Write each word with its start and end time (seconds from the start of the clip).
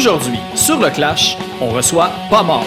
Aujourd'hui, 0.00 0.38
sur 0.54 0.80
le 0.80 0.88
Clash, 0.88 1.36
on 1.60 1.68
reçoit 1.68 2.10
Pas 2.30 2.42
mort. 2.42 2.64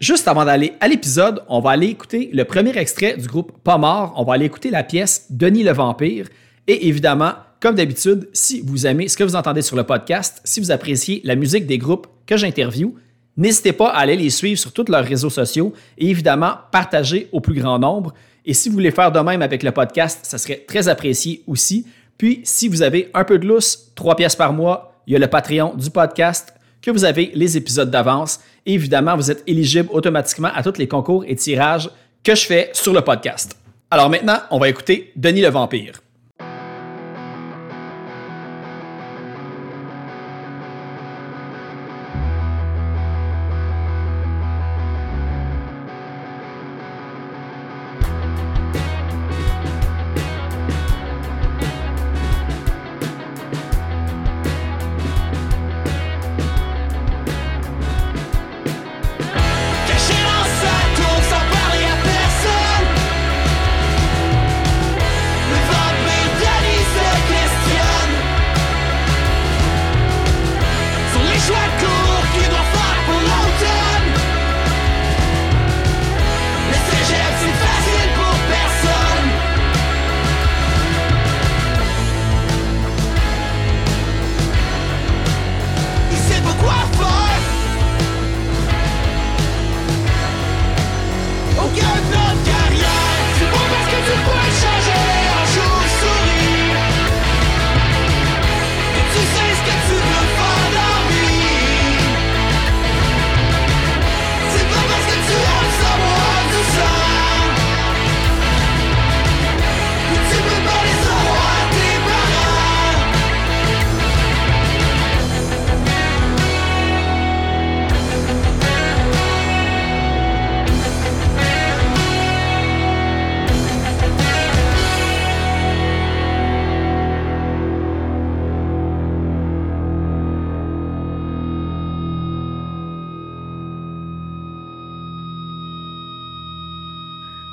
Juste 0.00 0.28
avant 0.28 0.46
d'aller 0.46 0.72
à 0.80 0.88
l'épisode, 0.88 1.44
on 1.50 1.60
va 1.60 1.72
aller 1.72 1.88
écouter 1.88 2.30
le 2.32 2.44
premier 2.46 2.74
extrait 2.78 3.18
du 3.18 3.26
groupe 3.26 3.52
Pas 3.62 3.76
mort. 3.76 4.14
On 4.16 4.24
va 4.24 4.32
aller 4.32 4.46
écouter 4.46 4.70
la 4.70 4.82
pièce 4.82 5.26
Denis 5.28 5.62
le 5.62 5.72
Vampire. 5.72 6.26
Et 6.66 6.88
évidemment, 6.88 7.32
comme 7.60 7.74
d'habitude, 7.74 8.28
si 8.32 8.60
vous 8.60 8.86
aimez 8.86 9.08
ce 9.08 9.16
que 9.16 9.24
vous 9.24 9.36
entendez 9.36 9.62
sur 9.62 9.76
le 9.76 9.84
podcast, 9.84 10.40
si 10.44 10.60
vous 10.60 10.70
appréciez 10.70 11.20
la 11.24 11.36
musique 11.36 11.66
des 11.66 11.78
groupes 11.78 12.06
que 12.26 12.36
j'interviewe, 12.36 12.94
n'hésitez 13.36 13.72
pas 13.72 13.88
à 13.88 13.98
aller 13.98 14.16
les 14.16 14.30
suivre 14.30 14.58
sur 14.58 14.72
tous 14.72 14.90
leurs 14.90 15.04
réseaux 15.04 15.30
sociaux 15.30 15.72
et 15.96 16.10
évidemment 16.10 16.54
partager 16.72 17.28
au 17.32 17.40
plus 17.40 17.54
grand 17.54 17.78
nombre. 17.78 18.12
Et 18.44 18.54
si 18.54 18.68
vous 18.68 18.74
voulez 18.74 18.90
faire 18.90 19.10
de 19.10 19.20
même 19.20 19.42
avec 19.42 19.62
le 19.62 19.72
podcast, 19.72 20.20
ça 20.22 20.38
serait 20.38 20.64
très 20.66 20.88
apprécié 20.88 21.42
aussi. 21.46 21.86
Puis, 22.18 22.40
si 22.44 22.68
vous 22.68 22.82
avez 22.82 23.10
un 23.14 23.24
peu 23.24 23.38
de 23.38 23.46
lousse, 23.46 23.92
trois 23.94 24.16
pièces 24.16 24.36
par 24.36 24.52
mois, 24.52 25.02
il 25.06 25.12
y 25.12 25.16
a 25.16 25.18
le 25.18 25.26
Patreon 25.26 25.74
du 25.74 25.90
podcast 25.90 26.52
que 26.82 26.90
vous 26.90 27.04
avez 27.04 27.32
les 27.34 27.56
épisodes 27.56 27.90
d'avance. 27.90 28.40
Et 28.64 28.74
évidemment, 28.74 29.16
vous 29.16 29.30
êtes 29.30 29.42
éligible 29.46 29.88
automatiquement 29.92 30.50
à 30.54 30.62
tous 30.62 30.78
les 30.78 30.88
concours 30.88 31.24
et 31.26 31.36
tirages 31.36 31.90
que 32.22 32.34
je 32.34 32.46
fais 32.46 32.70
sur 32.72 32.92
le 32.92 33.00
podcast. 33.02 33.56
Alors 33.90 34.10
maintenant, 34.10 34.38
on 34.50 34.58
va 34.58 34.68
écouter 34.68 35.12
Denis 35.16 35.42
le 35.42 35.48
Vampire. 35.48 36.00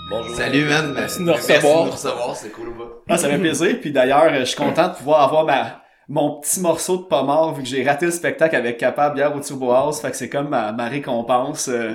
Bonjour. 0.09 0.35
Salut 0.35 0.65
man, 0.65 0.93
Merci 0.93 1.19
de 1.19 1.23
nous 1.23 1.33
recevoir. 1.33 1.85
Merci 1.85 2.03
de 2.03 2.09
nous 2.09 2.13
recevoir, 2.15 2.35
c'est 2.35 2.49
cool 2.51 2.69
ou 2.69 2.73
pas? 2.73 2.89
Ah, 3.09 3.17
ça 3.17 3.29
fait 3.29 3.37
plaisir. 3.37 3.77
Puis 3.81 3.91
d'ailleurs, 3.91 4.33
je 4.35 4.43
suis 4.43 4.57
content 4.57 4.89
de 4.89 4.93
pouvoir 4.95 5.21
avoir 5.21 5.45
ma, 5.45 5.81
mon 6.07 6.39
petit 6.39 6.59
morceau 6.59 6.97
de 6.97 7.03
pas 7.03 7.23
mort 7.23 7.53
vu 7.55 7.63
que 7.63 7.69
j'ai 7.69 7.83
raté 7.87 8.05
le 8.05 8.11
spectacle 8.11 8.55
avec 8.55 8.77
Capable 8.77 9.17
hier 9.17 9.33
au 9.35 9.39
Turbo 9.39 9.71
House. 9.71 10.01
Fait 10.01 10.11
que 10.11 10.17
c'est 10.17 10.29
comme 10.29 10.49
ma, 10.49 10.71
ma 10.71 10.87
récompense. 10.87 11.69
euh, 11.69 11.93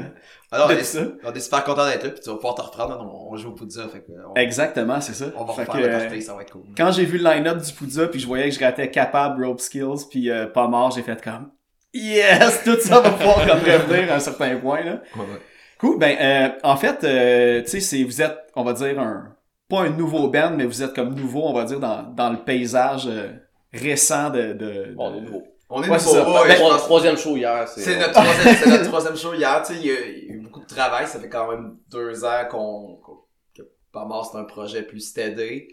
Alors, 0.50 0.68
on, 0.68 0.70
est, 0.70 0.82
ça. 0.82 1.00
on 1.24 1.32
est 1.32 1.40
super 1.40 1.62
content 1.64 1.86
d'être 1.86 2.02
là, 2.04 2.10
puis 2.10 2.20
tu 2.22 2.30
vas 2.30 2.36
pouvoir 2.36 2.54
te 2.54 2.62
reprendre, 2.62 2.98
on, 3.00 3.32
on 3.32 3.36
joue 3.36 3.50
au 3.50 3.52
Poudza, 3.52 3.86
fait 3.88 4.00
que 4.00 4.12
on, 4.30 4.34
Exactement, 4.34 5.00
c'est 5.00 5.14
ça. 5.14 5.26
on 5.36 5.44
va 5.44 5.52
Fait 5.52 5.60
refaire 5.64 5.74
que, 5.74 5.80
le 5.86 5.94
euh, 5.94 5.98
party, 6.00 6.22
ça 6.22 6.34
va 6.34 6.42
être 6.42 6.52
cool. 6.52 6.62
quand 6.76 6.90
j'ai 6.92 7.04
vu 7.04 7.18
le 7.18 7.24
line-up 7.24 7.58
du 7.58 7.72
Poudza 7.72 8.06
puis 8.08 8.18
je 8.20 8.26
voyais 8.26 8.48
que 8.48 8.54
je 8.54 8.60
ratais 8.64 8.90
Capable, 8.90 9.44
Rope 9.44 9.60
Skills 9.60 10.06
puis 10.10 10.30
euh, 10.30 10.46
pas 10.46 10.66
mort, 10.66 10.90
j'ai 10.92 11.02
fait 11.02 11.22
comme 11.22 11.50
Yes! 11.94 12.62
Tout 12.64 12.76
ça 12.80 13.00
va 13.00 13.10
pouvoir 13.10 13.36
comme 13.46 13.60
revenir 13.60 14.12
à 14.12 14.16
un 14.16 14.20
certain 14.20 14.56
point. 14.56 14.82
Là. 14.84 15.00
Ouais, 15.16 15.20
ouais. 15.22 15.40
Cool. 15.78 15.98
Ben, 15.98 16.16
euh, 16.20 16.58
en 16.64 16.76
fait, 16.76 17.04
euh, 17.04 17.62
tu 17.62 17.68
sais, 17.68 17.80
c'est 17.80 18.02
vous 18.04 18.20
êtes, 18.22 18.36
on 18.56 18.64
va 18.64 18.72
dire 18.72 18.98
un 19.00 19.34
pas 19.68 19.82
un 19.82 19.90
nouveau 19.90 20.28
band, 20.28 20.52
mais 20.56 20.64
vous 20.64 20.82
êtes 20.82 20.94
comme 20.94 21.14
nouveau, 21.14 21.42
on 21.44 21.52
va 21.52 21.64
dire 21.64 21.78
dans, 21.78 22.02
dans 22.02 22.30
le 22.30 22.38
paysage 22.38 23.06
euh, 23.06 23.28
récent 23.72 24.30
de. 24.30 24.54
de, 24.54 24.94
Bon, 24.94 25.10
on 25.10 25.16
est 25.16 25.20
nouveau. 25.20 25.42
On 25.70 25.82
est 25.82 25.88
Ouais, 25.90 25.98
c'est 25.98 26.18
nouveau, 26.18 26.32
ça. 26.32 26.42
ouais, 26.42 26.48
Ben, 26.48 26.54
Trois- 26.56 26.70
pense- 26.70 26.82
troisième 26.84 27.16
show 27.18 27.36
hier, 27.36 27.68
c'est... 27.68 27.82
c'est 27.82 27.98
notre, 27.98 28.12
troisième- 28.12 28.56
c'est 28.56 28.70
notre 28.70 28.84
troisième 28.88 29.16
show 29.16 29.34
hier, 29.34 29.62
tu 29.62 29.74
sais, 29.74 29.80
il 29.80 29.86
y, 29.86 29.90
a, 29.90 30.00
il 30.06 30.24
y 30.24 30.30
a 30.30 30.34
eu 30.34 30.40
beaucoup 30.40 30.60
de 30.60 30.66
travail, 30.66 31.06
ça 31.06 31.20
fait 31.20 31.28
quand 31.28 31.50
même 31.50 31.76
deux 31.90 32.24
ans 32.24 32.46
qu'on, 32.50 32.96
qu'on 33.04 33.18
que 33.54 33.62
pas 33.92 34.06
mort, 34.06 34.28
c'est 34.32 34.38
un 34.38 34.44
projet 34.44 34.82
plus 34.82 35.00
steady. 35.00 35.68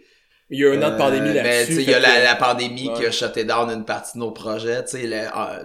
Il 0.48 0.60
y 0.60 0.64
a 0.64 0.70
un 0.70 0.82
an 0.82 0.92
de 0.92 0.96
pandémie 0.96 1.28
Euh, 1.30 1.34
là-dessus. 1.34 1.42
Mais 1.42 1.66
tu 1.66 1.74
sais, 1.74 1.82
il 1.82 1.90
y 1.90 1.94
a 1.94 1.98
la, 1.98 2.36
pandémie 2.36 2.92
qui 2.94 3.04
a 3.04 3.10
shuté 3.10 3.44
down 3.44 3.68
une 3.68 3.84
partie 3.84 4.16
de 4.16 4.20
nos 4.22 4.30
projets. 4.30 4.84
Tu 4.84 4.90
sais, 4.92 5.06
là, 5.06 5.30
ah, 5.34 5.58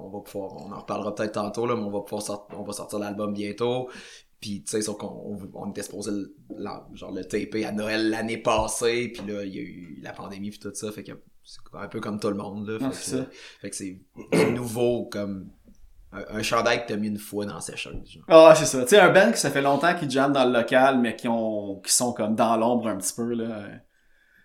on 0.00 0.08
va 0.10 0.20
pouvoir, 0.20 0.52
on 0.56 0.72
en 0.72 0.80
reparlera 0.80 1.14
peut-être 1.14 1.32
tantôt 1.32 1.66
là, 1.66 1.76
mais 1.76 1.82
on 1.82 1.90
va 1.90 2.00
pouvoir 2.00 2.22
sortir, 2.22 2.58
on 2.58 2.64
va 2.64 2.72
sortir 2.72 2.98
l'album 2.98 3.32
bientôt. 3.32 3.88
Puis 4.40 4.62
tu 4.64 4.72
sais, 4.72 4.82
sauf 4.82 4.96
qu'on 4.98 5.06
on, 5.06 5.38
on 5.54 5.70
était 5.70 5.82
supposé 5.82 6.10
le, 6.10 6.34
la- 6.58 6.86
genre 6.94 7.12
le 7.12 7.24
taper 7.24 7.64
à 7.64 7.72
Noël 7.72 8.10
l'année 8.10 8.36
passée, 8.38 9.08
puis 9.14 9.22
là 9.32 9.42
il 9.44 9.54
y 9.54 9.58
a 9.58 9.62
eu 9.62 9.98
la 10.02 10.12
pandémie 10.12 10.50
puis 10.50 10.58
tout 10.58 10.70
ça, 10.74 10.90
fait 10.92 11.02
que 11.04 11.12
c'est 11.44 11.60
un 11.72 11.88
peu 11.88 12.00
comme 12.00 12.18
tout 12.20 12.28
le 12.28 12.34
monde 12.34 12.68
là. 12.68 12.78
Fait 12.78 12.84
Ah, 12.84 12.88
que, 12.90 12.94
c'est 12.96 13.16
ça. 13.18 13.26
fait 13.60 13.70
que 13.70 13.76
c'est 13.76 14.00
nouveau 14.50 15.04
comme 15.06 15.48
un, 16.12 16.38
un 16.38 16.42
chandail 16.42 16.82
que 16.82 16.88
t'as 16.88 16.96
mis 16.96 17.08
une 17.08 17.18
fois 17.18 17.46
dans 17.46 17.60
sécheuse. 17.60 17.94
genre. 18.06 18.24
Ah, 18.28 18.52
c'est 18.56 18.66
ça. 18.66 18.82
Tu 18.82 18.88
sais, 18.88 18.98
un 19.00 19.10
band 19.12 19.30
qui 19.32 19.38
ça 19.38 19.50
fait 19.50 19.62
longtemps 19.62 19.94
qu'ils 19.94 20.10
jamment 20.10 20.34
dans 20.34 20.44
le 20.44 20.52
local, 20.52 20.98
mais 20.98 21.16
qui 21.16 21.28
ont, 21.28 21.80
qui 21.80 21.92
sont 21.92 22.12
comme 22.12 22.34
dans 22.34 22.56
l'ombre 22.56 22.88
un 22.88 22.96
petit 22.96 23.14
peu, 23.14 23.32
là. 23.32 23.62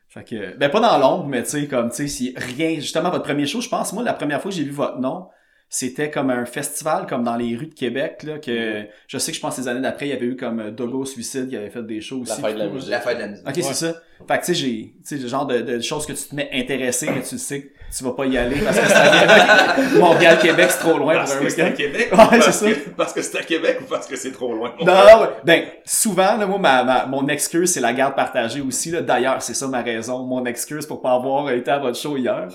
Fait 0.09 0.23
que, 0.23 0.57
ben 0.57 0.69
pas 0.69 0.79
dans 0.79 0.97
l'ombre, 0.97 1.27
mais 1.27 1.43
tu 1.43 1.49
sais, 1.49 1.67
comme, 1.67 1.89
tu 1.89 1.97
sais, 1.97 2.07
si 2.07 2.33
rien, 2.35 2.75
justement, 2.75 3.11
votre 3.11 3.25
premier 3.25 3.45
show, 3.45 3.61
je 3.61 3.69
pense, 3.69 3.93
moi, 3.93 4.01
la 4.01 4.13
première 4.13 4.41
fois 4.41 4.49
que 4.49 4.57
j'ai 4.57 4.63
vu 4.63 4.71
votre 4.71 4.97
nom, 4.97 5.27
c'était 5.69 6.09
comme 6.09 6.31
un 6.31 6.45
festival, 6.45 7.05
comme 7.05 7.23
dans 7.23 7.35
les 7.35 7.55
rues 7.55 7.67
de 7.67 7.75
Québec, 7.75 8.23
là, 8.23 8.39
que, 8.39 8.87
je 9.07 9.17
sais 9.19 9.31
que 9.31 9.37
je 9.37 9.41
pense 9.41 9.55
que 9.55 9.61
les 9.61 9.67
années 9.67 9.81
d'après, 9.81 10.07
il 10.07 10.09
y 10.09 10.13
avait 10.13 10.25
eu 10.25 10.35
comme 10.35 10.59
euh, 10.59 10.71
Dogo 10.71 11.05
Suicide 11.05 11.47
qui 11.47 11.55
avait 11.55 11.69
fait 11.69 11.85
des 11.85 12.01
shows 12.01 12.21
aussi. 12.21 12.41
La 12.41 12.47
fête 12.47 12.55
de 12.55 12.59
la 12.59 12.67
musique. 12.69 12.89
La 12.89 13.01
fin 13.01 13.13
de 13.13 13.19
la 13.19 13.27
musique. 13.27 13.47
Ok, 13.47 13.55
c'est 13.55 13.73
ça. 13.75 13.93
Fait 14.27 14.39
que 14.39 14.45
tu 14.45 14.45
sais, 14.45 14.53
j'ai, 14.55 14.95
tu 14.97 14.99
sais, 15.03 15.17
le 15.17 15.27
genre 15.27 15.45
de, 15.45 15.59
de 15.59 15.79
choses 15.79 16.07
que 16.07 16.13
tu 16.13 16.23
te 16.27 16.35
mets 16.35 16.49
intéressé, 16.53 17.05
que 17.05 17.29
tu 17.29 17.37
sais 17.37 17.71
tu 17.95 18.03
vas 18.03 18.11
pas 18.11 18.25
y 18.25 18.37
aller 18.37 18.59
parce 18.61 18.79
que 18.79 18.87
c'est 18.87 18.93
à 18.93 19.19
Québec. 19.19 19.99
Montréal, 19.99 20.37
Québec, 20.39 20.67
c'est 20.69 20.79
trop 20.79 20.97
loin 20.97 21.13
Parce 21.15 21.33
pour 21.33 21.41
un 21.41 21.45
que 21.45 21.49
c'est 21.51 21.61
à. 21.61 21.71
Québec. 21.71 22.09
Ouais, 22.11 22.17
parce 22.17 22.45
c'est 22.45 22.51
ça. 22.51 22.71
que- 22.71 22.89
Parce 22.91 23.13
que 23.13 23.21
c'est 23.21 23.37
à 23.39 23.43
Québec 23.43 23.79
ou 23.81 23.85
parce 23.85 24.07
que 24.07 24.15
c'est 24.15 24.31
trop 24.31 24.53
loin? 24.53 24.73
Non, 24.79 24.93
non, 24.93 25.21
ouais. 25.21 25.27
ben, 25.43 25.63
souvent, 25.85 26.37
là, 26.37 26.45
moi, 26.45 26.57
ma, 26.59 26.83
ma- 26.83 27.05
mon 27.05 27.27
excuse, 27.27 27.71
c'est 27.73 27.79
la 27.81 27.93
garde 27.93 28.15
partagée 28.15 28.61
aussi, 28.61 28.91
là. 28.91 29.01
D'ailleurs, 29.01 29.41
c'est 29.41 29.53
ça 29.53 29.67
ma 29.67 29.81
raison. 29.81 30.19
Mon 30.23 30.45
excuse 30.45 30.85
pour 30.85 31.01
pas 31.01 31.13
avoir 31.13 31.49
été 31.51 31.71
à 31.71 31.79
votre 31.79 31.97
show 31.97 32.15
hier. 32.17 32.47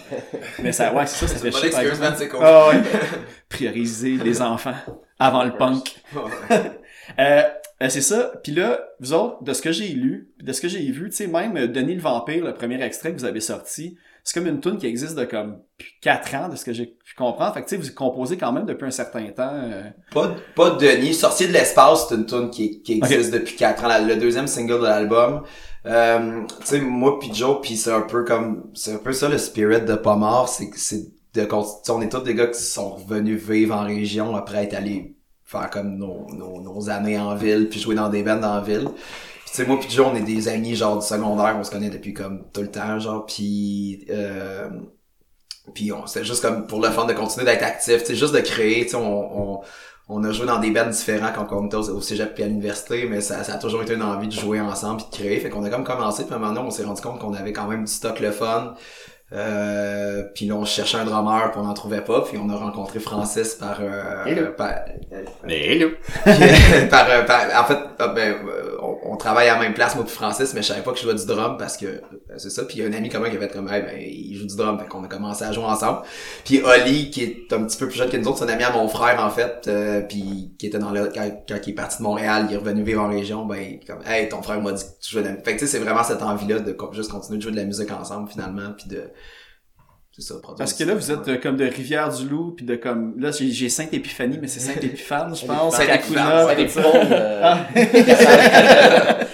Mais 0.63 0.73
ça, 0.73 0.93
ouais, 0.93 1.07
c'est 1.07 1.27
ça, 1.27 1.33
ça 1.33 1.39
C'est 1.39 1.51
fait 1.51 1.59
chier. 1.59 1.67
excuse, 1.69 2.01
man, 2.01 2.15
c'est 2.17 2.29
cool. 2.29 2.41
Ah 2.43 2.69
ouais. 2.69 2.81
Prioriser 3.49 4.17
les 4.23 4.41
enfants 4.43 4.75
avant 5.19 5.45
le 5.45 5.53
punk. 5.53 5.97
Euh, 7.19 7.43
Euh, 7.83 7.89
c'est 7.91 8.01
ça. 8.01 8.33
Puis 8.43 8.53
là, 8.53 8.79
vous 9.01 9.13
autres, 9.13 9.43
de 9.43 9.53
ce 9.53 9.61
que 9.61 9.73
j'ai 9.73 9.89
lu, 9.89 10.31
de 10.41 10.53
ce 10.53 10.61
que 10.61 10.69
j'ai 10.69 10.79
vu, 10.91 11.11
tu 11.11 11.17
sais, 11.17 11.27
même 11.27 11.57
euh, 11.57 11.67
Denis 11.67 11.97
le 11.97 12.01
Vampire, 12.01 12.45
le 12.45 12.55
premier 12.55 12.81
extrait 12.83 13.13
que 13.13 13.19
vous 13.19 13.25
avez 13.25 13.41
sorti, 13.41 13.99
c'est 14.25 14.41
comme 14.41 14.49
une 14.49 14.61
tune 14.61 14.79
qui 14.79 14.87
existe 14.87 15.15
de 15.17 15.25
comme 15.25 15.59
4 16.01 16.35
ans, 16.35 16.49
de 16.49 16.57
ce 16.57 16.65
que 16.65 16.73
j'ai 16.73 16.87
pu 16.87 17.15
comprendre. 17.17 17.53
Fait 17.55 17.63
que 17.63 17.69
tu 17.69 17.77
sais, 17.77 17.83
vous 17.83 17.95
composez 17.95 18.37
quand 18.39 18.51
même 18.53 18.65
depuis 18.65 18.87
un 18.87 18.91
certain 18.91 19.25
temps. 19.29 19.51
euh. 19.53 19.83
Pas, 20.13 20.29
de- 20.29 20.35
pas 20.57 20.71
de 20.71 20.79
Denis. 20.79 21.13
Sorcier 21.15 21.47
de 21.47 21.53
l'espace, 21.53 22.07
c'est 22.09 22.15
une 22.15 22.25
tune 22.27 22.51
qui, 22.51 22.81
qui 22.83 22.95
existe 22.95 23.33
depuis 23.35 23.55
4 23.55 23.85
ans. 23.85 23.89
La- 23.89 24.01
Le 24.01 24.17
deuxième 24.17 24.47
single 24.47 24.81
de 24.81 24.85
l'album. 24.87 25.43
Euh, 25.87 26.41
tu 26.61 26.67
sais, 26.67 26.81
moi 26.81 27.19
puis 27.21 27.31
Joe, 27.35 27.59
puis 27.63 27.77
c'est 27.77 27.93
un 27.93 28.01
peu 28.01 28.25
comme... 28.25 28.71
C'est 28.75 28.95
un 28.95 28.99
peu 28.99 29.13
ça 29.13 29.29
le 29.29 29.37
spirit 29.39 29.83
de 29.83 29.95
Pas 29.95 30.17
mort. 30.17 30.49
C'est 30.49 30.71
que 30.71 30.79
c'est 30.81 31.13
de... 31.35 31.47
On 31.91 32.01
est 32.01 32.09
tous 32.09 32.21
des 32.21 32.35
gars 32.35 32.47
qui 32.47 32.63
sont 32.63 32.95
revenus 32.97 33.39
vivre 33.43 33.75
en 33.77 33.85
région 33.85 34.35
après 34.35 34.65
être 34.65 34.75
allés 34.75 35.17
faire 35.45 35.69
comme 35.69 35.99
nos, 35.99 36.27
nos, 36.33 36.63
nos 36.63 36.89
années 36.89 37.19
en 37.19 37.35
ville, 37.35 37.69
puis 37.69 37.79
jouer 37.79 37.95
dans 37.95 38.09
des 38.09 38.23
bands 38.23 38.43
en 38.43 38.63
ville. 38.63 38.89
Sais, 39.55 39.65
moi 39.67 39.79
puis 39.79 39.89
Joe, 39.89 40.09
on 40.11 40.17
est 40.17 40.23
des 40.23 40.49
amis 40.49 40.75
genre 40.75 40.99
du 40.99 41.07
secondaire. 41.07 41.55
On 41.57 41.63
se 41.63 41.71
connaît 41.71 41.89
depuis 41.89 42.13
comme 42.13 42.51
tout 42.53 42.63
le 42.63 42.71
temps, 42.71 42.99
genre. 42.99 43.25
Puis... 43.25 44.05
Euh, 44.11 44.69
puis 45.73 45.93
on 45.93 46.07
c'était 46.07 46.25
juste 46.27 46.43
comme 46.43 46.67
pour 46.67 46.81
le 46.83 46.91
fun 46.91 47.07
de 47.07 47.13
continuer 47.13 47.47
d'être 47.47 47.63
actif, 47.63 48.01
tu 48.01 48.07
sais, 48.07 48.15
juste 48.17 48.35
de 48.35 48.41
créer, 48.41 48.83
tu 48.85 48.91
sais, 48.91 48.97
on, 48.97 49.55
on, 49.55 49.61
on 50.09 50.25
a 50.25 50.33
joué 50.33 50.45
dans 50.47 50.59
des 50.59 50.71
bands 50.71 50.91
différents 50.91 51.33
quand 51.33 51.47
on 51.53 51.67
était 51.67 51.77
au, 51.77 52.01
à 52.01 52.47
l'université, 52.47 53.07
mais 53.07 53.21
ça, 53.21 53.45
ça 53.45 53.55
a 53.55 53.59
toujours 53.59 53.83
été 53.83 53.95
une 53.95 54.03
envie 54.03 54.27
de 54.27 54.33
jouer 54.33 54.61
ensemble 54.61 55.03
puis 55.03 55.07
de 55.11 55.17
créer. 55.25 55.41
Fait 55.41 55.51
qu'on 55.51 55.65
a 55.65 55.71
comme 55.71 55.85
commencé, 55.85 56.25
puis 56.25 56.35
à 56.35 56.37
un 56.37 56.41
moment 56.41 56.53
donné, 56.53 56.67
on 56.67 56.71
s'est 56.71 56.85
rendu 56.85 57.01
compte 57.01 57.21
qu'on 57.21 57.33
avait 57.33 57.53
quand 57.53 57.69
même 57.69 57.85
du 57.85 57.93
stock 57.93 58.21
le 58.21 58.33
fun. 58.33 58.75
Euh, 59.35 60.23
puis 60.35 60.47
là, 60.47 60.55
on 60.55 60.65
cherchait 60.65 60.97
un 60.97 61.05
drummer, 61.05 61.51
puis 61.51 61.61
on 61.61 61.65
n'en 61.65 61.75
trouvait 61.75 62.03
pas, 62.03 62.23
puis 62.23 62.39
on 62.39 62.49
a 62.51 62.57
rencontré 62.57 63.01
Francis 63.01 63.55
par... 63.55 63.81
Euh, 63.81 64.25
Hello. 64.27 64.53
par, 64.57 64.75
Hello. 65.49 65.89
par, 66.91 67.11
euh, 67.11 67.23
par- 67.25 67.63
en 67.63 67.65
fait, 67.65 67.79
ah, 67.99 68.09
ben, 68.09 68.35
euh, 68.47 68.77
on, 68.81 69.13
on 69.13 69.17
travaille 69.17 69.49
à 69.49 69.55
la 69.55 69.61
même 69.61 69.75
place, 69.75 69.97
moi 69.97 70.05
puis 70.05 70.15
Francis, 70.15 70.55
mais 70.55 70.63
je 70.63 70.69
savais 70.69 70.83
pas 70.83 70.93
que 70.93 70.99
je 70.99 71.03
jouais 71.03 71.15
du 71.15 71.27
drum 71.27 71.57
parce 71.59 71.77
que 71.77 72.01
c'est 72.37 72.51
ça. 72.51 72.65
Puis 72.65 72.79
il 72.79 72.83
y 72.83 72.87
a 72.87 72.89
un 72.89 72.93
ami 72.93 73.09
commun 73.09 73.29
qui 73.29 73.37
avait 73.37 73.49
comme, 73.49 73.69
hey, 73.69 73.83
ben, 73.83 73.97
il 73.99 74.37
joue 74.37 74.47
du 74.47 74.57
drum, 74.57 74.79
fait 74.79 74.87
qu'on 74.87 75.03
a 75.03 75.09
commencé 75.09 75.45
à 75.45 75.53
jouer 75.53 75.65
ensemble. 75.65 76.03
Puis 76.45 76.63
Oli, 76.63 77.11
qui 77.11 77.25
est 77.25 77.53
un 77.53 77.65
petit 77.65 77.77
peu 77.77 77.89
plus 77.89 77.97
jeune 77.99 78.11
que 78.11 78.17
nous 78.17 78.29
autres, 78.29 78.39
c'est 78.39 78.45
un 78.45 78.49
ami 78.49 78.63
à 78.63 78.71
mon 78.73 78.87
frère 78.89 79.21
en 79.21 79.31
fait, 79.31 79.65
euh, 79.67 80.01
puis 80.03 80.53
qui 80.59 80.67
était 80.67 80.79
dans 80.79 80.91
le 80.91 81.11
quand, 81.13 81.29
quand 81.49 81.59
il 81.67 81.71
est 81.71 81.75
parti 81.75 81.99
de 81.99 82.03
Montréal, 82.05 82.47
il 82.49 82.55
est 82.55 82.59
revenu 82.59 82.83
vivre 82.83 83.03
en 83.03 83.09
région, 83.09 83.45
ben 83.47 83.79
comme, 83.87 84.01
hey, 84.07 84.29
ton 84.29 84.43
frère 84.43 84.61
m'a 84.61 84.73
dit 84.73 84.85
que 84.85 84.89
tu 85.03 85.11
jouais 85.13 85.23
de 85.23 85.29
la... 85.29 85.35
Fait 85.37 85.55
que 85.55 85.59
tu 85.61 85.67
sais, 85.67 85.67
c'est 85.67 85.85
vraiment 85.85 86.05
cette 86.05 86.23
envie-là 86.23 86.61
de 86.61 86.77
juste 86.93 87.11
continuer 87.11 87.39
de 87.39 87.43
jouer 87.43 87.53
de 87.53 87.57
la 87.57 87.65
musique 87.65 87.91
ensemble 87.91 88.31
finalement, 88.31 88.73
puis 88.77 88.89
de 88.89 89.03
c'est 90.17 90.23
ça. 90.23 90.35
produire 90.41 90.59
Parce 90.59 90.73
que 90.75 90.85
là, 90.85 90.95
vous 90.95 91.11
êtes 91.11 91.29
euh, 91.29 91.37
comme 91.39 91.57
de 91.57 91.65
Rivière-du-Loup, 91.65 92.53
puis 92.57 92.65
de 92.65 92.77
comme... 92.77 93.15
Là, 93.19 93.31
j'ai 93.33 93.51
j'ai 93.51 93.69
Sainte-Épiphanie, 93.69 94.39
mais 94.41 94.47
c'est 94.49 94.61
Sainte-Épiphane, 94.73 95.35
je 95.35 95.47
pense. 95.47 95.77
Sainte-Épiphane, 95.77 97.13
euh, 97.13 97.41
Ah. 97.43 97.67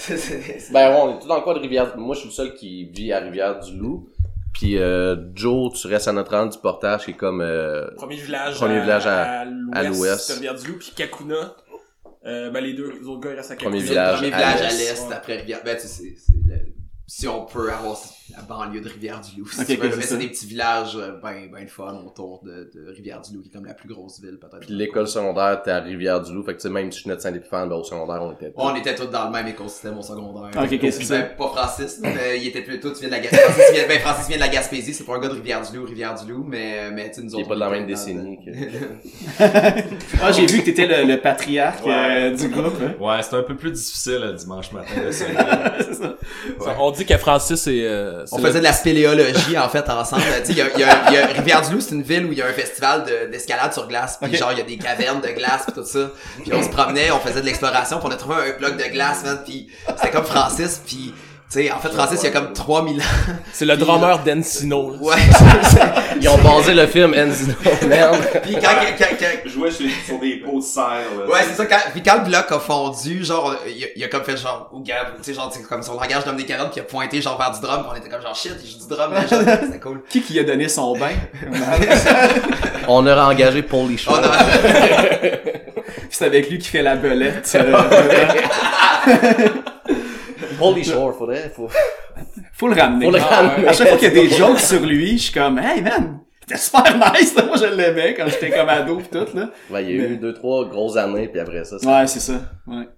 Ben, 0.72 0.90
on 0.96 1.16
est 1.16 1.20
tout 1.20 1.28
dans 1.28 1.36
le 1.36 1.42
coin 1.42 1.54
de 1.54 1.58
Rivière. 1.60 1.96
Moi, 1.98 2.14
je 2.14 2.20
suis 2.20 2.28
le 2.28 2.34
seul 2.34 2.54
qui 2.54 2.86
vit 2.86 3.12
à 3.12 3.18
Rivière-du-Loup. 3.20 4.08
Puis, 4.54 4.78
euh, 4.78 5.14
Joe, 5.34 5.72
tu 5.78 5.86
restes 5.86 6.08
à 6.08 6.12
Notre-Dame 6.12 6.48
du 6.48 6.58
Portage, 6.58 7.04
qui 7.04 7.10
est 7.12 7.14
comme, 7.14 7.40
euh, 7.40 7.86
Premier 7.96 8.16
village, 8.16 8.54
Premier 8.56 8.78
à, 8.78 8.80
village 8.80 9.06
à- 9.06 9.40
à 9.72 9.82
l'ouest 9.84 10.32
Rivière-du-Loup, 10.32 10.78
puis 10.78 10.92
Kakuna. 10.96 11.54
Euh, 12.26 12.50
ben 12.50 12.62
les 12.62 12.74
deux 12.74 12.92
les 13.00 13.06
autres 13.06 13.20
gars 13.20 13.30
ils 13.32 13.36
restent 13.36 13.52
à 13.52 13.56
Kakuna. 13.56 13.70
Premier 13.70 13.82
village 13.82 14.16
premier 14.18 14.32
à 14.34 14.36
village 14.36 14.60
à 14.60 14.76
l'est. 14.76 15.08
Ouais. 15.08 15.14
après 15.14 15.36
Rivière. 15.36 15.60
Ben, 15.64 15.76
tu 15.80 15.86
sais, 15.86 16.14
si 17.06 17.28
on 17.28 17.46
peut 17.46 17.72
avoir 17.72 17.96
la 18.36 18.42
banlieue 18.42 18.80
de 18.80 18.88
Rivière-du-Loup. 18.88 19.48
Si 19.48 19.60
Ok, 19.60 19.78
ok, 19.82 19.90
mais 19.96 20.02
c'est 20.02 20.16
des 20.18 20.28
petits 20.28 20.46
villages, 20.46 20.96
euh, 20.96 21.12
ben, 21.22 21.48
ben 21.52 21.66
fun 21.68 22.02
autour 22.06 22.42
de, 22.44 22.70
de 22.74 22.90
Rivière-du-Loup, 22.92 23.42
qui 23.42 23.48
est 23.48 23.52
comme 23.52 23.64
la 23.66 23.74
plus 23.74 23.88
grosse 23.88 24.20
ville, 24.20 24.38
peut-être. 24.40 24.60
puis 24.66 24.74
l'école 24.74 25.08
secondaire, 25.08 25.60
t'es 25.62 25.70
à 25.70 25.80
Rivière-du-Loup. 25.80 26.42
Fait 26.44 26.52
que, 26.54 26.58
tu 26.58 26.62
sais, 26.68 26.70
même 26.72 26.90
si 26.90 26.96
je 26.98 27.00
suis 27.02 27.08
notre 27.10 27.22
Saint-Épiphane, 27.22 27.68
ben, 27.68 27.76
au 27.76 27.84
secondaire, 27.84 28.22
on 28.22 28.32
était. 28.32 28.52
On 28.56 28.74
était 28.74 28.94
tous 28.94 29.06
dans 29.06 29.26
le 29.26 29.30
même 29.32 29.46
écosystème 29.48 29.98
au 29.98 30.02
secondaire. 30.02 30.50
Ok, 30.62 30.72
ok, 30.72 30.78
Puis, 30.78 30.92
c'est 30.92 31.04
ça. 31.04 31.20
pas 31.22 31.48
Francis, 31.48 31.98
mais 32.02 32.38
il 32.40 32.46
était 32.48 32.62
plutôt, 32.62 32.92
tu 32.92 33.00
viens 33.00 33.08
de 33.08 33.14
la 33.14 33.20
Gaspésie. 33.20 33.42
Francis 33.42 33.72
vient, 33.74 33.88
ben, 33.88 33.98
Francis 34.00 34.28
vient 34.28 34.36
de 34.36 34.42
la 34.42 34.48
Gaspésie, 34.48 34.94
c'est 34.94 35.04
pas 35.04 35.14
un 35.16 35.20
gars 35.20 35.28
de 35.28 35.34
Rivière-du-Loup, 35.34 35.84
Rivière-du-Loup, 35.86 36.44
mais, 36.48 36.90
mais, 36.90 37.10
tu 37.10 37.20
nous 37.22 37.28
Qui 37.30 37.36
est 37.36 37.38
autres. 37.40 37.48
pas 37.48 37.54
de 37.54 37.60
la 37.60 37.70
même 37.70 37.86
décennie 37.86 38.38
que- 38.44 38.50
Ah, 40.22 40.32
j'ai 40.32 40.46
vu 40.46 40.60
que 40.60 40.64
t'étais 40.66 40.86
le, 40.86 41.06
le 41.08 41.20
patriarche 41.20 41.80
euh, 41.86 42.34
du 42.36 42.48
groupe. 42.48 42.74
hein. 42.82 42.94
Ouais, 43.00 43.22
c'est 43.22 43.36
un 43.36 43.42
peu 43.42 43.56
plus 43.56 43.70
difficile 43.72 44.18
le 44.22 44.32
dimanche 44.34 44.70
matin 44.72 45.00
de 45.06 45.10
ça. 45.12 46.16
On 46.78 46.90
dit 46.90 47.04
que 47.06 47.16
Francis 47.16 47.66
est... 47.66 47.84
On 48.32 48.38
le- 48.38 48.44
faisait 48.44 48.58
de 48.58 48.64
la 48.64 48.72
spéléologie, 48.72 49.56
en 49.58 49.68
fait, 49.68 49.88
ensemble. 49.88 50.22
Tu 50.44 50.46
sais, 50.46 50.52
il 50.52 50.56
y 50.58 50.62
a, 50.62 50.78
y 50.78 50.82
a- 50.84 51.12
y 51.12 51.16
a 51.18 51.26
Rivière-du-Loup, 51.26 51.80
c'est 51.80 51.94
une 51.94 52.02
ville 52.02 52.26
où 52.26 52.32
il 52.32 52.38
y 52.38 52.42
a 52.42 52.46
un 52.46 52.52
festival 52.52 53.04
de- 53.04 53.30
d'escalade 53.30 53.72
sur 53.72 53.86
glace. 53.88 54.18
Puis 54.20 54.36
genre, 54.36 54.52
il 54.52 54.58
y 54.58 54.60
a 54.60 54.64
des 54.64 54.76
cavernes 54.78 55.20
de 55.20 55.28
glace 55.28 55.64
pis 55.66 55.72
tout 55.72 55.84
ça. 55.84 56.10
Puis 56.42 56.52
on 56.54 56.62
se 56.62 56.68
promenait, 56.68 57.10
on 57.10 57.20
faisait 57.20 57.40
de 57.40 57.46
l'exploration, 57.46 57.98
puis 57.98 58.08
on 58.08 58.12
a 58.12 58.16
trouvé 58.16 58.34
un 58.36 58.58
bloc 58.58 58.76
de 58.76 58.84
glace, 58.92 59.24
man. 59.24 59.40
Puis 59.44 59.68
c'était 59.96 60.10
comme 60.10 60.24
Francis, 60.24 60.80
puis... 60.86 61.14
Tu 61.52 61.58
sais, 61.64 61.72
en 61.72 61.80
fait, 61.80 61.88
Francis, 61.88 62.20
il 62.22 62.26
y 62.26 62.28
a 62.28 62.30
comme 62.30 62.52
3000 62.52 63.00
ans. 63.00 63.04
C'est 63.52 63.64
le 63.64 63.76
drummer 63.76 64.20
d'Encino. 64.20 64.92
là. 64.92 64.98
Ouais, 65.00 65.16
Ils 66.20 66.28
ont 66.28 66.38
basé 66.38 66.74
le 66.74 66.86
film 66.86 67.12
Enzino, 67.12 67.54
merde. 67.88 68.18
Puis 68.44 68.54
quand, 68.54 68.68
quand, 68.96 69.06
quand- 69.18 69.48
jouait 69.50 69.72
sur, 69.72 69.86
sur 70.06 70.20
des 70.20 70.36
pots 70.36 70.58
de 70.60 70.62
serre. 70.64 70.84
là. 71.18 71.26
Ouais, 71.26 71.40
c'est 71.48 71.54
ça. 71.56 71.66
Quand, 71.66 71.78
puis 71.92 72.02
quand 72.04 72.18
le 72.22 72.28
bloc 72.30 72.44
a 72.52 72.60
fondu, 72.60 73.24
genre, 73.24 73.56
il 73.66 73.82
a, 73.82 73.86
il 73.96 74.04
a 74.04 74.08
comme 74.08 74.22
fait 74.22 74.36
genre, 74.36 74.70
ou 74.72 74.80
Gab, 74.80 75.16
tu 75.16 75.24
sais, 75.24 75.34
genre, 75.34 75.50
c'est 75.52 75.66
comme 75.66 75.82
son 75.82 75.94
langage 75.94 76.24
d'homme 76.24 76.36
des 76.36 76.44
carottes, 76.44 76.70
puis 76.70 76.78
il 76.78 76.82
a 76.82 76.84
pointé 76.84 77.20
genre 77.20 77.36
vers 77.36 77.50
du 77.50 77.60
drum, 77.60 77.80
puis 77.82 77.90
on 77.92 77.96
était 77.96 78.08
comme 78.08 78.22
genre, 78.22 78.36
shit, 78.36 78.54
il 78.62 78.70
joue 78.70 78.78
du 78.86 78.94
drum, 78.94 79.12
là, 79.12 79.26
genre, 79.26 79.40
c'était 79.64 79.80
cool. 79.80 80.02
Qui 80.08 80.22
qui 80.22 80.38
a 80.38 80.44
donné 80.44 80.68
son 80.68 80.96
bain? 80.96 81.10
On 82.86 83.04
aurait 83.06 83.20
engagé 83.20 83.62
Paulie 83.62 83.98
Shaw. 83.98 84.12
On 84.12 84.22
a- 84.22 84.46
c'est 86.10 86.24
avec 86.26 86.48
lui 86.48 86.58
qui 86.58 86.68
fait 86.68 86.82
la 86.82 86.94
belette. 86.94 87.50
euh, 87.56 87.76
Paulie 90.60 90.84
Shore, 90.84 91.14
faudrait, 91.16 91.50
faut... 91.54 91.68
faut 92.52 92.68
le 92.68 92.74
ramener. 92.80 93.06
Faut 93.06 93.10
le 93.12 93.18
Ah, 93.20 93.34
ramener. 93.42 93.68
À 93.68 93.72
chaque 93.72 93.88
fois 93.88 93.96
qu'il 93.98 94.08
y 94.08 94.10
a 94.10 94.14
des 94.22 94.28
jokes 94.30 94.60
sur 94.60 94.80
lui, 94.86 95.18
je 95.18 95.22
suis 95.24 95.32
comme, 95.32 95.58
hey 95.58 95.82
man, 95.82 96.20
t'es 96.46 96.56
super 96.56 96.96
nice. 96.96 97.34
Moi, 97.36 97.56
je 97.56 97.66
l'aimais 97.74 98.14
quand 98.14 98.26
j'étais 98.28 98.50
comme 98.50 98.68
ado 98.68 98.96
pis 98.96 99.08
tout, 99.08 99.26
là. 99.36 99.50
Ouais, 99.70 99.84
il 99.84 99.90
y 99.96 99.98
a 99.98 100.02
Mais- 100.08 100.14
eu 100.14 100.16
deux, 100.18 100.32
trois 100.34 100.68
grosses 100.68 100.96
années, 100.96 101.28
puis 101.28 101.40
après 101.40 101.64
ça, 101.64 101.76
Ouais, 101.76 102.06
c'est 102.06 102.20
ça. 102.20 102.40
Ouais. 102.66 102.88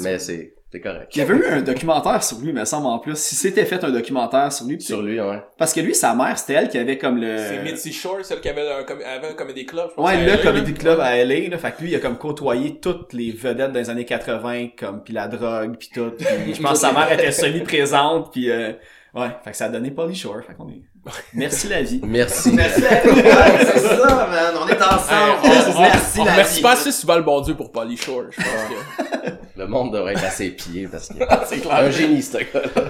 Mais 0.00 0.18
c'est, 0.18 0.54
c'est 0.76 0.80
correct. 0.80 1.08
Il 1.14 1.18
y 1.18 1.22
avait 1.22 1.34
eu 1.34 1.46
un 1.46 1.62
documentaire 1.62 2.22
sur 2.22 2.38
lui, 2.38 2.52
me 2.52 2.64
semble, 2.64 2.86
en 2.86 2.98
plus. 2.98 3.16
Si 3.16 3.34
c'était 3.34 3.64
fait 3.64 3.82
un 3.82 3.90
documentaire 3.90 4.52
sur 4.52 4.66
lui. 4.66 4.80
Sur 4.80 5.02
lui, 5.02 5.20
ouais. 5.20 5.42
Parce 5.58 5.72
que 5.72 5.80
lui, 5.80 5.94
sa 5.94 6.14
mère, 6.14 6.38
c'était 6.38 6.54
elle 6.54 6.68
qui 6.68 6.78
avait 6.78 6.98
comme 6.98 7.18
le... 7.20 7.36
C'est 7.38 7.62
Mitzi 7.62 7.92
Shore, 7.92 8.18
celle 8.22 8.40
qui 8.40 8.48
avait 8.48 8.68
un, 8.70 8.82
com- 8.84 8.98
avait 9.04 9.28
un 9.28 9.34
comedy 9.34 9.64
club. 9.64 9.88
je 9.90 9.94
pense, 9.94 10.06
Ouais, 10.06 10.20
le 10.24 10.26
LA, 10.32 10.36
Comedy 10.38 10.72
là. 10.72 10.78
Club 10.78 11.00
à 11.00 11.16
LA, 11.24 11.48
là. 11.48 11.58
Fait 11.58 11.72
que 11.72 11.82
lui, 11.82 11.90
il 11.90 11.94
a 11.96 11.98
comme 12.00 12.18
côtoyé 12.18 12.78
toutes 12.80 13.12
les 13.12 13.30
vedettes 13.32 13.72
des 13.72 13.88
années 13.90 14.04
80, 14.04 14.68
comme, 14.78 15.02
pis 15.02 15.12
la 15.12 15.28
drogue, 15.28 15.76
pis 15.78 15.90
tout. 15.94 16.10
Puis 16.18 16.26
je 16.54 16.60
pense 16.62 16.72
que 16.72 16.78
sa 16.78 16.92
mère 16.92 17.10
était 17.12 17.32
semi-présente, 17.32 18.32
pis 18.32 18.50
euh, 18.50 18.72
ouais. 19.14 19.28
Fait 19.44 19.50
que 19.52 19.56
ça 19.56 19.66
a 19.66 19.68
donné 19.68 19.90
Polly 19.90 20.14
Shore. 20.14 20.42
Fait 20.46 20.54
qu'on 20.54 20.68
est... 20.68 20.82
Merci 21.34 21.68
la 21.68 21.82
vie. 21.82 22.00
Merci. 22.04 22.50
Merci 22.52 22.84
à 22.84 22.96
toi, 22.96 23.12
c'est 23.60 23.78
ça, 23.78 24.28
man. 24.30 24.54
On 24.60 24.68
est 24.68 24.82
ensemble. 24.82 25.44
Hey, 25.44 25.60
on- 25.72 25.76
on- 25.76 25.80
Merci, 25.82 26.20
on 26.20 26.24
la 26.24 26.32
remercie 26.32 26.56
vie. 26.56 26.62
pas 26.62 26.72
assez 26.72 26.90
souvent 26.92 27.16
le 27.16 27.22
bon 27.22 27.40
Dieu 27.42 27.54
pour 27.54 27.70
Polly 27.70 27.96
Shore, 27.96 28.24
je 28.30 28.36
pense 28.42 29.20
que... 29.22 29.45
Le 29.56 29.66
monde 29.66 29.92
devrait 29.92 30.12
être 30.12 30.24
à 30.24 30.30
ses 30.30 30.50
pieds, 30.50 30.86
parce 30.90 31.08
que 31.08 31.14
C'est 31.46 31.66
un 31.70 31.90
génie, 31.90 32.22
ce 32.22 32.38
gars-là. 32.38 32.82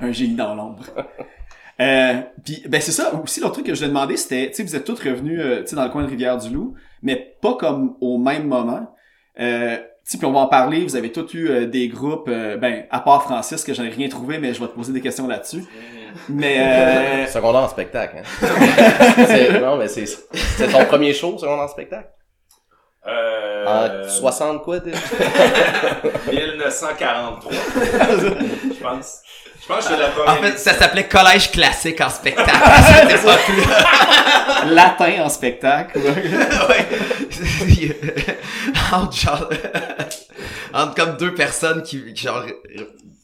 Un 0.02 0.12
génie 0.12 0.34
dans 0.34 0.54
l'ombre. 0.54 0.84
Euh, 1.80 2.14
puis 2.44 2.62
ben 2.68 2.80
c'est 2.80 2.92
ça 2.92 3.12
aussi 3.22 3.40
l'autre 3.40 3.54
truc 3.54 3.66
que 3.66 3.74
je 3.74 3.78
voulais 3.80 3.88
demander 3.88 4.16
c'était 4.16 4.48
tu 4.48 4.54
sais 4.54 4.62
vous 4.62 4.76
êtes 4.76 4.84
tous 4.84 5.00
revenus 5.02 5.40
euh, 5.42 5.62
tu 5.62 5.66
sais 5.70 5.76
dans 5.76 5.82
le 5.82 5.90
coin 5.90 6.04
de 6.04 6.08
Rivière-du-Loup 6.08 6.74
mais 7.02 7.36
pas 7.42 7.54
comme 7.54 7.96
au 8.00 8.16
même 8.16 8.46
moment 8.46 8.94
euh, 9.40 9.76
tu 9.76 9.82
sais 10.04 10.18
puis 10.18 10.26
on 10.28 10.32
va 10.32 10.38
en 10.38 10.46
parler 10.46 10.84
vous 10.84 10.94
avez 10.94 11.10
tous 11.10 11.34
eu 11.34 11.48
euh, 11.50 11.66
des 11.66 11.88
groupes 11.88 12.28
euh, 12.28 12.56
ben 12.56 12.84
à 12.92 13.00
part 13.00 13.24
Francis 13.24 13.64
que 13.64 13.74
j'en 13.74 13.82
ai 13.82 13.88
rien 13.88 14.08
trouvé 14.08 14.38
mais 14.38 14.54
je 14.54 14.60
vais 14.60 14.68
te 14.68 14.72
poser 14.72 14.92
des 14.92 15.00
questions 15.00 15.26
là-dessus 15.26 15.64
mais 16.28 16.58
euh, 16.60 17.26
Secondaire 17.32 17.62
en 17.62 17.68
spectacle, 17.68 18.18
hein. 18.18 19.26
C'est- 19.26 19.60
non, 19.60 19.76
mais 19.76 19.88
c'est, 19.88 20.06
c'est 20.06 20.68
ton 20.68 20.84
premier 20.84 21.12
show, 21.12 21.36
secondaire 21.38 21.64
en 21.64 21.68
spectacle? 21.68 22.08
Euh, 23.06 24.04
En 24.04 24.08
60 24.08 24.62
quoi, 24.62 24.78
déjà? 24.80 24.96
1943. 26.32 27.52
je 27.52 28.82
pense. 28.82 29.20
Je 29.60 29.66
pense 29.66 29.78
que 29.78 29.94
c'est 29.94 29.96
la 29.98 30.08
première. 30.08 30.32
En 30.32 30.42
fait, 30.42 30.58
ça 30.58 30.74
s'appelait 30.74 31.08
collège 31.08 31.50
classique 31.50 32.00
en 32.00 32.10
spectacle. 32.10 32.50
C'était 32.50 33.18
pas 33.24 33.36
plus. 33.36 33.62
latin 34.74 35.24
en 35.24 35.28
spectacle 35.28 35.98
ouais. 35.98 36.86
entre 38.92 39.16
genre, 39.16 39.48
entre 40.72 40.94
comme 40.94 41.16
deux 41.16 41.34
personnes 41.34 41.82
qui, 41.82 42.12
qui 42.14 42.24
genre, 42.24 42.44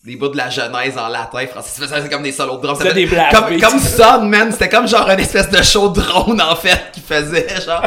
des 0.02 0.16
bouts 0.16 0.28
de 0.28 0.37
la 0.38 0.49
genèse 0.49 0.97
en 0.97 1.09
latin, 1.09 1.47
Francis 1.50 1.78
faisait 1.78 2.09
comme 2.09 2.23
des 2.23 2.33
solos 2.33 2.57
de 2.57 2.62
drum. 2.62 2.75
Ça 2.75 2.85
C'était 2.85 2.95
des 2.95 3.07
black 3.07 3.30
comme, 3.35 3.61
comme 3.61 3.78
Son, 3.78 4.23
man. 4.23 4.50
C'était 4.50 4.71
comme 4.71 4.88
genre 4.88 5.09
une 5.11 5.21
espèce 5.21 5.50
de 5.50 5.62
show 5.62 5.88
drone, 5.90 6.40
en 6.40 6.57
fait, 6.57 6.90
qu'il 6.92 7.02
faisait, 7.02 7.47
genre, 7.66 7.83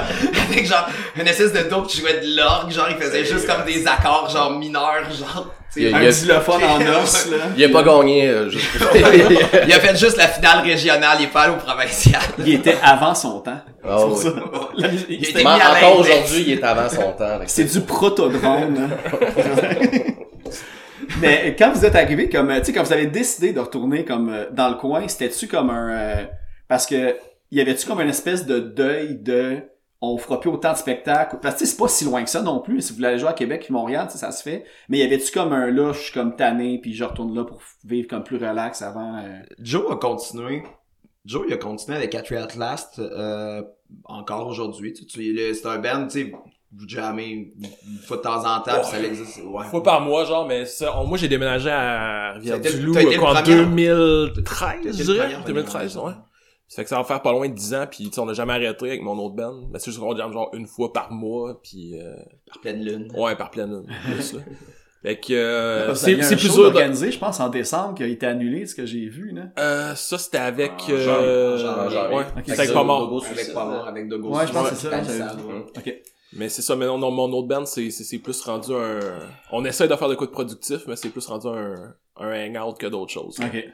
avec 0.52 0.68
genre, 0.68 0.88
une 1.16 1.28
espèce 1.28 1.52
de 1.54 1.64
dope 1.70 1.88
qui 1.88 2.02
jouait 2.02 2.20
de 2.22 2.36
l'orgue, 2.38 2.72
genre, 2.72 2.88
il 2.92 2.98
faisait 3.04 3.26
juste 3.26 3.48
comme 3.48 3.66
des 3.66 3.86
accords, 3.88 4.30
genre, 4.30 4.52
mineurs, 4.52 5.06
genre, 5.18 5.48
Il 5.76 5.90
y 5.90 5.92
a- 5.92 5.98
un 5.98 6.02
il 6.02 6.06
y 6.06 6.08
a- 6.08 6.12
xylophone 6.12 6.62
en 6.64 7.02
os 7.02 7.28
là 7.32 7.38
Il 7.58 7.64
a 7.66 7.70
pas 7.70 7.82
gagné, 7.82 8.28
euh, 8.30 8.48
juste... 8.48 8.68
il 9.66 9.74
a 9.74 9.80
fait 9.80 9.98
juste 9.98 10.18
la 10.18 10.28
finale 10.28 10.60
régionale, 10.64 11.18
il 11.20 11.24
est 11.24 11.28
pas 11.30 11.42
allé 11.42 11.54
au 11.54 11.56
provincial. 11.56 12.22
il 12.38 12.54
était 12.54 12.78
avant 12.84 13.16
son 13.16 13.40
temps 13.40 13.60
C'est 13.84 13.90
oui. 13.92 14.18
ça. 14.22 14.88
Musique- 14.88 15.06
Il 15.10 15.30
était 15.30 15.34
Mais 15.44 15.56
mis 15.56 15.62
à 15.62 15.72
encore 15.72 16.00
aujourd'hui, 16.02 16.44
il 16.46 16.54
est 16.54 16.64
avant 16.64 16.88
son 16.90 17.12
temps. 17.14 17.40
C'est 17.48 17.64
du 17.64 17.82
proto-drone. 17.82 18.88
Mais 21.22 21.56
quand 21.58 21.72
vous 21.72 21.86
êtes 21.86 21.96
arrivé, 21.96 22.28
comme, 22.30 22.50
euh, 22.50 22.60
tu 22.60 22.66
sais, 22.66 22.74
quand 22.74 22.84
vous 22.84 22.94
avez 22.94 23.06
décidé 23.06 23.54
de 23.54 23.60
retourner 23.60 24.04
comme 24.04 24.30
euh, 24.30 24.50
dans 24.52 24.70
le 24.70 24.76
coin, 24.76 25.08
c'était-tu 25.08 25.48
comme 25.48 25.70
un, 25.70 25.92
euh, 25.92 26.26
parce 26.68 26.86
que 26.86 27.16
y 27.52 27.62
avait-tu 27.62 27.88
comme 27.88 28.02
une 28.02 28.10
espèce 28.10 28.46
de 28.46 28.60
deuil 28.60 29.20
de, 29.22 29.62
on 30.02 30.18
fera 30.18 30.40
plus 30.40 30.50
autant 30.50 30.74
de 30.74 30.78
spectacles, 30.78 31.38
parce 31.42 31.56
que 31.56 31.66
c'est 31.66 31.78
pas 31.78 31.88
si 31.88 32.04
loin 32.04 32.24
que 32.24 32.30
ça 32.30 32.42
non 32.42 32.60
plus. 32.60 32.82
Si 32.82 32.92
vous 32.92 32.98
voulez 32.98 33.18
jouer 33.18 33.30
à 33.30 33.34
Québec 33.34 33.62
puis 33.64 33.74
Montréal, 33.74 34.08
ça 34.10 34.32
se 34.32 34.44
fait. 34.44 34.66
Mais 34.90 34.98
y 34.98 35.02
avait-tu 35.04 35.32
comme 35.32 35.54
un 35.54 35.72
là, 35.72 35.94
comme 36.14 36.36
tanné 36.36 36.80
puis 36.82 36.94
je 36.94 37.04
retourne 37.04 37.34
là 37.36 37.46
pour 37.46 37.62
vivre 37.86 38.08
comme 38.08 38.24
plus 38.24 38.38
relax 38.38 38.82
avant. 38.82 39.18
euh, 39.20 39.40
Joe 39.60 39.92
a 39.92 39.96
continué. 39.96 40.64
Joe, 41.26 41.46
il 41.48 41.54
a 41.54 41.58
continué 41.58 41.96
avec 41.96 42.10
Catry 42.10 42.36
At 42.36 42.50
Last, 42.58 43.00
euh, 43.00 43.62
encore 44.04 44.48
aujourd'hui. 44.48 44.94
C'est 44.94 45.66
un 45.66 45.78
band, 45.78 46.08
tu 46.08 46.26
sais, 46.26 46.32
vous 46.76 46.88
jammez 46.88 47.54
une 47.60 48.00
fois 48.06 48.18
de 48.18 48.22
temps 48.22 48.40
en 48.46 48.60
temps, 48.62 48.80
puis 48.82 48.92
ça 48.92 49.04
existe. 49.04 49.42
Ouais. 49.46 49.64
Une 49.64 49.70
fois 49.70 49.84
par 49.84 50.02
mois, 50.02 50.26
genre, 50.26 50.48
mais 50.48 50.66
ça, 50.66 50.98
on- 51.00 51.06
moi 51.06 51.18
j'ai 51.18 51.28
déménagé 51.28 51.70
à 51.70 52.34
Rivière-du-Loup 52.34 52.92
en 52.98 53.34
premier- 53.34 53.88
2013, 53.88 54.80
T'as 54.84 54.90
été 54.90 54.92
je 54.98 55.04
dirais. 55.04 55.30
premier 55.30 55.46
2013, 55.46 55.94
vraiment. 55.96 56.08
ouais. 56.10 56.14
Ça 56.68 56.78
fait 56.78 56.84
que 56.86 56.90
ça 56.90 56.98
va 56.98 57.04
faire 57.04 57.22
pas 57.22 57.32
loin 57.32 57.48
de 57.48 57.54
10 57.54 57.74
ans, 57.76 57.86
puis 57.90 58.06
tu 58.06 58.14
sais, 58.14 58.20
on 58.20 58.26
n'a 58.26 58.34
jamais 58.34 58.54
arrêté 58.54 58.88
avec 58.88 59.02
mon 59.04 59.18
autre 59.20 59.36
band. 59.36 59.68
Mais 59.72 59.78
c'est 59.78 59.92
juste 59.92 60.00
qu'on 60.00 60.16
jamme 60.16 60.34
genre 60.34 60.50
une 60.54 60.66
fois 60.66 60.92
par 60.92 61.12
mois, 61.12 61.60
puis 61.62 62.00
euh, 62.00 62.16
Par 62.48 62.60
pleine 62.62 62.84
lune. 62.84 63.12
ouais, 63.16 63.36
par 63.36 63.52
pleine 63.52 63.70
lune, 63.72 63.86
plus, 64.06 64.34
là. 64.34 64.40
Fait 65.04 65.20
que 65.20 65.34
euh, 65.34 65.88
que 65.90 65.96
c'est 65.96 66.16
plus 66.38 66.54
dur. 66.54 66.64
organisé, 66.64 67.12
je 67.12 67.20
pense, 67.20 67.40
en 67.42 67.50
décembre, 67.50 67.94
qui 67.96 68.04
a 68.04 68.08
été 68.08 68.26
annulé, 68.26 68.66
ce 68.66 68.74
que 68.74 68.86
j'ai 68.86 69.06
vu, 69.10 69.32
là. 69.34 69.44
Euh, 69.60 69.94
ça 69.96 70.18
c'était 70.18 70.38
avec 70.38 70.72
euh, 70.90 71.58
janvier, 71.58 71.68
en 71.68 71.90
janvier. 71.90 72.16
ouais, 72.18 72.24
Avec 72.38 72.50
avec 72.50 72.74
pas 72.74 72.84
mort. 72.86 73.02
Dogo 73.10 73.24
Avec 73.30 73.50
avec 73.88 74.08
Dogo. 74.08 74.30
Ouais, 74.36 74.48
je 74.48 74.54
pense 74.54 74.64
que 74.64 74.70
Ouais, 74.70 74.76
c'est 74.76 74.84
ça, 74.84 74.90
Palissade, 74.90 75.38
j'avais 75.42 75.54
ouais. 75.54 75.66
Ok. 75.78 75.96
Mais 76.36 76.50
c'est 76.50 76.62
ça, 76.62 76.76
mais 76.76 76.86
non, 76.86 76.98
non, 76.98 77.12
mon 77.12 77.32
autre 77.34 77.48
band, 77.48 77.66
c'est, 77.66 77.92
c'est, 77.92 78.04
c'est 78.04 78.18
plus 78.20 78.42
rendu 78.42 78.74
un... 78.74 79.00
On 79.52 79.64
essaie 79.66 79.88
de 79.88 79.96
faire 79.96 80.10
de 80.10 80.16
quoi 80.16 80.28
de 80.28 80.32
productif, 80.32 80.82
mais 80.88 80.96
c'est 80.96 81.10
plus 81.10 81.26
rendu 81.28 81.48
un, 81.48 81.94
un 82.18 82.56
hangout 82.56 82.78
que 82.78 82.88
d'autres 82.88 83.12
choses. 83.12 83.40
Ok. 83.40 83.66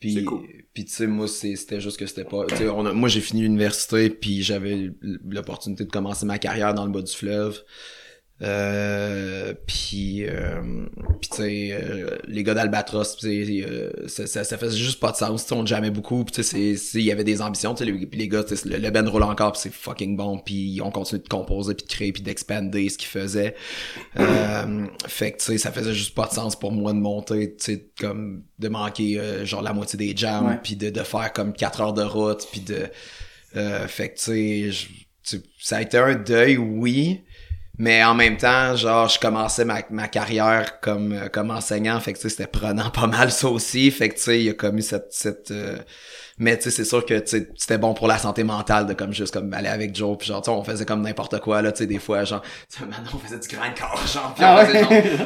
Puis, 0.00 0.14
C'est 0.14 0.24
cool. 0.24 0.46
puis 0.74 0.84
tu 0.84 0.92
sais, 0.92 1.06
moi, 1.06 1.26
c'est- 1.28 1.56
c'était 1.56 1.80
juste 1.80 1.98
que 1.98 2.06
c'était 2.06 2.24
pas... 2.24 2.44
tu 2.46 2.56
sais, 2.56 2.68
on 2.68 2.84
a- 2.84 2.92
moi, 2.92 3.08
j'ai 3.08 3.20
fini 3.22 3.42
l'université, 3.42 4.10
puis 4.10 4.42
j'avais 4.42 4.90
l'opportunité 5.00 5.84
de 5.84 5.90
commencer 5.90 6.26
ma 6.26 6.38
carrière 6.38 6.74
dans 6.74 6.84
le 6.84 6.90
bas 6.92 7.00
du 7.00 7.12
fleuve. 7.12 7.62
Euh, 8.42 9.54
puis, 9.66 10.26
euh, 10.26 10.86
puis 11.20 11.30
tu 11.30 11.36
sais, 11.36 11.68
euh, 11.72 12.18
les 12.26 12.42
gars 12.42 12.54
d'Albatros, 12.54 13.16
tu 13.16 13.28
sais, 13.28 13.64
euh, 13.64 14.08
ça, 14.08 14.26
ça, 14.26 14.42
ça 14.42 14.58
faisait 14.58 14.76
juste 14.76 14.98
pas 14.98 15.12
de 15.12 15.16
sens. 15.16 15.50
On 15.52 15.64
jamais 15.64 15.90
beaucoup, 15.90 16.24
puis 16.24 16.34
tu 16.34 16.42
sais, 16.42 16.74
il 16.94 17.04
y 17.04 17.12
avait 17.12 17.24
des 17.24 17.40
ambitions. 17.40 17.74
tu 17.74 17.84
sais, 17.84 17.90
Les, 17.90 18.08
les 18.12 18.28
gars, 18.28 18.44
le, 18.64 18.76
le 18.78 18.90
band 18.90 19.08
roule 19.08 19.22
encore, 19.22 19.52
puis 19.52 19.60
c'est 19.62 19.72
fucking 19.72 20.16
bon. 20.16 20.38
Puis 20.38 20.80
on 20.82 20.90
continue 20.90 21.22
de 21.22 21.28
composer, 21.28 21.74
puis 21.74 21.86
de 21.86 21.92
créer, 21.92 22.12
puis 22.12 22.22
d'expander 22.22 22.88
ce 22.88 22.98
qu'ils 22.98 23.08
faisaient. 23.08 23.54
Euh, 24.18 24.86
fait 25.06 25.32
que 25.32 25.38
tu 25.38 25.44
sais, 25.44 25.58
ça 25.58 25.70
faisait 25.70 25.94
juste 25.94 26.14
pas 26.14 26.26
de 26.26 26.32
sens 26.32 26.58
pour 26.58 26.72
moi 26.72 26.92
de 26.92 26.98
monter, 26.98 27.54
tu 27.54 27.64
sais, 27.64 27.88
comme 28.00 28.42
de 28.58 28.68
manquer 28.68 29.20
euh, 29.20 29.44
genre 29.46 29.62
la 29.62 29.72
moitié 29.72 29.96
des 29.96 30.14
jams, 30.16 30.58
puis 30.62 30.74
de, 30.74 30.90
de 30.90 31.00
faire 31.00 31.32
comme 31.32 31.52
quatre 31.52 31.80
heures 31.80 31.94
de 31.94 32.02
route, 32.02 32.46
puis 32.50 32.60
de... 32.60 32.88
Euh, 33.56 33.86
fait 33.86 34.08
que 34.10 34.18
tu 34.18 34.72
sais, 35.22 35.38
ça 35.60 35.76
a 35.76 35.82
été 35.82 35.96
un 35.98 36.16
deuil, 36.16 36.56
oui. 36.56 37.20
Mais 37.78 38.04
en 38.04 38.14
même 38.14 38.36
temps, 38.36 38.76
genre, 38.76 39.08
je 39.08 39.18
commençais 39.18 39.64
ma, 39.64 39.80
ma 39.90 40.06
carrière 40.06 40.80
comme, 40.80 41.12
euh, 41.12 41.28
comme 41.28 41.50
enseignant, 41.50 41.98
fait 41.98 42.12
que 42.12 42.18
tu 42.18 42.22
sais, 42.22 42.28
c'était 42.28 42.46
prenant 42.46 42.90
pas 42.90 43.08
mal 43.08 43.32
ça 43.32 43.48
aussi. 43.48 43.90
Fait 43.90 44.08
que 44.08 44.14
tu 44.14 44.20
sais, 44.22 44.40
il 44.42 44.50
a 44.50 44.52
comme 44.52 44.78
eu 44.78 44.82
cette... 44.82 45.08
cette 45.10 45.50
euh, 45.50 45.78
Mais 46.38 46.56
tu 46.56 46.64
sais, 46.64 46.70
c'est 46.70 46.84
sûr 46.84 47.04
que 47.04 47.14
tu 47.14 47.26
sais, 47.26 47.48
c'était 47.56 47.78
bon 47.78 47.92
pour 47.94 48.06
la 48.06 48.18
santé 48.18 48.44
mentale 48.44 48.86
de 48.86 48.92
comme 48.92 49.12
juste 49.12 49.34
comme 49.34 49.52
aller 49.52 49.68
avec 49.68 49.94
Joe, 49.94 50.16
puis 50.16 50.28
genre, 50.28 50.40
tu 50.40 50.46
sais, 50.46 50.56
on 50.56 50.62
faisait 50.62 50.84
comme 50.84 51.02
n'importe 51.02 51.40
quoi, 51.40 51.62
là, 51.62 51.72
tu 51.72 51.78
sais, 51.78 51.86
des 51.86 51.98
fois, 51.98 52.22
genre, 52.24 52.42
tu 52.42 52.78
sais, 52.78 52.84
maintenant 52.86 53.10
on 53.12 53.18
faisait 53.18 53.38
du 53.40 53.48
grand 53.48 53.70
corps, 53.76 54.06
genre, 54.06 54.32
puis 54.34 54.44
Ah 54.44 54.64
on 54.64 54.66
tu 54.66 54.72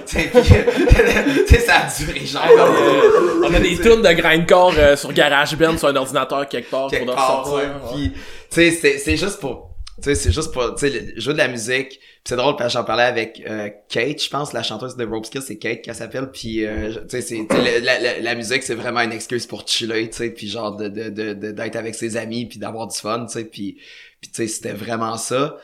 sais, 0.06 0.30
puis, 0.30 0.40
euh, 0.40 1.44
tu 1.46 1.54
sais, 1.54 1.60
ça 1.60 1.74
a 1.80 2.04
duré, 2.04 2.24
genre, 2.24 2.46
comme, 2.46 3.44
On 3.44 3.54
a 3.54 3.60
des 3.60 3.76
tunes 3.76 4.02
de 4.02 4.12
grindcore 4.12 4.74
euh, 4.78 4.96
sur 4.96 5.12
GarageBand 5.12 5.76
sur 5.76 5.88
un 5.88 5.96
ordinateur 5.96 6.48
quelque 6.48 6.70
part 6.70 6.88
quelque 6.88 7.04
pour 7.04 7.14
part, 7.14 7.46
sortir. 7.46 7.54
ouais. 7.56 7.92
Puis, 7.92 8.12
tu 8.12 8.20
sais, 8.50 8.70
c'est, 8.70 8.98
c'est 8.98 9.16
juste 9.18 9.38
pour, 9.40 9.67
tu 10.02 10.04
sais, 10.10 10.14
c'est 10.14 10.32
juste 10.32 10.52
pour, 10.52 10.74
tu 10.74 10.88
sais, 10.88 11.20
jouer 11.20 11.32
de 11.34 11.38
la 11.38 11.48
musique. 11.48 12.00
C'est 12.24 12.36
drôle 12.36 12.56
parce 12.56 12.72
que 12.74 12.78
j'en 12.78 12.84
parlais 12.84 13.04
avec 13.04 13.42
euh, 13.46 13.70
Kate, 13.88 14.22
je 14.22 14.28
pense, 14.28 14.52
la 14.52 14.62
chanteuse 14.62 14.96
de 14.96 15.04
Rope 15.06 15.24
Skills, 15.24 15.42
c'est 15.42 15.56
Kate 15.58 15.80
qu'elle 15.82 15.94
s'appelle. 15.94 16.30
Puis, 16.30 16.64
euh, 16.66 16.92
tu 17.08 17.08
sais, 17.08 17.20
c'est, 17.22 17.46
la, 17.82 17.98
la, 17.98 18.20
la 18.20 18.34
musique, 18.34 18.62
c'est 18.62 18.74
vraiment 18.74 19.00
une 19.00 19.12
excuse 19.12 19.46
pour 19.46 19.66
chiller, 19.66 20.10
tu 20.10 20.16
sais, 20.18 20.30
puis 20.30 20.46
genre 20.48 20.76
de, 20.76 20.88
de, 20.88 21.08
de, 21.08 21.32
d'être 21.52 21.76
avec 21.76 21.94
ses 21.94 22.16
amis, 22.18 22.46
puis 22.46 22.58
d'avoir 22.58 22.86
du 22.86 22.96
fun, 22.98 23.24
tu 23.26 23.32
sais, 23.32 23.44
puis, 23.44 23.78
puis 24.20 24.30
tu 24.30 24.36
sais, 24.42 24.46
c'était 24.48 24.72
vraiment 24.74 25.16
ça. 25.16 25.56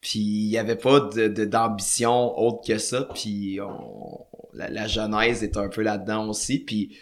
Puis 0.00 0.18
il 0.20 0.48
y 0.50 0.58
avait 0.58 0.76
pas 0.76 1.00
de- 1.00 1.44
d'ambition 1.44 2.38
autre 2.38 2.66
que 2.66 2.78
ça. 2.78 3.08
Puis 3.14 3.58
on, 3.60 4.24
la, 4.54 4.68
la 4.68 4.86
genèse 4.86 5.42
est 5.42 5.56
un 5.56 5.68
peu 5.68 5.82
là-dedans 5.82 6.28
aussi. 6.28 6.58
Puis 6.60 6.96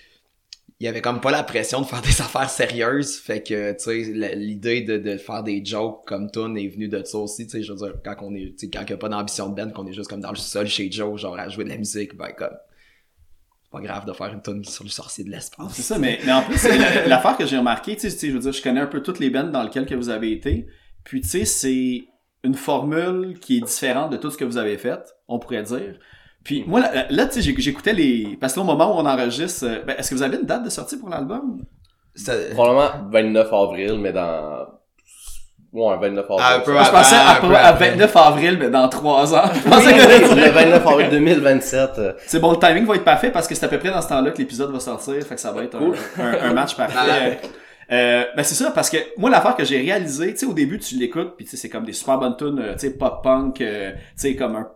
il 0.80 0.86
y 0.86 0.88
avait 0.88 1.02
comme 1.02 1.20
pas 1.20 1.30
la 1.30 1.42
pression 1.42 1.82
de 1.82 1.86
faire 1.86 2.00
des 2.00 2.08
affaires 2.22 2.48
sérieuses. 2.48 3.16
Fait 3.18 3.42
que, 3.42 3.72
tu 3.72 3.78
sais, 3.84 4.34
l'idée 4.34 4.80
de, 4.80 4.96
de 4.96 5.18
faire 5.18 5.42
des 5.42 5.62
jokes 5.62 6.06
comme 6.06 6.30
Toon 6.30 6.56
est 6.56 6.68
venue 6.68 6.88
de 6.88 7.04
ça 7.04 7.18
aussi. 7.18 7.46
Tu 7.46 7.58
sais, 7.58 7.62
je 7.62 7.72
veux 7.72 7.78
dire, 7.78 7.94
quand 8.02 8.16
on 8.22 8.34
est, 8.34 8.54
tu 8.58 8.66
sais, 8.66 8.70
quand 8.70 8.82
il 8.82 8.90
y 8.90 8.94
a 8.94 8.96
pas 8.96 9.10
d'ambition 9.10 9.50
de 9.50 9.54
band, 9.54 9.70
qu'on 9.70 9.86
est 9.86 9.92
juste 9.92 10.08
comme 10.08 10.22
dans 10.22 10.30
le 10.30 10.36
sol 10.36 10.66
chez 10.66 10.90
Joe, 10.90 11.20
genre 11.20 11.38
à 11.38 11.50
jouer 11.50 11.64
de 11.64 11.68
la 11.68 11.76
musique, 11.76 12.16
ben 12.16 12.32
comme, 12.36 12.56
c'est 13.62 13.70
pas 13.70 13.80
grave 13.80 14.06
de 14.06 14.12
faire 14.14 14.32
une 14.32 14.40
tune 14.40 14.64
sur 14.64 14.84
le 14.84 14.90
sorcier 14.90 15.22
de 15.22 15.30
l'espace. 15.30 15.70
C'est 15.74 15.82
ça, 15.82 15.98
mais, 15.98 16.18
mais 16.24 16.32
en 16.32 16.42
plus, 16.42 16.66
l'affaire 17.06 17.36
que 17.36 17.44
j'ai 17.44 17.58
remarqué, 17.58 17.94
tu 17.94 18.00
sais, 18.00 18.10
tu 18.10 18.18
sais, 18.18 18.28
je 18.28 18.32
veux 18.32 18.40
dire, 18.40 18.52
je 18.52 18.62
connais 18.62 18.80
un 18.80 18.86
peu 18.86 19.02
toutes 19.02 19.18
les 19.18 19.28
bands 19.28 19.44
dans 19.44 19.62
lesquelles 19.62 19.86
que 19.86 19.94
vous 19.94 20.08
avez 20.08 20.32
été. 20.32 20.66
Puis, 21.04 21.20
tu 21.20 21.28
sais, 21.28 21.44
c'est 21.44 22.04
une 22.42 22.54
formule 22.54 23.38
qui 23.38 23.58
est 23.58 23.60
différente 23.60 24.12
de 24.12 24.16
tout 24.16 24.30
ce 24.30 24.38
que 24.38 24.46
vous 24.46 24.56
avez 24.56 24.78
fait, 24.78 25.14
on 25.28 25.38
pourrait 25.38 25.62
dire. 25.62 25.98
Puis, 26.44 26.64
moi, 26.66 26.80
là, 26.80 27.06
là, 27.10 27.26
tu 27.26 27.42
sais, 27.42 27.54
j'écoutais 27.58 27.92
les... 27.92 28.36
Parce 28.40 28.54
que 28.54 28.60
là, 28.60 28.64
au 28.64 28.66
moment 28.66 28.96
où 28.96 28.98
on 29.00 29.06
enregistre, 29.06 29.66
euh, 29.66 29.82
ben, 29.86 29.94
est-ce 29.98 30.10
que 30.10 30.14
vous 30.14 30.22
avez 30.22 30.36
une 30.38 30.46
date 30.46 30.64
de 30.64 30.70
sortie 30.70 30.96
pour 30.96 31.08
l'album? 31.10 31.62
Ça- 32.14 32.32
Probablement 32.54 33.08
29 33.10 33.52
avril, 33.52 33.98
mais 34.00 34.12
dans... 34.12 34.66
Ouais, 35.72 35.96
29 36.00 36.24
avril. 36.24 36.38
Ah, 36.40 36.56
un 36.56 36.60
peu 36.60 36.72
Moi, 36.72 36.82
je 36.82 36.90
pensais 36.90 37.14
à, 37.14 37.32
un 37.36 37.40
peu 37.40 37.54
à 37.54 37.66
après. 37.66 37.90
29 37.90 38.16
avril, 38.16 38.56
mais 38.58 38.70
dans 38.70 38.88
trois 38.88 39.32
ans. 39.34 39.42
Je 39.54 39.58
Oui, 39.60 39.70
pensais 39.70 39.92
que- 39.92 40.34
le 40.34 40.50
29 40.50 40.86
avril 40.86 41.10
2027. 41.10 41.90
euh, 41.98 42.12
C'est 42.26 42.40
bon, 42.40 42.52
le 42.52 42.58
timing 42.58 42.86
va 42.86 42.96
être 42.96 43.04
parfait 43.04 43.30
parce 43.30 43.46
que 43.46 43.54
c'est 43.54 43.66
à 43.66 43.68
peu 43.68 43.78
près 43.78 43.90
dans 43.90 44.02
ce 44.02 44.08
temps-là 44.08 44.30
que 44.32 44.38
l'épisode 44.38 44.72
va 44.72 44.80
sortir, 44.80 45.22
fait 45.22 45.34
que 45.36 45.40
ça 45.40 45.52
va 45.52 45.62
être 45.62 45.76
un, 45.76 45.92
un- 46.22 46.50
un 46.50 46.52
match 46.54 46.74
parfait. 46.74 47.38
Euh, 47.92 48.24
ben 48.36 48.42
c'est 48.44 48.54
ça, 48.54 48.70
parce 48.70 48.88
que 48.88 48.96
moi 49.16 49.30
l'affaire 49.30 49.56
que 49.56 49.64
j'ai 49.64 49.78
réalisé, 49.80 50.32
tu 50.32 50.38
sais 50.38 50.46
au 50.46 50.52
début 50.52 50.78
tu 50.78 50.94
l'écoutes 50.94 51.34
puis 51.36 51.44
tu 51.44 51.50
sais 51.50 51.56
c'est 51.56 51.68
comme 51.68 51.84
des 51.84 51.92
super 51.92 52.18
bonnes 52.18 52.36
tunes, 52.36 52.60
euh, 52.60 52.72
tu 52.74 52.86
sais 52.86 52.90
pop 52.96 53.20
punk, 53.20 53.60
euh, 53.60 53.90
tu 53.92 53.98
sais 54.14 54.36
comme 54.36 54.54
un, 54.54 54.68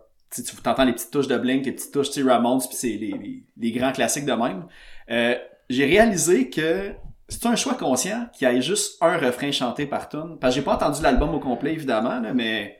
tu 0.43 0.55
t'entends 0.57 0.85
les 0.85 0.93
petites 0.93 1.11
touches 1.11 1.27
de 1.27 1.37
Blink, 1.37 1.65
les 1.65 1.71
petites 1.71 1.91
touches 1.91 2.11
tu 2.11 2.27
Ramones 2.27 2.59
puis 2.59 2.75
c'est 2.75 2.87
les, 2.87 3.11
les, 3.11 3.43
les 3.57 3.71
grands 3.71 3.91
classiques 3.91 4.25
de 4.25 4.33
même. 4.33 4.65
Euh, 5.11 5.35
j'ai 5.69 5.85
réalisé 5.85 6.49
que 6.49 6.93
c'est 7.27 7.45
un 7.45 7.55
choix 7.55 7.73
conscient 7.73 8.27
qu'il 8.33 8.47
y 8.47 8.55
ait 8.55 8.61
juste 8.61 9.01
un 9.01 9.17
refrain 9.17 9.51
chanté 9.51 9.85
par 9.85 10.09
tune. 10.09 10.37
Parce 10.39 10.53
que 10.53 10.61
j'ai 10.61 10.65
pas 10.65 10.75
entendu 10.75 11.01
l'album 11.01 11.33
au 11.33 11.39
complet 11.39 11.73
évidemment 11.73 12.19
là, 12.19 12.33
mais 12.33 12.79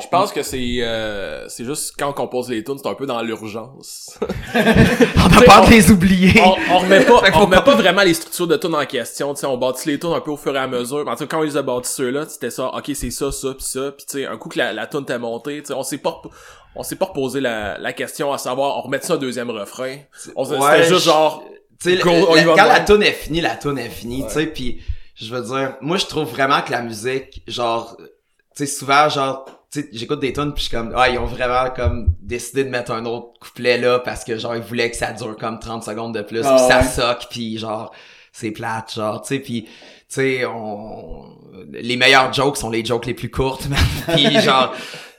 Je 0.00 0.06
pense 0.06 0.32
que 0.32 0.42
c'est 0.42 0.76
euh, 0.80 1.48
c'est 1.48 1.64
juste 1.64 1.94
quand 1.98 2.10
on 2.10 2.12
compose 2.12 2.48
les 2.50 2.62
tunes, 2.62 2.76
c'est 2.80 2.88
un 2.88 2.94
peu 2.94 3.06
dans 3.06 3.20
l'urgence. 3.22 4.16
On 4.54 5.38
a 5.38 5.42
peur 5.42 5.66
de 5.66 5.70
les 5.70 5.90
oublier. 5.90 6.40
on, 6.40 6.56
on 6.74 6.78
remet 6.78 7.00
pas, 7.04 7.22
on 7.34 7.40
remet 7.46 7.60
pas- 7.62 7.74
vraiment 7.74 8.02
les 8.02 8.14
structures 8.14 8.46
de 8.46 8.56
tunes 8.56 8.74
en 8.74 8.84
question, 8.86 9.34
tu 9.34 9.40
sais, 9.40 9.46
on 9.46 9.56
bâtit 9.56 9.88
les 9.88 9.98
tunes 9.98 10.12
un 10.12 10.20
peu 10.20 10.30
au 10.30 10.36
fur 10.36 10.54
et 10.54 10.58
à 10.58 10.66
mesure. 10.68 11.08
En 11.08 11.12
tout 11.16 11.26
cas, 11.26 11.26
quand 11.26 11.38
on 11.40 11.42
les 11.42 11.56
a 11.56 11.62
bâtis 11.62 11.90
ceux-là, 11.90 12.26
c'était 12.28 12.50
ça, 12.50 12.66
ok, 12.68 12.90
c'est 12.94 13.10
ça, 13.10 13.32
ça, 13.32 13.54
pis 13.54 13.64
ça, 13.64 13.90
pis 13.92 14.04
tu 14.06 14.18
sais, 14.18 14.26
un 14.26 14.36
coup 14.36 14.48
que 14.50 14.58
la, 14.58 14.72
la 14.72 14.86
tune 14.86 15.04
t'est 15.04 15.18
montée, 15.18 15.60
tu 15.62 15.68
sais, 15.68 15.72
on 15.74 15.82
s'est 15.82 15.98
pas, 15.98 16.20
on 16.76 16.82
s'est 16.82 16.96
pas 16.96 17.06
reposé 17.06 17.40
la, 17.40 17.78
la 17.78 17.92
question 17.92 18.32
à 18.32 18.38
savoir, 18.38 18.76
on 18.76 18.82
remet 18.82 19.00
ça 19.00 19.14
un 19.14 19.18
deuxième 19.18 19.50
refrain? 19.50 19.96
On 20.36 20.44
Ouais, 20.48 20.84
juste 20.84 21.04
genre, 21.06 21.42
Tu 21.80 21.96
sais, 21.96 22.02
Go, 22.02 22.10
le- 22.10 22.28
on 22.30 22.36
y 22.36 22.40
le- 22.42 22.46
va 22.50 22.54
quand 22.56 22.68
la 22.68 22.80
tune 22.80 23.02
est 23.02 23.12
finie, 23.12 23.40
la 23.40 23.56
tune 23.56 23.78
est 23.78 23.88
finie, 23.88 24.24
tu 24.26 24.32
sais, 24.34 24.46
puis 24.46 24.80
je 25.16 25.34
veux 25.34 25.42
dire, 25.42 25.76
moi 25.80 25.96
je 25.96 26.06
trouve 26.06 26.28
vraiment 26.28 26.60
que 26.62 26.70
la 26.72 26.82
musique, 26.82 27.42
genre, 27.48 27.96
tu 27.98 28.04
sais, 28.54 28.66
souvent, 28.66 29.08
genre, 29.08 29.46
j'écoute 29.92 30.20
des 30.20 30.32
tunes 30.32 30.52
puis 30.54 30.62
je 30.64 30.68
suis 30.68 30.76
comme, 30.76 30.92
ah, 30.96 31.08
ils 31.08 31.18
ont 31.18 31.26
vraiment 31.26 31.70
comme 31.74 32.14
décidé 32.22 32.64
de 32.64 32.70
mettre 32.70 32.90
un 32.92 33.04
autre 33.04 33.38
couplet 33.40 33.76
là 33.78 33.98
parce 33.98 34.24
que 34.24 34.38
genre, 34.38 34.56
ils 34.56 34.62
voulaient 34.62 34.90
que 34.90 34.96
ça 34.96 35.12
dure 35.12 35.36
comme 35.36 35.58
30 35.58 35.84
secondes 35.84 36.14
de 36.14 36.22
plus, 36.22 36.42
Ah 36.44 36.56
puis 36.56 36.66
ça 36.66 36.78
ouais. 36.80 36.84
soque, 37.14 37.26
puis 37.30 37.58
genre, 37.58 37.92
c'est 38.32 38.50
plate, 38.50 38.94
genre, 38.94 39.20
tu 39.22 39.34
sais, 39.34 39.40
puis 39.40 39.62
tu 39.64 39.70
sais, 40.08 40.44
on... 40.46 41.36
les 41.72 41.96
meilleurs 41.96 42.32
jokes 42.32 42.56
sont 42.56 42.70
les 42.70 42.84
jokes 42.84 43.04
les 43.06 43.14
plus 43.14 43.30
courtes, 43.30 43.66
puis 44.14 44.40
genre, 44.40 44.72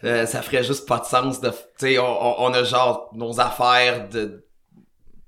euh, 0.04 0.26
ça 0.26 0.42
ferait 0.42 0.64
juste 0.64 0.88
pas 0.88 0.98
de 1.00 1.06
sens 1.06 1.42
de, 1.42 1.50
tu 1.50 1.56
sais, 1.78 2.00
on, 2.00 2.42
on- 2.42 2.54
a 2.54 2.64
genre 2.64 3.10
nos 3.14 3.40
affaires 3.40 4.10
de 4.10 4.46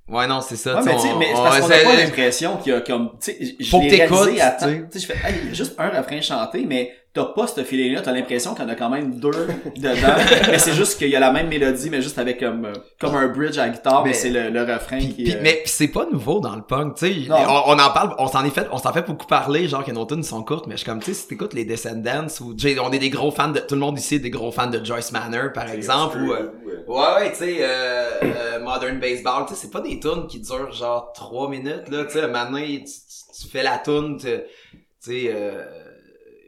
Ouais, 0.07 0.27
non, 0.27 0.41
c'est 0.41 0.57
ça. 0.57 0.75
Ouais, 0.79 0.83
mais 0.85 0.95
tu 0.95 1.01
sais, 1.03 1.11
on- 1.13 1.19
mais 1.19 1.27
c'est 1.27 1.33
parce 1.33 1.59
qu'on 1.61 1.67
c'est- 1.67 1.81
a 1.81 1.89
pas 1.89 1.95
l'impression 1.95 2.57
qu'il 2.57 2.73
y 2.73 2.75
a 2.75 2.81
comme, 2.81 3.11
tu 3.21 3.31
sais, 3.31 3.55
je 3.59 3.77
l'ai 3.77 4.05
réalisé 4.05 4.41
à 4.41 4.51
temps. 4.51 4.65
tu 4.91 4.99
sais. 4.99 4.99
Je 4.99 5.05
fais, 5.13 5.27
hey, 5.29 5.35
il 5.43 5.47
y 5.49 5.51
a 5.51 5.53
juste 5.53 5.75
un 5.77 5.89
refrain 5.89 6.19
chanté, 6.21 6.65
mais 6.65 6.91
t'as 7.13 7.25
pas 7.25 7.45
ce 7.45 7.61
feeling-là, 7.63 8.01
t'as 8.01 8.13
l'impression 8.13 8.53
qu'il 8.53 8.63
y 8.63 8.67
en 8.67 8.69
a 8.69 8.75
quand 8.75 8.89
même 8.89 9.19
deux 9.19 9.31
dedans, 9.75 10.15
mais 10.49 10.59
c'est 10.59 10.73
juste 10.73 10.97
qu'il 10.97 11.09
y 11.09 11.15
a 11.15 11.19
la 11.19 11.31
même 11.33 11.49
mélodie, 11.49 11.89
mais 11.89 12.01
juste 12.01 12.17
avec 12.17 12.39
comme, 12.39 12.63
euh, 12.65 12.73
comme 12.99 13.15
un 13.15 13.27
bridge 13.27 13.57
à 13.57 13.65
la 13.67 13.69
guitare, 13.73 14.03
mais, 14.03 14.11
Mais- 14.11 14.15
c'est 14.15 14.29
le, 14.29 14.49
le 14.49 14.61
refrain 14.61 14.97
Puis, 14.99 15.07
qui 15.13 15.23
puis- 15.25 15.33
euh, 15.35 15.39
mais 15.41 15.61
c'est 15.65 15.89
pas 15.89 16.05
nouveau 16.09 16.39
dans 16.39 16.55
le 16.55 16.61
punk, 16.61 16.95
tu 16.95 17.07
sais. 17.23 17.29
Non. 17.29 17.35
On, 17.35 17.73
on 17.73 17.79
en 17.79 17.89
parle, 17.91 18.15
on 18.17 18.27
s'en 18.27 18.45
est 18.45 18.49
fait, 18.49 18.65
on 18.71 18.77
s'en 18.77 18.93
fait 18.93 19.05
beaucoup 19.05 19.27
parler, 19.27 19.67
genre 19.67 19.83
que 19.83 19.91
nos 19.91 20.05
tunes 20.05 20.23
sont 20.23 20.41
courtes, 20.43 20.67
mais 20.67 20.75
je 20.75 20.81
suis 20.83 20.85
comme, 20.89 20.99
tu 20.99 21.13
sais, 21.13 21.21
si 21.21 21.27
t'écoutes 21.27 21.53
les 21.53 21.65
Descendants 21.65 22.27
ou, 22.39 22.53
tu 22.53 22.69
sais, 22.73 22.79
on 22.79 22.91
est 22.91 22.99
des 22.99 23.09
gros 23.09 23.31
fans 23.31 23.49
de, 23.49 23.59
tout 23.59 23.75
le 23.75 23.81
monde 23.81 23.99
ici 23.99 24.15
est 24.15 24.19
des 24.19 24.29
gros 24.29 24.51
fans 24.51 24.67
de 24.67 24.83
Joyce 24.83 25.11
Manor, 25.11 25.51
par 25.53 25.69
exemple, 25.69 26.17
ou, 26.17 26.31
euh, 26.31 26.49
ouais, 26.87 27.13
ouais, 27.23 27.31
tu 27.31 27.39
sais, 27.39 27.57
euh, 27.59 28.09
euh, 28.23 28.59
Modern 28.63 28.99
Baseball, 28.99 29.43
tu 29.47 29.53
sais, 29.53 29.59
c'est 29.63 29.71
pas 29.71 29.81
des 29.81 29.99
tunes 29.99 30.27
qui 30.29 30.39
durent 30.39 30.71
genre 30.71 31.11
trois 31.13 31.49
minutes, 31.49 31.89
là, 31.89 32.05
tu 32.05 32.11
sais, 32.13 32.27
maintenant, 32.29 32.59
tu, 32.59 32.83
tu, 32.85 33.41
tu 33.41 33.47
fais 33.49 33.63
la 33.63 33.79
tune, 33.79 34.15
tu 34.17 34.27
tu 34.27 35.11
sais, 35.11 35.31
euh, 35.33 35.63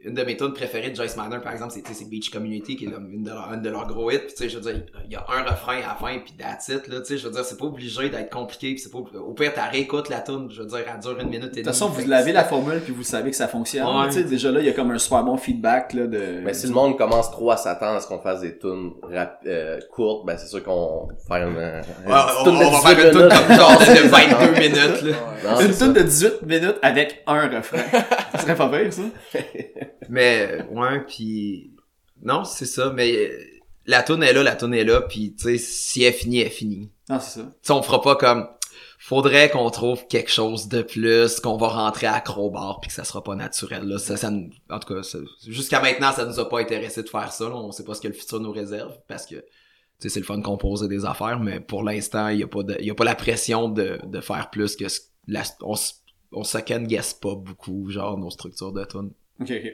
une 0.04 0.14
de 0.14 0.22
mes 0.22 0.36
tunes 0.36 0.52
préférées 0.52 0.90
de 0.90 0.96
Joyce 0.96 1.16
Manor, 1.16 1.40
par 1.40 1.52
exemple, 1.52 1.72
c'est, 1.74 1.82
tu 1.82 1.92
sais, 1.92 1.98
c'est 2.00 2.08
Beach 2.10 2.30
Community, 2.30 2.76
qui 2.76 2.86
est 2.86 2.90
comme 2.90 3.10
une 3.12 3.24
de, 3.24 3.30
leurs- 3.30 3.52
une 3.52 3.62
de 3.62 3.70
leurs 3.70 3.86
gros 3.86 4.10
hits, 4.10 4.18
puis 4.18 4.28
tu 4.28 4.36
sais, 4.44 4.48
je 4.48 4.58
veux 4.58 4.72
dire, 4.72 4.82
il 5.06 5.12
y 5.12 5.16
a 5.16 5.24
un 5.28 5.42
refrain 5.42 5.76
à 5.78 5.88
la 5.88 5.94
fin, 5.94 6.18
puis 6.18 6.34
that's 6.38 6.68
it, 6.68 6.86
là, 6.88 7.00
tu 7.00 7.06
sais, 7.06 7.18
je 7.18 7.26
veux 7.26 7.32
dire, 7.32 7.44
c'est 7.44 7.58
pas 7.58 7.64
obligé 7.66 8.08
d'être 8.10 8.30
compliqué, 8.30 8.74
puis 8.74 8.78
c'est 8.78 8.90
pas, 8.92 8.98
au 8.98 9.32
pire, 9.32 9.52
t'as 9.54 9.66
réécoutes 9.68 10.08
la 10.08 10.20
tune, 10.20 10.48
je 10.50 10.62
veux 10.62 10.68
dire, 10.68 10.80
elle 10.92 11.00
dure 11.00 11.18
une 11.20 11.28
minute 11.28 11.44
et 11.44 11.48
demie. 11.48 11.50
de 11.50 11.56
toute 11.62 11.66
façon, 11.66 11.88
vous 11.88 12.06
l'avez 12.08 12.32
la 12.32 12.44
formule 12.44 12.80
puis 12.80 12.92
vous 12.92 13.02
savez 13.02 13.30
que 13.30 13.36
ça 13.36 13.48
fonctionne. 13.48 13.86
Ouais. 13.86 14.06
Tu 14.08 14.14
sais, 14.14 14.24
déjà 14.24 14.50
là, 14.50 14.60
il 14.60 14.66
y 14.66 14.68
a 14.68 14.72
comme 14.72 14.90
un 14.90 14.98
super 14.98 15.22
bon 15.24 15.36
feedback 15.36 15.92
là 15.94 16.06
de. 16.06 16.40
Mais 16.42 16.54
si 16.54 16.66
le 16.66 16.72
monde 16.72 16.96
commence 16.98 17.30
trop 17.30 17.50
à 17.50 17.56
s'attendre 17.56 17.96
à 17.96 18.00
ce 18.00 18.06
qu'on 18.06 18.18
fasse 18.20 18.40
des 18.40 18.58
tunes 18.58 18.92
rap, 19.02 19.40
euh, 19.46 19.78
courtes, 19.90 20.26
ben 20.26 20.36
c'est 20.36 20.46
sûr 20.48 20.62
qu'on 20.62 21.08
va 21.28 21.38
faire 21.38 21.48
une, 21.48 21.56
euh, 21.56 21.80
une 22.06 22.12
Ouais, 22.12 22.18
on, 22.40 22.44
tune 22.44 22.58
de 22.58 22.64
on 22.64 22.70
va 22.70 22.94
faire 22.94 22.96
18 22.96 23.04
une 23.06 23.10
tune 23.12 23.20
minutes. 23.22 23.46
comme 23.46 23.56
genre 23.56 23.78
de 23.78 24.08
22 24.08 24.60
minutes, 24.60 25.02
là. 25.02 25.52
Non, 25.54 25.60
une 25.60 25.74
tune 25.76 25.92
de 25.92 26.02
18 26.02 26.42
minutes 26.42 26.76
avec 26.82 27.22
un 27.26 27.48
refrain. 27.48 27.78
ça 28.32 28.38
serait 28.38 28.54
pas 28.56 28.68
pire, 28.68 28.92
ça. 28.92 29.02
Mais, 30.08 30.62
ouais, 30.70 31.00
puis 31.06 31.72
non, 32.22 32.44
c'est 32.44 32.66
ça, 32.66 32.90
mais 32.94 33.30
la 33.86 34.02
tune 34.02 34.22
est 34.22 34.32
là, 34.32 34.42
la 34.42 34.56
tune 34.56 34.74
est 34.74 34.84
là, 34.84 35.02
puis 35.02 35.34
tu 35.34 35.44
sais, 35.44 35.58
si 35.58 36.02
elle 36.04 36.12
finit, 36.14 36.40
elle 36.40 36.50
finit. 36.50 36.90
Non, 37.08 37.20
c'est 37.20 37.40
ça. 37.40 37.46
Tu 37.46 37.52
sais, 37.62 37.72
on 37.72 37.82
fera 37.82 38.00
pas 38.00 38.16
comme 38.16 38.48
faudrait 38.98 39.50
qu'on 39.50 39.68
trouve 39.70 40.06
quelque 40.06 40.30
chose 40.30 40.68
de 40.68 40.80
plus 40.82 41.38
qu'on 41.40 41.58
va 41.58 41.68
rentrer 41.68 42.06
à 42.06 42.20
crowbar 42.20 42.80
puis 42.80 42.88
que 42.88 42.94
ça 42.94 43.04
sera 43.04 43.22
pas 43.22 43.34
naturel 43.34 43.86
là 43.86 43.98
ça, 43.98 44.16
ça 44.16 44.30
en 44.30 44.78
tout 44.78 44.94
cas 44.94 45.00
jusqu'à 45.46 45.80
maintenant 45.82 46.10
ça 46.12 46.24
nous 46.24 46.40
a 46.40 46.48
pas 46.48 46.60
intéressé 46.60 47.02
de 47.02 47.08
faire 47.10 47.30
ça 47.30 47.44
là. 47.48 47.54
on 47.54 47.70
sait 47.70 47.84
pas 47.84 47.92
ce 47.94 48.00
que 48.00 48.08
le 48.08 48.14
futur 48.14 48.40
nous 48.40 48.50
réserve 48.50 48.96
parce 49.06 49.26
que 49.26 49.34
tu 49.36 49.42
sais 49.98 50.08
c'est 50.08 50.20
le 50.20 50.24
fun 50.24 50.38
de 50.38 50.42
composer 50.42 50.88
des 50.88 51.04
affaires 51.04 51.38
mais 51.38 51.60
pour 51.60 51.82
l'instant 51.82 52.28
il 52.28 52.38
y 52.38 52.42
a 52.42 52.46
pas 52.48 52.62
de 52.62 52.76
il 52.80 52.86
y 52.86 52.90
a 52.90 52.94
pas 52.94 53.04
la 53.04 53.14
pression 53.14 53.68
de, 53.68 53.98
de 54.04 54.20
faire 54.22 54.48
plus 54.48 54.74
que 54.74 54.88
ce- 54.88 55.00
la, 55.28 55.42
on 55.60 55.74
on 56.32 56.42
second 56.42 56.80
guess 56.84 57.12
pas 57.12 57.34
beaucoup 57.34 57.90
genre 57.90 58.16
nos 58.16 58.30
structures 58.30 58.72
de 58.72 58.84
tune 58.86 59.10
OK, 59.40 59.50
OK. 59.52 59.72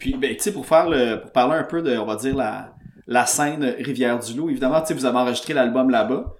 Puis, 0.00 0.14
ben, 0.14 0.34
tu 0.34 0.42
sais, 0.42 0.52
pour 0.52 0.66
faire 0.66 0.88
le, 0.88 1.20
pour 1.20 1.30
parler 1.30 1.54
un 1.54 1.62
peu 1.64 1.80
de, 1.82 1.96
on 1.96 2.06
va 2.06 2.16
dire, 2.16 2.34
la, 2.34 2.74
la 3.06 3.26
scène 3.26 3.62
Rivière-du-Loup, 3.78 4.50
évidemment, 4.50 4.80
tu 4.80 4.88
sais, 4.88 4.94
vous 4.94 5.04
avez 5.06 5.18
enregistré 5.18 5.54
l'album 5.54 5.90
là-bas. 5.90 6.34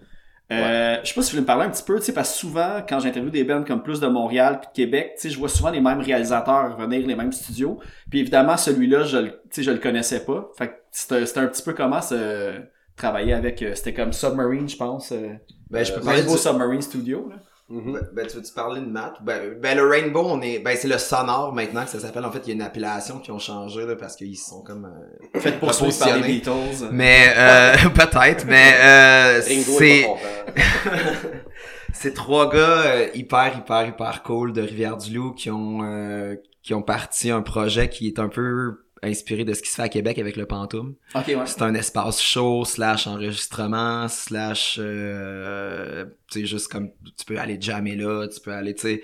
Euh, 0.53 0.97
Je 1.05 1.09
sais 1.09 1.15
pas 1.15 1.23
si 1.23 1.31
vous 1.31 1.37
voulez 1.37 1.41
me 1.43 1.47
parler 1.47 1.67
un 1.67 1.71
petit 1.71 1.85
peu, 1.85 1.97
tu 2.01 2.07
sais, 2.07 2.13
parce 2.13 2.33
que 2.33 2.39
souvent, 2.39 2.81
quand 2.89 2.99
j'interviewe 2.99 3.31
des 3.31 3.45
bands 3.45 3.63
comme 3.63 3.85
plus 3.85 4.01
de 4.01 4.09
Montréal 4.09 4.59
puis 4.61 4.69
de 4.69 4.73
Québec, 4.87 5.13
tu 5.15 5.23
sais, 5.23 5.31
je 5.31 5.39
vois 5.39 5.49
souvent 5.49 5.71
les 5.71 5.81
mêmes 5.81 6.01
réalisateurs 6.01 6.77
revenir, 6.77 7.07
les 7.07 7.15
mêmes 7.15 7.31
studios. 7.33 7.79
Puis 8.11 8.19
évidemment, 8.19 8.57
celui-là, 8.57 9.05
je 9.05 9.19
le, 9.19 9.29
tu 9.31 9.37
sais, 9.53 9.63
je 9.63 9.71
le 9.71 9.79
connaissais 9.79 10.25
pas. 10.25 10.49
Fait 10.59 10.69
que 10.69 10.73
c'était 10.91 11.25
c'était 11.27 11.41
un 11.41 11.47
petit 11.47 11.63
peu 11.63 11.73
comment 11.73 12.01
se 12.03 12.53
travailler 12.97 13.33
avec, 13.33 13.63
euh, 13.63 13.75
c'était 13.77 13.95
comme 13.95 14.13
Submarine, 14.13 14.69
je 14.69 14.77
pense. 14.77 15.13
Euh, 15.13 15.29
ben 15.71 15.85
je 15.85 15.93
peux 15.93 16.01
parler 16.01 16.21
Rainbow 16.23 16.33
du- 16.35 16.39
Submarine 16.43 16.83
Studio, 16.83 17.29
là. 17.31 17.37
Mhm. 17.71 17.93
Ben, 17.93 18.09
ben, 18.13 18.27
tu 18.27 18.37
veux-tu 18.37 18.53
parler 18.53 18.81
de 18.81 18.87
Matt? 18.87 19.23
Ben, 19.23 19.55
ben, 19.61 19.77
le 19.77 19.87
Rainbow, 19.87 20.25
on 20.27 20.43
est, 20.43 20.59
ben, 20.59 20.77
c'est 20.77 20.89
le 20.89 20.99
sonore 20.99 21.53
maintenant 21.55 21.85
que 21.85 21.91
ça 21.91 22.01
s'appelle. 22.01 22.25
En 22.25 22.33
fait, 22.33 22.41
il 22.45 22.49
y 22.49 22.51
a 22.51 22.55
une 22.55 22.63
appellation 22.63 23.21
qui 23.21 23.31
ont 23.31 23.39
changé, 23.39 23.87
là, 23.87 23.95
parce 23.95 24.17
qu'ils 24.17 24.37
sont 24.37 24.63
comme, 24.63 24.87
euh, 24.87 25.41
Fait 25.41 25.53
pour 25.53 25.71
par 25.71 26.17
les. 26.17 26.23
Beatles. 26.27 26.89
Mais 26.91 27.33
euh, 27.37 27.75
peut-être, 27.95 28.45
mais 28.47 28.75
euh, 28.83 29.41
c'est 29.41 30.07
c'est 31.93 32.15
trois 32.15 32.51
gars 32.51 32.83
euh, 32.87 33.09
hyper 33.15 33.59
hyper 33.59 33.87
hyper 33.87 34.23
cool 34.23 34.53
de 34.53 34.63
Rivière-du-Loup 34.63 35.33
qui 35.33 35.51
ont 35.51 35.83
euh, 35.83 36.37
qui 36.63 36.75
ont 36.75 36.83
parti 36.83 37.31
un 37.31 37.43
projet 37.43 37.89
qui 37.89 38.07
est 38.07 38.19
un 38.19 38.29
peu 38.29 38.85
inspiré 39.03 39.45
de 39.45 39.55
ce 39.55 39.63
qui 39.63 39.71
se 39.71 39.77
fait 39.77 39.83
à 39.83 39.89
Québec 39.89 40.19
avec 40.19 40.37
le 40.37 40.47
Pantoum. 40.47 40.95
Ok, 41.15 41.29
ouais. 41.29 41.37
C'est 41.47 41.63
un 41.63 41.75
espace 41.75 42.21
show 42.21 42.65
slash 42.65 43.07
enregistrement 43.07 44.09
slash 44.09 44.77
euh, 44.79 46.05
tu 46.31 46.41
sais 46.41 46.47
juste 46.47 46.69
comme 46.69 46.91
tu 47.17 47.25
peux 47.25 47.39
aller 47.39 47.59
jammer 47.61 47.97
là, 47.97 48.27
tu 48.29 48.41
peux 48.41 48.53
aller 48.53 48.75
tu 48.75 48.83
sais 48.83 49.03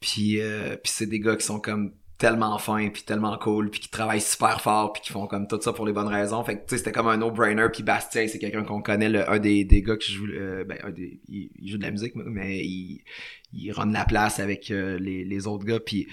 puis 0.00 0.40
euh, 0.40 0.76
puis 0.76 0.92
c'est 0.94 1.06
des 1.06 1.20
gars 1.20 1.36
qui 1.36 1.46
sont 1.46 1.60
comme 1.60 1.92
tellement 2.18 2.58
fins 2.58 2.88
puis 2.88 3.02
tellement 3.02 3.38
cool 3.38 3.70
puis 3.70 3.80
qui 3.80 3.88
travaillent 3.88 4.20
super 4.20 4.60
fort 4.60 4.92
puis 4.92 5.02
qui 5.02 5.12
font 5.12 5.26
comme 5.26 5.46
tout 5.46 5.60
ça 5.60 5.72
pour 5.72 5.86
les 5.86 5.92
bonnes 5.92 6.08
raisons 6.08 6.42
fait 6.42 6.56
que 6.56 6.60
tu 6.62 6.70
sais 6.70 6.78
c'était 6.78 6.92
comme 6.92 7.06
un 7.06 7.16
no-brainer 7.16 7.68
puis 7.72 7.84
Bastien 7.84 8.26
c'est 8.26 8.40
quelqu'un 8.40 8.64
qu'on 8.64 8.82
connaît 8.82 9.08
le, 9.08 9.30
un 9.30 9.38
des, 9.38 9.64
des 9.64 9.82
gars 9.82 9.96
qui 9.96 10.12
joue 10.12 10.26
euh, 10.26 10.64
ben 10.64 10.78
un 10.82 10.90
des 10.90 11.20
il, 11.28 11.50
il 11.60 11.70
joue 11.70 11.78
de 11.78 11.84
la 11.84 11.92
musique 11.92 12.14
mais 12.16 12.58
il 12.58 13.04
il 13.52 13.70
run 13.70 13.92
la 13.92 14.04
place 14.04 14.40
avec 14.40 14.70
euh, 14.70 14.98
les, 14.98 15.24
les 15.24 15.46
autres 15.46 15.64
gars 15.64 15.80
puis 15.80 16.08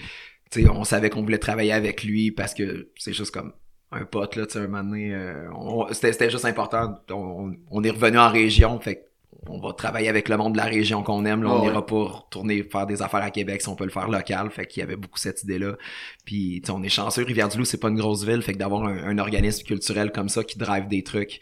tu 0.50 0.62
sais 0.62 0.68
on 0.68 0.84
savait 0.84 1.10
qu'on 1.10 1.22
voulait 1.22 1.38
travailler 1.38 1.72
avec 1.72 2.04
lui 2.04 2.30
parce 2.30 2.54
que 2.54 2.90
c'est 2.96 3.12
juste 3.12 3.30
comme 3.32 3.52
un 3.92 4.04
pote 4.04 4.36
là 4.36 4.46
tu 4.46 4.54
sais 4.54 4.58
un 4.60 4.68
moment 4.68 4.84
donné 4.84 5.14
euh, 5.14 5.48
on- 5.54 5.86
c'était 5.92 6.12
c'était 6.12 6.30
juste 6.30 6.44
important 6.44 6.96
on, 7.10 7.52
on 7.70 7.84
est 7.84 7.90
revenu 7.90 8.18
en 8.18 8.28
région 8.30 8.78
fait 8.80 8.96
que 8.96 9.00
on 9.48 9.60
va 9.60 9.72
travailler 9.74 10.08
avec 10.08 10.28
le 10.28 10.36
monde 10.36 10.54
de 10.54 10.56
la 10.56 10.64
région 10.64 11.04
qu'on 11.04 11.24
aime. 11.24 11.42
Là, 11.44 11.50
Ah 11.52 11.56
on 11.56 11.60
ouais. 11.60 11.68
n'ira 11.68 11.86
pas 11.86 12.02
retourner 12.04 12.64
faire 12.64 12.84
des 12.86 13.00
affaires 13.00 13.22
à 13.22 13.30
Québec 13.30 13.62
si 13.62 13.68
on 13.68 13.76
peut 13.76 13.84
le 13.84 13.90
faire 13.90 14.08
local. 14.08 14.50
Fait 14.50 14.66
qu'il 14.66 14.80
y 14.80 14.82
avait 14.82 14.96
beaucoup 14.96 15.18
cette 15.18 15.44
idée-là. 15.44 15.76
Puis 16.24 16.62
on 16.68 16.82
est 16.82 16.88
chanceux, 16.88 17.22
Rivière-du-Loup, 17.22 17.64
c'est 17.64 17.78
pas 17.78 17.88
une 17.90 17.96
grosse 17.98 18.24
ville. 18.24 18.42
Fait 18.42 18.54
que 18.54 18.58
d'avoir 18.58 18.84
un, 18.84 18.96
un 19.04 19.18
organisme 19.18 19.64
culturel 19.64 20.10
comme 20.10 20.28
ça 20.28 20.42
qui 20.42 20.58
drive 20.58 20.88
des 20.88 21.04
trucs. 21.04 21.40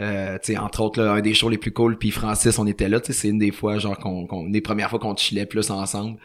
Euh, 0.00 0.38
tu 0.42 0.52
sais, 0.52 0.58
entre 0.58 0.80
autres, 0.80 1.02
là, 1.02 1.12
un 1.12 1.20
des 1.20 1.34
shows 1.34 1.48
les 1.48 1.58
plus 1.58 1.72
cool, 1.72 1.98
puis 1.98 2.10
Francis, 2.10 2.58
on 2.58 2.66
était 2.66 2.88
là, 2.88 3.00
tu 3.00 3.08
sais, 3.08 3.12
c'est 3.12 3.28
une 3.28 3.38
des 3.38 3.50
fois, 3.50 3.78
genre, 3.78 3.98
qu'on, 3.98 4.26
qu'on, 4.26 4.46
une 4.46 4.52
des 4.52 4.60
premières 4.60 4.90
fois 4.90 4.98
qu'on 4.98 5.16
chillait 5.16 5.46
plus 5.46 5.70
ensemble. 5.70 6.18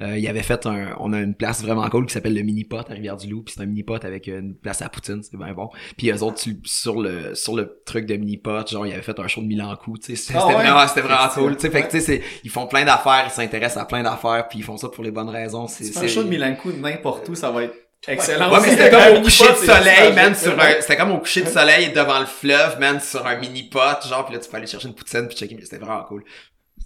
Euh, 0.00 0.16
il 0.18 0.28
avait 0.28 0.42
fait 0.42 0.66
un, 0.66 0.94
on 1.00 1.12
a 1.12 1.20
une 1.20 1.34
place 1.34 1.62
vraiment 1.62 1.88
cool 1.88 2.06
qui 2.06 2.12
s'appelle 2.12 2.34
le 2.34 2.42
Mini-Pot 2.42 2.88
à 2.88 2.92
Rivière-du-Loup, 2.94 3.42
puis 3.42 3.54
c'est 3.56 3.62
un 3.62 3.66
Mini-Pot 3.66 4.04
avec 4.04 4.26
une 4.28 4.54
place 4.54 4.82
à 4.82 4.88
Poutine, 4.88 5.22
c'est 5.22 5.36
bien 5.36 5.52
bon. 5.54 5.70
Puis 5.96 6.10
eux 6.10 6.22
autres, 6.22 6.40
sur 6.64 7.00
le, 7.00 7.34
sur 7.34 7.56
le 7.56 7.80
truc 7.84 8.06
de 8.06 8.16
Mini-Pot, 8.16 8.70
genre, 8.70 8.86
il 8.86 8.92
avait 8.92 9.02
fait 9.02 9.18
un 9.18 9.26
show 9.26 9.40
de 9.40 9.46
Milan 9.46 9.74
coup, 9.76 9.98
tu 9.98 10.14
sais, 10.14 10.16
c'était 10.16 10.38
Ah 10.40 10.46
ouais? 10.46 10.54
vraiment, 10.54 10.86
c'était 10.86 11.00
vraiment 11.00 11.28
cool, 11.34 11.56
tu 11.56 11.62
sais, 11.62 11.70
fait 11.70 11.82
que, 11.82 11.90
tu 11.90 12.00
sais, 12.00 12.22
ils 12.44 12.50
font 12.50 12.66
plein 12.66 12.84
d'affaires, 12.84 13.24
ils 13.26 13.30
s'intéressent 13.30 13.82
à 13.82 13.86
plein 13.86 14.02
d'affaires, 14.02 14.46
puis 14.48 14.60
ils 14.60 14.64
font 14.64 14.76
ça 14.76 14.88
pour 14.88 15.02
les 15.02 15.10
bonnes 15.10 15.30
raisons, 15.30 15.66
c'est, 15.66 15.96
un 15.96 16.06
show 16.06 16.22
de 16.22 16.28
Milanco 16.28 16.70
n'importe 16.72 17.28
où, 17.28 17.34
ça 17.34 17.50
va 17.50 17.64
être 17.64 17.85
excellent. 18.08 18.50
Ouais, 18.52 18.58
mais 18.62 18.70
c'était 18.70 18.90
comme 18.90 19.16
au 19.16 19.20
coucher 19.22 19.48
de 19.48 19.56
soleil, 19.56 20.12
man, 20.14 20.34
sur 20.34 20.58
un, 20.60 20.80
c'était 20.80 20.96
comme 20.96 21.12
au 21.12 21.18
coucher 21.18 21.42
de 21.42 21.48
soleil 21.48 21.92
devant 21.92 22.20
le 22.20 22.26
fleuve, 22.26 22.78
man, 22.80 23.00
sur 23.00 23.26
un 23.26 23.36
mini 23.36 23.64
pot, 23.64 24.06
genre, 24.08 24.26
pis 24.26 24.32
là, 24.34 24.38
tu 24.38 24.48
peux 24.50 24.56
aller 24.56 24.66
chercher 24.66 24.88
une 24.88 24.94
poutine 24.94 25.28
pis 25.28 25.36
checker, 25.36 25.58
c'était 25.62 25.78
vraiment 25.78 26.02
cool. 26.04 26.24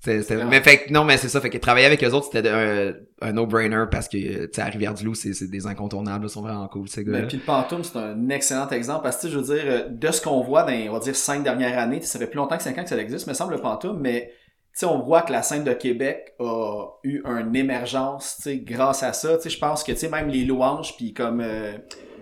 C'était, 0.02 0.22
c'était- 0.22 0.44
mais 0.44 0.62
fait 0.62 0.84
que, 0.84 0.92
non, 0.94 1.04
mais 1.04 1.18
c'est 1.18 1.28
ça, 1.28 1.42
fait 1.42 1.50
que 1.50 1.58
travailler 1.58 1.84
avec 1.84 2.02
eux 2.02 2.10
autres, 2.10 2.28
c'était 2.32 2.48
un, 2.48 2.94
un 3.20 3.32
no-brainer 3.32 3.84
parce 3.90 4.08
que, 4.08 4.16
tu 4.16 4.48
sais, 4.50 4.62
à 4.62 4.64
Rivière-du-Loup, 4.66 5.14
c'est, 5.14 5.34
c'est 5.34 5.48
des 5.50 5.66
incontournables, 5.66 6.24
ils 6.24 6.30
sont 6.30 6.40
vraiment 6.40 6.66
cool, 6.68 6.88
ces 6.88 7.04
gars 7.04 7.12
Ben, 7.12 7.26
puis 7.26 7.36
le 7.36 7.42
Pantoum, 7.42 7.84
c'est 7.84 7.98
un 7.98 8.28
excellent 8.30 8.66
exemple 8.70 9.02
parce 9.02 9.18
que, 9.18 9.28
je 9.28 9.38
veux 9.38 9.54
dire, 9.54 9.86
de 9.90 10.10
ce 10.10 10.22
qu'on 10.22 10.40
voit 10.40 10.62
dans, 10.62 10.70
les, 10.70 10.88
on 10.88 10.94
va 10.94 11.00
dire, 11.00 11.14
cinq 11.14 11.42
dernières 11.42 11.78
années, 11.78 12.00
ça 12.00 12.18
fait 12.18 12.26
plus 12.28 12.38
longtemps 12.38 12.56
que 12.56 12.62
cinq 12.62 12.78
ans 12.78 12.82
que 12.82 12.88
ça 12.88 12.96
existe, 12.96 13.26
me 13.26 13.34
semble, 13.34 13.52
le 13.54 13.60
Pantoum, 13.60 13.98
mais, 14.00 14.32
tu 14.72 14.80
sais, 14.80 14.86
on 14.86 15.00
voit 15.00 15.22
que 15.22 15.32
la 15.32 15.42
scène 15.42 15.64
de 15.64 15.72
Québec 15.72 16.34
a 16.38 16.86
eu 17.02 17.22
une 17.24 17.56
émergence, 17.56 18.40
grâce 18.46 19.02
à 19.02 19.12
ça. 19.12 19.38
Je 19.44 19.58
pense 19.58 19.82
que, 19.82 20.06
même 20.08 20.28
les 20.28 20.44
louanges, 20.44 20.96
puis 20.96 21.12
comme 21.12 21.40
euh, 21.40 21.76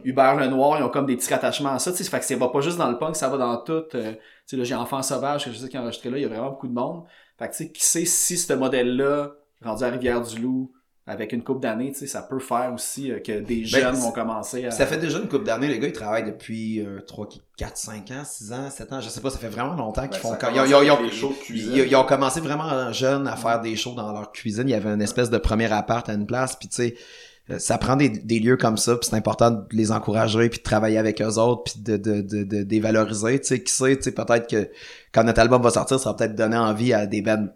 Hubert 0.04 0.36
Lenoir, 0.36 0.78
ils 0.78 0.82
ont 0.82 0.88
comme 0.88 1.06
des 1.06 1.16
petits 1.16 1.32
rattachements 1.32 1.74
à 1.74 1.78
ça, 1.78 1.92
sais, 1.92 2.04
fait 2.04 2.18
que 2.18 2.24
ça 2.24 2.36
va 2.36 2.48
pas 2.48 2.60
juste 2.60 2.78
dans 2.78 2.90
le 2.90 2.98
punk, 2.98 3.16
ça 3.16 3.28
va 3.28 3.36
dans 3.36 3.58
tout. 3.58 3.84
euh, 3.94 4.14
là, 4.52 4.64
j'ai 4.64 4.74
Enfant 4.74 5.02
Sauvage, 5.02 5.44
que 5.44 5.52
je 5.52 5.58
sais 5.58 5.68
qui 5.68 5.76
a 5.76 5.82
enregistré 5.82 6.10
là, 6.10 6.18
il 6.18 6.22
y 6.22 6.24
a 6.24 6.28
vraiment 6.28 6.50
beaucoup 6.50 6.68
de 6.68 6.74
monde. 6.74 7.04
Fait 7.38 7.48
que, 7.48 7.72
qui 7.72 7.84
sait 7.84 8.04
si 8.04 8.36
ce 8.36 8.52
modèle-là, 8.54 9.32
rendu 9.62 9.84
à 9.84 9.90
Rivière-du-Loup, 9.90 10.72
avec 11.08 11.32
une 11.32 11.42
coupe 11.42 11.60
d'années, 11.62 11.90
tu 11.92 12.00
sais, 12.00 12.06
ça 12.06 12.22
peut 12.22 12.38
faire 12.38 12.70
aussi 12.74 13.10
euh, 13.10 13.18
que 13.18 13.40
des 13.40 13.64
jeunes 13.64 13.94
vont 13.96 14.12
commencer 14.12 14.66
à... 14.66 14.70
Ça 14.70 14.86
fait 14.86 14.98
déjà 14.98 15.18
une 15.18 15.26
couple 15.28 15.44
d'années, 15.46 15.68
les 15.68 15.78
gars, 15.78 15.88
ils 15.88 15.92
travaillent 15.92 16.26
depuis 16.26 16.80
euh, 16.84 17.00
3, 17.06 17.28
4, 17.56 17.76
5 17.76 18.10
ans, 18.10 18.22
6 18.24 18.52
ans, 18.52 18.70
7 18.70 18.92
ans, 18.92 19.00
je 19.00 19.08
sais 19.08 19.20
pas, 19.20 19.30
ça 19.30 19.38
fait 19.38 19.48
vraiment 19.48 19.74
longtemps 19.74 20.06
qu'ils 20.06 20.20
font... 20.20 20.32
Ben, 20.40 20.48
a 20.48 20.66
ils, 20.66 20.74
ont- 20.74 20.82
ils 20.82 20.90
ont- 20.90 20.98
ils 21.04 21.24
ont- 21.24 21.34
ils- 21.48 21.78
ils 21.88 21.96
ont 21.96 22.04
commencé 22.04 22.40
vraiment 22.40 22.92
jeunes 22.92 23.26
à 23.26 23.36
faire 23.36 23.60
des 23.60 23.74
shows 23.74 23.94
dans 23.94 24.12
leur 24.12 24.30
cuisine. 24.32 24.64
Il 24.68 24.70
y 24.70 24.74
avait 24.74 24.90
une 24.90 25.02
espèce 25.02 25.30
de 25.30 25.38
premier 25.38 25.72
appart 25.72 26.08
à 26.08 26.12
une 26.12 26.26
place, 26.26 26.54
puis 26.56 26.68
tu 26.68 26.76
sais, 26.76 26.94
euh, 27.50 27.58
ça 27.58 27.78
prend 27.78 27.96
des, 27.96 28.10
des 28.10 28.38
lieux 28.40 28.58
comme 28.58 28.76
ça, 28.76 28.94
puis 28.96 29.08
c'est 29.08 29.16
important 29.16 29.50
de 29.50 29.64
les 29.72 29.90
encourager, 29.90 30.50
puis 30.50 30.58
de 30.58 30.62
travailler 30.62 30.98
avec 30.98 31.22
eux 31.22 31.38
autres, 31.38 31.62
puis 31.72 31.80
de, 31.82 31.96
de, 31.96 32.20
de, 32.20 32.42
de, 32.44 32.62
de 32.64 32.70
les 32.70 32.80
valoriser. 32.80 33.40
Tu 33.40 33.46
sais, 33.46 33.62
qui 33.62 33.72
sait, 33.72 33.96
tu 33.96 34.02
sais, 34.02 34.12
peut-être 34.12 34.46
que 34.46 34.68
quand 35.14 35.24
notre 35.24 35.40
album 35.40 35.62
va 35.62 35.70
sortir, 35.70 35.98
ça 35.98 36.10
va 36.10 36.14
peut-être 36.16 36.34
donner 36.34 36.58
envie 36.58 36.92
à 36.92 37.06
des 37.06 37.22
bands 37.22 37.46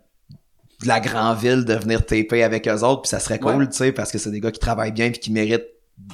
de 0.82 0.88
la 0.88 1.00
grande 1.00 1.38
ville 1.38 1.64
de 1.64 1.74
venir 1.74 2.04
taper 2.04 2.42
avec 2.42 2.66
eux 2.68 2.82
autres, 2.82 3.02
puis 3.02 3.08
ça 3.08 3.20
serait 3.20 3.38
cool, 3.38 3.54
Ouais. 3.56 3.66
tu 3.66 3.76
sais, 3.76 3.92
parce 3.92 4.10
que 4.12 4.18
c'est 4.18 4.30
des 4.30 4.40
gars 4.40 4.50
qui 4.50 4.60
travaillent 4.60 4.92
bien 4.92 5.10
puis 5.10 5.20
qui 5.20 5.32
méritent 5.32 5.66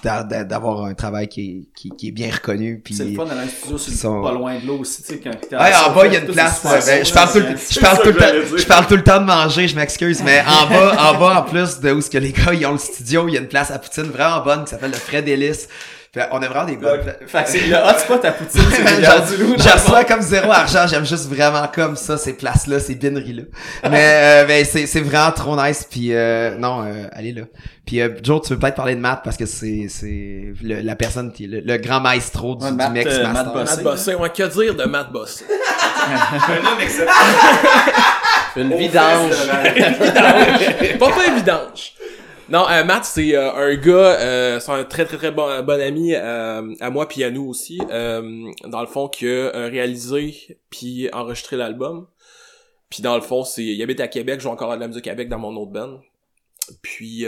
d'a- 0.02 0.22
d'a- 0.24 0.44
d'avoir 0.44 0.85
un 0.85 0.92
travail 0.92 1.28
qui 1.28 1.40
est, 1.40 1.68
qui, 1.74 1.88
qui 1.90 2.09
est 2.09 2.12
bien 2.12 2.31
reconnu. 2.31 2.81
Puis, 2.85 2.94
C'est 2.94 3.04
le 3.04 3.14
fun 3.14 3.24
d'aller 3.24 3.40
dans 3.40 3.46
un 3.46 3.48
studio 3.48 3.78
sur 3.78 3.92
sont- 3.94 4.22
pas 4.22 4.33
loin 4.33 4.59
de 4.59 4.66
l'eau 4.66 4.78
aussi, 4.81 5.02
tu 5.02 5.14
sais, 5.14 5.20
quand 5.20 5.31
Ouais, 5.31 5.70
en 5.74 5.94
bas, 5.94 6.07
il 6.07 6.12
y 6.12 6.16
a 6.16 6.20
une 6.20 6.26
place. 6.26 6.62
ben, 6.62 7.04
je 7.04 7.12
parle 7.14 7.33
tout, 7.33 7.38
le- 7.38 7.57
je 7.70 7.81
parle 7.81 7.96
ça 7.96 8.02
tout 8.02 8.09
le 8.11 8.16
temps, 8.16 8.57
je 8.59 8.64
parle 8.66 8.87
tout 8.87 8.96
le 8.96 9.04
temps 9.04 9.20
de 9.20 9.24
manger, 9.24 9.66
je 9.68 9.76
m'excuse, 9.76 10.22
mais 10.22 10.42
en 10.46 10.68
bas, 10.68 10.96
en 11.14 11.18
bas, 11.18 11.38
en 11.40 11.42
plus 11.50 11.81
de 11.81 11.92
où 11.92 12.00
ce 12.02 12.11
que 12.11 12.18
les 12.18 12.33
gars, 12.33 12.52
ils 12.52 12.66
ont 12.66 12.72
le 12.72 12.78
studio, 12.78 13.28
il 13.28 13.35
y 13.35 13.37
a 13.38 13.40
une 13.40 13.48
place 13.48 13.70
à 13.70 13.78
poutine 13.78 14.11
vraiment 14.11 14.42
bonne 14.44 14.64
qui 14.64 14.70
s'appelle 14.70 14.90
le 14.90 14.96
Fred 14.96 15.26
Ellis. 15.26 15.66
Fait, 16.14 16.27
on 16.33 16.40
a 16.42 16.49
vraiment 16.49 16.64
des 16.64 16.77
bonnes 16.77 17.01
Fait 17.27 17.44
que 17.44 17.51
c'est 17.51 17.66
le 17.66 17.77
hotspot 17.77 18.25
à 18.25 18.33
Poutine, 18.33 18.62
c'est 18.71 19.37
du 19.37 19.44
J'en 19.62 19.73
reçois 19.73 20.05
comme 20.05 20.23
zéro 20.23 20.51
argent, 20.51 20.87
j'aime 20.87 21.05
juste 21.05 21.29
vraiment 21.29 21.68
comme 21.73 21.97
ça, 21.97 22.16
ces 22.16 22.33
places-là, 22.33 22.81
ces 22.81 22.94
bineries-là. 22.94 23.42
Mais, 23.90 24.42
euh, 24.42 24.44
ben, 24.47 24.64
c'est, 24.64 24.87
c'est 24.87 25.01
vraiment 25.03 25.31
trop 25.33 25.55
nice, 25.62 25.87
puis 25.88 26.14
euh, 26.14 26.57
non, 26.57 26.83
euh, 26.85 27.05
allez 27.12 27.33
là. 27.33 27.42
Puis 27.85 28.01
euh, 28.01 28.09
Joe, 28.23 28.40
tu 28.42 28.55
veux 28.55 28.59
peut-être 28.59 28.75
parler 28.75 28.94
de 28.94 29.01
Matt 29.01 29.21
parce 29.23 29.37
que 29.37 29.44
c'est, 29.47 29.87
c'est 29.90 30.53
le- 30.62 30.81
la 30.81 30.97
personne 30.97 31.31
qui 31.33 31.44
est 31.44 31.47
le, 31.47 31.61
le 31.61 31.77
grand 31.77 32.01
maestro 32.01 32.55
du, 32.57 32.64
Ouais, 32.64 32.71
du 32.71 32.77
Matt, 32.77 32.92
mix 32.92 33.07
euh, 33.14 33.23
master. 33.25 33.44
Matt 33.44 33.53
Boss. 33.55 33.71
Matt 33.77 33.83
Bossé, 33.85 34.14
ouais, 34.14 34.31
que 34.31 34.42
dire 34.62 34.75
de 34.75 34.85
Matt 34.85 35.12
Bossé? 35.12 35.44
Un 36.09 36.66
homme 36.66 36.81
exceptionnel. 36.81 37.12
Une 38.57 38.75
vidange. 38.77 39.33
pas 40.99 41.11
pas 41.11 41.27
évidence. 41.27 41.92
Non, 42.50 42.64
euh, 42.70 42.82
Matt, 42.84 43.04
c'est 43.04 43.37
euh, 43.37 43.52
un 43.52 43.74
gars, 43.76 44.18
euh, 44.20 44.58
c'est 44.61 44.72
un 44.72 44.84
très 44.84 45.04
très 45.04 45.18
très 45.18 45.30
bon, 45.30 45.62
bon 45.62 45.80
ami 45.80 46.14
euh, 46.14 46.74
à 46.80 46.88
moi 46.90 47.06
puis 47.06 47.22
à 47.22 47.30
nous 47.30 47.46
aussi. 47.46 47.78
euh, 47.90 48.50
dans 48.64 48.80
le 48.80 48.87
fond, 48.87 49.08
qui 49.08 49.26
a 49.26 49.30
euh, 49.54 49.68
réalisé 49.68 50.58
puis 50.70 51.11
enregistré 51.12 51.56
l'album. 51.56 52.06
Puis 52.88 53.02
dans 53.02 53.16
le 53.16 53.20
fond, 53.20 53.44
c'est, 53.44 53.62
il 53.64 53.82
habite 53.82 54.00
à 54.00 54.08
Québec, 54.08 54.37
je 54.40 54.44
joue 54.44 54.48
encore 54.48 54.72
à 54.72 54.76
la 54.76 54.88
musique 54.88 55.04
Québec 55.04 55.28
dans 55.28 55.38
mon 55.38 55.54
autre 55.56 55.72
band. 55.72 56.00
Puis 56.80 57.26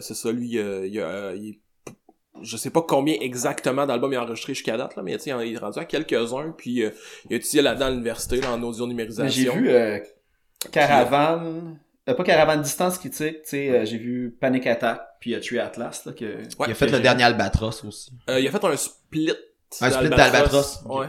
c'est 0.00 0.14
ça, 0.14 0.32
lui, 0.32 0.52
il, 0.52 0.94
il- 0.94 1.58
je 2.40 2.56
sais 2.56 2.70
pas 2.70 2.80
combien 2.82 3.14
exactement 3.20 3.86
d'albums 3.86 4.10
il 4.12 4.16
a 4.16 4.22
enregistré 4.22 4.54
jusqu'à 4.54 4.76
date 4.78 4.96
là, 4.96 5.02
mais 5.02 5.12
il 5.12 5.54
est 5.54 5.58
rendu 5.58 5.78
à 5.78 5.84
quelques-uns. 5.84 6.54
Puis 6.56 6.70
il 6.80 6.86
a 6.86 7.36
étudié 7.36 7.60
là-dedans 7.60 7.86
à 7.86 7.90
l'université, 7.90 8.40
là, 8.40 8.52
en 8.52 8.62
audio 8.62 8.86
numérisation. 8.86 9.52
J'ai 9.54 9.60
vu 9.60 9.68
Caravane, 10.72 11.78
euh, 12.08 12.14
pas 12.14 12.24
Caravane 12.24 12.62
Distance 12.62 12.98
Critique, 12.98 13.42
tu 13.42 13.48
sais, 13.48 13.70
euh, 13.70 13.84
j'ai 13.84 13.98
vu 13.98 14.36
Panic 14.40 14.66
Attack, 14.66 15.00
puis 15.20 15.34
euh, 15.34 15.40
Tree 15.40 15.58
Atlas, 15.58 16.02
là, 16.06 16.12
que... 16.12 16.24
Ouais. 16.24 16.66
Il 16.66 16.70
a 16.72 16.74
fait 16.74 16.86
que 16.86 16.92
le 16.92 17.00
dernier 17.00 17.24
Albatros 17.24 17.84
aussi. 17.84 18.10
Euh, 18.28 18.40
il 18.40 18.48
a 18.48 18.50
fait 18.50 18.64
un 18.64 18.76
split. 18.76 19.32
Un 19.80 19.90
split 19.90 20.08
d'Albatros. 20.10 20.82
Ouais. 20.86 21.06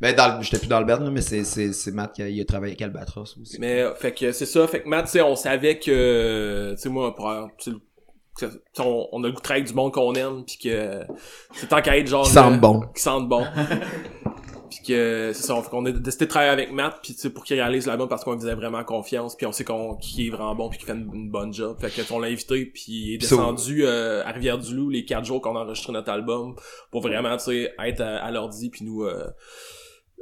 Ben, 0.00 0.14
dans 0.14 0.36
le- 0.36 0.42
j'étais 0.42 0.58
plus 0.58 0.68
dans 0.68 0.80
le 0.80 0.86
là, 0.86 0.98
mais 1.10 1.20
c'est, 1.22 1.42
c'est, 1.42 1.72
c'est 1.72 1.90
Matt 1.90 2.12
qui 2.14 2.22
a, 2.22 2.28
il 2.28 2.40
a 2.40 2.44
travaillé 2.44 2.72
avec 2.72 2.82
Albatros 2.82 3.36
aussi. 3.40 3.56
Mais 3.58 3.80
euh, 3.80 3.94
fait 3.94 4.12
que 4.12 4.30
c'est 4.32 4.46
ça, 4.46 4.66
fait 4.68 4.82
que 4.82 4.88
Matt, 4.88 5.06
tu 5.06 5.12
sais, 5.12 5.22
on 5.22 5.34
savait 5.34 5.78
que 5.78 6.72
tu 6.74 6.80
sais 6.80 6.88
moi 6.88 7.14
pour 7.16 7.32
tu 7.58 7.72
sais, 7.72 7.76
que- 8.38 8.46
tu 8.46 8.52
sais, 8.74 8.82
on, 8.82 9.08
on 9.10 9.24
a 9.24 9.26
le 9.26 9.32
goût 9.32 9.38
de 9.38 9.42
travailler 9.42 9.62
avec 9.62 9.72
du 9.72 9.74
monde 9.76 9.92
qu'on 9.92 10.14
aime 10.14 10.44
puis 10.44 10.56
que 10.62 11.00
c'est 11.52 11.66
tant 11.66 11.82
qu'à 11.82 11.96
être 11.98 12.06
genre 12.06 12.24
Qui 12.24 12.30
sentent 12.30 12.52
le- 12.54 12.60
bon. 12.60 12.80
qui 12.94 13.02
sentent 13.02 13.28
bon. 13.28 13.44
puis 14.68 14.80
que 14.86 15.32
c'est 15.34 15.42
ça, 15.42 15.60
qu'on 15.70 15.84
a 15.86 15.90
décidé 15.90 16.26
de 16.26 16.30
travailler 16.30 16.52
avec 16.52 16.72
Matt 16.72 16.98
puis 17.02 17.14
tu 17.14 17.20
sais 17.20 17.30
pour 17.30 17.44
qu'il 17.44 17.56
réalise 17.56 17.86
l'album 17.86 18.08
parce 18.08 18.24
qu'on 18.24 18.32
lui 18.32 18.40
faisait 18.40 18.54
vraiment 18.54 18.84
confiance 18.84 19.36
puis 19.36 19.46
on 19.46 19.52
sait 19.52 19.64
qu'on 19.64 19.96
qu'il 19.96 20.26
est 20.26 20.30
vraiment 20.30 20.54
bon 20.54 20.68
puis 20.68 20.78
qu'il 20.78 20.86
fait 20.86 20.94
une, 20.94 21.10
une 21.12 21.30
bonne 21.30 21.52
job. 21.52 21.76
Fait 21.80 21.90
que 21.90 22.12
on 22.12 22.18
l'a 22.18 22.28
invité 22.28 22.66
puis 22.66 22.84
il 22.88 23.14
est 23.14 23.18
descendu 23.18 23.84
euh, 23.84 24.24
à 24.24 24.32
Rivière-du-Loup 24.32 24.90
les 24.90 25.04
quatre 25.04 25.24
jours 25.24 25.40
qu'on 25.40 25.56
a 25.56 25.60
enregistré 25.60 25.92
notre 25.92 26.10
album 26.10 26.54
pour 26.90 27.02
vraiment 27.02 27.36
tu 27.36 27.44
sais 27.44 27.74
être 27.84 28.00
à, 28.00 28.18
à 28.18 28.30
l'ordi 28.30 28.70
puis 28.70 28.84
nous 28.84 29.04
euh, 29.04 29.26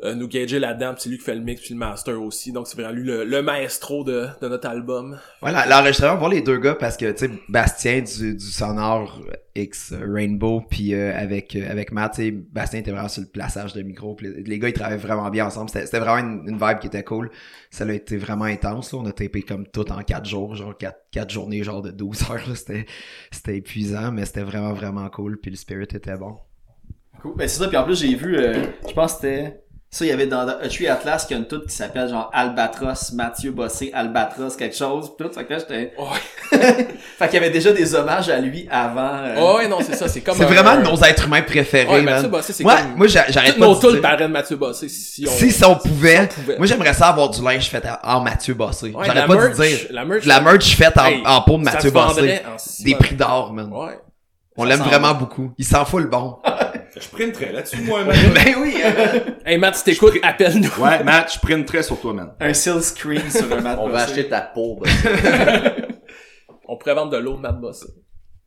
euh, 0.04 0.14
nous 0.14 0.28
gager 0.28 0.58
là-dedans, 0.58 0.94
c'est 0.98 1.08
lui 1.08 1.16
qui 1.18 1.24
fait 1.24 1.34
le 1.34 1.40
mix 1.40 1.62
puis 1.62 1.72
le 1.72 1.78
master 1.78 2.20
aussi. 2.22 2.52
Donc 2.52 2.66
c'est 2.66 2.76
vraiment 2.76 2.92
lui 2.92 3.04
le, 3.04 3.24
le 3.24 3.42
maestro 3.42 4.04
de, 4.04 4.26
de 4.42 4.48
notre 4.48 4.68
album. 4.68 5.18
Ouais, 5.42 5.52
la- 5.52 5.66
l'enregistrement 5.66 6.18
pour 6.18 6.28
les 6.28 6.42
deux 6.42 6.58
gars 6.58 6.74
parce 6.74 6.96
que, 6.98 7.10
tu 7.12 7.26
sais, 7.26 7.30
Bastien 7.48 8.02
du, 8.02 8.34
du 8.34 8.44
Sonore 8.44 9.20
X 9.54 9.94
Rainbow 9.98 10.60
puis 10.68 10.92
euh, 10.94 11.16
avec, 11.16 11.56
euh, 11.56 11.70
avec 11.70 11.92
Matt, 11.92 12.14
tu 12.16 12.22
sais, 12.24 12.30
Bastien 12.30 12.80
était 12.80 12.90
vraiment 12.90 13.08
sur 13.08 13.22
le 13.22 13.28
plaçage 13.28 13.72
de 13.72 13.80
micro. 13.82 14.14
puis 14.14 14.26
les, 14.28 14.42
les 14.42 14.58
gars, 14.58 14.68
ils 14.68 14.74
travaillaient 14.74 14.98
vraiment 15.00 15.30
bien 15.30 15.46
ensemble. 15.46 15.70
C'était 15.70 15.86
c'était 15.86 16.00
vraiment 16.00 16.18
une, 16.18 16.48
une 16.50 16.58
vibe 16.58 16.78
qui 16.78 16.88
était 16.88 17.02
cool. 17.04 17.30
Ça 17.70 17.84
a 17.84 17.92
été 17.92 18.18
vraiment 18.18 18.44
intense, 18.44 18.92
là. 18.92 18.98
On 19.02 19.06
a 19.06 19.12
tapé 19.12 19.40
comme 19.42 19.66
tout 19.66 19.90
en 19.90 20.02
quatre 20.02 20.26
jours, 20.26 20.54
genre 20.56 20.76
quatre, 20.76 21.00
quatre 21.10 21.30
journées, 21.30 21.62
genre 21.62 21.80
de 21.80 21.90
12 21.90 22.22
heures, 22.30 22.46
là. 22.48 22.54
C'était, 22.54 22.84
c'était 23.30 23.56
épuisant, 23.56 24.12
mais 24.12 24.26
c'était 24.26 24.42
vraiment, 24.42 24.74
vraiment 24.74 25.08
cool. 25.08 25.38
Puis 25.40 25.50
le 25.50 25.56
spirit 25.56 25.84
était 25.84 26.16
bon. 26.18 26.36
Cool. 27.22 27.34
Ben 27.36 27.48
c'est 27.48 27.58
ça, 27.62 27.68
puis 27.68 27.78
en 27.78 27.84
plus 27.84 27.98
j'ai 27.98 28.14
vu, 28.14 28.36
euh, 28.36 28.62
je 28.86 28.92
pense 28.92 29.14
que 29.14 29.20
c'était... 29.22 29.62
Ça, 29.96 30.04
il 30.04 30.08
y 30.08 30.12
avait 30.12 30.26
dans 30.26 30.46
A 30.46 30.68
Tree 30.68 30.88
Atlas 30.88 31.24
qu'il 31.24 31.34
y 31.36 31.40
a 31.40 31.42
une 31.42 31.48
toute 31.48 31.68
qui 31.68 31.74
s'appelle 31.74 32.10
genre 32.10 32.28
Albatros, 32.34 33.12
Mathieu 33.14 33.50
Bossé, 33.50 33.90
Albatros, 33.94 34.54
quelque 34.54 34.76
chose, 34.76 35.10
pis 35.16 35.24
tout. 35.24 35.32
Fait 35.32 35.44
que 35.46 35.54
là, 35.54 35.58
j'étais... 35.58 35.94
Ouais. 35.98 36.58
fait 37.18 37.24
qu'il 37.28 37.34
y 37.34 37.36
avait 37.38 37.48
déjà 37.50 37.72
des 37.72 37.94
hommages 37.94 38.28
à 38.28 38.38
lui 38.38 38.68
avant... 38.70 39.08
euh, 39.24 39.34
Oh, 39.38 39.56
ouais, 39.56 39.68
non, 39.68 39.78
c'est 39.80 39.94
ça, 39.94 40.06
c'est 40.06 40.20
comme 40.20 40.34
C'est 40.38 40.44
un- 40.44 40.48
vraiment 40.48 40.76
nos 40.82 41.02
êtres 41.02 41.24
humains 41.26 41.40
préférés, 41.40 41.86
Ouais, 41.94 42.02
man. 42.02 42.16
Mathieu 42.16 42.28
Bossé, 42.28 42.52
c'est 42.52 42.62
moi, 42.62 42.76
comme- 42.76 42.96
moi, 42.96 43.06
j'a- 43.06 43.30
j'arrête 43.30 43.58
pas 43.58 43.64
nos 43.64 43.74
de 43.74 44.00
dire- 44.00 44.28
Mathieu 44.28 44.56
Bossé 44.56 44.88
si 44.90 45.26
on... 45.26 45.30
Si 45.30 45.64
on 45.64 45.76
pouvait, 45.76 46.16
si 46.16 46.20
on 46.20 46.26
pouvait. 46.42 46.58
moi 46.58 46.66
j'aimerais 46.66 46.92
ça 46.92 47.06
avoir 47.08 47.30
du 47.30 47.42
linge 47.42 47.70
fait 47.70 47.82
en 48.02 48.20
Mathieu 48.20 48.52
Bossé. 48.52 48.92
Ouais, 48.92 49.06
J'arrête 49.06 49.26
pas 49.26 49.34
de 49.48 49.54
dire. 49.54 49.78
la 49.92 50.04
merch- 50.04 50.26
la 50.26 50.40
merch 50.42 50.76
faite 50.76 50.98
en, 50.98 51.06
Hey, 51.06 51.22
en 51.24 51.40
peau 51.40 51.56
de 51.56 51.64
ça 51.64 51.72
Mathieu 51.72 51.90
Bossé. 51.90 52.40
en 52.54 52.58
six 52.58 52.84
Des 52.84 52.94
prix 52.96 53.14
d'or, 53.14 53.54
man. 53.54 53.70
Ouais. 53.72 53.98
On 54.58 54.64
l'aime 54.64 54.80
vraiment 54.80 55.14
beaucoup. 55.14 55.52
Il 55.56 55.64
s'en 55.64 55.86
fout 55.86 56.02
le 56.02 56.08
bon. 56.08 56.36
Je 56.98 57.08
printerais 57.08 57.52
là-dessus, 57.52 57.82
moi, 57.82 58.04
man. 58.04 58.16
ben 58.34 58.54
oui. 58.58 58.76
Hey, 59.44 59.58
Matt, 59.58 59.76
si 59.76 59.84
t'écoutes, 59.84 60.14
appelle-nous. 60.22 60.82
Ouais, 60.82 61.04
Matt, 61.04 61.34
je 61.34 61.38
printerais 61.38 61.82
sur 61.82 62.00
toi, 62.00 62.14
man. 62.14 62.32
Un 62.40 62.54
seal 62.54 62.82
screen 62.82 63.30
sur 63.30 63.52
un 63.52 63.60
mat 63.60 63.76
On 63.78 63.88
va 63.88 64.04
acheter 64.04 64.28
ta 64.28 64.40
peau. 64.40 64.80
ben. 64.82 65.72
On 66.68 66.76
pourrait 66.76 66.94
vendre 66.94 67.12
de 67.12 67.18
l'eau 67.18 67.36
de 67.36 67.40
Matt 67.40 67.60
Bossé. 67.60 67.86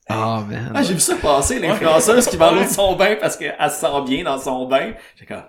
Oh, 0.09 0.39
man. 0.47 0.71
Ah, 0.73 0.81
j'ai 0.81 0.95
vu 0.95 0.99
ça 0.99 1.15
passer, 1.15 1.59
l'influenceuse 1.59 2.27
qui 2.27 2.37
vend 2.37 2.51
l'eau 2.55 2.63
de 2.63 2.69
son 2.69 2.95
bain 2.95 3.15
parce 3.21 3.37
qu'elle 3.37 3.55
se 3.69 3.79
sent 3.79 4.01
bien 4.07 4.23
dans 4.23 4.39
son 4.39 4.65
bain. 4.67 4.93
J'ai 5.15 5.25
comme, 5.27 5.43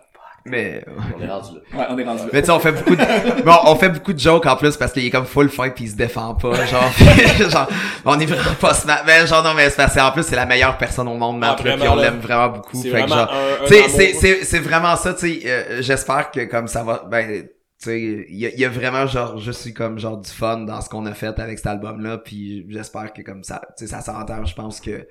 Mais, 0.47 0.83
On 1.19 1.23
est 1.23 1.27
rendu 1.29 1.55
là. 1.55 1.79
ouais, 1.79 1.87
on 1.91 1.99
est 1.99 2.05
rendu 2.05 2.23
là. 2.23 2.29
mais 2.33 2.41
tu 2.41 2.47
sais, 2.47 2.53
on 2.53 2.61
fait 2.61 2.73
beaucoup 2.73 2.97
de, 2.97 3.43
bon, 3.43 3.57
on 3.67 3.77
fait 3.77 3.91
beaucoup 3.91 4.13
de 4.15 4.19
jokes 4.19 4.47
en 4.47 4.57
plus 4.57 4.77
parce 4.77 4.91
qu'il 4.93 5.05
est 5.05 5.11
comme 5.11 5.27
full 5.27 5.51
fin 5.51 5.69
pis 5.69 5.85
il 5.85 5.91
se 5.91 5.97
défend 5.97 6.35
pas, 6.35 6.65
genre, 6.67 6.91
genre, 7.51 7.69
on 8.07 8.19
est 8.19 8.25
vraiment 8.27 8.55
pas 8.59 8.73
smart, 8.73 9.03
mais 9.07 9.27
genre, 9.27 9.45
non, 9.45 9.53
mais 9.55 9.69
c'est 9.69 9.77
parce 9.77 9.95
qu'en 9.95 10.11
plus, 10.13 10.23
c'est 10.23 10.37
la 10.37 10.47
meilleure 10.47 10.79
personne 10.79 11.09
au 11.09 11.15
monde, 11.17 11.39
Matt, 11.39 11.61
Ah, 11.65 11.77
puis 11.77 11.89
on 11.89 11.97
l'aime 11.97 12.21
vraiment 12.21 12.49
beaucoup. 12.49 12.81
C'est 12.83 12.91
Fait 12.91 13.03
que 13.03 13.09
vraiment 13.09 13.27
genre, 13.27 13.65
Tu 13.67 13.75
sais, 13.75 13.89
c'est, 13.89 14.13
c'est, 14.15 14.45
c'est 14.45 14.59
vraiment 14.61 14.97
ça, 14.97 15.13
tu 15.13 15.41
sais, 15.41 15.43
euh, 15.47 15.83
j'espère 15.83 16.31
que 16.31 16.45
comme 16.47 16.69
ça 16.69 16.83
va, 16.85 17.05
ben, 17.11 17.43
tu 17.43 17.49
sais, 17.79 18.01
il 18.01 18.39
y 18.39 18.47
a, 18.47 18.49
il 18.51 18.61
y 18.61 18.65
a 18.65 18.69
vraiment 18.71 19.07
genre, 19.07 19.39
je 19.39 19.53
suis 19.53 19.75
comme 19.75 19.99
genre 19.99 20.17
du 20.19 20.31
fun 20.31 20.59
dans 20.59 20.81
ce 20.81 20.89
qu'on 20.89 21.05
a 21.07 21.13
fait 21.13 21.39
avec 21.39 21.59
cet 21.59 21.67
album-là, 21.67 22.19
puis 22.19 22.67
j'espère 22.71 23.13
que 23.13 23.21
comme 23.23 23.45
ça, 23.45 23.61
tu 23.77 23.87
sais, 23.87 23.91
ça 23.91 24.01
s'entend, 24.01 24.45
je 24.45 24.55
pense 24.55 24.81
que 24.81 25.07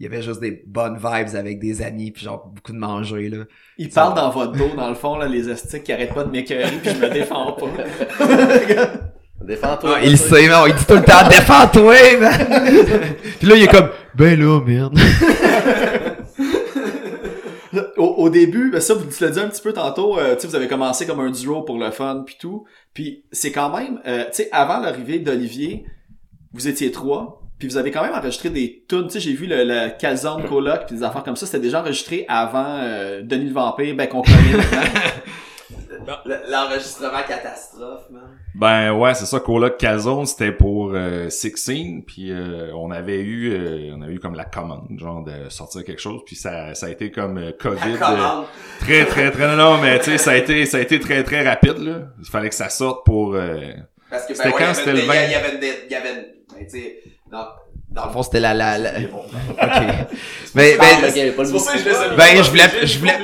il 0.00 0.04
y 0.04 0.06
avait 0.06 0.22
juste 0.22 0.40
des 0.40 0.62
bonnes 0.66 0.96
vibes 0.96 1.36
avec 1.36 1.58
des 1.58 1.82
amis, 1.82 2.10
puis 2.10 2.24
genre 2.24 2.50
beaucoup 2.54 2.72
de 2.72 2.78
manger, 2.78 3.28
là. 3.28 3.44
Il 3.76 3.90
parle 3.90 4.14
dans 4.14 4.30
votre 4.30 4.52
dos, 4.52 4.70
dans 4.74 4.88
le 4.88 4.94
fond, 4.94 5.18
là, 5.18 5.28
les 5.28 5.50
estiques 5.50 5.84
qui 5.84 5.92
arrêtent 5.92 6.14
pas 6.14 6.24
de 6.24 6.30
m'écœurer 6.30 6.72
puis 6.82 6.90
je 6.90 6.96
me 6.96 7.10
défends 7.10 7.52
pas. 7.52 7.66
Défends-toi. 9.44 9.96
Ah, 9.96 10.04
il 10.04 10.16
sait, 10.16 10.48
non, 10.48 10.66
il 10.66 10.74
dit 10.74 10.86
tout 10.86 10.94
le 10.94 11.02
temps, 11.02 11.28
défends-toi, 11.28 12.18
man! 12.18 12.32
puis 13.38 13.48
là, 13.48 13.56
il 13.56 13.62
est 13.62 13.68
comme, 13.70 13.90
ben 14.14 14.40
là, 14.40 14.60
merde. 14.60 14.98
au, 17.98 18.04
au 18.04 18.30
début, 18.30 18.70
ben 18.70 18.80
ça, 18.80 18.94
vous 18.94 19.04
l'as 19.20 19.30
dit 19.30 19.40
un 19.40 19.48
petit 19.48 19.62
peu 19.62 19.74
tantôt, 19.74 20.18
euh, 20.18 20.34
tu 20.34 20.42
sais, 20.42 20.48
vous 20.48 20.56
avez 20.56 20.68
commencé 20.68 21.06
comme 21.06 21.20
un 21.20 21.30
duo 21.30 21.60
pour 21.60 21.78
le 21.78 21.90
fun 21.90 22.22
puis 22.24 22.36
tout. 22.40 22.64
Puis 22.94 23.24
c'est 23.32 23.52
quand 23.52 23.76
même, 23.76 24.00
euh, 24.06 24.24
tu 24.24 24.44
sais, 24.44 24.48
avant 24.50 24.80
l'arrivée 24.80 25.18
d'Olivier, 25.18 25.84
vous 26.54 26.68
étiez 26.68 26.90
trois. 26.90 27.39
Puis 27.60 27.68
vous 27.68 27.76
avez 27.76 27.92
quand 27.92 28.02
même 28.02 28.14
enregistré 28.14 28.50
des 28.50 28.84
tunes. 28.88 29.04
Tu 29.06 29.10
sais, 29.12 29.20
j'ai 29.20 29.34
vu 29.34 29.46
le, 29.46 29.62
le 29.64 29.96
Calzone 29.98 30.44
Coloc 30.48 30.86
puis 30.86 30.96
des 30.96 31.02
affaires 31.04 31.22
comme 31.22 31.36
ça. 31.36 31.46
C'était 31.46 31.60
déjà 31.60 31.80
enregistré 31.82 32.24
avant 32.26 32.78
euh, 32.80 33.20
Denis 33.22 33.44
le 33.48 33.52
Vampire, 33.52 33.94
ben 33.94 34.08
qu'on 34.08 34.22
connaît 34.22 34.56
maintenant. 34.56 34.80
L'enregistrement 36.48 37.22
catastrophe, 37.28 38.08
man. 38.10 38.22
Ben 38.54 38.92
ouais, 38.92 39.14
c'est 39.14 39.26
ça. 39.26 39.38
Coloc 39.40 39.76
Calzone, 39.78 40.26
c'était 40.26 40.52
pour 40.52 40.92
euh, 40.94 41.28
Sixteen, 41.28 42.02
puis 42.04 42.32
euh, 42.32 42.72
on 42.74 42.90
avait 42.90 43.20
eu, 43.20 43.52
euh, 43.52 43.94
on 43.96 44.02
avait 44.02 44.14
eu 44.14 44.18
comme 44.18 44.34
la 44.34 44.44
commande, 44.44 44.88
genre 44.98 45.22
de 45.22 45.48
sortir 45.50 45.84
quelque 45.84 46.00
chose, 46.00 46.22
puis 46.26 46.36
ça, 46.36 46.74
ça 46.74 46.86
a 46.86 46.90
été 46.90 47.10
comme 47.10 47.38
euh, 47.38 47.52
Covid, 47.58 47.96
euh, 48.02 48.42
très 48.80 49.04
très 49.04 49.30
très 49.30 49.46
non, 49.48 49.56
non, 49.56 49.78
mais 49.82 49.98
tu 49.98 50.06
sais, 50.06 50.18
ça 50.18 50.32
a 50.32 50.36
été, 50.36 50.66
ça 50.66 50.78
a 50.78 50.80
été 50.80 50.98
très 50.98 51.22
très 51.22 51.46
rapide 51.46 51.78
là. 51.78 51.98
Il 52.18 52.26
fallait 52.28 52.48
que 52.48 52.54
ça 52.54 52.70
sorte 52.70 53.04
pour. 53.04 53.34
euh, 53.34 53.60
Parce 54.10 54.26
que, 54.26 54.34
C'était 54.34 54.48
ouais, 54.48 54.54
quand? 54.58 54.58
il 54.58 54.64
y 54.64 54.64
avait 54.66 54.74
C'était 54.74 54.92
le 54.92 55.00
des- 55.02 55.06
20? 55.06 55.14
il 55.14 55.30
y 55.30 55.34
avait 55.34 55.84
il 55.86 55.92
y 55.92 55.94
avait, 55.94 56.14
ben, 56.14 56.66
sais, 57.30 57.36
dans, 57.90 58.04
le 58.06 58.10
fond, 58.12 58.22
c'était 58.22 58.40
la, 58.40 58.54
la, 58.54 58.78
la... 58.78 58.90
ok. 59.00 59.06
mais, 60.54 60.76
mais, 60.78 61.10
micro. 61.52 62.16
Ben, 62.16 62.42
je 62.42 62.50
voulais- 62.50 62.86
je 62.86 62.98
voulais- 62.98 63.18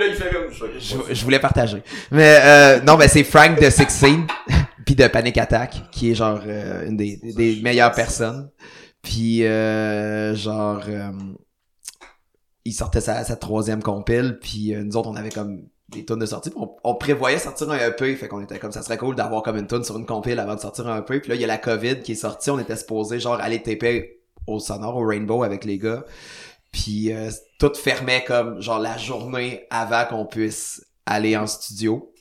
je, 0.81 1.14
je 1.14 1.25
voulais 1.25 1.38
partager. 1.38 1.83
Mais, 2.11 2.38
euh, 2.42 2.81
non, 2.83 2.97
ben, 2.97 3.09
c'est 3.09 3.23
Frank 3.25 3.61
de 3.61 3.71
Sixteen, 3.71 4.27
puis 4.87 4.95
de 4.97 5.07
Panic 5.07 5.38
Attack, 5.38 5.83
qui 5.92 6.11
est 6.11 6.14
genre, 6.14 6.40
euh, 6.47 6.87
une 6.88 6.97
des, 6.97 7.16
des, 7.16 7.33
des 7.33 7.61
meilleures 7.62 7.92
personnes. 7.92 8.51
Puis, 9.03 9.45
euh, 9.45 10.35
genre, 10.35 10.83
euh, 10.88 11.11
il 12.64 12.73
sortait 12.73 13.01
sa, 13.01 13.23
sa 13.23 13.37
troisième 13.37 13.83
compile, 13.83 14.38
puis 14.42 14.75
euh, 14.75 14.83
nous 14.83 14.97
autres, 14.97 15.09
on 15.09 15.14
avait 15.16 15.31
comme 15.31 15.62
des 15.88 16.05
tonnes 16.05 16.18
de 16.18 16.27
sortie. 16.27 16.51
puis 16.51 16.59
On, 16.61 16.75
on 16.85 16.94
prévoyait 16.94 17.38
sortir 17.38 17.70
un 17.70 17.79
EP, 17.79 18.16
fait 18.16 18.29
qu'on 18.29 18.40
était 18.42 18.59
comme 18.59 18.72
ça 18.72 18.83
serait 18.83 18.99
cool 18.99 19.14
d'avoir 19.14 19.42
comme 19.42 19.57
une 19.57 19.66
tonne 19.66 19.85
sur 19.85 19.96
une 19.96 20.07
compile 20.07 20.38
avant 20.38 20.55
de 20.55 20.61
sortir 20.61 20.88
un 20.88 20.99
EP. 20.99 21.20
Puis 21.20 21.29
là, 21.29 21.35
il 21.35 21.40
y 21.40 21.44
a 21.44 21.49
la 21.49 21.59
COVID 21.59 22.01
qui 22.01 22.12
est 22.12 22.16
sortie, 22.16 22.51
on 22.51 22.59
était 22.59 22.77
supposé 22.77 23.20
genre 23.20 23.40
aller 23.40 23.62
taper 23.62 24.20
au 24.46 24.59
Sonore, 24.59 24.96
au 24.96 25.07
Rainbow 25.07 25.42
avec 25.42 25.64
les 25.64 25.79
gars. 25.79 26.05
Puis 26.72 27.12
euh, 27.12 27.31
tout 27.59 27.72
fermait 27.75 28.25
comme 28.25 28.61
genre 28.61 28.79
la 28.79 28.99
journée 28.99 29.64
avant 29.70 30.05
qu'on 30.05 30.27
puisse 30.27 30.85
aller 31.07 31.37
en 31.37 31.46
studio. 31.46 32.12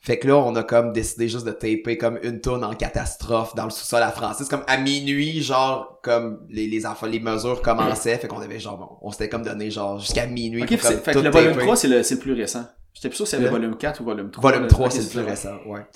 Fait 0.00 0.18
que 0.18 0.28
là, 0.28 0.36
on 0.36 0.54
a 0.56 0.62
comme 0.62 0.92
décidé 0.92 1.28
juste 1.28 1.44
de 1.44 1.50
taper 1.50 1.98
comme 1.98 2.18
une 2.22 2.40
tonne 2.40 2.64
en 2.64 2.72
catastrophe 2.72 3.54
dans 3.54 3.64
le 3.64 3.70
sous-sol 3.70 4.02
à 4.02 4.10
Francis. 4.10 4.48
Comme 4.48 4.62
à 4.66 4.78
minuit, 4.78 5.42
genre, 5.42 6.00
comme 6.02 6.46
les, 6.48 6.66
les 6.66 6.82
les 7.08 7.20
mesures 7.20 7.60
commençaient. 7.60 8.16
Fait 8.16 8.28
qu'on 8.28 8.40
avait 8.40 8.60
genre, 8.60 8.78
bon, 8.78 8.88
on 9.02 9.10
s'était 9.10 9.28
comme 9.28 9.42
donné 9.42 9.70
genre 9.70 9.98
jusqu'à 9.98 10.26
minuit. 10.26 10.62
Ok, 10.62 10.78
pour 10.78 10.88
comme 10.88 11.00
fait 11.00 11.12
que 11.12 11.18
le 11.18 11.30
volume 11.30 11.52
taper. 11.52 11.64
3, 11.64 11.76
c'est 11.76 11.88
le, 11.88 12.02
c'est 12.02 12.14
le 12.14 12.20
plus 12.20 12.32
récent. 12.32 12.64
J'étais 12.98 13.10
plus 13.10 13.16
sûr 13.18 13.28
si 13.28 13.36
c'était 13.36 13.48
volume 13.48 13.76
4 13.76 14.00
ou 14.00 14.04
volume 14.04 14.28
3. 14.28 14.42
Volume 14.42 14.62
là. 14.64 14.68
3, 14.68 14.86
Ok, 14.86 14.92
c'est 14.92 15.02
le 15.02 15.08
plus 15.22 15.30
récent, 15.30 15.56
ouais. 15.66 15.86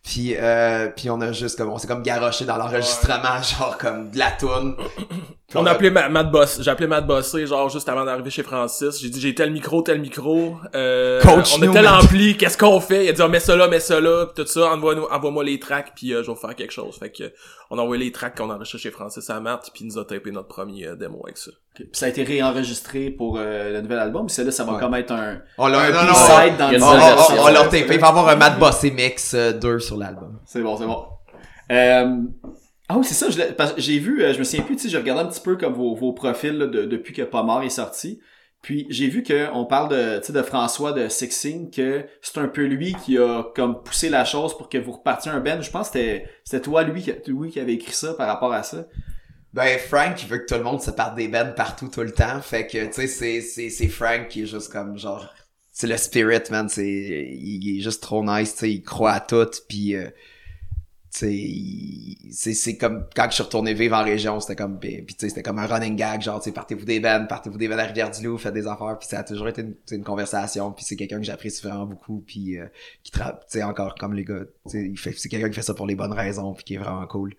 Puis, 0.00 0.36
euh, 0.36 0.90
puis 0.94 1.10
on 1.10 1.20
a 1.20 1.32
juste 1.32 1.58
comme, 1.58 1.70
on 1.70 1.78
s'est 1.78 1.88
comme 1.88 2.04
garoché 2.04 2.44
dans 2.44 2.56
l'enregistrement, 2.56 3.42
genre 3.42 3.76
comme 3.78 4.12
de 4.12 4.18
la 4.18 4.30
toune. 4.30 4.76
On 5.54 5.66
a 5.66 5.70
appelé 5.72 5.90
Ma- 5.90 6.08
Matt 6.08 6.30
Boss, 6.30 6.60
j'ai 6.62 6.70
appelé 6.70 6.86
Matt 6.86 7.06
Bossé, 7.06 7.46
genre, 7.46 7.68
juste 7.68 7.88
avant 7.88 8.04
d'arriver 8.04 8.30
chez 8.30 8.42
Francis. 8.42 9.00
J'ai 9.00 9.08
dit, 9.10 9.20
j'ai 9.20 9.34
tel 9.34 9.50
micro, 9.52 9.82
tel 9.82 10.00
micro, 10.00 10.56
euh, 10.74 11.20
Coach 11.20 11.54
on 11.58 11.62
a 11.62 11.72
tel 11.72 11.84
Matt. 11.84 12.04
ampli, 12.04 12.36
qu'est-ce 12.36 12.56
qu'on 12.56 12.80
fait? 12.80 13.04
Il 13.04 13.08
a 13.10 13.12
dit, 13.12 13.22
oh, 13.22 13.28
mets 13.28 13.40
ça 13.40 13.54
là, 13.56 13.68
mets 13.68 13.80
ça 13.80 14.00
là, 14.00 14.26
pis 14.26 14.42
tout 14.42 14.48
ça, 14.48 14.72
envoie-nous, 14.72 15.04
envoie-moi 15.10 15.44
les 15.44 15.58
tracks, 15.58 15.92
puis 15.94 16.14
euh, 16.14 16.22
je 16.22 16.30
vais 16.30 16.36
faire 16.36 16.54
quelque 16.54 16.72
chose. 16.72 16.96
Fait 16.98 17.10
que, 17.10 17.24
on 17.70 17.78
a 17.78 17.82
envoyé 17.82 18.04
les 18.04 18.12
tracks 18.12 18.36
qu'on 18.36 18.50
a 18.50 18.54
enregistrés 18.54 18.78
chez 18.78 18.90
Francis 18.90 19.28
à 19.30 19.40
Matt, 19.40 19.70
puis 19.74 19.84
il 19.84 19.88
nous 19.88 19.98
a 19.98 20.04
tapé 20.04 20.30
notre 20.30 20.48
premier 20.48 20.86
euh, 20.88 20.96
démo 20.96 21.20
avec 21.24 21.36
ça. 21.36 21.50
Ok. 21.50 21.76
Puis 21.76 21.88
ça 21.92 22.06
a 22.06 22.08
été 22.08 22.22
réenregistré 22.22 23.10
pour 23.10 23.36
euh, 23.38 23.72
le 23.72 23.80
nouvel 23.82 23.98
album. 23.98 24.28
Celle-là, 24.28 24.52
ça 24.52 24.64
va 24.64 24.72
Ouais. 24.74 24.80
comme 24.80 24.94
être 24.94 25.12
un, 25.12 25.38
On 25.58 25.66
l'a, 25.68 25.80
un 25.80 25.90
non, 25.90 26.02
non, 26.04 26.12
B-side 26.12 26.56
dans 26.58 26.66
a 26.68 26.72
le 26.72 26.82
on, 26.82 27.42
on, 27.42 27.44
on, 27.44 27.48
l'a 27.48 27.64
tapé. 27.64 27.78
Il 27.80 27.86
va 28.00 28.06
y 28.06 28.10
avoir 28.10 28.28
un 28.28 28.36
Mad 28.36 28.58
Bossé 28.58 28.90
Mix 28.90 29.34
euh, 29.34 29.52
2 29.52 29.78
sur 29.80 29.96
l'album. 29.98 30.38
C'est 30.46 30.60
bon, 30.62 30.76
c'est 30.78 30.86
bon. 30.86 31.04
Euh, 31.70 32.16
Ah 32.92 32.98
oui, 32.98 33.06
c'est 33.06 33.14
ça. 33.14 33.26
J'ai 33.78 33.98
vu, 33.98 34.22
euh, 34.22 34.34
je 34.34 34.38
me 34.38 34.44
souviens 34.44 34.64
plus, 34.64 34.76
tu 34.76 34.82
sais, 34.82 34.88
j'ai 34.90 34.98
regardé 34.98 35.22
un 35.22 35.26
petit 35.26 35.40
peu 35.40 35.56
comme 35.56 35.72
vos, 35.72 35.94
vos 35.94 36.12
profils 36.12 36.52
là, 36.52 36.66
de- 36.66 36.84
depuis 36.84 37.14
que 37.14 37.22
Pomar 37.22 37.62
est 37.62 37.70
sorti. 37.70 38.20
Puis 38.60 38.86
j'ai 38.90 39.08
vu 39.08 39.22
que 39.22 39.50
on 39.54 39.64
parle 39.64 39.88
de, 39.88 40.32
de 40.32 40.42
François 40.42 40.92
de 40.92 41.08
Sixing, 41.08 41.70
que 41.70 42.04
c'est 42.20 42.36
un 42.36 42.48
peu 42.48 42.64
lui 42.66 42.94
qui 43.02 43.16
a 43.16 43.44
comme 43.54 43.82
poussé 43.82 44.10
la 44.10 44.26
chose 44.26 44.54
pour 44.58 44.68
que 44.68 44.76
vous 44.76 44.92
repartiez 44.92 45.30
un 45.30 45.40
band. 45.40 45.62
Je 45.62 45.70
pense 45.70 45.88
que 45.88 46.20
c'était, 46.44 46.60
toi, 46.60 46.82
lui, 46.82 47.02
qui, 47.02 47.14
lui 47.28 47.50
qui 47.50 47.60
avait 47.60 47.72
écrit 47.72 47.94
ça 47.94 48.12
par 48.12 48.26
rapport 48.28 48.52
à 48.52 48.62
ça. 48.62 48.84
Ben, 49.54 49.78
Frank, 49.78 50.22
il 50.22 50.28
veut 50.28 50.38
que 50.38 50.46
tout 50.46 50.54
le 50.54 50.62
monde 50.62 50.82
se 50.82 50.90
parte 50.90 51.14
des 51.14 51.28
bands 51.28 51.52
partout 51.56 51.88
tout 51.88 52.02
le 52.02 52.12
temps. 52.12 52.42
Fait 52.42 52.66
que, 52.66 52.84
tu 52.92 53.08
sais, 53.08 53.40
c'est, 53.40 53.88
Frank 53.88 54.28
qui 54.28 54.42
est 54.42 54.46
juste 54.46 54.70
comme, 54.70 54.98
genre, 54.98 55.32
c'est 55.70 55.86
le 55.86 55.96
spirit, 55.96 56.42
man. 56.50 56.68
C'est, 56.68 56.84
il, 56.86 57.78
est 57.78 57.80
juste 57.80 58.02
trop 58.02 58.22
nice, 58.22 58.52
tu 58.52 58.58
sais, 58.58 58.70
il 58.70 58.82
croit 58.82 59.12
à 59.12 59.20
tout. 59.20 59.48
Puis, 59.66 59.96
euh, 59.96 60.08
c'est, 61.14 62.76
comme, 62.78 63.06
quand 63.14 63.26
je 63.28 63.34
suis 63.34 63.42
retourné 63.42 63.74
vivre 63.74 63.96
en 63.96 64.02
région, 64.02 64.40
c'était 64.40 64.56
comme, 64.56 64.78
puis 64.78 65.04
c'était 65.18 65.42
comme 65.42 65.58
un 65.58 65.66
running 65.66 65.94
gag, 65.94 66.22
genre, 66.22 66.42
partez-vous 66.54 66.86
des 66.86 67.00
bands, 67.00 67.26
partez-vous 67.28 67.58
des 67.58 67.68
bands 67.68 67.78
à 67.78 67.82
Rivière-du-Loup, 67.84 68.38
faites 68.38 68.54
des 68.54 68.66
affaires. 68.66 68.96
Puis 68.98 69.08
ça 69.08 69.18
a 69.18 69.24
toujours 69.24 69.48
été 69.48 69.60
une, 69.60 69.74
une 69.90 70.04
conversation. 70.04 70.72
Puis 70.72 70.86
c'est 70.86 70.96
quelqu'un 70.96 71.18
que 71.18 71.24
j'apprécie 71.24 71.62
vraiment 71.62 71.84
beaucoup. 71.84 72.24
Puis, 72.26 72.58
euh, 72.58 72.66
qui 73.02 73.12
tra- 73.12 73.38
tu 73.40 73.58
sais, 73.58 73.62
encore 73.62 73.94
comme 73.96 74.14
les 74.14 74.24
gars, 74.24 74.44
c'est 74.64 75.28
quelqu'un 75.28 75.50
qui 75.50 75.54
fait 75.56 75.62
ça 75.62 75.74
pour 75.74 75.86
les 75.86 75.94
bonnes 75.94 76.14
raisons, 76.14 76.54
puis 76.54 76.64
qui 76.64 76.74
est 76.74 76.78
vraiment 76.78 77.06
cool. 77.06 77.34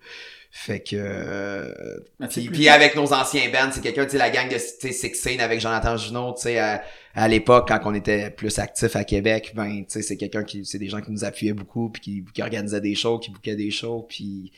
Fait 0.56 0.78
que, 0.78 0.94
euh, 0.94 1.98
puis, 2.28 2.68
avec 2.68 2.94
nos 2.94 3.12
anciens 3.12 3.50
bands, 3.50 3.72
c'est 3.72 3.82
quelqu'un, 3.82 4.04
tu 4.04 4.12
sais, 4.12 4.18
la 4.18 4.30
gang 4.30 4.48
de 4.48 4.54
tu 4.54 4.60
sais, 4.60 4.92
Sixteen 4.92 5.40
avec 5.40 5.60
Jonathan 5.60 5.96
Junot, 5.96 6.34
tu 6.34 6.42
sais, 6.42 6.58
à, 6.60 6.84
à 7.12 7.26
l'époque, 7.26 7.66
quand 7.66 7.80
on 7.86 7.92
était 7.92 8.30
plus 8.30 8.56
actifs 8.60 8.94
à 8.94 9.02
Québec, 9.02 9.52
ben, 9.56 9.80
tu 9.80 9.86
sais, 9.88 10.02
c'est 10.02 10.16
quelqu'un 10.16 10.44
qui, 10.44 10.64
c'est 10.64 10.78
des 10.78 10.88
gens 10.88 11.00
qui 11.00 11.10
nous 11.10 11.24
appuyaient 11.24 11.54
beaucoup, 11.54 11.90
puis 11.90 12.00
qui, 12.00 12.24
qui 12.32 12.40
organisaient 12.40 12.80
des 12.80 12.94
shows, 12.94 13.18
qui 13.18 13.32
bouquaient 13.32 13.56
des 13.56 13.72
shows, 13.72 14.06
puis 14.08 14.52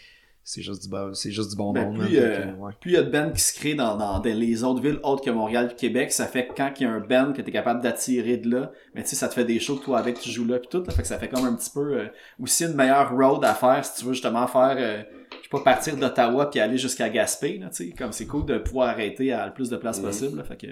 c'est 0.48 0.62
juste 0.62 0.84
du 0.84 0.88
bon, 0.88 1.12
c'est 1.12 1.32
juste 1.32 1.50
du 1.50 1.56
bon 1.56 1.72
Ben, 1.72 1.86
monde. 1.86 1.98
plus, 2.06 2.14
là, 2.14 2.22
euh, 2.22 2.54
ouais. 2.54 2.72
il 2.84 2.92
y 2.92 2.96
a 2.96 3.02
de 3.02 3.10
bands 3.10 3.32
qui 3.32 3.40
se 3.40 3.52
créent 3.52 3.74
dans, 3.74 3.96
dans, 3.96 4.20
dans 4.20 4.24
les 4.24 4.62
autres 4.62 4.80
villes 4.80 5.00
autres 5.02 5.24
que 5.24 5.30
Montréal 5.30 5.70
et 5.72 5.74
Québec, 5.74 6.12
ça 6.12 6.26
fait 6.26 6.46
que 6.46 6.52
quand 6.56 6.70
il 6.78 6.84
y 6.84 6.86
a 6.86 6.92
un 6.92 7.00
band 7.00 7.32
que 7.32 7.42
tu 7.42 7.48
es 7.48 7.52
capable 7.52 7.80
d'attirer 7.82 8.36
de 8.36 8.48
là, 8.48 8.70
mais 8.94 9.02
tu 9.02 9.08
sais, 9.08 9.16
ça 9.16 9.26
te 9.28 9.34
fait 9.34 9.44
des 9.44 9.58
shows 9.58 9.76
que 9.78 9.84
toi 9.84 9.98
avec 9.98 10.20
tu 10.20 10.30
joues 10.30 10.46
là 10.46 10.60
puis 10.60 10.68
tout, 10.70 10.84
là, 10.84 10.92
fait 10.92 11.02
que 11.02 11.08
ça 11.08 11.18
fait 11.18 11.28
comme 11.28 11.44
un 11.44 11.54
petit 11.56 11.70
peu 11.70 11.98
euh, 11.98 12.06
aussi 12.40 12.64
une 12.64 12.74
meilleure 12.74 13.10
road 13.10 13.44
à 13.44 13.54
faire 13.54 13.84
si 13.84 13.98
tu 13.98 14.06
veux 14.06 14.12
justement 14.12 14.46
faire 14.46 14.76
euh, 14.78 15.02
je 15.30 15.36
sais 15.42 15.48
pas 15.50 15.60
partir 15.64 15.96
d'Ottawa 15.96 16.48
puis 16.48 16.60
aller 16.60 16.78
jusqu'à 16.78 17.08
Gaspé 17.08 17.58
là, 17.58 17.68
tu 17.70 17.88
sais, 17.88 17.90
comme 17.90 18.12
c'est 18.12 18.26
cool 18.26 18.46
de 18.46 18.58
pouvoir 18.58 18.90
arrêter 18.90 19.32
à 19.32 19.46
le 19.48 19.52
plus 19.52 19.68
de 19.68 19.76
places 19.76 19.98
possible, 19.98 20.38
là, 20.38 20.44
fait 20.44 20.56
que 20.56 20.68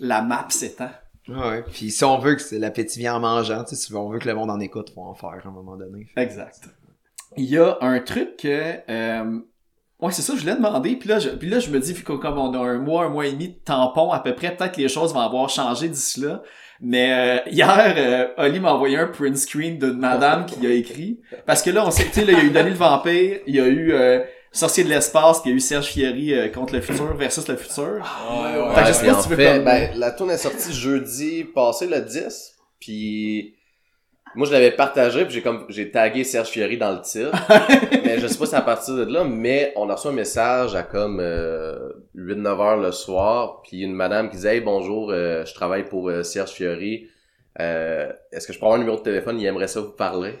la 0.00 0.22
map 0.22 0.46
s'étend. 0.48 0.88
Ouais, 1.28 1.62
puis 1.70 1.90
si 1.90 2.02
on 2.02 2.18
veut 2.18 2.34
que 2.34 2.40
c'est 2.40 2.58
l'appétit 2.58 2.98
vient 2.98 3.16
en 3.16 3.20
mangeant, 3.20 3.62
tu 3.64 3.74
sais, 3.74 3.86
si 3.86 3.94
on 3.94 4.08
veut 4.08 4.18
que 4.20 4.28
le 4.28 4.34
monde 4.34 4.50
en 4.50 4.58
écoute, 4.60 4.90
faut 4.94 5.02
en 5.02 5.14
faire 5.14 5.42
à 5.44 5.48
un 5.48 5.50
moment 5.50 5.76
donné. 5.76 6.06
Exact. 6.16 6.70
Il 7.36 7.44
y 7.46 7.58
a 7.58 7.78
un 7.80 7.98
truc 8.00 8.36
que 8.38 8.74
euh, 8.88 9.38
Ouais, 10.00 10.12
c'est 10.12 10.22
ça, 10.22 10.34
je 10.36 10.40
voulais 10.40 10.56
demander. 10.56 10.96
Puis 10.96 11.08
là, 11.08 11.18
je, 11.18 11.30
puis 11.30 11.48
là, 11.48 11.60
je 11.60 11.70
me 11.70 11.78
dis, 11.78 11.92
vu 11.94 12.02
que 12.02 12.12
comme 12.12 12.36
on 12.38 12.52
a 12.52 12.58
un 12.58 12.78
mois, 12.78 13.04
un 13.04 13.08
mois 13.08 13.26
et 13.26 13.32
demi 13.32 13.48
de 13.48 13.54
tampon 13.64 14.10
à 14.12 14.18
peu 14.20 14.34
près, 14.34 14.54
peut-être 14.54 14.72
que 14.72 14.80
les 14.80 14.88
choses 14.88 15.14
vont 15.14 15.20
avoir 15.20 15.48
changé 15.48 15.88
d'ici 15.88 16.20
là. 16.20 16.42
Mais 16.80 17.12
euh, 17.46 17.50
hier, 17.50 17.94
euh, 17.96 18.26
Oli 18.44 18.60
m'a 18.60 18.74
envoyé 18.74 18.98
un 18.98 19.06
print 19.06 19.36
screen 19.36 19.78
d'une 19.78 19.98
madame 19.98 20.44
qui 20.44 20.66
a 20.66 20.70
écrit. 20.70 21.20
Parce 21.46 21.62
que 21.62 21.70
là, 21.70 21.86
on 21.86 21.90
sait, 21.90 22.04
tu 22.06 22.10
sais, 22.20 22.24
là, 22.24 22.32
il 22.32 22.38
y 22.38 22.40
a 22.40 22.44
eu 22.44 22.50
Denis 22.50 22.70
le 22.70 22.76
Vampire, 22.76 23.38
il 23.46 23.54
y 23.54 23.60
a 23.60 23.66
eu 23.66 23.92
euh, 23.92 24.20
Sorcier 24.52 24.84
de 24.84 24.88
l'espace, 24.90 25.40
il 25.44 25.50
y 25.50 25.52
a 25.52 25.56
eu 25.56 25.60
Serge 25.60 25.86
Fieri 25.86 26.34
euh, 26.34 26.48
contre 26.48 26.74
le 26.74 26.80
futur 26.80 27.14
versus 27.16 27.46
le 27.48 27.56
futur. 27.56 28.04
Ouais, 28.30 28.74
Fait 28.74 28.80
que 28.82 28.86
je 28.86 28.88
Ouais, 28.88 28.92
sais 28.92 28.98
puis 29.00 29.08
pas 29.10 29.16
en 29.16 29.20
si 29.22 29.28
tu 29.28 29.34
veux 29.34 29.36
fait, 29.36 29.54
comme- 29.56 29.64
ben, 29.64 29.90
la 29.96 30.10
tune 30.10 30.30
est 30.30 30.36
sortie 30.36 30.72
jeudi 30.72 31.44
passé, 31.44 31.86
le 31.86 32.00
10, 32.00 32.56
puis 32.80 33.54
moi 34.34 34.46
je 34.46 34.52
l'avais 34.52 34.70
partagé, 34.70 35.24
puis 35.24 35.34
j'ai 35.34 35.42
comme 35.42 35.64
j'ai 35.68 35.90
tagué 35.90 36.24
Serge 36.24 36.48
Fiori 36.48 36.76
dans 36.76 36.92
le 36.92 37.00
titre. 37.00 37.30
mais 38.04 38.18
je 38.18 38.26
sais 38.26 38.38
pas 38.38 38.44
si 38.44 38.50
c'est 38.50 38.56
à 38.56 38.62
partir 38.62 38.94
de 38.94 39.04
là, 39.04 39.24
mais 39.24 39.72
on 39.76 39.88
a 39.88 39.94
reçu 39.94 40.08
un 40.08 40.12
message 40.12 40.74
à 40.74 40.82
comme 40.82 41.18
euh, 41.20 41.90
8-9 42.16 42.46
heures 42.46 42.76
le 42.76 42.92
soir, 42.92 43.62
puis 43.62 43.82
une 43.82 43.94
madame 43.94 44.28
qui 44.28 44.36
disait 44.36 44.56
Hey 44.56 44.60
bonjour, 44.60 45.10
euh, 45.10 45.44
je 45.44 45.54
travaille 45.54 45.84
pour 45.84 46.08
euh, 46.08 46.22
Serge 46.22 46.50
Fiori. 46.50 47.08
Euh, 47.60 48.12
Est-ce 48.32 48.46
que 48.46 48.52
je 48.52 48.58
peux 48.58 48.64
avoir 48.64 48.76
un 48.76 48.80
numéro 48.80 48.98
de 48.98 49.02
téléphone? 49.02 49.38
Il 49.38 49.46
aimerait 49.46 49.68
ça 49.68 49.80
vous 49.80 49.92
parler. 49.92 50.34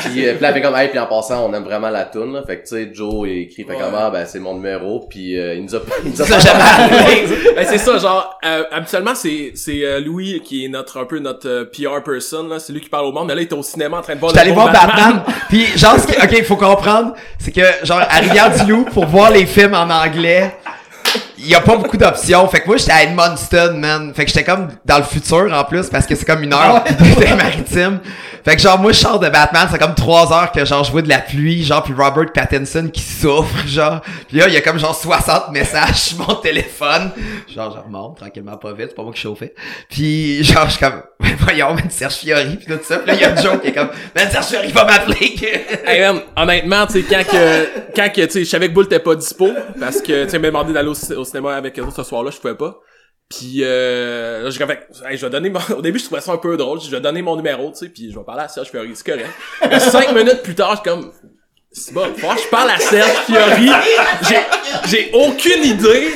Puis, 0.00 0.26
euh, 0.26 0.32
puis 0.34 0.42
là, 0.42 0.48
elle 0.48 0.54
fait 0.54 0.60
comme, 0.62 0.76
hey, 0.76 0.88
puis 0.88 0.98
en 0.98 1.06
passant, 1.06 1.44
on 1.48 1.54
aime 1.54 1.64
vraiment 1.64 1.90
la 1.90 2.04
tune, 2.04 2.32
là. 2.32 2.42
Fait 2.46 2.58
que, 2.58 2.62
tu 2.68 2.74
sais, 2.76 2.90
Joe 2.92 3.28
il 3.28 3.38
écrit, 3.42 3.64
fait 3.64 3.74
comme, 3.76 3.94
ah, 3.96 4.10
ben, 4.10 4.24
c'est 4.26 4.38
mon 4.38 4.54
numéro, 4.54 5.06
puis 5.08 5.38
euh, 5.38 5.54
il 5.54 5.64
nous 5.64 5.74
a, 5.74 5.80
il 6.04 6.10
nous 6.10 6.22
a 6.22 6.24
Ça, 6.30 6.38
jamais 6.38 7.26
ben 7.56 7.66
c'est 7.68 7.78
ça 7.78 7.98
genre 7.98 8.38
euh, 8.44 8.64
habituellement 8.70 9.14
c'est 9.14 9.52
c'est 9.54 9.84
euh, 9.84 10.00
Louis 10.00 10.40
qui 10.44 10.64
est 10.64 10.68
notre 10.68 10.98
un 11.00 11.04
peu 11.04 11.18
notre 11.18 11.48
euh, 11.48 11.64
PR 11.64 12.02
person 12.02 12.46
là. 12.48 12.58
C'est 12.58 12.72
lui 12.72 12.80
qui 12.80 12.88
parle 12.88 13.06
au 13.06 13.12
monde 13.12 13.28
mais 13.28 13.34
là 13.34 13.40
il 13.42 13.48
est 13.48 13.52
au 13.52 13.62
cinéma 13.62 13.98
en 13.98 14.02
train 14.02 14.14
de 14.14 14.20
voir 14.20 14.32
le 14.32 14.52
voir 14.52 14.72
Batman, 14.72 15.22
puis 15.48 15.66
genre, 15.76 15.98
ce 15.98 16.06
qui- 16.06 16.16
ok, 16.22 16.44
faut 16.44 16.56
comprendre, 16.56 17.14
c'est 17.38 17.52
que, 17.52 17.60
genre, 17.84 18.00
à 18.00 18.18
Rivière-du-Loup, 18.20 18.84
pour 18.92 19.06
voir 19.06 19.30
les 19.30 19.46
films 19.46 19.74
en 19.74 19.88
anglais, 19.90 20.54
il 21.42 21.48
y 21.48 21.54
a 21.54 21.60
pas 21.60 21.76
beaucoup 21.76 21.96
d'options. 21.96 22.46
Fait 22.48 22.60
que 22.60 22.66
moi, 22.66 22.76
j'étais 22.76 22.92
à 22.92 23.02
Edmundston, 23.04 23.74
man. 23.78 24.12
Fait 24.14 24.24
que 24.24 24.30
j'étais 24.30 24.44
comme 24.44 24.68
dans 24.84 24.98
le 24.98 25.04
futur, 25.04 25.52
en 25.52 25.64
plus, 25.64 25.88
parce 25.88 26.06
que 26.06 26.14
c'est 26.14 26.24
comme 26.24 26.42
une 26.42 26.52
heure 26.52 26.84
des 27.18 27.34
maritimes. 27.34 28.00
Fait 28.44 28.56
que 28.56 28.62
genre, 28.62 28.78
moi, 28.78 28.92
je 28.92 28.98
sors 28.98 29.18
de 29.18 29.28
Batman, 29.28 29.68
c'est 29.70 29.78
comme 29.78 29.94
trois 29.94 30.32
heures 30.32 30.50
que, 30.50 30.64
genre, 30.64 30.82
je 30.84 30.90
vois 30.90 31.02
de 31.02 31.08
la 31.08 31.18
pluie, 31.18 31.62
genre, 31.62 31.82
puis 31.82 31.92
Robert 31.92 32.32
Pattinson 32.32 32.88
qui 32.92 33.02
souffre, 33.02 33.66
genre. 33.66 34.00
Puis 34.28 34.38
là, 34.38 34.48
il 34.48 34.54
y 34.54 34.56
a 34.56 34.60
comme, 34.60 34.78
genre, 34.78 34.94
60 34.94 35.50
messages 35.52 35.96
sur 35.96 36.18
mon 36.26 36.34
téléphone. 36.36 37.10
Genre, 37.54 37.76
je 37.76 37.82
remonte 37.82 38.18
tranquillement, 38.18 38.56
pas 38.56 38.72
vite, 38.72 38.86
c'est 38.88 38.94
pas 38.94 39.02
moi 39.02 39.12
qui 39.12 39.20
chauffais. 39.20 39.54
Puis, 39.88 40.42
genre, 40.44 40.66
je 40.66 40.72
suis 40.72 40.80
comme, 40.80 41.02
ben, 41.20 41.36
voyons, 41.40 41.74
man, 41.74 41.90
Serge 41.90 42.14
Fiori, 42.14 42.56
puis 42.56 42.66
tout 42.66 42.80
ça. 42.82 42.98
Puis 42.98 43.08
là, 43.08 43.14
il 43.14 43.20
y 43.20 43.24
a 43.24 43.36
Joe 43.36 43.60
qui 43.60 43.68
est 43.68 43.72
comme, 43.72 43.90
man, 44.14 44.30
Serge 44.30 44.46
Fiori 44.46 44.72
va 44.72 44.84
m'appeler. 44.84 45.34
Hey 45.86 46.00
man, 46.00 46.20
honnêtement, 46.36 46.86
tu 46.86 46.94
sais, 46.94 47.02
quand 47.02 47.24
que, 47.24 47.94
quand 47.94 48.08
que, 48.10 48.22
tu 48.22 48.30
sais, 48.30 48.40
je 48.40 48.48
savais 48.48 48.68
que 48.68 48.72
Bull 48.74 48.86
était 48.86 48.98
pas 48.98 49.14
dispo, 49.14 49.48
parce 49.78 50.00
que, 50.00 50.24
tu 50.24 50.30
sais, 50.30 50.38
m'a 50.38 50.48
demandé 50.48 50.72
d'aller 50.72 50.88
au 50.88 50.94
cinéma 51.30 51.56
avec 51.56 51.78
eux 51.78 51.86
ce 51.94 52.02
soir-là, 52.02 52.30
je 52.30 52.38
pouvais 52.38 52.56
pas. 52.56 52.80
Puis, 53.30 53.58
euh, 53.62 54.42
là, 54.42 54.50
j'ai 54.50 55.16
je 55.16 55.24
vais 55.24 55.30
donner 55.30 55.50
mon, 55.50 55.60
au 55.76 55.82
début, 55.82 56.00
je 56.00 56.04
trouvais 56.04 56.20
ça 56.20 56.32
un 56.32 56.36
peu 56.36 56.56
drôle, 56.56 56.80
je 56.80 56.90
vais 56.90 57.00
donner 57.00 57.22
mon 57.22 57.36
numéro, 57.36 57.70
tu 57.70 57.76
sais, 57.76 57.88
puis 57.88 58.10
je 58.10 58.18
vais 58.18 58.24
parler 58.24 58.42
à 58.42 58.48
Serge 58.48 58.70
Fiori, 58.70 58.90
c'est 58.94 59.06
correct. 59.06 59.30
Cinq 59.80 60.12
minutes 60.12 60.42
plus 60.42 60.56
tard, 60.56 60.72
je 60.72 60.76
suis 60.76 60.84
comme, 60.84 61.12
c'est 61.72 61.94
bon, 61.94 62.02
faut 62.18 62.28
que 62.34 62.42
je 62.42 62.48
parle 62.48 62.70
à 62.70 62.78
Serge 62.78 63.08
Fiori. 63.26 63.70
J'ai, 64.28 64.38
j'ai 64.88 65.10
aucune 65.12 65.62
idée. 65.64 66.12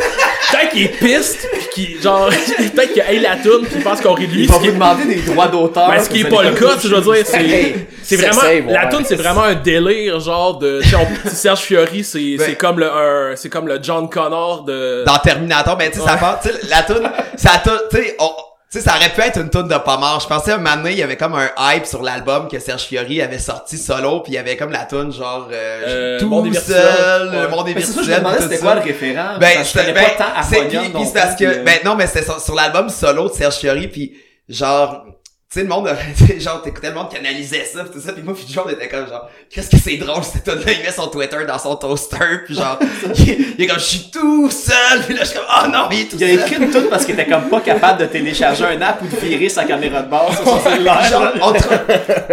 Peut-être 0.50 0.70
qu'il 0.72 0.82
est 0.82 0.88
piste, 0.98 1.48
pis 1.52 1.68
qu'il, 1.86 2.02
genre, 2.02 2.28
peut-être 2.74 2.92
qu'il 2.92 3.02
haït 3.02 3.20
la 3.20 3.36
toune, 3.36 3.64
pis 3.66 3.76
il 3.76 3.82
pense 3.82 4.00
qu'on 4.00 4.14
rit 4.14 4.26
de 4.26 4.32
lui. 4.32 4.42
Il 4.44 4.48
va 4.48 4.54
ce 4.54 4.60
qui 4.60 4.66
vous 4.66 4.70
est- 4.70 4.74
demander 4.74 5.04
des 5.04 5.20
droits 5.22 5.46
d'auteur. 5.48 5.88
ben, 5.88 6.02
ce 6.02 6.08
qui 6.08 6.20
est 6.22 6.24
pas 6.28 6.42
le 6.42 6.52
cas, 6.52 6.76
je 6.82 6.88
veux 6.88 7.00
dire, 7.14 7.24
c'est, 7.26 7.74
c'est 8.02 8.16
vraiment, 8.16 8.42
la 8.68 8.86
tune 8.86 9.04
c'est 9.06 9.14
vraiment 9.14 9.42
un 9.44 9.54
délire, 9.54 10.18
genre 10.20 10.58
de, 10.58 10.80
Serge 11.26 11.60
Fiori, 11.60 12.02
c'est, 12.04 12.36
Ben- 12.36 12.46
c'est 12.48 12.56
comme 12.56 12.80
le, 12.80 13.34
c'est 13.36 13.48
comme 13.48 13.68
le 13.68 13.78
John 13.82 14.08
Connor 14.10 14.64
de, 14.64 15.04
dans 15.06 15.18
Terminator, 15.18 15.76
ben 15.76 15.90
tu 15.90 15.98
sais, 16.00 16.04
ça 16.04 16.16
part, 16.16 16.40
tu 16.40 16.48
sais, 16.48 16.54
la 16.68 16.82
tune, 16.82 17.08
ça 17.36 17.62
tu 17.64 17.96
sais, 17.96 18.16
on- 18.18 18.30
tu 18.74 18.80
sais, 18.80 18.90
ça 18.90 18.96
aurait 18.96 19.10
pu 19.12 19.20
être 19.20 19.40
une 19.40 19.50
tune 19.50 19.68
de 19.68 19.76
pas 19.78 19.96
mort. 19.98 20.18
Je 20.20 20.26
pensais 20.26 20.50
à 20.50 20.54
un 20.56 20.58
moment 20.58 20.74
donné, 20.76 20.92
il 20.92 20.98
y 20.98 21.02
avait 21.04 21.16
comme 21.16 21.34
un 21.36 21.48
hype 21.74 21.86
sur 21.86 22.02
l'album 22.02 22.48
que 22.48 22.58
Serge 22.58 22.82
Fiori 22.82 23.22
avait 23.22 23.38
sorti 23.38 23.78
solo, 23.78 24.18
puis 24.20 24.32
il 24.32 24.34
y 24.34 24.38
avait 24.38 24.56
comme 24.56 24.72
la 24.72 24.84
tune 24.84 25.12
genre 25.12 25.48
euh, 25.52 26.16
Euh, 26.16 26.18
tout 26.18 26.28
Monde 26.28 26.52
seul, 26.54 27.30
le 27.32 27.48
monde 27.48 27.66
des 27.66 27.74
c'est 27.74 27.82
ça, 27.82 27.92
je 27.92 27.98
me 27.98 28.02
virtuels, 28.02 28.18
demandais 28.18 28.36
tout 28.38 28.42
c'était 28.44 28.58
quoi 28.58 28.74
le 28.74 28.80
référent? 28.80 29.38
Ben, 29.38 29.58
connais 29.72 29.92
ben, 29.92 30.04
pas 30.04 30.10
tant 30.24 30.42
c'est- 30.42 30.56
Apollyon 30.60 30.82
puis- 30.92 31.06
c'est 31.06 31.20
parce 31.20 31.36
que 31.36 31.44
euh, 31.44 31.62
ben 31.64 31.78
non, 31.84 31.94
mais 31.94 32.06
c'était 32.08 32.24
sur, 32.24 32.40
sur 32.40 32.54
l'album 32.56 32.88
solo 32.88 33.28
de 33.28 33.34
Serge 33.34 33.54
Fiori, 33.56 33.86
puis 33.86 34.16
genre 34.48 35.04
tu 35.52 35.60
sais, 35.60 35.62
le 35.62 35.68
monde, 35.68 35.88
tu 36.16 36.26
sais, 36.26 36.40
genre, 36.40 36.62
t'écoutais 36.62 36.88
le 36.88 36.94
monde 36.94 37.10
qui 37.10 37.16
analysait 37.16 37.64
ça, 37.64 37.84
pis 37.84 37.90
tout 37.92 38.00
ça, 38.00 38.12
pis 38.12 38.22
moi, 38.22 38.34
pis 38.34 38.44
John 38.52 38.68
était 38.70 38.88
comme 38.88 39.06
genre, 39.08 39.28
qu'est-ce 39.50 39.70
que 39.70 39.76
c'est 39.76 39.96
drôle, 39.98 40.24
cette 40.24 40.42
tune 40.42 40.54
là 40.54 40.72
il 40.72 40.82
met 40.82 40.90
son 40.90 41.06
Twitter 41.08 41.38
dans 41.46 41.58
son 41.58 41.76
toaster, 41.76 42.44
pis 42.46 42.54
genre, 42.54 42.78
il, 43.18 43.54
il 43.58 43.62
est 43.64 43.66
comme, 43.68 43.78
je 43.78 43.84
suis 43.84 44.10
tout 44.10 44.50
seul, 44.50 45.04
pis 45.06 45.12
là, 45.12 45.20
je 45.20 45.26
suis 45.28 45.36
comme, 45.38 45.46
oh 45.48 45.68
non, 45.70 45.88
il 45.92 46.00
est 46.00 46.04
tout 46.06 46.16
Il 46.18 46.24
a 46.24 46.28
seul. 46.28 46.40
écrit 46.40 46.56
une 46.64 46.70
toute 46.72 46.90
parce 46.90 47.04
qu'il 47.04 47.14
était 47.14 47.30
comme 47.30 47.48
pas 47.48 47.60
capable 47.60 48.00
de 48.00 48.06
télécharger 48.06 48.64
un 48.64 48.80
app 48.82 49.00
ou 49.02 49.06
de 49.06 49.16
virer 49.16 49.48
sa 49.48 49.64
caméra 49.64 50.02
de 50.02 50.10
base 50.10 50.34
sur 50.34 50.44
son 50.44 50.60
cellulaire. 50.60 51.04
Genre, 51.04 51.32
on, 51.42 51.52
trou- 51.54 51.74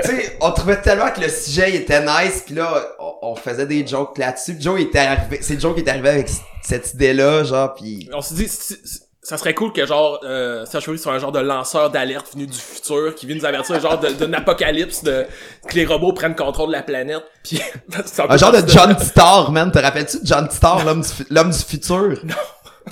tu 0.03 0.07
sais, 0.07 0.37
on 0.41 0.51
trouvait 0.51 0.81
tellement 0.81 1.11
que 1.11 1.21
le 1.21 1.29
sujet 1.29 1.69
il 1.69 1.75
était 1.75 2.01
nice, 2.03 2.41
puis 2.45 2.55
là, 2.55 2.73
on, 2.99 3.13
on 3.33 3.35
faisait 3.35 3.67
des 3.67 3.85
jokes 3.85 4.17
là-dessus. 4.17 4.55
Puis 4.55 4.63
Joe 4.63 4.79
il 4.79 4.87
était 4.87 4.97
arrivé, 4.99 5.39
c'est 5.41 5.59
Joe 5.61 5.75
qui 5.75 5.81
est 5.81 5.89
arrivé 5.89 6.09
avec 6.09 6.27
cette 6.63 6.93
idée-là, 6.95 7.43
genre, 7.43 7.73
puis 7.75 8.09
On 8.13 8.21
s'est 8.21 8.33
dit, 8.35 8.47
si- 8.47 8.77
si- 8.83 9.01
ça 9.23 9.37
serait 9.37 9.53
cool 9.53 9.71
que 9.71 9.85
genre, 9.85 10.19
euh, 10.23 10.65
Fiori 10.81 10.97
soit 10.97 11.13
un 11.13 11.19
genre 11.19 11.31
de 11.31 11.39
lanceur 11.39 11.89
d'alerte 11.91 12.33
venu 12.33 12.47
du 12.47 12.57
futur, 12.57 13.13
qui 13.15 13.25
vient 13.27 13.35
nous 13.35 13.45
avertir 13.45 13.79
genre 13.79 13.99
de- 13.99 14.09
d'un 14.09 14.33
apocalypse, 14.33 15.03
de, 15.03 15.25
que 15.69 15.75
les 15.75 15.85
robots 15.85 16.13
prennent 16.13 16.35
contrôle 16.35 16.67
de 16.69 16.73
la 16.73 16.81
planète, 16.83 17.23
puis 17.43 17.61
peu 18.27 18.33
un 18.33 18.37
genre 18.37 18.51
de 18.51 18.67
John 18.67 18.95
Titor, 18.95 19.51
man. 19.51 19.71
Te 19.71 19.77
rappelles-tu 19.79 20.21
de 20.21 20.25
John 20.25 20.47
Titor, 20.47 20.83
l'homme 20.83 21.01
du, 21.01 21.07
l'homme 21.29 21.51
du 21.51 21.59
futur? 21.59 22.17
Non. 22.23 22.35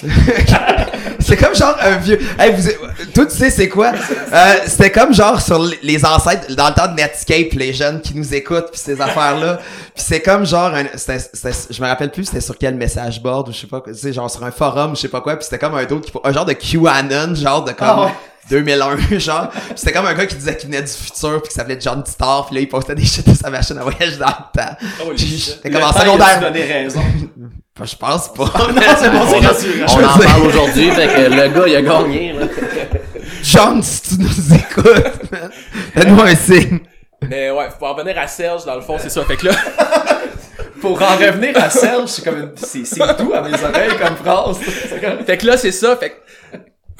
c'est 1.19 1.37
comme 1.37 1.55
genre 1.55 1.75
un 1.81 1.97
vieux. 1.97 2.19
Hey, 2.37 2.53
vous, 2.53 2.69
toi, 3.13 3.25
tu 3.25 3.35
sais, 3.35 3.49
c'est 3.49 3.67
quoi? 3.69 3.91
Euh, 4.33 4.53
c'était 4.67 4.91
comme 4.91 5.13
genre 5.13 5.41
sur 5.41 5.59
les- 5.83 6.05
ancêtres, 6.05 6.53
dans 6.55 6.69
le 6.69 6.73
temps 6.73 6.87
de 6.87 6.95
Netscape, 6.95 7.53
les 7.53 7.73
jeunes 7.73 7.99
qui 8.01 8.15
nous 8.15 8.33
écoutent, 8.33 8.71
puis 8.71 8.79
ces 8.79 8.99
affaires-là. 9.01 9.57
Puis 9.95 10.03
c'est 10.07 10.21
comme 10.21 10.45
genre, 10.45 10.73
un, 10.73 10.85
c'était- 10.95 11.51
je 11.69 11.81
me 11.81 11.87
rappelle 11.87 12.11
plus, 12.11 12.25
c'était 12.25 12.41
sur 12.41 12.57
quel 12.57 12.75
message 12.75 13.21
board 13.21 13.49
ou 13.49 13.51
je 13.51 13.57
sais 13.59 13.67
pas, 13.67 13.81
tu 13.81 13.93
sais, 13.93 14.13
genre 14.13 14.29
sur 14.31 14.43
un 14.43 14.51
forum, 14.51 14.95
je 14.95 15.01
sais 15.01 15.07
pas 15.09 15.21
quoi, 15.21 15.35
puis 15.35 15.43
c'était 15.45 15.59
comme 15.59 15.75
un 15.75 15.85
d'autre, 15.85 16.09
qui- 16.11 16.17
un 16.23 16.31
genre 16.33 16.45
de 16.45 16.53
QAnon, 16.53 17.35
genre 17.35 17.63
de 17.63 17.71
comme. 17.73 17.87
Ah 17.89 18.05
ouais. 18.05 18.11
2001, 18.49 18.97
genre. 19.19 19.49
Puis 19.49 19.61
c'était 19.75 19.91
comme 19.91 20.05
un 20.07 20.13
gars 20.15 20.25
qui 20.25 20.35
disait 20.35 20.55
qu'il 20.57 20.69
venait 20.69 20.81
du 20.81 20.91
futur, 20.91 21.41
puis 21.41 21.49
qui 21.49 21.55
s'appelait 21.55 21.77
John 21.79 22.01
Titor, 22.03 22.47
puis 22.47 22.55
là, 22.55 22.61
il 22.61 22.67
postait 22.69 22.95
des 22.95 23.05
shit 23.05 23.27
de 23.29 23.35
sa 23.35 23.49
machine 23.51 23.77
à 23.77 23.83
voyage 23.83 24.17
dans 24.17 24.25
le 24.27 24.59
temps. 24.59 24.75
Shit. 25.17 25.59
J'étais 25.63 25.69
comme 25.69 25.83
en 25.83 25.93
secondaire. 25.93 26.39
Ben, 27.79 27.85
je 27.85 27.95
pense 27.95 28.33
pas. 28.33 28.43
non, 28.73 28.81
c'est 28.97 29.09
bon, 29.09 29.21
c'est 29.29 29.47
rassurant. 29.47 29.85
On 29.87 30.03
en 30.03 30.19
parle 30.19 30.47
aujourd'hui, 30.47 30.91
fait 30.91 31.07
que 31.07 31.21
le 31.31 31.47
gars, 31.47 31.67
il 31.67 31.75
a 31.77 31.81
gagné, 31.81 32.33
là. 32.33 32.45
John, 33.41 33.81
si 33.81 34.01
tu 34.01 34.15
nous 34.19 34.53
écoutes, 34.53 35.31
man, 35.31 35.49
fais-nous 35.93 36.21
un 36.21 36.35
signe. 36.35 36.79
Mais 37.29 37.49
ouais, 37.51 37.67
pour 37.77 37.87
en 37.87 37.93
revenir 37.93 38.19
à 38.19 38.27
Serge, 38.27 38.65
dans 38.65 38.75
le 38.75 38.81
fond, 38.81 38.97
c'est 38.99 39.09
ça. 39.09 39.23
Fait 39.23 39.37
que 39.37 39.47
là, 39.47 39.53
Pour 40.81 41.01
en 41.01 41.17
revenir 41.17 41.57
à 41.57 41.69
Serge, 41.69 42.07
c'est 42.09 42.23
comme 42.23 42.37
une... 42.37 42.51
c'est, 42.55 42.85
c'est 42.85 42.99
doux 43.17 43.33
à 43.33 43.41
mes 43.41 43.53
oreilles 43.53 43.97
comme 44.01 44.15
phrase. 44.15 44.57
Fait 45.25 45.37
que 45.37 45.45
là, 45.45 45.57
c'est 45.57 45.71
ça. 45.73 45.95
Fait 45.97 46.09
que, 46.09 46.15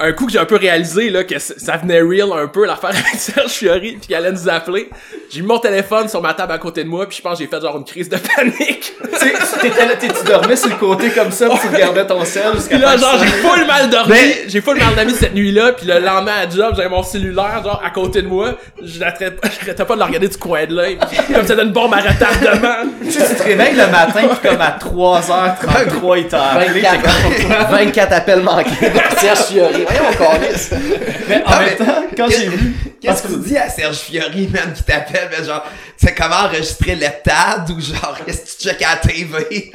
un 0.00 0.12
coup 0.12 0.26
que 0.26 0.32
j'ai 0.32 0.38
un 0.38 0.44
peu 0.46 0.56
réalisé, 0.56 1.10
là, 1.10 1.24
que 1.24 1.38
ça 1.38 1.76
venait 1.76 2.00
real 2.00 2.30
un 2.32 2.46
peu, 2.48 2.66
l'affaire 2.66 2.90
avec 2.90 3.06
Serge 3.16 3.50
Fiori, 3.50 3.92
puis 3.92 4.06
qu'il 4.08 4.14
allait 4.16 4.32
nous 4.32 4.48
appeler. 4.48 4.88
J'ai 5.30 5.42
mis 5.42 5.46
mon 5.46 5.58
téléphone 5.58 6.08
sur 6.08 6.20
ma 6.22 6.34
table 6.34 6.52
à 6.52 6.58
côté 6.58 6.82
de 6.84 6.88
moi, 6.88 7.06
puis 7.08 7.18
je 7.18 7.22
pense 7.22 7.38
que 7.38 7.44
j'ai 7.44 7.50
fait 7.50 7.60
genre 7.60 7.76
une 7.76 7.84
crise 7.84 8.08
de 8.08 8.16
panique. 8.16 8.92
Tu 9.20 9.26
sais, 9.26 9.58
t'étais 9.60 9.86
là, 9.86 9.96
t'es- 9.98 10.08
tu 10.08 10.24
dormais 10.24 10.56
sur 10.56 10.70
le 10.70 10.76
côté 10.76 11.10
comme 11.10 11.30
ça, 11.30 11.48
puis 11.48 11.58
tu 11.60 11.66
regardais 11.74 12.06
ton 12.06 12.24
sel 12.24 12.52
jusqu'à 12.54 12.70
Puis 12.76 12.78
là, 12.78 12.96
genre, 12.96 13.16
j'ai 13.20 13.26
ça- 13.28 13.36
full 13.48 13.66
mal 13.66 13.90
dormi. 13.90 14.12
Mais- 14.12 14.44
J'ai 14.48 14.60
full 14.62 14.78
mal 14.78 14.94
dormi 14.94 15.12
cette 15.12 15.34
nuit-là. 15.34 15.72
Puis 15.72 15.86
le 15.86 15.98
lendemain 15.98 16.32
à 16.46 16.48
job, 16.48 16.72
j'avais 16.76 16.88
mon 16.88 17.02
cellulaire, 17.02 17.60
genre, 17.62 17.82
à 17.84 17.90
côté 17.90 18.22
de 18.22 18.28
moi. 18.28 18.54
Je 18.82 18.98
n'arrêtais 18.98 19.30
pas, 19.84 19.94
de 19.94 19.98
le 19.98 20.04
regarder 20.04 20.28
du 20.28 20.36
coin 20.38 20.64
de 20.64 20.74
l'œil. 20.74 20.98
Comme 21.34 21.46
c'était 21.46 21.62
une 21.62 21.72
bombe 21.72 21.92
à 21.92 21.98
retardement. 21.98 22.90
Tu 23.04 23.12
te 23.18 23.42
réveilles 23.42 23.74
le 23.74 23.86
matin, 23.88 24.20
puis 24.40 24.48
comme 24.50 24.60
à 24.60 24.78
3h33, 24.78 26.18
il 26.18 26.28
t'a 26.28 26.42
appelé. 26.52 26.80
t'es 26.80 26.88
comme- 26.88 27.48
24, 27.48 27.70
24 27.70 28.12
appels 28.12 28.42
manqués 28.42 28.70
de 28.90 29.18
Serge 29.20 29.38
Fiori. 29.48 29.84
Voyons. 29.90 30.40
Mais 31.28 31.42
en 31.44 31.50
même 31.58 31.68
mais- 31.68 31.76
temps, 31.76 32.02
quand 32.16 32.26
qu'est-ce- 32.28 32.40
j'ai 32.40 32.48
vu... 32.48 32.74
Qu'est-ce 33.00 33.22
que 33.22 33.28
tu 33.32 33.38
dis 33.40 33.56
à 33.56 33.68
Serge 33.70 33.96
Fiori, 33.96 34.46
man, 34.48 34.74
qui 34.74 34.82
t'appelle, 34.82 35.30
mais 35.30 35.42
genre, 35.46 35.64
c'est 35.96 36.14
comment 36.14 36.36
enregistrer 36.44 36.94
l'heptade 36.96 37.70
ou 37.70 37.80
genre, 37.80 38.14
qu'est-ce 38.26 38.42
que 38.56 38.62
tu 38.62 38.68
checkes 38.68 38.82
à 38.82 38.90
la 38.90 38.96
TV? 38.96 39.72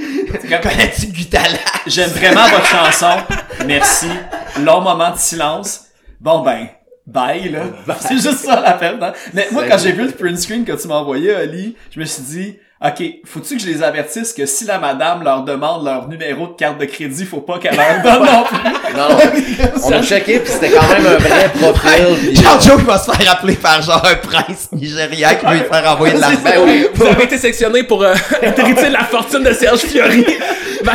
Connais-tu 0.61 1.07
Gutalac? 1.07 1.59
J'aime 1.87 2.11
vraiment 2.11 2.47
votre 2.47 2.67
chanson. 2.67 3.17
Merci. 3.65 4.05
Long 4.63 4.81
moment 4.81 5.09
de 5.11 5.17
silence. 5.17 5.85
Bon 6.19 6.41
ben, 6.41 6.67
bye 7.07 7.49
là. 7.49 7.63
C'est 7.99 8.13
juste 8.13 8.45
ça 8.45 8.61
l'appel. 8.61 8.99
hein. 9.01 9.13
Mais 9.33 9.47
moi 9.51 9.63
quand 9.67 9.79
j'ai 9.79 9.91
vu 9.93 10.03
le 10.05 10.11
print 10.11 10.37
screen 10.37 10.63
que 10.63 10.73
tu 10.73 10.87
m'as 10.87 10.95
envoyé, 10.95 11.33
Ali, 11.33 11.75
je 11.95 11.99
me 11.99 12.05
suis 12.05 12.21
dit, 12.21 12.59
ok, 12.83 13.03
faut-tu 13.25 13.55
que 13.55 13.61
je 13.61 13.67
les 13.67 13.83
avertisse 13.83 14.33
que 14.33 14.45
si 14.45 14.65
la 14.65 14.79
madame 14.79 15.23
leur 15.23 15.43
demande 15.43 15.85
leur 15.85 16.07
numéro 16.07 16.47
de 16.47 16.53
carte 16.53 16.77
de 16.79 16.85
crédit, 16.85 17.25
faut 17.25 17.41
pas 17.41 17.57
qu'elle 17.57 17.75
leur 17.75 18.01
donne 18.03 18.25
non 18.31 18.43
plus? 18.43 18.95
Non, 18.95 19.09
non. 19.09 19.17
On 19.85 19.91
a 19.91 20.01
checké, 20.01 20.39
puis 20.39 20.51
c'était 20.51 20.71
quand 20.71 20.87
même 20.87 21.05
un 21.05 21.17
vrai 21.17 21.49
profil. 21.49 22.35
Genre, 22.41 22.55
euh, 22.55 22.61
Joe 22.61 22.77
qui 22.77 22.85
va 22.85 22.97
se 22.97 23.11
faire 23.11 23.31
appeler 23.31 23.55
par 23.55 23.81
genre 23.81 24.05
un 24.05 24.15
prince 24.15 24.69
nigérian 24.71 25.29
qui 25.39 25.45
veut 25.45 25.53
lui 25.53 25.63
faire 25.71 25.91
envoyer 25.91 26.15
de 26.15 26.19
l'argent. 26.19 26.39
Ben 26.43 26.61
oui. 26.65 26.87
Vous 26.93 27.05
avez 27.05 27.23
été 27.23 27.37
sélectionné 27.37 27.83
pour 27.83 28.03
euh, 28.03 28.13
hériter 28.41 28.87
de 28.87 28.93
la 28.93 29.03
fortune 29.05 29.43
de 29.43 29.53
Serge 29.53 29.79
Fiori. 29.79 30.25
Ben, 30.83 30.93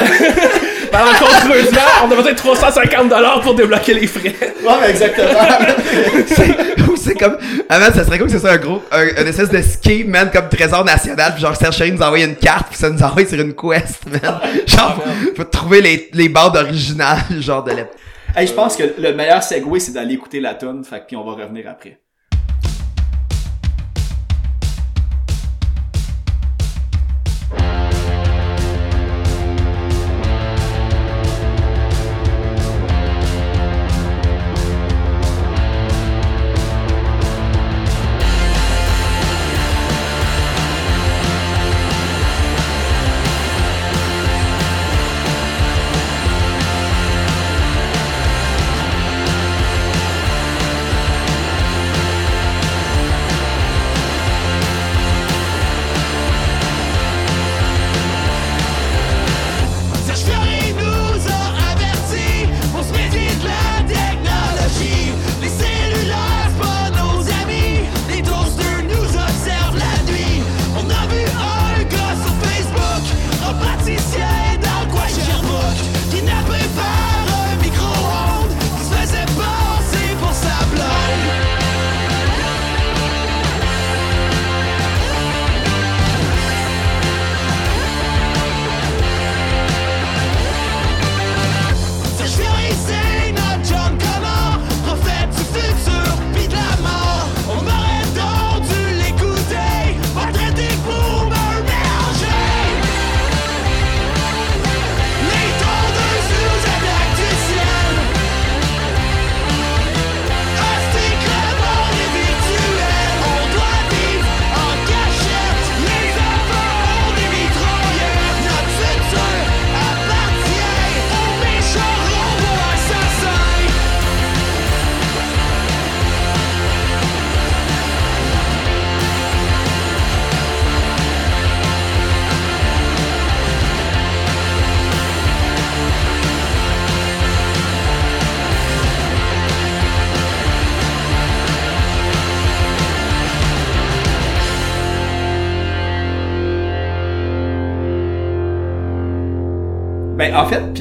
malencontreusement, 0.92 1.80
on 2.04 2.10
a 2.10 2.14
besoin 2.16 2.32
de 2.32 2.36
350 2.36 3.08
dollars 3.08 3.40
pour 3.40 3.54
débloquer 3.54 3.94
les 3.94 4.06
frais. 4.06 4.34
Ouais, 4.62 4.72
mais 4.80 4.90
exactement. 4.90 5.28
C'est- 6.26 6.80
ou 6.90 6.96
c'est 6.96 7.14
comme, 7.14 7.36
ah 7.68 7.78
man, 7.78 7.92
ça 7.94 8.04
serait 8.04 8.18
cool 8.18 8.26
que 8.26 8.32
ce 8.32 8.40
soit 8.40 8.50
un 8.50 8.56
gros, 8.56 8.82
un, 8.90 8.98
un 9.02 9.26
espèce 9.26 9.48
de 9.50 9.62
ski, 9.62 10.02
man, 10.04 10.28
comme 10.32 10.48
trésor 10.48 10.84
national, 10.84 11.32
puis 11.34 11.40
genre 11.42 11.54
Serge 11.54 11.76
Chéri 11.76 11.92
nous 11.92 12.02
envoie 12.02 12.18
une 12.20 12.34
carte, 12.34 12.66
puis 12.68 12.76
ça 12.78 12.90
nous 12.90 13.00
envoie 13.00 13.24
sur 13.26 13.40
une 13.40 13.54
quest, 13.54 14.06
man. 14.06 14.40
Genre, 14.66 15.02
faut 15.36 15.44
trouver 15.44 15.80
les, 15.80 16.10
les 16.12 16.28
bandes 16.28 16.56
originales, 16.56 17.20
genre 17.38 17.62
de 17.62 17.70
l'époque. 17.70 17.96
Hey, 18.34 18.46
je 18.48 18.52
pense 18.52 18.76
que 18.76 18.82
le 18.98 19.12
meilleur 19.14 19.42
segue, 19.42 19.78
c'est 19.78 19.92
d'aller 19.92 20.14
écouter 20.14 20.40
la 20.40 20.54
tune, 20.54 20.82
fait 20.84 20.98
que 21.00 21.06
puis 21.06 21.16
on 21.16 21.24
va 21.24 21.32
revenir 21.44 21.66
après. 21.70 21.98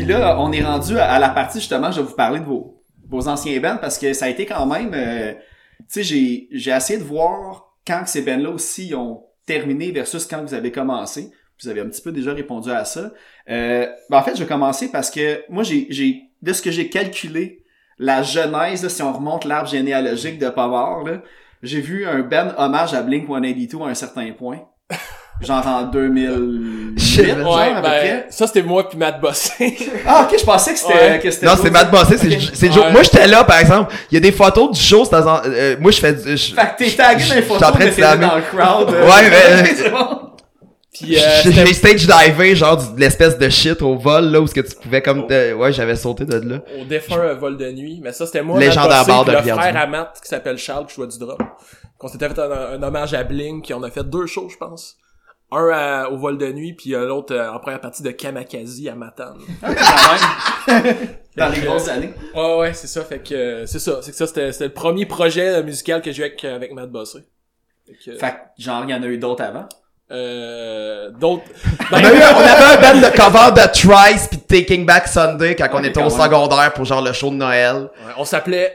Là, 0.09 0.39
on 0.39 0.51
est 0.51 0.63
rendu 0.63 0.97
à, 0.97 1.19
la 1.19 1.29
partie, 1.29 1.59
justement, 1.59 1.91
je 1.91 2.01
vais 2.01 2.07
vous 2.07 2.15
parler 2.15 2.39
de 2.39 2.45
vos, 2.45 3.27
anciens 3.27 3.59
bands, 3.59 3.77
parce 3.79 3.97
que 3.97 4.13
ça 4.13 4.25
a 4.25 4.29
été 4.29 4.45
quand 4.45 4.65
même, 4.65 4.91
euh, 4.93 5.33
tu 5.91 6.03
sais, 6.03 6.03
j'ai, 6.51 6.71
essayé 6.71 6.99
de 6.99 7.03
voir 7.03 7.73
quand 7.85 8.03
ces 8.05 8.21
bands-là 8.21 8.49
aussi 8.49 8.93
ont 8.95 9.23
terminé 9.45 9.91
versus 9.91 10.25
quand 10.25 10.41
vous 10.43 10.53
avez 10.53 10.71
commencé. 10.71 11.31
Vous 11.61 11.67
avez 11.67 11.81
un 11.81 11.87
petit 11.87 12.01
peu 12.01 12.11
déjà 12.11 12.33
répondu 12.33 12.71
à 12.71 12.85
ça. 12.85 13.11
Euh, 13.49 13.87
ben, 14.09 14.17
en 14.17 14.21
fait, 14.21 14.35
je 14.35 14.43
vais 14.43 14.47
commencer 14.47 14.91
parce 14.91 15.11
que 15.11 15.43
moi, 15.49 15.63
j'ai, 15.63 16.23
de 16.41 16.53
ce 16.53 16.61
que 16.61 16.71
j'ai 16.71 16.89
calculé, 16.89 17.63
la 17.97 18.23
genèse, 18.23 18.83
là, 18.83 18.89
si 18.89 19.01
on 19.01 19.11
remonte 19.11 19.43
l'arbre 19.43 19.67
généalogique 19.67 20.39
de 20.39 20.49
Pavard, 20.49 21.03
j'ai 21.61 21.81
vu 21.81 22.05
un 22.05 22.19
band 22.21 22.53
hommage 22.57 22.93
à 22.93 23.03
Blink-182 23.03 23.85
à 23.85 23.89
un 23.89 23.93
certain 23.93 24.31
point. 24.31 24.61
Genre 25.41 25.65
en 25.67 25.83
2008, 25.83 26.99
Shit, 26.99 27.25
genre, 27.37 27.55
Ouais, 27.55 27.63
à 27.71 27.75
peu 27.75 27.81
ben, 27.81 27.89
près. 27.89 28.25
ça 28.29 28.45
c'était 28.47 28.61
moi 28.61 28.89
puis 28.89 28.97
Matt 28.97 29.21
Bossé. 29.21 29.77
Ah, 30.05 30.27
ok, 30.29 30.37
je 30.37 30.43
pensais 30.43 30.73
que 30.73 30.79
c'était, 30.79 30.93
Ouais. 30.93 31.19
que 31.23 31.31
c'était 31.31 31.45
Non, 31.45 31.53
c'est 31.61 31.69
Matt 31.71 31.89
Bossé, 31.91 32.17
c'est 32.17 32.27
Ok. 32.35 32.41
c'est 32.53 32.71
Joe. 32.73 32.85
Ouais. 32.85 32.91
Moi, 32.91 33.03
j'étais 33.03 33.25
là, 33.27 33.43
par 33.45 33.57
exemple. 33.59 33.93
Il 34.11 34.15
y 34.15 34.17
a 34.17 34.19
des 34.19 34.33
photos 34.33 34.71
du 34.71 34.79
show, 34.81 35.05
c'est 35.05 35.11
dans 35.11 35.41
euh, 35.45 35.75
moi, 35.79 35.91
je 35.91 35.99
fais 35.99 36.13
du- 36.13 36.35
je- 36.37 36.53
Fait 36.53 36.61
que 36.77 36.83
t'es 36.83 36.91
tagué 36.91 37.23
dans 37.27 37.35
les 37.35 37.41
Je 37.41 37.45
photos, 37.47 37.59
train 37.71 37.79
de 37.79 37.83
mais 37.85 37.91
t'es 37.91 38.01
dans 38.01 38.35
le 38.35 38.41
crowd. 38.41 38.89
euh. 38.93 39.05
Ouais, 39.05 39.29
mais- 39.29 39.75
c'est 39.75 39.89
bon. 39.91 40.19
puis 40.93 41.17
euh, 41.17 41.21
j'ai 41.45 41.73
stage 41.73 42.05
divé, 42.05 42.55
genre, 42.57 42.77
l'espèce 42.97 43.37
de 43.37 43.47
shit 43.49 43.81
au 43.81 43.95
vol, 43.97 44.25
là, 44.25 44.41
où 44.41 44.47
ce 44.47 44.53
que 44.53 44.59
tu 44.61 44.75
pouvais 44.75 45.01
comme, 45.01 45.25
te- 45.25 45.53
ouais, 45.53 45.71
j'avais 45.71 45.95
sauté 45.95 46.25
de 46.25 46.35
là. 46.37 46.57
au 46.81 46.83
défunt 46.83 47.17
euh, 47.17 47.35
vol 47.35 47.55
de 47.55 47.71
nuit, 47.71 48.01
mais 48.03 48.11
ça 48.11 48.25
c'était 48.25 48.41
moi, 48.41 48.59
Légendaire 48.59 49.05
bar 49.05 49.23
de 49.23 49.31
le 49.31 49.37
frère 49.41 49.77
à 49.77 49.87
Matt 49.87 50.19
qui 50.21 50.27
s'appelle 50.27 50.57
Charles 50.57 50.85
qui 50.87 50.95
jouait 50.95 51.07
du 51.07 51.17
drum. 51.17 51.37
Qu'on 51.97 52.07
s'était 52.09 52.27
fait 52.27 52.39
un, 52.39 52.77
un 52.77 52.83
hommage 52.83 53.13
à 53.13 53.23
Blink, 53.23 53.63
puis 53.65 53.73
on 53.73 53.83
a 53.83 53.89
fait 53.89 54.03
deux 54.03 54.25
shows, 54.25 54.49
je 54.49 54.57
pense. 54.57 54.95
Un 55.51 55.69
à- 55.73 56.09
au 56.09 56.17
vol 56.17 56.37
de 56.37 56.51
nuit, 56.51 56.73
puis 56.73 56.93
euh, 56.93 57.07
l'autre 57.07 57.33
euh, 57.33 57.51
en 57.51 57.59
première 57.59 57.81
partie 57.81 58.03
de 58.03 58.11
Kamakazi 58.11 58.87
à 58.87 58.93
Matane. 58.95 59.39
Quand 59.61 60.83
même. 60.83 60.95
Dans 61.35 61.49
les 61.49 61.61
grosses 61.61 61.87
années. 61.87 62.13
Ouais, 62.35 62.55
ouais, 62.57 62.73
c'est 62.73 62.85
ça. 62.87 63.03
Fait 63.03 63.19
que 63.19 63.33
euh, 63.33 63.65
c'est 63.65 63.79
ça. 63.79 63.99
C'est 64.01 64.11
que 64.11 64.17
ça, 64.17 64.27
c'était 64.27 64.51
c'était 64.51 64.65
le 64.67 64.73
premier 64.73 65.05
projet 65.07 65.47
euh, 65.55 65.63
musical 65.63 66.01
que 66.03 66.11
j'ai 66.11 66.21
eu 66.21 66.25
avec, 66.25 66.43
avec 66.45 66.71
Matt 66.73 66.91
Bossé. 66.91 67.19
Fait 67.87 67.93
que, 68.11 68.17
Fait 68.19 68.31
que, 68.31 68.61
genre, 68.63 68.83
il 68.83 68.91
y 68.91 68.93
en 68.93 69.01
a 69.01 69.05
eu 69.07 69.17
d'autres 69.17 69.43
avant? 69.43 69.67
euh, 70.11 71.11
d'autres. 71.11 71.43
Eu, 71.91 71.93
on 71.93 71.95
avait 71.95 72.77
un 72.77 72.81
band 72.81 72.99
de 72.99 73.15
cover 73.15 73.51
de 73.61 73.67
Trice 73.71 74.27
pis 74.27 74.37
de 74.37 74.41
Taking 74.41 74.85
Back 74.85 75.07
Sunday 75.07 75.55
quand 75.55 75.67
on 75.73 75.79
était 75.83 75.93
quand 75.93 76.07
au 76.07 76.15
même. 76.17 76.23
secondaire 76.25 76.73
pour 76.73 76.85
genre 76.85 77.01
le 77.03 77.13
show 77.13 77.29
de 77.29 77.35
Noël. 77.35 77.75
Ouais, 77.75 78.13
on 78.17 78.25
s'appelait. 78.25 78.73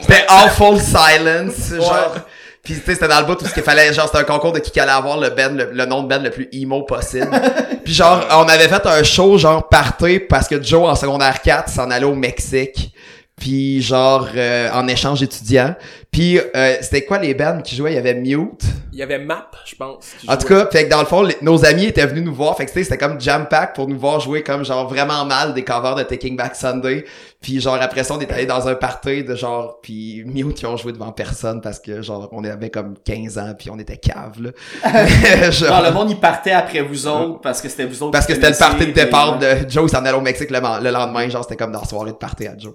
C'était 0.00 0.24
Awful 0.28 0.78
Silence, 0.78 1.74
genre. 1.74 2.16
Pis 2.64 2.76
tu 2.76 2.80
sais, 2.80 2.94
c'était 2.94 3.08
dans 3.08 3.20
le 3.20 3.26
bout 3.26 3.34
tout 3.34 3.44
ce 3.44 3.52
qu'il 3.52 3.62
fallait, 3.62 3.92
genre 3.92 4.06
c'était 4.06 4.18
un 4.18 4.24
concours 4.24 4.52
de 4.52 4.58
qui 4.58 4.80
allait 4.80 4.90
avoir 4.90 5.18
le 5.18 5.28
band, 5.28 5.50
le, 5.50 5.70
le 5.70 5.84
nom 5.84 6.02
de 6.02 6.08
band 6.08 6.22
le 6.22 6.30
plus 6.30 6.48
emo 6.50 6.82
possible. 6.82 7.28
Puis 7.84 7.92
genre, 7.92 8.24
on 8.30 8.48
avait 8.48 8.68
fait 8.68 8.86
un 8.86 9.02
show 9.02 9.36
genre 9.36 9.68
party 9.68 10.20
parce 10.20 10.48
que 10.48 10.62
Joe 10.62 10.88
en 10.88 10.96
secondaire 10.96 11.42
4 11.42 11.68
s'en 11.68 11.90
allait 11.90 12.06
au 12.06 12.14
Mexique. 12.14 12.90
Puis 13.36 13.82
genre 13.82 14.28
euh, 14.36 14.70
en 14.72 14.86
échange 14.86 15.22
étudiant. 15.22 15.74
Puis 16.12 16.38
euh, 16.38 16.76
c'était 16.80 17.04
quoi 17.04 17.18
les 17.18 17.34
bands 17.34 17.60
qui 17.62 17.74
jouaient? 17.74 17.92
Il 17.92 17.96
y 17.96 17.98
avait 17.98 18.14
Mute. 18.14 18.62
Il 18.92 18.98
y 19.00 19.02
avait 19.02 19.18
Map, 19.18 19.50
je 19.64 19.74
pense. 19.74 20.12
En 20.28 20.36
tout 20.36 20.46
cas, 20.46 20.66
fait 20.70 20.84
que 20.84 20.90
dans 20.90 21.00
le 21.00 21.06
fond, 21.06 21.22
les- 21.22 21.36
nos 21.42 21.64
amis 21.64 21.86
étaient 21.86 22.06
venus 22.06 22.22
nous 22.24 22.32
voir. 22.34 22.56
Fait 22.56 22.64
que 22.64 22.70
tu 22.70 22.78
sais, 22.78 22.84
c'était 22.84 22.96
comme 22.98 23.20
jam 23.20 23.46
pack 23.50 23.74
pour 23.74 23.88
nous 23.88 23.98
voir 23.98 24.20
jouer 24.20 24.44
comme 24.44 24.64
genre 24.64 24.88
vraiment 24.88 25.24
mal 25.24 25.52
des 25.52 25.64
covers 25.64 25.96
de 25.96 26.04
Taking 26.04 26.36
Back 26.36 26.54
Sunday. 26.54 27.04
Puis 27.40 27.60
genre 27.60 27.76
après 27.80 28.04
ça, 28.04 28.14
on 28.14 28.20
est 28.20 28.30
allé 28.30 28.46
dans 28.46 28.68
un 28.68 28.76
party 28.76 29.24
de 29.24 29.34
genre 29.34 29.80
puis 29.82 30.22
Mute 30.24 30.54
qui 30.54 30.66
ont 30.66 30.76
joué 30.76 30.92
devant 30.92 31.10
personne 31.10 31.60
parce 31.60 31.80
que 31.80 32.02
genre 32.02 32.28
on 32.30 32.44
avait 32.44 32.70
comme 32.70 32.94
15 33.04 33.36
ans 33.38 33.52
puis 33.58 33.68
on 33.70 33.78
était 33.80 33.96
cave 33.96 34.40
là. 34.40 34.50
Genre, 35.50 35.82
le 35.82 35.90
monde, 35.90 36.10
il 36.12 36.20
partait 36.20 36.52
après 36.52 36.82
vous 36.82 37.08
autres 37.08 37.40
parce 37.40 37.60
que 37.60 37.68
c'était 37.68 37.84
vous 37.86 38.00
autres. 38.04 38.12
parce 38.12 38.26
que 38.26 38.34
c'était 38.34 38.50
le 38.50 38.56
party 38.56 38.86
de 38.86 38.92
départ 38.92 39.38
de 39.40 39.46
Joe, 39.68 39.90
s'en 39.90 39.98
allait 40.04 40.12
au 40.16 40.20
Mexique 40.20 40.50
le, 40.50 40.60
le 40.82 40.90
lendemain, 40.90 41.28
genre 41.28 41.42
c'était 41.42 41.56
comme 41.56 41.72
dans 41.72 41.80
la 41.80 41.86
soirée 41.86 42.12
de 42.12 42.16
party 42.16 42.46
à 42.46 42.56
Joe. 42.56 42.74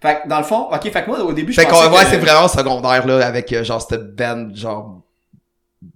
Fait 0.00 0.20
que, 0.22 0.28
dans 0.28 0.38
le 0.38 0.44
fond, 0.44 0.68
ok, 0.72 0.82
fait 0.92 1.02
que 1.02 1.06
moi, 1.08 1.20
au 1.24 1.32
début, 1.32 1.52
je 1.52 1.60
Fait 1.60 1.66
qu'on 1.66 1.72
pensais 1.76 1.88
ouais, 1.88 2.04
que- 2.04 2.10
c'est 2.10 2.16
vraiment 2.18 2.46
secondaire 2.48 3.06
là 3.06 3.26
avec 3.26 3.52
euh, 3.52 3.64
genre 3.64 3.82
cette 3.82 4.14
band 4.14 4.48
genre 4.54 5.02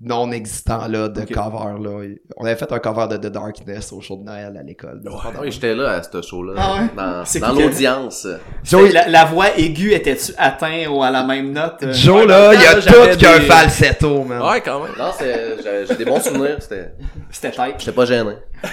non 0.01 0.31
existant 0.31 0.87
là 0.87 1.09
de 1.09 1.21
cover 1.23 1.81
là. 1.83 1.91
On 2.37 2.45
avait 2.45 2.55
fait 2.55 2.71
un 2.73 2.79
cover 2.79 3.07
de 3.09 3.17
The 3.17 3.33
Darkness 3.33 3.93
au 3.93 4.01
show 4.01 4.17
de 4.17 4.23
Noël 4.25 4.57
à 4.57 4.63
l'école. 4.63 5.03
Oui, 5.41 5.51
j'étais 5.51 5.75
là 5.75 5.91
à 5.95 6.03
ce 6.03 6.23
show-là. 6.23 6.53
Ah 6.57 6.75
ouais? 6.83 7.41
Dans, 7.41 7.53
l'audience. 7.53 8.29
Joe, 8.63 8.93
la, 8.93 9.09
la 9.09 9.25
voix 9.25 9.57
aiguë 9.59 9.93
était-tu 9.95 10.33
atteint 10.39 10.87
ou 10.89 11.03
à 11.03 11.11
la 11.11 11.25
même 11.25 11.53
note? 11.53 11.83
euh? 11.83 11.93
Joe 11.93 12.21
Ouais, 12.21 12.27
là, 12.27 12.55
il 12.55 12.61
y 12.61 12.65
a 12.67 12.75
tout 12.77 13.19
qu'un 13.19 13.39
des- 13.41 13.45
falsetto 13.47 14.23
man. 14.23 14.41
Ouais, 14.43 14.61
quand 14.61 14.81
même. 14.85 14.93
Non, 14.97 15.11
c'est, 15.19 15.57
j'ai, 15.65 15.87
j'ai 15.89 15.97
des 15.97 16.05
bons 16.05 16.21
souvenirs. 16.23 16.59
C'était, 16.61 16.93
C'était 17.33 17.51
tête. 17.51 17.75
j'étais 17.79 17.93
pas 17.93 18.05
gêné. 18.05 18.33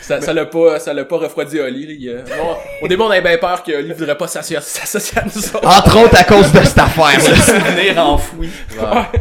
Ça, 0.00 0.20
ça 0.20 0.32
l'a 0.32 0.46
pas, 0.46 0.80
ça 0.80 0.92
l'a 0.92 1.04
pas 1.04 1.16
refroidi 1.18 1.60
Oli, 1.60 2.08
euh, 2.08 2.22
bon, 2.22 2.56
au 2.82 2.88
début, 2.88 3.02
on 3.02 3.10
avait 3.10 3.20
bien 3.22 3.38
peur 3.38 3.62
que 3.62 3.72
Oli 3.72 3.92
voudrait 3.92 4.16
pas 4.16 4.26
s'associer 4.26 4.58
s'associer 4.60 5.18
à 5.18 5.24
nous 5.24 5.56
autres. 5.56 5.66
Entre 5.66 6.04
autres 6.04 6.16
à 6.18 6.24
cause 6.24 6.50
de 6.52 6.60
cette 6.64 6.78
affaire 6.78 7.04
là. 7.18 7.36
souvenir 7.36 7.98
enfoui. 7.98 8.48
Ouais. 8.80 9.20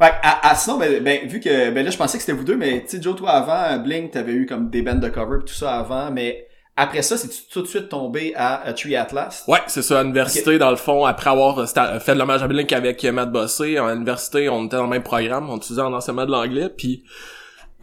Fait 0.00 0.08
que, 0.10 0.14
à, 0.22 0.50
à- 0.50 0.54
sinon, 0.54 0.78
ben, 0.78 1.02
ben, 1.02 1.28
vu 1.28 1.38
que, 1.38 1.70
ben 1.70 1.84
là, 1.84 1.90
je 1.90 1.96
pensais 1.96 2.16
que 2.18 2.22
c'était 2.24 2.36
vous 2.36 2.44
deux, 2.44 2.56
mais 2.56 2.82
tu 2.88 2.96
sais, 2.96 3.02
Joe, 3.02 3.14
toi, 3.14 3.30
avant, 3.30 3.78
Blink, 3.78 4.10
t'avais 4.10 4.32
eu 4.32 4.46
comme 4.46 4.68
des 4.70 4.82
bands 4.82 4.94
de 4.96 5.08
cover 5.08 5.38
pis 5.40 5.52
tout 5.52 5.58
ça 5.58 5.74
avant, 5.78 6.10
mais 6.10 6.46
après 6.76 7.02
ça, 7.02 7.16
c'est 7.16 7.28
tout 7.50 7.62
de 7.62 7.66
suite 7.68 7.88
tombé 7.90 8.32
à, 8.34 8.62
à 8.62 8.72
Tree 8.72 8.96
Atlas? 8.96 9.44
Ouais, 9.46 9.60
c'est 9.68 9.82
ça, 9.82 10.00
à 10.00 10.02
l'université, 10.02 10.58
dans 10.58 10.70
le 10.70 10.76
fond, 10.76 11.04
après 11.04 11.30
avoir 11.30 11.58
euh, 11.58 11.66
fait 12.00 12.14
de 12.14 12.18
l'hommage 12.18 12.42
à 12.42 12.48
Blink 12.48 12.72
avec 12.72 13.04
euh, 13.04 13.12
Matt 13.12 13.30
Bossé, 13.30 13.76
à 13.76 13.92
l'université, 13.92 14.48
on 14.48 14.64
était 14.64 14.76
dans 14.76 14.84
le 14.84 14.88
même 14.88 15.02
programme, 15.02 15.50
on 15.50 15.58
utilisait 15.58 15.82
en 15.82 15.92
enseignement 15.92 16.24
de 16.26 16.32
l'anglais, 16.32 16.68
puis 16.74 17.04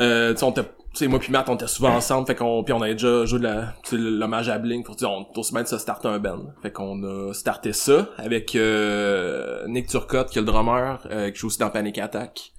euh, 0.02 0.34
tu 0.34 0.40
sais, 0.40 0.44
on 0.44 0.52
était, 0.52 0.64
sais, 1.00 1.08
moi 1.08 1.20
puis 1.20 1.32
Matt, 1.32 1.50
on 1.50 1.56
était 1.56 1.68
souvent 1.68 1.96
ensemble, 1.96 2.28
fait 2.28 2.36
qu'on, 2.36 2.64
puis 2.64 2.74
on 2.74 2.82
avait 2.82 2.94
déjà 2.94 3.26
joué 3.26 3.40
de 3.40 3.44
la, 3.44 3.74
tu 3.84 3.92
sais, 3.92 3.98
l'hommage 3.98 4.50
à 4.50 4.58
Blink, 4.58 4.86
pour 4.86 4.96
dire, 4.96 5.12
on 5.12 5.24
était 5.24 5.40
aussi 5.40 5.54
bien 5.54 5.64
de 5.64 5.68
se 5.68 5.78
starter 5.78 6.08
un 6.08 6.20
band. 6.20 6.54
Fait 6.62 6.72
qu'on 6.72 7.04
a 7.04 7.34
starté 7.34 7.74
ça 7.74 8.10
avec 8.18 8.56
euh, 8.56 9.66
Nick 9.68 9.88
Turcotte, 9.88 10.30
qui 10.30 10.38
est 10.38 10.42
le 10.42 10.48
drummer, 10.48 11.00
euh, 11.12 11.32
qui 11.32 11.40
joue 11.40 11.48
aussi 11.48 11.60
dans 11.60 11.70
Panic 11.70 11.98
Attack. 11.98 12.54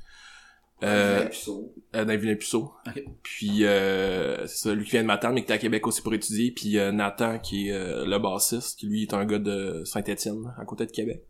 Euh, 0.82 1.28
euh, 1.94 2.04
dans. 2.06 2.72
Ok. 2.86 3.04
Puis 3.22 3.66
euh, 3.66 4.46
c'est 4.46 4.68
ça, 4.68 4.74
lui 4.74 4.84
qui 4.84 4.92
vient 4.92 5.02
de 5.02 5.06
Matane, 5.06 5.34
mais 5.34 5.44
qui 5.44 5.52
est 5.52 5.54
à 5.54 5.58
Québec 5.58 5.86
aussi 5.86 6.00
pour 6.00 6.14
étudier. 6.14 6.52
Puis 6.52 6.78
euh, 6.78 6.90
Nathan, 6.90 7.38
qui 7.38 7.68
est 7.68 7.72
euh, 7.72 8.06
le 8.06 8.18
bassiste, 8.18 8.78
qui 8.78 8.86
lui 8.86 9.02
est 9.02 9.12
un 9.12 9.26
gars 9.26 9.38
de 9.38 9.82
Saint-Étienne, 9.84 10.54
à 10.58 10.64
côté 10.64 10.86
de 10.86 10.90
Québec. 10.90 11.22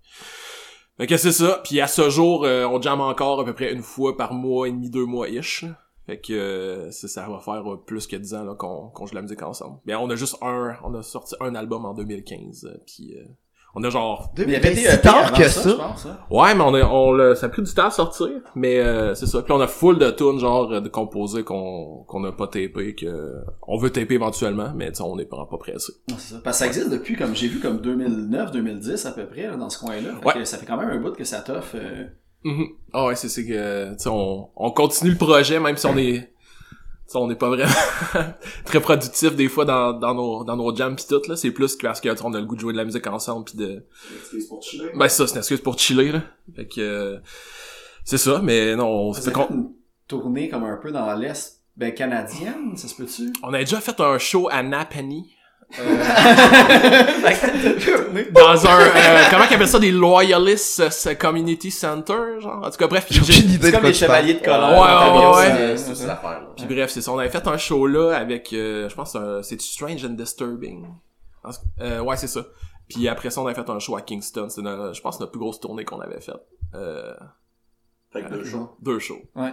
Fait 0.99 1.09
que 1.09 1.17
c'est 1.17 1.33
ça. 1.33 1.61
Puis 1.65 1.81
à 1.81 1.89
ce 1.89 2.11
jour, 2.11 2.45
euh, 2.45 2.65
on 2.67 2.81
jamme 2.81 3.01
encore 3.01 3.41
à 3.41 3.45
peu 3.45 3.55
près 3.55 3.73
une 3.73 3.83
fois 3.83 4.17
par 4.17 4.35
mois 4.35 4.69
et 4.69 4.71
demi, 4.71 4.89
deux 4.89 5.07
mois 5.07 5.29
ish. 5.29 5.65
Fait 6.11 6.19
que 6.21 6.33
euh, 6.33 6.91
ça, 6.91 7.07
ça 7.07 7.29
va 7.29 7.39
faire 7.39 7.73
euh, 7.73 7.77
plus 7.87 8.09
que 8.09 8.17
dix 8.17 8.35
ans 8.35 8.43
là, 8.45 8.55
qu'on 8.57 8.89
qu'on 8.89 9.07
joue 9.07 9.11
de 9.13 9.17
la 9.17 9.23
musique 9.23 9.43
ensemble. 9.43 9.79
Bien, 9.87 10.01
on 10.01 10.11
a 10.11 10.17
juste 10.17 10.37
un, 10.43 10.73
on 10.83 10.93
a 10.95 11.03
sorti 11.03 11.37
un 11.41 11.55
album 11.55 11.85
en 11.85 11.95
2015. 11.95 12.65
euh, 12.65 12.77
puis 12.85 13.15
euh, 13.17 13.23
on 13.77 13.85
a 13.85 13.91
genre 13.91 14.33
Mais 14.37 14.43
il 14.43 14.51
y 14.51 14.57
avait 14.57 14.75
des 14.75 15.01
tard 15.01 15.33
que 15.33 15.45
ça, 15.45 15.63
ça. 15.63 15.75
pense, 15.75 16.05
hein. 16.07 16.19
Ouais, 16.29 16.53
mais 16.57 16.65
on 16.65 16.75
a, 16.75 16.83
on 16.89 17.13
l'a- 17.13 17.37
ça 17.37 17.47
a 17.47 17.49
pris 17.49 17.63
du 17.63 17.73
temps 17.73 17.85
à 17.87 17.91
sortir, 17.93 18.29
mais 18.57 18.81
euh, 18.81 19.15
c'est 19.15 19.27
ça. 19.27 19.43
Puis 19.43 19.53
on 19.53 19.61
a 19.61 19.69
full 19.69 19.97
de 20.01 20.11
tunes 20.11 20.41
genre 20.41 20.81
de 20.83 20.89
composés 20.89 21.45
qu'on 21.45 22.03
qu'on 22.09 22.19
n'a 22.19 22.33
pas 22.33 22.49
tapé, 22.49 22.97
que 22.97 23.37
on 23.69 23.77
veut 23.79 23.91
taper 23.91 24.15
éventuellement, 24.15 24.73
mais 24.75 24.89
tu 24.91 24.97
sais, 24.97 25.03
on 25.05 25.15
n'est 25.15 25.25
pas 25.27 25.47
pas 25.49 25.59
pressé. 25.59 25.93
Non, 26.09 26.17
c'est 26.19 26.35
ça. 26.35 26.41
Parce 26.43 26.57
que 26.59 26.65
ça 26.65 26.67
existe 26.67 26.91
depuis, 26.91 27.15
comme 27.15 27.37
j'ai 27.37 27.47
vu, 27.47 27.61
comme 27.61 27.81
2009, 27.81 28.51
2010 28.51 29.07
à 29.07 29.13
peu 29.13 29.27
près, 29.29 29.47
là, 29.47 29.55
dans 29.57 29.71
ce 29.71 29.79
coin-là. 29.79 30.15
Fait 30.21 30.27
Ouais. 30.27 30.35
que 30.35 30.45
ça 30.45 30.59
fait 30.59 30.67
quand 30.67 30.77
même 30.77 30.91
un 30.91 30.99
bout 30.99 31.13
que 31.13 31.23
ça 31.23 31.41
t'offre. 31.41 31.77
Mhm. 32.45 32.68
Ah 32.93 33.07
ouais, 33.07 33.16
c'est 33.16 33.28
c'est 33.28 33.47
que 33.47 33.91
tu 33.93 33.99
sais, 33.99 34.09
on, 34.09 34.49
on 34.57 34.70
continue 34.70 35.11
le 35.11 35.16
projet 35.16 35.61
même 35.61 35.76
si 35.76 35.86
on 35.86 35.97
est 35.97 36.20
tu 37.11 37.14
sais, 37.14 37.18
on 37.18 37.26
n'est 37.26 37.34
pas 37.34 37.49
vraiment 37.49 37.72
très 38.64 38.80
productif 38.80 39.34
des 39.34 39.49
fois 39.49 39.64
dans, 39.64 39.93
dans 39.93 40.14
nos 40.14 40.45
dans 40.45 40.57
nos 40.57 40.74
jams 40.74 40.97
pis 40.97 41.07
tout 41.07 41.20
là, 41.28 41.36
c'est 41.36 41.51
plus 41.51 41.76
que 41.76 41.86
parce 41.86 42.01
que 42.01 42.09
on 42.24 42.32
a 42.34 42.41
le 42.41 42.47
goût 42.47 42.55
de 42.55 42.61
jouer 42.61 42.72
de 42.72 42.78
la 42.78 42.84
musique 42.84 43.07
ensemble 43.07 43.45
puis 43.45 43.59
de 43.59 43.84
Ben 44.95 45.09
c'est 45.09 45.16
ça, 45.16 45.26
c'est 45.26 45.32
une 45.34 45.38
excuse 45.38 45.61
pour 45.61 45.78
chiller 45.78 46.12
là. 46.12 46.22
Fait 46.55 46.66
que 46.66 46.80
euh, 46.80 47.18
c'est 48.05 48.18
ça, 48.18 48.41
mais 48.43 48.74
non, 48.76 48.88
on, 48.88 49.12
fait 49.12 49.30
une 49.51 49.72
tournée 50.09 50.49
comme 50.49 50.64
un 50.64 50.76
peu 50.76 50.91
dans 50.91 51.12
l'Est, 51.14 51.62
ben, 51.76 51.93
canadienne, 51.95 52.76
ça 52.76 52.88
se 52.88 52.95
peut-tu? 52.95 53.32
on 53.43 53.53
a 53.53 53.59
déjà 53.59 53.80
fait 53.80 54.01
un 54.01 54.18
show 54.18 54.49
à 54.51 54.62
Napanee. 54.62 55.36
Tournée. 57.85 58.25
dans 58.33 58.66
un 58.66 58.81
euh, 58.81 59.23
comment 59.31 59.45
qu'ils 59.47 59.55
appellent 59.57 59.68
ça 59.68 59.79
des 59.79 59.91
loyalists 59.93 60.83
euh, 61.07 61.14
community 61.14 61.71
center 61.71 62.41
genre? 62.41 62.64
En 62.64 62.71
tout 62.71 62.77
cas 62.77 62.87
bref 62.89 63.07
J'ai 63.11 63.21
aucune 63.21 63.51
idée 63.53 63.66
C'est 63.66 63.73
comme 63.73 63.85
les 63.85 63.95
chevaliers 63.95 64.35
de 64.35 64.41
colère. 64.41 64.73
Ouais, 64.73 64.79
ouais, 64.79 65.66
ouais, 65.71 65.77
C'est, 65.77 65.95
ça, 65.95 66.07
l'affaire. 66.07 66.43
puis 66.57 66.66
bref 66.66 66.91
c'est 66.91 67.01
ça 67.01 67.12
on 67.12 67.18
avait 67.18 67.29
fait 67.31 67.47
un 67.47 67.57
show 67.57 67.87
là 67.87 68.16
avec 68.16 68.53
euh, 68.53 68.89
je 68.89 68.95
pense 68.95 69.14
euh, 69.16 69.43
c'est 69.43 69.61
Strange 69.61 70.05
and 70.05 70.11
Disturbing? 70.11 70.87
Euh, 71.81 72.01
ouais 72.01 72.16
c'est 72.16 72.27
ça 72.27 72.41
puis 72.89 73.09
après 73.09 73.31
ça 73.31 73.41
on 73.41 73.47
avait 73.47 73.55
fait 73.55 73.71
un 73.71 73.79
show 73.79 73.97
à 73.97 74.03
Kingston 74.03 74.49
c'est 74.49 74.62
notre- 74.62 74.93
je 74.95 75.01
pense 75.01 75.21
notre 75.21 75.33
plus 75.33 75.41
grosse 75.41 75.61
tournée 75.61 75.85
qu'on 75.85 76.01
avait 76.01 76.21
faite 76.21 76.35
euh, 76.75 77.14
Fait 78.12 78.23
que 78.23 78.29
deux 78.29 78.45
jours. 78.45 78.77
deux 78.83 78.99
shows 78.99 79.23
Ouais. 79.37 79.53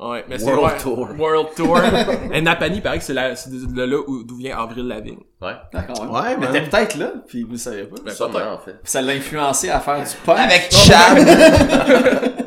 Ouais 0.00 0.24
mais 0.28 0.38
c'est 0.38 0.44
World 0.52 0.64
ouais, 0.74 0.78
Tour. 0.80 1.08
World 1.18 1.48
Tour 1.56 1.80
et 2.32 2.40
Napani 2.40 2.80
paraît 2.80 2.98
que 2.98 3.04
c'est 3.04 3.14
la- 3.14 3.34
c'est 3.36 3.50
de 3.50 3.82
là 3.82 3.96
où 4.06 4.22
d'où 4.24 4.36
vient 4.36 4.58
Avril 4.58 4.86
Lavigne 4.86 5.18
Ouais. 5.40 5.52
D'accord, 5.72 6.10
ouais. 6.10 6.20
Ouais, 6.20 6.36
mais 6.38 6.50
t'es 6.50 6.62
peut-être 6.62 6.96
là, 6.96 7.12
puis 7.26 7.42
vous 7.44 7.52
le 7.52 7.58
savez 7.58 7.84
pas. 7.84 7.96
Ben, 8.04 8.12
peut-être. 8.12 8.46
en 8.48 8.58
fait. 8.58 8.76
Ça 8.84 9.00
l'a 9.02 9.12
influencé 9.12 9.70
à 9.70 9.78
faire 9.80 10.02
du 10.02 10.10
punk. 10.24 10.38
Avec 10.38 10.68
Chad. 10.72 12.34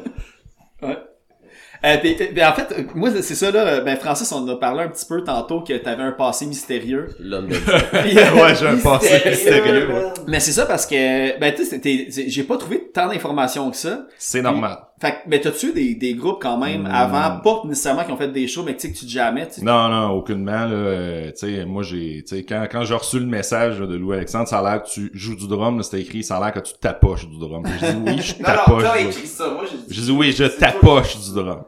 Euh, 1.83 1.97
puis- 1.97 2.13
puis 2.13 2.45
en 2.45 2.53
fait, 2.53 2.71
euh, 2.77 2.83
moi, 2.93 3.09
c'est 3.23 3.33
ça, 3.33 3.49
là. 3.49 3.81
Ben, 3.81 3.97
Francis, 3.97 4.31
on 4.31 4.43
en 4.43 4.47
a 4.49 4.55
parlé 4.55 4.83
un 4.83 4.89
petit 4.89 5.05
peu 5.07 5.23
tantôt 5.23 5.61
que 5.61 5.73
t'avais 5.73 6.03
un 6.03 6.11
passé 6.11 6.45
mystérieux. 6.45 7.07
L'homme 7.19 7.47
de 7.49 7.55
euh, 7.55 8.33
ouais, 8.35 8.53
j'ai 8.53 8.67
un 8.67 8.77
passé 8.77 9.19
mystérieux. 9.27 9.89
ouais. 9.91 10.03
Mais 10.27 10.39
c'est 10.39 10.51
ça 10.51 10.67
parce 10.67 10.85
que, 10.85 11.39
ben, 11.39 11.51
tu 11.55 11.65
sais, 11.65 11.81
j'ai 12.27 12.43
pas 12.43 12.57
trouvé 12.57 12.91
tant 12.93 13.07
d'informations 13.07 13.71
que 13.71 13.77
ça. 13.77 14.05
C'est 14.19 14.43
normal. 14.43 14.77
Fait 15.01 15.11
que, 15.23 15.29
ben, 15.29 15.41
t'as-tu 15.41 15.69
eu 15.69 15.73
des, 15.73 15.95
des 15.95 16.13
groupes 16.13 16.39
quand 16.39 16.57
même 16.59 16.83
Hmm. 16.83 16.91
avant, 16.91 17.39
pas 17.39 17.61
nécessairement 17.67 18.03
qui 18.03 18.11
ont 18.11 18.17
fait 18.17 18.31
des 18.31 18.47
shows, 18.47 18.61
mais 18.63 18.75
tu 18.75 18.81
sais 18.81 18.91
que 18.93 18.97
tu 18.99 19.05
te 19.05 19.09
jamais, 19.11 19.47
tu 19.47 19.55
sais? 19.55 19.65
Non, 19.65 19.89
non, 19.89 20.11
aucunement, 20.11 20.65
là. 20.65 20.73
euh, 20.73 21.31
tu 21.31 21.37
sais, 21.37 21.65
moi, 21.65 21.81
j'ai, 21.81 22.23
tu 22.23 22.35
sais, 22.35 22.43
quand, 22.43 22.67
quand 22.71 22.83
j'ai 22.83 22.93
reçu 22.93 23.19
le 23.19 23.25
message 23.25 23.79
là, 23.81 23.87
de 23.87 23.95
Louis 23.95 24.15
Alexandre, 24.17 24.47
ça 24.47 24.59
a 24.59 24.61
l'air 24.61 24.83
que 24.83 24.89
tu 24.89 25.09
joues 25.15 25.35
du 25.35 25.47
drum, 25.47 25.77
là, 25.77 25.83
c'était 25.83 26.01
écrit, 26.01 26.23
ça 26.23 26.37
a 26.37 26.39
l'air 26.39 26.53
que 26.53 26.59
tu 26.59 26.73
tapoches 26.79 27.27
du 27.27 27.39
drum. 27.39 27.63
J'ai 27.79 27.93
dit 27.93 27.97
oui, 28.05 28.21
je 28.21 28.33
tapoche. 28.43 28.83
du- 29.15 29.25
ça, 29.25 29.49
moi 29.49 29.63
j'ai 29.89 30.01
dit 30.03 30.11
oui, 30.11 30.31
je 30.31 30.43
tapoche 30.43 31.17
du 31.19 31.33
drum. 31.33 31.63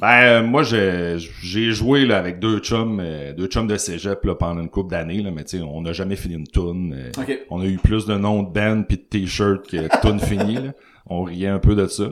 Ben, 0.00 0.22
euh, 0.24 0.42
moi, 0.42 0.62
j'ai, 0.64 1.16
j'ai 1.42 1.70
joué, 1.72 2.04
là, 2.04 2.18
avec 2.18 2.38
deux 2.40 2.58
chums, 2.58 2.98
euh, 3.00 3.32
deux 3.32 3.46
chums 3.46 3.66
de 3.68 3.76
cégep, 3.76 4.24
là, 4.24 4.34
pendant 4.34 4.60
une 4.60 4.68
couple 4.68 4.90
d'années, 4.90 5.22
là, 5.22 5.30
mais 5.30 5.44
tu 5.44 5.58
sais, 5.58 5.62
on 5.62 5.82
n'a 5.82 5.92
jamais 5.92 6.16
fini 6.16 6.34
une 6.34 6.46
tune. 6.48 6.94
euh, 6.98 7.10
Ok. 7.20 7.40
On 7.50 7.60
a 7.60 7.64
eu 7.66 7.76
plus 7.76 8.04
de 8.06 8.14
noms 8.16 8.42
de 8.42 8.50
band 8.50 8.82
pis 8.82 8.96
de 8.96 9.02
t-shirts 9.02 9.68
que 9.68 9.76
de 9.76 9.88
tunes 10.02 10.18
finies, 10.20 10.54
là. 10.56 10.72
On 11.06 11.22
riait 11.22 11.48
un 11.48 11.58
peu 11.58 11.74
de 11.74 11.86
ça. 11.86 12.06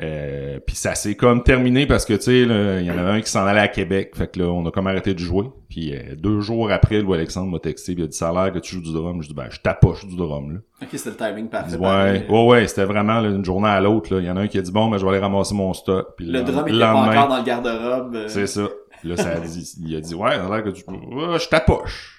Euh, 0.00 0.58
puis 0.66 0.74
ça 0.74 0.94
s'est 0.94 1.16
comme 1.16 1.42
terminé 1.42 1.86
parce 1.86 2.06
que 2.06 2.14
tu 2.14 2.22
sais 2.22 2.44
là, 2.46 2.80
il 2.80 2.86
y 2.86 2.90
en 2.90 2.96
avait 2.96 3.10
un 3.10 3.20
qui 3.20 3.30
s'en 3.30 3.44
allait 3.44 3.60
à 3.60 3.68
Québec. 3.68 4.12
Fait 4.16 4.26
que 4.30 4.38
là 4.40 4.46
on 4.46 4.64
a 4.66 4.70
comme 4.70 4.86
arrêté 4.86 5.12
de 5.12 5.18
jouer. 5.18 5.44
Puis 5.68 5.94
euh, 5.94 6.14
deux 6.16 6.40
jours 6.40 6.70
après 6.72 7.00
Louis 7.02 7.14
Alexandre 7.16 7.50
m'a 7.52 7.58
texté 7.58 7.92
il 7.92 8.02
a 8.02 8.06
dit 8.06 8.16
ça 8.16 8.30
a 8.30 8.32
l'air 8.32 8.52
que 8.54 8.58
tu 8.58 8.74
joues 8.76 8.80
du 8.82 8.92
drum. 8.92 9.20
Je 9.22 9.28
dis 9.28 9.34
ben 9.34 9.48
je 9.50 9.60
tapoche 9.60 10.06
du 10.06 10.16
drum 10.16 10.52
là. 10.54 10.58
Ok, 10.82 10.88
c'était 10.92 11.10
le 11.10 11.16
timing 11.16 11.48
parfait. 11.50 11.76
ouais 11.76 12.26
ouais 12.28 12.46
ouais 12.46 12.66
c'était 12.68 12.84
vraiment 12.86 13.20
là, 13.20 13.30
d'une 13.30 13.44
journée 13.44 13.68
à 13.68 13.80
l'autre 13.82 14.14
là. 14.14 14.20
Il 14.20 14.26
y 14.26 14.30
en 14.30 14.36
a 14.38 14.40
un 14.40 14.48
qui 14.48 14.56
a 14.58 14.62
dit 14.62 14.72
bon 14.72 14.88
ben 14.88 14.96
je 14.96 15.04
vais 15.04 15.10
aller 15.10 15.20
ramasser 15.20 15.54
mon 15.54 15.74
stock. 15.74 16.14
Puis 16.16 16.24
Le 16.26 16.42
drum 16.42 16.66
était 16.66 16.78
pas 16.78 16.94
encore 16.94 17.28
dans 17.28 17.36
le 17.38 17.44
garde-robe. 17.44 18.14
euh, 18.14 18.28
c'est 18.28 18.46
ça. 18.46 18.68
Là 19.04 19.16
ça 19.16 19.30
a 19.32 19.40
dit 19.40 19.74
il 19.84 19.94
a 19.96 20.00
dit 20.00 20.14
ouais 20.14 20.30
ça 20.30 20.46
a 20.46 20.48
l'air 20.48 20.64
que 20.64 20.70
tu 20.70 20.84
Ouais, 20.88 21.38
je 21.38 21.48
tapoche 21.50 22.18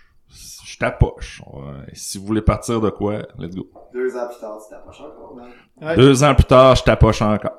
je 0.65 0.77
tapoche 0.77 1.41
Ouais, 1.53 1.61
si 1.93 2.17
vous 2.19 2.25
voulez 2.25 2.41
partir 2.41 2.81
de 2.81 2.89
quoi 2.91 3.19
let's 3.39 3.55
go. 3.55 3.67
Deux 3.93 4.15
ans 4.17 4.27
plus 4.27 4.39
tard, 4.39 4.57
tu 4.63 4.69
t'approches 4.69 5.01
encore. 5.01 5.37
Ouais. 5.81 5.95
deux 5.95 6.23
ans 6.23 6.35
plus 6.35 6.45
tard 6.45 6.75
je 6.75 6.83
tapoche 6.83 7.21
encore 7.21 7.51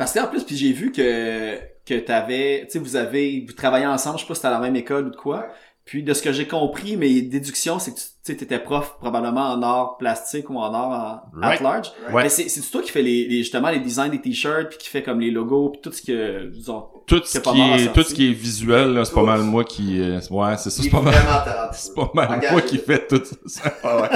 Parce 0.00 0.14
que 0.14 0.18
en 0.18 0.28
plus, 0.28 0.44
puis 0.44 0.56
j'ai 0.56 0.72
vu 0.72 0.92
que 0.92 1.58
que 1.84 1.92
t'avais, 1.98 2.62
tu 2.64 2.72
sais, 2.72 2.78
vous 2.78 2.96
avez, 2.96 3.44
vous 3.46 3.52
travaillez 3.52 3.84
ensemble, 3.84 4.16
je 4.16 4.22
sais 4.22 4.28
pas 4.28 4.34
si 4.34 4.38
c'était 4.38 4.48
à 4.48 4.52
la 4.52 4.58
même 4.58 4.74
école 4.74 5.08
ou 5.08 5.10
de 5.10 5.16
quoi. 5.16 5.48
Puis 5.84 6.02
de 6.02 6.14
ce 6.14 6.22
que 6.22 6.32
j'ai 6.32 6.48
compris, 6.48 6.96
mes 6.96 7.20
déductions, 7.20 7.78
c'est 7.78 7.90
que 7.92 7.98
tu 7.98 8.04
tu 8.22 8.32
sais, 8.32 8.36
t'étais 8.36 8.58
prof 8.58 8.96
probablement 9.00 9.52
en 9.52 9.62
art 9.62 9.96
plastique 9.96 10.50
ou 10.50 10.58
en 10.58 10.74
art 10.74 11.22
en, 11.34 11.42
at 11.42 11.56
large. 11.62 11.90
Ouais. 12.12 12.24
Mais 12.24 12.28
c'est 12.28 12.48
c'est 12.50 12.60
toi 12.70 12.82
qui 12.82 12.90
fait 12.90 13.00
les, 13.02 13.26
les 13.26 13.38
justement 13.38 13.70
les 13.70 13.80
designs 13.80 14.10
des 14.10 14.20
t-shirts 14.20 14.68
puis 14.68 14.78
qui 14.78 14.88
fait 14.90 15.02
comme 15.02 15.20
les 15.20 15.30
logos 15.30 15.70
puis 15.70 15.80
tout 15.82 15.90
ce 15.92 16.02
que 16.02 16.44
disons. 16.50 16.84
tout 17.06 17.22
ce 17.24 17.38
qui 17.38 17.60
est 17.60 17.92
tout 17.94 18.02
ce 18.02 18.12
qui 18.14 18.28
est 18.30 18.34
visuel 18.34 18.92
là, 18.92 19.04
c'est 19.06 19.14
pas 19.14 19.22
mal 19.22 19.40
moi 19.40 19.64
qui 19.64 20.00
euh, 20.00 20.20
ouais 20.30 20.56
c'est 20.58 20.68
ça 20.70 20.82
c'est 20.82 20.90
pas 20.90 21.00
mal 21.00 21.14
c'est 21.72 21.94
pas 21.94 22.10
mal 22.14 22.28
Engagé. 22.30 22.52
moi 22.52 22.60
qui 22.62 22.76
fait 22.78 23.06
tout 23.08 23.22
ça 23.46 23.72
Ah 23.82 24.02
ouais. 24.02 24.08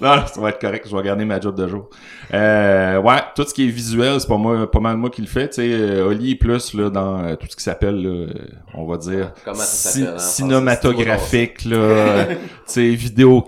non 0.00 0.26
ça 0.26 0.40
va 0.40 0.48
être 0.50 0.60
correct 0.60 0.86
je 0.90 0.96
vais 0.96 1.02
garder 1.04 1.24
ma 1.24 1.40
job 1.40 1.54
de 1.54 1.68
jour 1.68 1.88
euh, 2.34 3.00
ouais 3.00 3.20
tout 3.36 3.44
ce 3.44 3.54
qui 3.54 3.64
est 3.68 3.70
visuel 3.70 4.20
c'est 4.20 4.26
pas 4.28 4.36
moi 4.38 4.68
pas 4.70 4.80
mal 4.80 4.96
moi 4.96 5.08
qui 5.08 5.20
le 5.22 5.28
fait 5.28 5.48
tu 5.50 5.54
sais 5.62 5.70
euh, 5.72 6.08
Oli 6.08 6.32
est 6.32 6.36
plus 6.36 6.74
là 6.74 6.90
dans 6.90 7.22
euh, 7.22 7.36
tout 7.36 7.46
ce 7.48 7.54
qui 7.56 7.62
s'appelle 7.62 8.02
là, 8.02 8.26
on 8.74 8.86
va 8.86 8.96
dire 8.96 9.32
Comment 9.44 9.54
ça 9.56 9.64
s'appelle, 9.90 10.14
hein, 10.14 10.18
cinématographique 10.18 11.64
là 11.64 12.26
tu 12.26 12.36
sais 12.66 12.94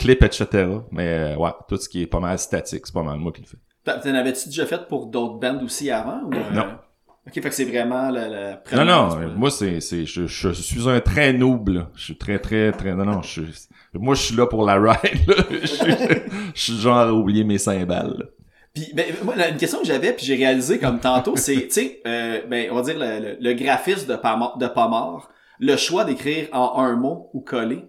vidéoclip 0.06 0.22
etc 0.24 0.68
mais 0.90 1.34
euh, 1.34 1.36
ouais 1.36 1.50
tout 1.68 1.76
ce 1.76 1.88
qui 1.88 2.02
est 2.02 2.06
pas 2.06 2.20
mal 2.20 2.38
statique 2.38 2.82
c'est 2.86 2.94
pas 2.94 3.02
mal 3.02 3.18
moi 3.18 3.32
qui 3.32 3.42
le 3.42 3.46
fais 3.46 3.58
T'en 3.84 4.14
avais-tu 4.14 4.48
déjà 4.48 4.64
fait 4.64 4.88
pour 4.88 5.06
d'autres 5.08 5.38
bands 5.38 5.62
aussi 5.62 5.90
avant 5.90 6.22
ou, 6.24 6.32
euh, 6.32 6.50
Non. 6.54 6.64
Ok, 7.26 7.34
fait 7.34 7.40
que 7.42 7.54
c'est 7.54 7.64
vraiment 7.66 8.08
la, 8.10 8.28
la 8.28 8.50
Non, 8.52 8.56
première, 8.64 8.84
non, 8.86 9.08
pas- 9.10 9.26
moi, 9.36 9.50
c'est, 9.50 9.80
c'est, 9.80 10.06
je, 10.06 10.26
je 10.26 10.52
suis 10.52 10.88
un 10.88 11.00
très 11.00 11.32
noob, 11.34 11.68
là. 11.68 11.90
Je 11.94 12.04
suis 12.04 12.16
très, 12.16 12.38
très, 12.38 12.72
très, 12.72 12.94
non, 12.94 13.04
non, 13.04 13.20
je 13.22 13.28
suis, 13.42 13.68
moi, 13.94 14.14
je 14.14 14.22
suis 14.22 14.36
là 14.36 14.46
pour 14.46 14.64
la 14.64 14.74
ride, 14.80 15.26
là. 15.28 15.34
Je 15.60 15.66
suis, 15.66 15.92
je 16.54 16.60
suis 16.62 16.76
genre 16.78 16.96
à 16.98 17.12
oublier 17.12 17.44
mes 17.44 17.58
cymbales. 17.58 18.28
Puis 18.74 18.90
ben, 18.94 19.04
moi, 19.22 19.34
une 19.48 19.56
question 19.58 19.80
que 19.80 19.86
j'avais, 19.86 20.12
puis 20.14 20.24
j'ai 20.24 20.36
réalisé 20.36 20.78
comme 20.78 20.98
tantôt, 20.98 21.36
c'est, 21.36 21.54
tu 21.68 21.70
sais, 21.70 22.00
euh, 22.06 22.40
ben, 22.48 22.68
on 22.72 22.76
va 22.76 22.82
dire 22.82 22.98
le, 22.98 23.20
le, 23.20 23.36
le 23.38 23.52
graphisme 23.54 24.06
de 24.10 24.16
Pamar, 24.66 25.28
le 25.60 25.76
choix 25.76 26.04
d'écrire 26.04 26.48
en 26.52 26.78
un 26.82 26.96
mot 26.96 27.28
ou 27.34 27.40
coller. 27.40 27.84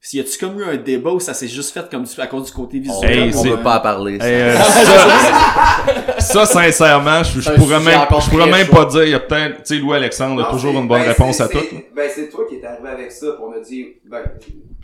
S'il 0.00 0.20
y 0.20 0.22
a-tu 0.22 0.38
comme 0.38 0.60
eu 0.60 0.64
un 0.64 0.76
débat 0.76 1.10
où 1.10 1.18
ça 1.18 1.34
s'est 1.34 1.48
juste 1.48 1.72
fait 1.74 1.88
comme 1.90 2.04
du, 2.04 2.20
à 2.20 2.26
cause 2.28 2.46
du 2.46 2.52
côté 2.52 2.78
visuel? 2.78 3.10
Hey, 3.10 3.34
on 3.34 3.42
c'est- 3.42 3.48
veut 3.50 3.62
pas 3.62 3.78
en 3.78 3.80
parler. 3.80 4.18
ça. 4.20 4.26
Euh, 4.26 4.56
ça, 4.56 6.18
ça, 6.20 6.46
sincèrement, 6.46 7.24
je, 7.24 7.50
pourrais 7.54 7.80
même, 7.80 8.00
je 8.20 8.30
pourrais 8.30 8.50
même 8.50 8.68
pas 8.68 8.84
dire, 8.84 9.04
il 9.04 9.10
y 9.10 9.14
a 9.14 9.20
peut-être, 9.20 9.62
tu 9.64 9.74
sais, 9.74 9.80
Louis 9.80 9.96
Alexandre 9.96 10.44
a 10.46 10.50
toujours 10.52 10.78
une 10.78 10.86
bonne 10.86 11.02
ben, 11.02 11.08
réponse 11.08 11.40
à 11.40 11.48
tout. 11.48 11.58
c'est- 11.58 11.86
Ben, 11.94 12.08
c'est 12.14 12.28
toi 12.28 12.44
qui 12.48 12.56
es 12.56 12.64
arrivé 12.64 12.88
avec 12.88 13.10
ça, 13.10 13.26
puis 13.32 13.44
on 13.44 13.52
a 13.52 13.60
dit, 13.60 13.86
ben, 14.08 14.22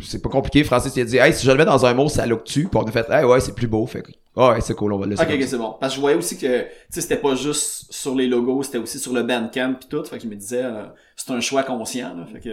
C'est 0.02 0.20
pas 0.20 0.28
compliqué. 0.28 0.64
Francis, 0.64 0.92
il 0.96 1.02
a 1.02 1.04
dit, 1.04 1.18
hey, 1.18 1.32
si 1.32 1.46
je 1.46 1.50
le 1.52 1.56
mets 1.56 1.64
dans 1.64 1.86
un 1.86 1.94
mot, 1.94 2.08
ça 2.08 2.26
look 2.26 2.42
tu 2.42 2.66
Puis 2.66 2.70
on 2.74 2.82
a 2.82 2.90
fait, 2.90 3.06
hey, 3.08 3.24
ouais, 3.24 3.38
c'est 3.38 3.54
plus 3.54 3.68
beau. 3.68 3.86
Fait 3.86 4.02
que, 4.02 4.10
ah 4.36 4.50
ouais, 4.50 4.60
c'est 4.60 4.74
cool, 4.74 4.92
on 4.92 4.98
va 4.98 5.06
le 5.06 5.12
laisser. 5.12 5.22
Ok, 5.22 5.42
c'est 5.46 5.56
bon. 5.56 5.76
Parce 5.78 5.92
que 5.92 5.96
je 5.96 6.00
voyais 6.00 6.16
aussi 6.16 6.36
que, 6.36 6.62
tu 6.62 6.68
sais, 6.90 7.00
c'était 7.00 7.16
pas 7.16 7.36
juste 7.36 7.92
sur 7.92 8.16
les 8.16 8.26
logos, 8.26 8.64
c'était 8.64 8.78
aussi 8.78 8.98
sur 8.98 9.12
le 9.12 9.22
Bandcamp 9.22 9.74
pis 9.74 9.86
tout. 9.88 10.02
Fait 10.04 10.16
que 10.16 10.24
je 10.24 10.28
me 10.28 10.34
disais, 10.34 10.64
euh, 10.64 10.86
c'est 11.14 11.30
un 11.30 11.40
choix 11.40 11.62
conscient, 11.62 12.14
là. 12.16 12.26
Fait 12.32 12.40
que... 12.40 12.50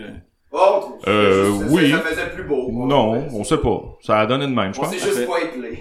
oh, 0.51 0.97
ça 1.03 1.09
Euh, 1.11 1.49
oui. 1.69 1.91
Ça, 1.91 1.97
ça 1.97 2.03
faisait 2.03 2.29
plus 2.35 2.43
beau. 2.43 2.69
Non, 2.71 3.27
on 3.33 3.43
sait 3.43 3.57
pas. 3.57 3.97
Ça 4.01 4.19
a 4.19 4.25
donné 4.25 4.45
de 4.47 4.51
même, 4.53 4.73
je 4.73 4.79
On 4.79 4.83
pense. 4.83 4.93
juste 4.93 5.25
pas. 5.27 5.33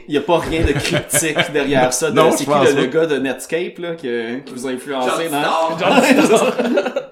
Il 0.08 0.14
y 0.14 0.18
a 0.18 0.20
pas 0.22 0.38
rien 0.38 0.64
de 0.64 0.72
cryptique 0.72 1.36
derrière 1.52 1.92
ça. 1.92 2.10
de- 2.10 2.16
Non, 2.16 2.30
c'est 2.32 2.44
qui 2.44 2.50
le, 2.50 2.86
gars 2.86 3.06
de 3.06 3.16
Netscape, 3.18 3.78
là, 3.78 3.94
qui, 3.94 4.08
qui 4.44 4.52
vous 4.54 4.66
a 4.66 4.70
influencé, 4.70 5.28
non? 5.30 5.38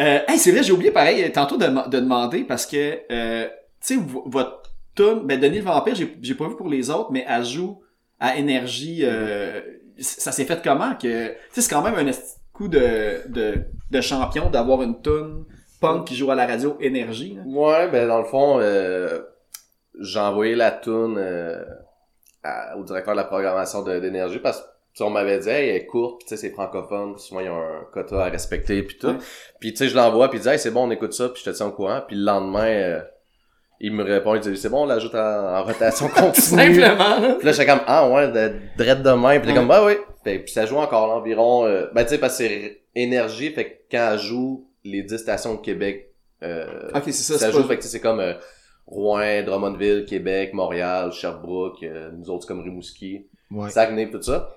Euh, 0.00 0.20
hey, 0.28 0.38
c'est 0.38 0.52
vrai, 0.52 0.62
j'ai 0.62 0.70
oublié 0.72 0.92
pareil 0.92 1.30
tantôt 1.32 1.56
de, 1.56 1.66
de 1.90 1.98
demander 1.98 2.44
parce 2.44 2.66
que 2.66 3.00
euh, 3.10 3.48
tu 3.84 3.96
sais 3.96 4.00
votre 4.26 4.62
tune, 4.94 5.22
ben 5.24 5.40
Denis 5.40 5.58
le 5.58 5.64
vampire, 5.64 5.96
j'ai 5.96 6.16
j'ai 6.22 6.34
pas 6.36 6.46
vu 6.46 6.54
pour 6.54 6.68
les 6.68 6.88
autres, 6.88 7.10
mais 7.10 7.24
elle 7.28 7.44
joue 7.44 7.80
à 8.20 8.36
énergie. 8.36 9.00
euh, 9.02 9.60
ça 9.98 10.30
s'est 10.30 10.44
fait 10.44 10.62
comment 10.62 10.94
que 10.94 11.28
tu 11.30 11.34
sais 11.50 11.62
c'est 11.62 11.74
quand 11.74 11.82
même 11.82 11.96
un 11.96 12.12
coup 12.52 12.68
de 12.68 13.28
de, 13.28 13.54
de 13.90 14.00
champion 14.00 14.48
d'avoir 14.50 14.82
une 14.82 15.02
tune 15.02 15.44
punk 15.80 16.06
qui 16.06 16.16
joue 16.16 16.30
à 16.30 16.34
la 16.34 16.46
radio 16.46 16.76
énergie. 16.80 17.34
là. 17.36 17.42
Ouais, 17.46 17.88
ben 17.88 18.06
dans 18.08 18.18
le 18.18 18.24
fond, 18.24 18.58
euh, 18.60 19.20
j'ai 20.00 20.20
envoyé 20.20 20.54
la 20.54 20.70
toune 20.70 21.16
euh, 21.18 21.62
à- 22.42 22.76
au 22.76 22.84
directeur 22.84 23.14
de 23.14 23.18
la 23.20 23.24
programmation 23.24 23.82
d'énergie 23.82 24.38
parce 24.38 24.60
que 24.60 24.66
on 25.00 25.10
m'avait 25.10 25.38
dit 25.38 25.48
hey, 25.48 25.68
elle 25.68 25.76
est 25.76 25.86
courte, 25.86 26.22
tu 26.22 26.28
sais 26.28 26.36
c'est 26.36 26.50
francophone, 26.50 27.14
puis 27.14 27.22
souvent 27.22 27.38
il 27.40 27.46
y 27.46 27.48
a 27.48 27.52
un 27.52 27.84
quota 27.92 28.24
à 28.24 28.28
respecter 28.30 28.82
puis 28.82 28.98
tout. 28.98 29.06
Ouais. 29.08 29.18
Puis 29.60 29.70
tu 29.72 29.76
sais 29.78 29.88
je 29.88 29.94
l'envoie 29.96 30.28
puis 30.28 30.38
il 30.40 30.42
dit 30.42 30.48
hey, 30.48 30.58
c'est 30.58 30.72
bon 30.72 30.88
on 30.88 30.90
écoute 30.90 31.12
ça 31.12 31.28
puis 31.28 31.40
je 31.44 31.50
te 31.50 31.56
tiens 31.56 31.66
au 31.66 31.70
courant 31.70 32.00
puis 32.06 32.16
le 32.16 32.24
lendemain 32.24 32.66
euh, 32.66 33.00
il 33.78 33.92
me 33.92 34.02
répond 34.02 34.34
il 34.34 34.40
dit 34.40 34.56
c'est 34.56 34.68
bon 34.70 34.82
on 34.82 34.86
l'ajoute 34.86 35.14
en, 35.14 35.54
en 35.56 35.62
rotation 35.62 36.08
continue. 36.16 36.80
Simplement. 36.80 37.20
là. 37.20 37.34
Puis 37.38 37.46
là, 37.46 37.52
j'étais 37.52 37.66
comme, 37.66 37.80
ah 37.86 38.08
ouais, 38.10 38.28
de, 38.32 38.52
drette 38.76 39.02
de 39.04 39.12
main. 39.12 39.38
Puis 39.38 39.42
t'es 39.42 39.48
Ouais. 39.50 39.54
comme, 39.54 39.68
bah 39.68 39.84
oui. 39.86 39.92
Puis, 40.24 40.40
puis 40.40 40.52
ça 40.52 40.66
joue 40.66 40.78
encore 40.78 41.12
environ, 41.12 41.64
euh, 41.64 41.86
ben 41.94 42.02
tu 42.02 42.10
sais, 42.10 42.18
parce 42.18 42.36
que 42.38 42.44
c'est 42.44 42.80
énergie, 42.96 43.50
fait 43.50 43.64
que 43.70 43.74
quand 43.92 44.10
elle 44.14 44.18
joue 44.18 44.67
les 44.84 45.02
10 45.02 45.18
stations 45.18 45.54
de 45.54 45.60
Québec, 45.60 46.12
euh, 46.42 46.90
Ok, 46.94 47.02
c'est 47.06 47.12
ça. 47.12 47.50
joue, 47.50 47.62
pas- 47.62 47.68
fait 47.68 47.78
que 47.78 47.84
c'est 47.84 48.00
comme 48.00 48.20
euh, 48.20 48.34
Rouen, 48.86 49.42
Drummondville, 49.44 50.04
Québec, 50.06 50.54
Montréal, 50.54 51.12
Sherbrooke, 51.12 51.82
euh, 51.82 52.10
nous 52.16 52.30
autres 52.30 52.46
comme 52.46 52.60
Rimouski, 52.60 53.26
Ouais. 53.50 53.70
Saguenay, 53.70 54.10
tout 54.10 54.22
ça. 54.22 54.54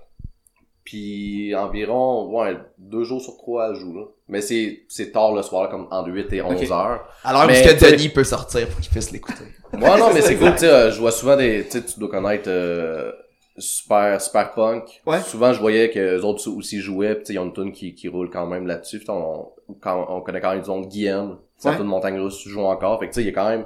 Puis 0.83 1.53
environ, 1.55 2.27
ouais, 2.35 2.57
deux 2.77 3.03
jours 3.03 3.21
sur 3.21 3.37
trois 3.37 3.69
elle 3.69 3.75
joue, 3.75 3.93
là. 3.95 4.05
Mais 4.27 4.41
c'est, 4.41 4.83
c'est 4.89 5.11
tard 5.11 5.33
le 5.33 5.43
soir, 5.43 5.69
comme 5.69 5.87
entre 5.91 6.09
8 6.09 6.33
et 6.33 6.41
11 6.41 6.55
Ok. 6.63 6.71
heures. 6.71 7.07
Alors, 7.23 7.45
Mais, 7.45 7.61
que 7.61 7.91
Denis 7.91 8.09
peut 8.09 8.23
sortir 8.23 8.67
pour 8.67 8.79
qu'il 8.81 8.89
puisse 8.91 9.11
l'écouter. 9.11 9.43
Ouais, 9.73 9.99
non, 9.99 10.11
mais 10.13 10.21
c'est 10.21 10.37
cool, 10.37 10.51
tu 10.53 10.59
sais, 10.59 10.69
euh, 10.69 10.91
je 10.91 10.99
vois 10.99 11.11
souvent 11.11 11.37
des, 11.37 11.67
tu 11.69 11.81
dois 11.99 12.09
connaître, 12.09 12.45
euh, 12.49 13.11
super, 13.57 14.19
super 14.21 14.53
punk. 14.53 15.01
Ouais. 15.05 15.19
Souvent, 15.21 15.53
je 15.53 15.59
voyais 15.59 15.89
que 15.89 15.99
les 15.99 16.23
autres 16.23 16.47
aussi 16.49 16.79
jouaient, 16.79 17.15
sais, 17.23 17.33
ils 17.33 17.39
ont 17.39 17.45
une 17.45 17.53
tune 17.53 17.71
qui, 17.71 17.93
qui 17.93 18.07
roule 18.07 18.29
quand 18.29 18.47
même 18.47 18.65
là-dessus. 18.67 18.99
Puis 18.99 19.09
on, 19.09 19.49
quand, 19.81 20.05
on 20.09 20.21
connaît 20.21 20.41
quand 20.41 20.51
même, 20.51 20.61
disons, 20.61 20.81
Guillaume, 20.81 21.39
Ouais. 21.63 21.75
tune 21.75 21.85
Montagne 21.85 22.19
Russe 22.19 22.47
joue 22.47 22.61
encore. 22.61 22.99
Fait 22.99 23.07
que 23.07 23.13
tu 23.13 23.15
sais, 23.15 23.21
il 23.21 23.27
y 23.27 23.29
a 23.29 23.33
quand 23.33 23.49
même 23.49 23.65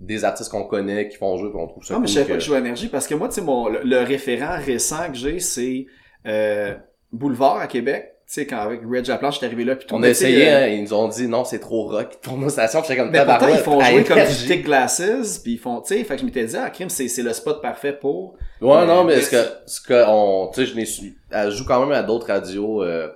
des 0.00 0.24
artistes 0.24 0.50
qu'on 0.50 0.64
connaît 0.64 1.08
qui 1.08 1.16
font 1.16 1.36
jouer 1.36 1.50
pis 1.50 1.56
on 1.56 1.66
trouve 1.68 1.84
ça 1.84 1.94
Non, 1.94 2.00
mais 2.00 2.06
je 2.06 2.14
savais 2.14 2.26
pas 2.26 2.34
que- 2.34 2.40
je 2.40 2.46
joue 2.46 2.54
à 2.54 2.58
énergie 2.58 2.88
parce 2.88 3.06
que 3.06 3.14
moi, 3.14 3.28
tu 3.28 3.34
sais, 3.34 3.40
mon, 3.42 3.68
le, 3.68 3.80
le 3.84 3.98
référent 3.98 4.56
récent 4.58 5.08
que 5.08 5.14
j'ai, 5.16 5.38
c'est 5.40 5.86
euh, 6.26 6.74
Boulevard 7.12 7.58
à 7.58 7.66
Québec. 7.66 8.13
Tu 8.34 8.40
sais, 8.40 8.46
quand 8.48 8.58
avec 8.58 8.80
Red 8.82 9.04
Japlanche, 9.04 9.34
j'étais 9.34 9.46
arrivé 9.46 9.62
là 9.62 9.76
puis 9.76 9.86
tout. 9.86 9.94
On 9.94 10.02
a 10.02 10.08
essayé, 10.08 10.48
euh, 10.48 10.64
hein, 10.64 10.66
ils 10.66 10.82
nous 10.82 10.92
ont 10.92 11.06
dit 11.06 11.28
non, 11.28 11.44
c'est 11.44 11.60
trop 11.60 11.86
rock 11.88 12.18
stations. 12.48 12.80
Puis 12.80 12.88
j'étais 12.88 13.00
comme 13.00 13.12
Mais 13.12 13.24
pourtant, 13.24 13.46
ils 13.48 13.58
font 13.58 13.80
jouer 13.80 14.02
comme 14.02 14.18
du. 14.18 14.46
Thick 14.48 14.64
Glasses, 14.64 15.38
puis 15.38 15.52
ils 15.52 15.58
font, 15.58 15.80
tu 15.82 15.94
sais, 15.94 16.02
fait 16.02 16.16
que 16.16 16.20
je 16.20 16.26
m'étais 16.26 16.44
dit, 16.44 16.56
ah, 16.56 16.68
crime, 16.68 16.90
c'est, 16.90 17.06
c'est 17.06 17.22
le 17.22 17.32
spot 17.32 17.62
parfait 17.62 17.92
pour. 17.92 18.34
Ouais, 18.60 18.84
non, 18.86 19.04
mais 19.04 19.14
Mais 19.14 19.22
ce 19.22 19.30
que, 19.30 19.36
ce 19.66 19.80
que 19.80 20.04
on, 20.08 20.50
tu 20.52 20.62
sais, 20.62 20.66
je 20.66 20.74
n'ai 20.74 20.84
su, 20.84 21.16
elle 21.30 21.52
joue 21.52 21.64
quand 21.64 21.78
même 21.78 21.92
à 21.92 22.02
d'autres 22.02 22.26
radios, 22.26 22.82
euh, 22.82 23.06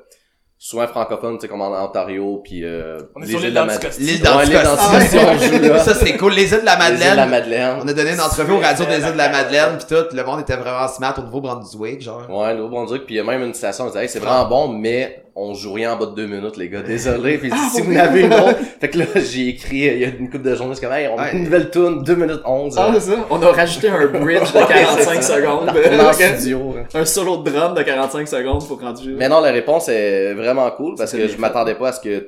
souvent 0.59 0.89
francophones, 0.89 1.37
tu 1.37 1.43
sais, 1.43 1.49
comme 1.49 1.61
en 1.61 1.85
Ontario, 1.85 2.41
puis 2.43 2.65
euh, 2.65 2.99
On 3.15 3.21
les 3.21 3.33
îles 3.33 3.39
l'île 3.41 3.51
de 3.51 3.55
la. 3.55 3.65
Madeleine. 3.65 3.93
L'île 3.99 4.21
d'Anticosti. 4.21 5.85
Ça, 5.85 5.95
c'est 5.95 6.17
cool. 6.17 6.33
Les 6.33 6.53
îles 6.53 6.61
de 6.61 6.65
la 6.65 6.77
Les 6.77 6.95
îles 6.95 7.11
de 7.11 7.17
la 7.17 7.27
Madeleine. 7.27 7.31
Madeleine. 7.31 7.79
On 7.83 7.89
a 7.89 7.93
donné 7.93 8.13
une 8.15 8.21
entrevue 8.21 8.53
aux 8.53 8.59
radios 8.61 8.87
des 8.87 8.99
îles 8.99 9.13
de 9.13 9.17
la 9.19 9.29
Madeleine, 9.29 9.79
pis 9.79 9.87
tout. 9.87 10.15
Le 10.15 10.25
monde 10.25 10.41
était 10.41 10.57
vraiment 10.57 10.89
smart 10.89 11.15
au 11.19 11.23
Nouveau-Brunswick, 11.23 12.03
genre. 12.03 12.29
Ouais, 12.29 12.55
Nouveau-Brunswick, 12.55 13.07
puis 13.07 13.15
il 13.15 13.19
y 13.19 13.21
a 13.21 13.25
même 13.25 13.43
une 13.43 13.55
station, 13.55 13.85
on 13.85 13.87
disait, 13.89 14.03
hey, 14.03 14.09
c'est 14.09 14.19
vraiment 14.19 14.47
bon, 14.49 14.69
mais 14.69 15.25
on 15.41 15.55
joue 15.55 15.73
rien 15.73 15.93
en 15.93 15.97
bas 15.97 16.07
de 16.07 16.15
deux 16.15 16.27
minutes, 16.27 16.57
les 16.57 16.69
gars. 16.69 16.83
Désolé. 16.83 17.39
Puis 17.39 17.51
si 17.73 17.81
vous 17.81 17.93
en 17.93 17.97
avez 17.97 18.23
une 18.23 18.35
autre. 18.35 18.59
Fait 18.81 18.89
que 18.89 18.99
là, 18.99 19.05
j'ai 19.15 19.49
écrit, 19.49 19.79
il 19.79 19.99
y 19.99 20.05
a 20.05 20.09
une 20.09 20.29
couple 20.29 20.43
de 20.45 20.55
journées, 20.55 20.75
c'est 20.75 20.81
comme, 20.85 20.93
hey, 20.93 21.09
on 21.09 21.19
a 21.19 21.31
une 21.33 21.45
nouvelle 21.45 21.71
tune, 21.71 22.03
2 22.03 22.15
minutes 22.17 22.41
11. 22.45 22.75
Ah, 22.77 22.91
c'est 22.95 23.13
ça. 23.13 23.27
On 23.31 23.41
a 23.41 23.53
rajouté 23.53 23.89
un 23.89 24.07
bridge 24.07 24.53
de 24.53 24.67
45 24.67 25.23
secondes. 25.23 25.71
en 26.01 26.13
studio. 26.13 26.75
un 26.93 27.05
solo 27.05 27.37
de 27.39 27.51
drum 27.51 27.75
de 27.75 27.83
45 27.83 28.27
secondes 28.27 28.67
pour 28.67 28.81
rendre 28.81 29.01
jeu. 29.01 29.15
Mais 29.17 29.29
non, 29.29 29.41
la 29.41 29.53
réponse 29.53 29.89
est 29.89 30.35
vraiment 30.35 30.71
cool 30.73 30.97
parce 30.97 31.13
que 31.13 31.29
je 31.29 31.37
m'attendais 31.39 31.77
pas 31.77 31.89
à 31.89 31.93
ce 31.93 32.01
que 32.01 32.19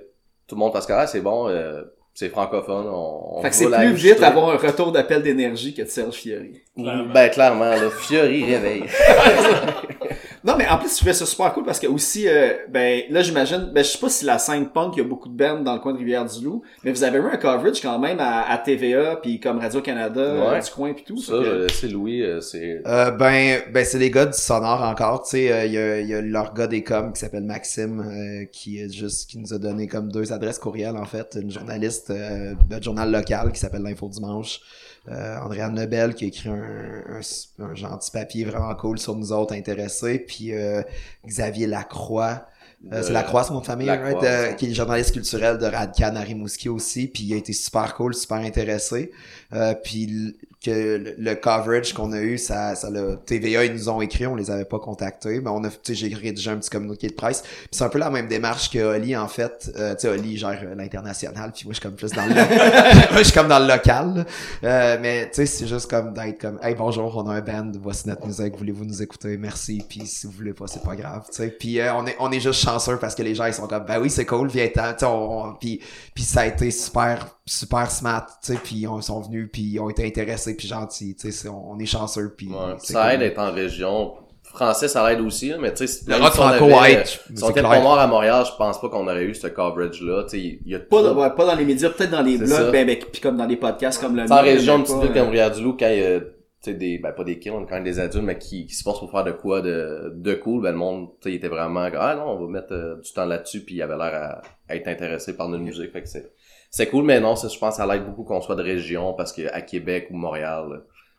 tout 0.47 0.55
le 0.55 0.61
monde 0.61 0.73
fasse 0.73 0.87
que 0.87 0.93
ah, 0.93 1.07
c'est 1.07 1.21
bon, 1.21 1.49
euh, 1.49 1.83
c'est 2.15 2.29
francophone, 2.29 2.87
on, 2.89 3.39
on 3.39 3.43
Fait 3.43 3.51
que 3.51 3.55
c'est 3.55 3.67
plus 3.67 3.93
vite 3.93 4.23
avoir 4.23 4.51
un 4.51 4.57
retour 4.57 4.93
d'appel 4.93 5.23
d'énergie 5.23 5.75
que 5.75 5.83
de 5.83 5.89
Serge 5.89 6.15
Fiori. 6.15 6.61
Ben 6.77 7.29
clairement, 7.29 7.71
là, 7.71 7.91
Fiori 7.91 8.45
réveille. 8.45 8.85
Non, 10.43 10.55
mais 10.57 10.67
en 10.69 10.79
plus, 10.79 10.95
tu 10.97 11.05
fais 11.05 11.13
ça 11.13 11.27
super 11.27 11.53
cool 11.53 11.65
parce 11.65 11.79
que 11.79 11.87
aussi, 11.87 12.27
euh, 12.27 12.55
ben, 12.71 13.03
là, 13.11 13.23
j'imagine, 13.23 13.71
ben, 13.75 13.85
je 13.85 13.91
sais 13.91 13.99
pas 13.99 14.09
si 14.09 14.25
la 14.25 14.39
scène 14.39 14.69
punk, 14.71 14.95
il 14.97 15.01
y 15.01 15.03
a 15.03 15.05
beaucoup 15.07 15.29
de 15.29 15.37
bands 15.37 15.61
dans 15.61 15.75
le 15.75 15.81
coin 15.81 15.93
de 15.93 15.99
Rivière-du-Loup, 15.99 16.63
mais 16.83 16.93
vous 16.93 17.05
avez 17.05 17.19
eu 17.19 17.27
un 17.27 17.37
coverage 17.37 17.81
quand 17.83 17.99
même 17.99 18.19
à, 18.21 18.51
à 18.51 18.57
TVA 18.57 19.17
puis 19.17 19.39
comme 19.39 19.59
Radio-Canada, 19.59 20.19
euh, 20.21 20.51
Ouais. 20.53 20.61
du 20.61 20.71
coin 20.71 20.95
puis 20.95 21.05
tout. 21.05 21.19
Ça, 21.19 21.33
que- 21.35 21.67
je 21.69 21.75
sais, 21.75 21.89
Louis, 21.89 22.23
euh, 22.23 22.41
c'est... 22.41 22.81
Euh, 22.87 23.11
ben, 23.11 23.61
ben 23.73 23.85
c'est 23.85 23.99
les 23.99 24.11
gars 24.11 24.25
du 24.27 24.33
sonore 24.39 24.83
encore, 24.83 25.25
tu 25.25 25.31
sais, 25.33 25.53
euh, 25.53 25.67
il 25.67 25.73
y, 25.73 25.79
a, 25.79 26.01
y 26.01 26.15
a 26.15 26.23
leur 26.23 26.55
gars 26.55 26.67
des 26.67 26.83
coms 26.83 27.13
qui 27.13 27.21
s'appelle 27.21 27.45
Maxime, 27.45 28.01
euh, 28.01 28.45
qui 28.51 28.81
est 28.81 28.91
juste, 28.91 29.29
qui 29.29 29.39
nous 29.39 29.53
a 29.53 29.59
donné 29.59 29.87
comme 29.89 30.11
deux 30.11 30.33
adresses 30.33 30.59
courriel 30.59 30.97
en 30.97 31.05
fait, 31.05 31.37
une 31.41 31.51
journaliste 31.51 32.11
euh, 32.11 32.55
de 32.71 32.83
journal 32.83 33.11
local 33.13 33.53
qui 33.53 33.61
s'appelle 33.61 33.83
l'Info 33.83 34.09
Dimanche, 34.09 34.61
euh, 35.09 35.39
Andréane 35.39 35.75
Nebel 35.75 36.15
qui 36.15 36.25
a 36.25 36.29
écrit 36.29 36.49
un, 36.49 36.55
un, 36.59 37.65
un 37.65 37.75
gentil 37.75 38.11
papier 38.11 38.45
vraiment 38.45 38.75
cool 38.75 38.99
sur 38.99 39.17
nous 39.17 39.33
autres 39.33 39.55
intéressés, 39.55 40.19
puis 40.19 40.53
euh, 40.53 40.83
Xavier 41.27 41.67
Lacroix, 41.67 42.47
euh, 42.93 43.03
c'est 43.03 43.13
Lacroix, 43.13 43.45
c'est 43.45 43.53
mon 43.53 43.63
famille, 43.63 43.87
Lacroix, 43.87 44.21
right? 44.21 44.25
Euh, 44.25 44.49
ouais. 44.51 44.57
qui 44.57 44.67
est 44.71 44.75
journaliste 44.75 45.13
culturel 45.13 45.59
de 45.59 45.67
Radcan 45.67 46.17
à 46.17 46.21
Rimouski 46.21 46.69
aussi, 46.69 47.09
puis 47.09 47.25
il 47.25 47.35
a 47.35 47.37
été 47.37 47.53
super 47.53 47.95
cool, 47.95 48.15
super 48.15 48.39
intéressé. 48.39 49.11
Euh, 49.53 49.75
puis 49.75 50.37
que 50.63 50.71
le, 50.71 51.15
le 51.17 51.35
coverage 51.37 51.95
qu'on 51.95 52.13
a 52.13 52.21
eu, 52.21 52.37
ça, 52.39 52.75
ça 52.75 52.91
l'a, 52.91 53.17
TVA, 53.17 53.65
ils 53.65 53.73
nous 53.73 53.89
ont 53.89 54.01
écrit, 54.03 54.27
on 54.27 54.35
les 54.37 54.51
avait 54.51 54.65
pas 54.65 54.79
contactés, 54.79 55.41
mais 55.41 55.51
on 55.51 55.65
a, 55.65 55.69
tu 55.71 55.77
sais, 55.85 55.95
j'ai 55.95 56.15
rédigé 56.15 56.51
un 56.51 56.57
petit 56.59 56.71
communiqué 56.71 57.09
de 57.09 57.15
presse. 57.15 57.43
C'est 57.71 57.85
un 57.85 57.89
peu 57.89 57.99
la 57.99 58.11
même 58.11 58.29
démarche 58.29 58.71
que 58.71 58.79
Oli, 58.79 59.17
en 59.17 59.29
fait. 59.29 59.73
Euh, 59.77 59.95
tu 59.95 60.01
sais, 60.03 60.09
Oli 60.09 60.37
gère 60.37 60.61
euh, 60.65 60.75
l'international, 60.75 61.53
puis 61.53 61.65
moi, 61.65 61.73
je 61.73 61.81
suis 61.81 61.83
comme 61.83 61.97
plus 61.97 62.11
dans 62.13 62.27
le, 62.27 62.35
moi, 63.13 63.19
je 63.19 63.23
suis 63.25 63.33
comme 63.33 63.49
dans 63.49 63.59
le 63.59 63.67
local. 63.67 64.27
Euh, 64.65 64.99
mais 65.01 65.31
tu 65.31 65.37
sais, 65.37 65.47
c'est 65.47 65.67
juste 65.67 65.89
comme 65.91 66.13
d'être 66.13 66.41
comme, 66.41 66.59
hey, 66.63 66.75
bonjour, 66.75 67.17
on 67.17 67.29
a 67.31 67.35
un 67.35 67.41
band, 67.41 67.73
voici 67.81 68.09
notre 68.09 68.27
musique, 68.27 68.57
voulez-vous 68.57 68.85
nous 68.85 69.03
écouter? 69.03 69.37
Merci. 69.39 69.83
Puis 69.89 70.07
si 70.07 70.27
vous 70.27 70.33
voulez 70.33 70.53
pas, 70.53 70.67
c'est 70.67 70.83
pas 70.83 70.95
grave, 70.97 71.25
tu 71.31 71.37
sais. 71.37 71.49
Puis 71.49 71.81
euh, 71.81 71.95
on 71.95 72.07
est, 72.07 72.17
on 72.21 72.31
est 72.33 72.41
juste 72.41 72.61
chanceux 72.63 72.99
parce 72.99 73.15
que 73.15 73.23
les 73.23 73.35
gens, 73.35 73.47
ils 73.47 73.55
sont 73.55 73.67
comme, 73.67 73.85
ben 73.85 73.99
oui, 74.01 74.11
c'est 74.11 74.27
cool, 74.27 74.49
viens-t'en, 74.49 74.93
tu 74.93 74.99
sais, 75.01 75.07
on, 75.07 75.45
on- 75.45 75.55
puis, 75.55 75.81
puis 76.15 76.23
ça 76.25 76.41
a 76.43 76.47
été 76.47 76.71
super, 76.71 77.39
super 77.53 77.91
smart, 77.91 78.27
tu 78.43 78.53
sais, 78.53 78.59
puis 78.63 78.77
ils 78.77 79.03
sont 79.03 79.21
venus, 79.23 79.49
puis 79.53 79.63
ils 79.63 79.81
ont 79.81 79.91
été 79.91 80.07
intéressés, 80.07 80.57
puis 80.57 80.69
gentils, 80.69 81.17
tu 81.17 81.23
sais, 81.27 81.33
c'est- 81.33 81.49
on, 81.49 81.73
on 81.73 81.79
est 81.79 81.87
chanceux, 81.87 82.33
puis 82.37 82.49
Ouais, 82.49 82.75
ça 82.79 83.13
aide 83.15 83.21
d'être 83.21 83.39
en 83.39 83.51
région. 83.53 84.15
Français, 84.45 84.89
ça 84.89 85.13
aide 85.13 85.21
aussi, 85.21 85.51
là, 85.51 85.59
mais 85.61 85.73
tu 85.73 85.87
sais, 85.87 86.05
Le 86.09 86.17
rock 86.17 86.33
si 86.33 86.41
on 86.41 86.43
franco 86.43 86.65
avait- 86.79 86.93
aide, 86.93 87.07
Si 87.07 87.19
c'est 87.37 87.45
on 87.45 87.51
était 87.51 87.61
clair. 87.61 87.71
pas 87.73 87.81
mort 87.83 87.99
à 87.99 88.07
Montréal, 88.09 88.45
je 88.47 88.57
pense 88.57 88.81
pas 88.81 88.89
qu'on 88.89 89.05
aurait 89.07 89.25
eu 89.25 89.35
ce 89.35 89.47
coverage-là. 89.47 90.25
Tu 90.25 90.29
sais, 90.31 90.39
il 90.65 90.69
y 90.71 90.75
a 90.75 90.81
Pas, 90.81 91.03
dans- 91.03 91.15
ouais, 91.17 91.31
pas 91.31 91.47
dans 91.47 91.55
les 91.55 91.65
médias, 91.65 91.91
peut-être 91.91 92.11
dans 92.11 92.23
les 92.23 92.37
blogs, 92.37 92.73
ben, 92.73 92.85
ben, 92.87 92.97
puis 93.13 93.21
comme 93.21 93.37
dans 93.37 93.47
des 93.47 93.57
podcasts 93.57 94.01
comme 94.01 94.17
le 94.17 94.27
Sans 94.27 94.43
région, 94.43 94.79
une 94.79 94.83
petite 94.83 94.97
ville 94.99 95.09
comme 95.13 95.19
euh, 95.19 95.31
Rivière-du-Loup, 95.31 95.77
quand 95.79 95.89
il 95.89 95.99
y 95.99 96.03
a, 96.05 96.21
tu 96.21 96.27
sais, 96.63 96.75
des, 96.75 96.99
ben, 96.99 97.13
pas 97.13 97.23
des 97.23 97.39
kids, 97.39 97.51
on 97.51 97.63
est 97.63 97.67
quand 97.67 97.77
même 97.77 97.85
des 97.85 98.01
adultes, 98.01 98.25
mais 98.25 98.39
qui, 98.39 98.67
qui 98.67 98.75
se 98.75 98.83
forcent 98.83 98.99
pour 98.99 99.11
faire 99.13 99.23
de 99.25 99.31
quoi 99.33 99.61
de, 99.61 100.13
de 100.17 100.35
cool, 100.35 100.63
ben, 100.63 100.73
le 100.73 100.79
monde, 100.79 101.11
tu 101.21 101.31
sais, 101.31 101.37
était 101.37 101.49
vraiment, 101.49 101.89
ah 101.99 102.17
non, 102.17 102.25
on 102.33 102.45
va 102.45 102.51
mettre 102.51 102.73
euh, 102.73 102.97
du 103.01 103.13
temps 103.13 103.27
là-dessus, 103.27 103.61
puis 103.61 103.77
il 103.77 103.83
avait 103.83 103.97
l'air 103.97 104.15
à, 104.15 104.43
à 104.69 104.75
être 104.77 104.89
intéressé 104.89 105.37
par 105.37 105.49
notre 105.49 105.63
musique, 105.63 105.93
fait 105.93 106.03
que 106.03 106.09
c'est, 106.09 106.33
c'est 106.71 106.87
cool, 106.89 107.05
mais 107.05 107.21
non, 107.21 107.37
ça, 107.37 107.49
je 107.49 107.59
pense, 107.59 107.77
que 107.77 107.83
ça 107.83 107.87
l'aide 107.93 108.05
beaucoup 108.07 108.23
qu'on 108.25 108.41
soit 108.41 108.55
de 108.57 108.63
région, 108.63 109.13
parce 109.15 109.33
que 109.33 109.53
à 109.53 109.61
Québec 109.61 110.09
ou 110.11 110.17
Montréal, 110.17 110.65
là, 110.71 110.77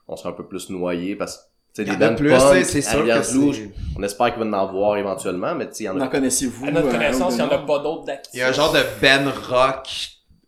on 0.08 0.16
serait 0.16 0.30
un 0.30 0.34
peu 0.34 0.48
plus 0.48 0.70
noyé, 0.70 1.16
parce 1.16 1.38
que, 1.38 1.42
tu 1.44 1.48
sais, 1.74 1.84
Il 1.90 1.94
y 1.94 1.98
des 1.98 2.04
en 2.04 2.08
a 2.08 2.10
bands 2.12 2.16
plus, 2.16 2.30
punk, 2.30 2.40
tu 2.42 2.58
sais, 2.58 2.64
c'est 2.64 2.82
sûr 2.82 3.06
que 3.06 3.22
c'est- 3.24 3.72
on 3.98 4.04
espère 4.04 4.34
qu'il 4.34 4.44
va 4.44 4.50
en 4.50 4.54
avoir 4.68 4.98
éventuellement, 4.98 5.54
mais 5.56 5.68
tu 5.68 5.76
sais, 5.76 5.84
il 5.84 5.86
y 5.88 5.90
en 5.90 5.94
N'en 5.96 6.06
a 6.06 6.08
connaissez-vous? 6.08 6.66
À 6.68 6.72
notre 6.72 6.88
euh, 6.88 6.92
connaissance, 6.92 7.36
il 7.36 7.40
y 7.40 7.42
en 7.44 7.50
a 7.50 7.58
pas 7.60 7.80
d'autres 7.80 8.06
d'actifs. 8.06 8.34
Il 8.34 8.40
y 8.40 8.42
a 8.44 8.48
un 8.50 8.52
genre 8.52 8.72
de 8.74 8.80
Ben 9.02 9.30
rock 9.50 9.88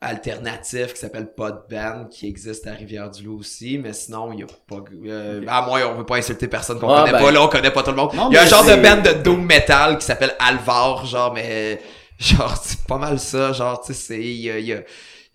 alternatif 0.01 0.93
qui 0.93 0.99
s'appelle 0.99 1.33
Pod 1.33 1.63
Band 1.69 2.07
qui 2.11 2.27
existe 2.27 2.67
à 2.67 2.71
Rivière-du-Loup 2.73 3.39
aussi, 3.39 3.77
mais 3.77 3.93
sinon, 3.93 4.31
il 4.33 4.41
y 4.41 4.43
a 4.43 4.47
pas... 4.67 4.83
euh, 5.05 5.41
À 5.47 5.61
moins, 5.65 5.81
on 5.87 5.93
veut 5.95 6.05
pas 6.05 6.17
insulter 6.17 6.47
personne 6.49 6.77
qu'on 6.79 6.89
Ah, 6.89 7.01
connaît 7.05 7.13
ben. 7.13 7.23
pas, 7.23 7.31
là, 7.31 7.41
on 7.41 7.47
connaît 7.47 7.71
pas 7.71 7.83
tout 7.83 7.91
le 7.91 7.95
monde. 7.95 8.13
Non, 8.13 8.27
il 8.29 8.33
y 8.33 8.37
a 8.37 8.41
un 8.41 8.45
genre 8.45 8.63
de 8.63 8.69
c'est- 8.71 8.81
band 8.81 9.01
de 9.01 9.23
doom 9.23 9.45
metal 9.45 9.97
qui 9.97 10.05
s'appelle 10.05 10.33
Alvar, 10.39 11.05
genre, 11.05 11.33
mais... 11.33 11.79
Genre, 12.23 12.55
c'est 12.63 12.83
pas 12.87 12.97
mal 12.97 13.19
ça, 13.19 13.51
genre, 13.51 13.81
tu 13.81 13.93
sais, 13.93 13.99
c'est... 13.99 14.21
Il 14.21 14.41
y 14.41 14.49
a... 14.51 14.59
il 14.59 14.65
y 14.65 14.73
a- 14.73 14.83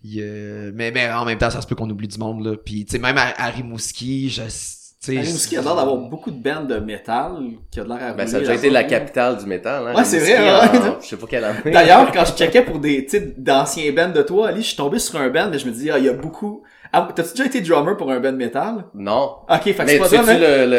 y 0.05 0.21
a- 0.23 0.71
mais, 0.75 0.91
mais 0.93 1.11
en 1.11 1.25
même 1.25 1.39
temps, 1.39 1.51
ça 1.51 1.61
se 1.61 1.67
peut 1.67 1.75
qu'on 1.75 1.91
oublie 1.91 2.09
du 2.09 2.19
monde, 2.19 2.45
là. 2.47 2.57
Puis, 2.57 2.85
tu 2.85 2.93
sais, 2.93 2.99
même 2.99 3.19
à, 3.19 3.33
à 3.37 3.47
Rimouski, 3.51 4.31
je... 4.31 4.43
tu 4.43 4.49
sais, 4.49 5.19
À 5.19 5.21
Rimouski, 5.21 5.57
a 5.57 5.61
l'air 5.63 5.75
d'avoir 5.77 5.97
beaucoup 5.97 6.31
de 6.31 6.41
bands 6.43 6.63
de 6.65 6.77
métal 6.79 7.33
qui 7.71 7.81
a 7.81 7.85
l'air 7.85 7.99
à 8.03 8.13
Ben, 8.13 8.27
ça 8.27 8.37
a 8.37 8.41
déjà 8.41 8.55
été 8.55 8.71
la 8.71 8.85
capitale 8.85 9.37
du 9.39 9.47
métal, 9.47 9.89
hein. 9.89 9.95
Ouais, 9.95 10.05
c'est 10.05 10.21
vrai, 10.21 10.39
ouais. 10.39 10.79
en- 10.89 11.01
Je 11.01 11.07
sais 11.07 11.17
pas 11.17 11.27
quelle 11.27 11.45
année. 11.45 11.71
D'ailleurs, 11.73 12.11
quand 12.13 12.25
je 12.25 12.33
checkais 12.33 12.63
pour 12.63 12.79
des, 12.79 13.07
d'anciens 13.37 13.93
bands 13.93 14.13
de 14.13 14.23
toi, 14.23 14.49
Ali, 14.49 14.63
je 14.63 14.69
suis 14.69 14.77
tombé 14.77 14.99
sur 14.99 15.19
un 15.21 15.29
band, 15.31 15.49
mais 15.51 15.59
je 15.59 15.67
me 15.67 15.73
dis, 15.73 15.91
ah, 15.91 15.99
il 15.99 16.05
y 16.05 16.09
a 16.09 16.13
beaucoup... 16.15 16.63
Ah, 16.93 17.07
t'as-tu 17.15 17.33
déjà 17.33 17.45
été 17.45 17.61
drummer 17.61 17.97
pour 17.99 18.11
un 18.11 18.19
band 18.21 18.33
metal? 18.33 18.85
Non. 18.95 19.33
Ok, 19.51 19.63
fait 19.65 19.75
que 19.75 19.87
c'est 19.89 19.99
pas 19.99 20.09
ça, 20.09 20.23
mais... 20.27 20.39
le, 20.39 20.71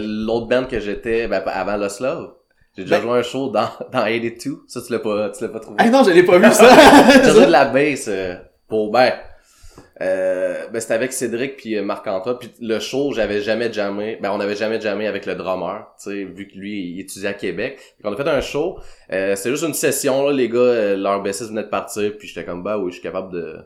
le, 0.00 0.24
l'autre 0.26 0.48
band 0.48 0.64
que 0.64 0.80
j'étais, 0.80 1.28
ben, 1.28 1.40
avant 1.46 1.76
Lost 1.76 2.00
Love? 2.00 2.32
J'ai 2.76 2.84
déjà 2.84 2.96
Ben- 2.96 3.02
joué 3.02 3.18
un 3.18 3.22
show 3.22 3.48
dans, 3.50 3.68
dans 3.92 4.04
82. 4.04 4.60
Ça, 4.66 4.80
tu 4.86 4.92
l'as 4.92 4.98
pas, 4.98 5.30
tu 5.30 5.42
l'as 5.44 5.50
pas 5.50 5.60
trouvé. 5.60 5.76
Ah 5.78 5.88
non, 5.90 6.02
je 6.04 6.10
l'ai 6.10 6.22
pas 6.22 6.38
vu, 6.38 6.44
J'ai 6.44 6.52
ça! 6.52 7.32
joué 7.32 7.46
de 7.46 7.50
la 7.52 7.64
bass, 7.72 8.06
euh, 8.08 8.34
pour, 8.68 8.90
ben, 8.90 9.12
euh, 10.00 10.66
ben, 10.72 10.80
c'était 10.80 10.94
avec 10.94 11.12
Cédric 11.12 11.56
puis 11.56 11.76
euh, 11.76 11.82
Marc-Antoine. 11.82 12.36
Puis 12.38 12.50
le 12.60 12.78
show, 12.80 13.12
j'avais 13.14 13.40
jamais 13.40 13.72
jammé. 13.72 14.18
Ben, 14.20 14.30
on 14.32 14.40
avait 14.40 14.56
jamais 14.56 14.80
jammé 14.80 15.06
avec 15.06 15.26
le 15.26 15.34
drummer, 15.34 15.86
tu 16.02 16.10
sais, 16.10 16.24
vu 16.24 16.48
que 16.48 16.56
lui, 16.58 16.92
il 16.94 17.00
étudiait 17.00 17.28
à 17.28 17.34
Québec. 17.34 17.78
Qu'on 18.02 18.12
a 18.12 18.16
fait 18.16 18.28
un 18.28 18.40
show. 18.40 18.78
Euh, 19.12 19.36
c'était 19.36 19.50
juste 19.50 19.64
une 19.64 19.74
session, 19.74 20.26
là. 20.26 20.32
Les 20.32 20.48
gars, 20.48 20.58
euh, 20.58 20.96
leur 20.96 21.22
bassiste 21.22 21.50
venait 21.50 21.62
de 21.64 21.68
partir. 21.68 22.12
Puis 22.18 22.28
j'étais 22.28 22.44
comme, 22.44 22.62
bah 22.62 22.78
oui, 22.78 22.90
je 22.90 22.94
suis 22.94 23.02
capable 23.02 23.32
de, 23.32 23.58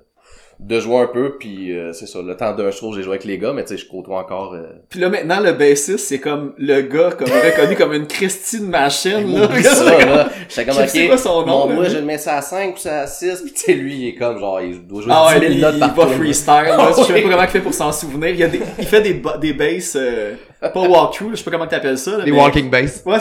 de 0.59 0.81
jouer 0.81 0.99
un 1.01 1.07
peu. 1.07 1.37
Puis 1.39 1.77
euh, 1.77 1.93
c'est 1.93 2.07
ça, 2.07 2.21
le 2.23 2.37
temps 2.37 2.53
d'un 2.55 2.71
show, 2.71 2.93
j'ai 2.95 3.03
joué 3.03 3.13
avec 3.13 3.25
les 3.25 3.39
gars. 3.39 3.53
Mais 3.53 3.63
tu 3.65 3.77
sais, 3.77 3.83
je 3.83 3.89
côtoie 3.89 4.19
encore... 4.21 4.55
euh, 4.55 4.65
Puis 4.89 5.01
là, 5.01 5.09
maintenant, 5.11 5.41
le 5.41 5.53
bassiste, 5.53 5.99
c'est 5.99 6.19
comme 6.19 6.55
le 6.59 6.81
gars 6.83 7.11
comme 7.11 7.29
reconnu 7.45 7.77
comme 7.77 7.93
une 7.93 8.07
Christine 8.07 8.67
machine, 8.69 9.33
là. 9.39 9.45
Oublie 9.47 9.63
ça, 9.63 9.99
là. 10.07 10.29
J'étais 10.49 10.65
comme, 10.65 10.83
ok, 10.83 11.09
pas 11.09 11.19
son 11.19 11.45
nom, 11.47 11.69
mon 11.69 11.81
là. 11.83 11.89
je 11.89 11.97
le 11.99 12.05
mets 12.05 12.19
ça 12.19 12.37
à 12.39 12.43
5 12.43 12.75
ou 12.75 12.79
ça 12.79 13.01
à 13.01 13.07
6, 13.07 13.43
pis 13.43 13.53
tu 13.53 13.61
sais, 13.61 13.73
lui, 13.75 13.97
il 13.97 14.09
est 14.09 14.15
comme, 14.15 14.39
genre, 14.39 14.61
il 14.61 14.87
doit 14.87 15.03
jouer 15.03 15.13
Ah 15.15 15.27
ouais, 15.29 15.41
10 15.41 15.47
000 15.47 15.53
il, 15.53 15.61
notes 15.61 15.75
il 15.77 15.81
va 16.01 16.07
freestyle, 16.07 16.53
là. 16.69 16.91
Je 16.97 17.03
sais 17.03 17.13
Ouais. 17.13 17.23
pas 17.23 17.29
comment 17.31 17.43
il 17.43 17.49
fait 17.49 17.61
pour 17.61 17.75
s'en 17.75 17.93
souvenir. 17.93 18.31
Il, 18.31 18.37
y 18.39 18.45
a 18.45 18.49
des, 18.49 18.61
il 18.79 18.87
fait 18.87 19.03
des, 19.03 19.23
des 19.41 19.53
basses, 19.53 19.97
euh, 20.01 20.35
pas 20.71 20.81
walkthrough, 20.81 21.29
là, 21.31 21.35
je 21.35 21.39
sais 21.39 21.45
pas 21.45 21.51
comment 21.51 21.67
t'appelles 21.67 21.99
ça, 21.99 22.19
là, 22.19 22.25
Des 22.25 22.31
mais- 22.33 22.39
walking 22.41 22.71
bass. 22.71 23.03
Ouais, 23.05 23.19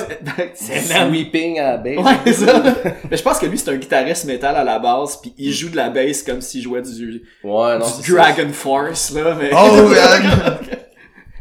c'est-. 0.54 0.82
Sweeping 1.10 1.60
à 1.60 1.72
la 1.72 1.78
base. 1.78 1.98
Ouais, 1.98 2.14
c'est 2.26 2.34
ça. 2.46 2.64
Mais 3.10 3.18
je 3.18 3.24
pense 3.24 3.40
que 3.40 3.46
lui, 3.46 3.58
c'est 3.58 3.70
un 3.72 3.76
guitariste 3.76 4.26
métal 4.26 4.56
à 4.56 4.64
la 4.64 4.80
base, 4.80 5.18
puis 5.22 5.34
il 5.38 5.52
joue 5.54 5.70
de 5.70 5.76
la 5.76 5.90
bass 5.90 6.24
comme 6.24 6.42
s'il 6.42 6.62
jouait 6.62 6.82
du, 6.82 7.24
Ouais, 7.44 7.78
non, 7.78 7.86
du 8.02 8.12
ça. 8.12 8.14
Dragon 8.34 8.50
Force, 8.52 9.12
là, 9.14 9.36
mais... 9.40 9.50
Oh! 9.54 9.90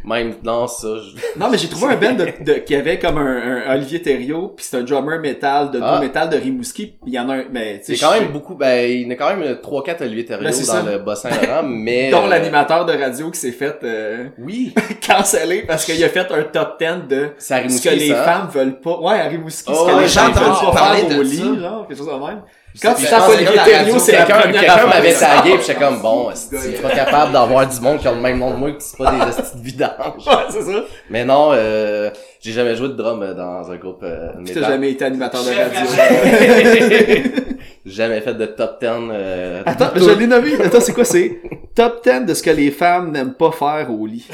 Même, 0.05 0.35
non, 0.45 0.67
ça, 0.67 0.89
je... 0.99 1.39
Non, 1.41 1.49
mais 1.51 1.57
j'ai 1.57 1.69
trouvé 1.69 1.95
un 1.95 1.97
band 1.97 2.13
de, 2.13 2.27
de- 2.45 2.59
qui 2.59 2.75
avait 2.77 2.99
comme 2.99 3.17
un, 3.17 3.63
un 3.67 3.75
Olivier 3.75 4.03
Thériault, 4.03 4.53
puis 4.55 4.67
c'est 4.69 4.77
un 4.77 4.83
drummer 4.83 5.19
metal 5.19 5.71
de 5.71 5.81
Ah. 5.83 5.99
metal 5.99 6.29
de 6.29 6.37
Rimouski, 6.37 6.97
il 7.07 7.15
y 7.15 7.19
en 7.19 7.29
a 7.31 7.37
un, 7.37 7.45
mais 7.51 7.81
tu 7.85 7.97
sais, 7.97 8.05
quand 8.07 8.13
je- 8.15 8.21
même 8.21 8.33
beaucoup, 8.33 8.55
ben, 8.55 8.91
il 8.91 9.03
y 9.03 9.07
en 9.07 9.11
a 9.11 9.15
quand 9.15 9.35
même 9.35 9.57
3-4 9.63 10.03
Olivier 10.03 10.27
Thériault 10.27 10.45
Ben, 10.45 10.51
dans 10.51 10.63
ça. 10.65 10.83
le 10.83 10.99
Bas-Saint-Laurent, 10.99 11.63
mais... 11.67 12.11
dont 12.11 12.25
euh, 12.27 12.29
l'animateur 12.29 12.85
de 12.85 12.93
radio 12.93 13.31
qui 13.31 13.41
s'est 13.41 13.53
fait 13.53 13.79
euh, 13.83 14.27
Oui, 14.39 14.75
canceller 15.07 15.63
parce 15.67 15.85
qu'il 15.87 16.03
a 16.05 16.09
fait 16.11 16.31
un 16.31 16.43
top 16.43 16.79
10 16.79 17.09
de 17.09 17.29
c'est 17.39 17.55
à 17.55 17.69
ce 17.69 17.83
que 17.83 17.95
les 17.95 18.09
ça. 18.11 18.23
femmes 18.25 18.49
veulent 18.53 18.81
pas. 18.81 18.99
Ouais, 19.01 19.19
à 19.21 19.25
Rimouski, 19.25 19.73
Oh, 19.73 19.75
ce 19.87 19.91
que 19.91 19.97
ouais, 19.97 20.03
les 20.03 20.09
gens 20.09 20.31
veulent 20.31 20.73
pas 20.73 20.95
faire 21.07 21.19
au 21.19 21.23
lit, 21.23 21.61
genre, 21.61 21.87
quelque 21.89 21.97
chose 21.97 22.07
de 22.09 22.13
même. 22.27 22.43
Quand 22.83 22.95
tu 22.95 23.05
tapes 23.07 23.23
je 23.29 23.35
Olivier 23.35 23.55
Thériault, 23.65 23.79
radio, 23.79 23.99
c'est 23.99 24.13
la 24.13 24.19
quelqu'un 24.25 24.41
première 24.41 24.61
quelqu'un 24.61 24.87
m'avait 24.87 25.13
tagué 25.15 25.59
pis 25.59 25.65
j'étais 25.67 25.79
comme 25.79 26.01
bon 26.01 26.31
si 26.35 26.49
tu 26.49 26.57
es 26.57 26.73
pas 26.81 26.91
capable 26.91 27.33
d'avoir 27.33 27.69
du 27.69 27.81
monde 27.81 27.99
qui 27.99 28.09
a 28.09 28.13
le 28.13 28.21
même 28.21 28.39
nom 28.39 28.51
de 28.51 28.57
moi 28.57 28.73
que 28.73 28.83
c'est 28.83 28.97
pas 28.99 29.13
des 29.13 29.29
estis 29.29 29.57
de 29.59 29.63
vidange 29.63 29.93
Ouais, 30.27 30.33
c'est 30.51 30.63
ça. 30.63 30.85
mais 31.09 31.25
non 31.25 31.51
euh, 31.53 32.11
j'ai 32.41 32.53
jamais 32.53 32.75
joué 32.75 32.89
de 32.89 32.95
drum 32.95 33.23
euh, 33.23 33.33
dans 33.33 33.71
un 33.71 33.77
groupe 33.77 34.03
euh, 34.03 34.33
métal 34.39 34.63
t'as 34.63 34.69
jamais 34.71 34.91
été 34.91 35.05
animateur 35.05 35.43
de 35.45 35.51
radio. 35.51 37.45
jamais 37.87 38.21
fait 38.21 38.35
de 38.35 38.47
top 38.47 38.81
10 38.81 38.89
euh, 38.91 39.63
Attends, 39.67 39.91
je 39.95 40.11
l'ai 40.11 40.27
nommé. 40.27 40.55
Attends, 40.63 40.81
c'est 40.81 40.93
quoi? 40.93 41.05
C'est 41.05 41.41
top 41.75 42.03
10 42.05 42.27
de 42.27 42.35
ce 42.35 42.43
que 42.43 42.51
les 42.51 42.71
femmes 42.71 43.13
n'aiment 43.13 43.35
pas 43.35 43.53
faire 43.53 43.91
au 43.91 44.07
lit? 44.07 44.29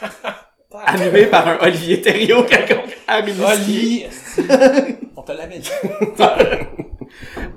Animé 0.86 1.26
par 1.26 1.46
un 1.46 1.58
Olivier 1.62 2.00
Thériault 2.00 2.44
quelconque 2.44 2.96
à 3.06 3.16
Rimouski. 3.16 4.06
Oli! 4.38 4.86
On 5.16 5.22
te 5.22 5.32
l'avait 5.32 5.58
dit. 5.58 5.70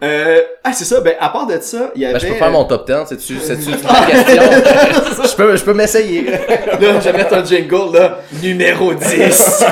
Euh, 0.04 0.42
ah, 0.64 0.74
c'est 0.74 0.86
ça. 0.86 1.02
Ben, 1.02 1.16
à 1.20 1.30
part 1.30 1.48
de 1.48 1.60
ça, 1.60 1.92
il 1.96 2.02
y 2.02 2.06
avait... 2.06 2.14
Ben, 2.14 2.20
je 2.20 2.28
peux 2.28 2.34
faire 2.34 2.52
mon 2.52 2.66
top 2.66 2.86
10 2.88 2.94
c'est-tu 3.10 3.40
c'est-tu 3.44 3.70
une 3.70 3.78
question? 3.78 4.44
Je 5.26 5.36
peux 5.36 5.58
je 5.58 5.64
peux 5.64 5.74
m'essayer 5.74 6.22
Là, 6.32 6.40
je 6.80 7.00
vais 7.00 7.14
mettre 7.14 7.34
un 7.34 7.44
jingle, 7.44 7.94
là. 7.98 8.20
Numéro 8.42 8.94
10. 8.94 9.64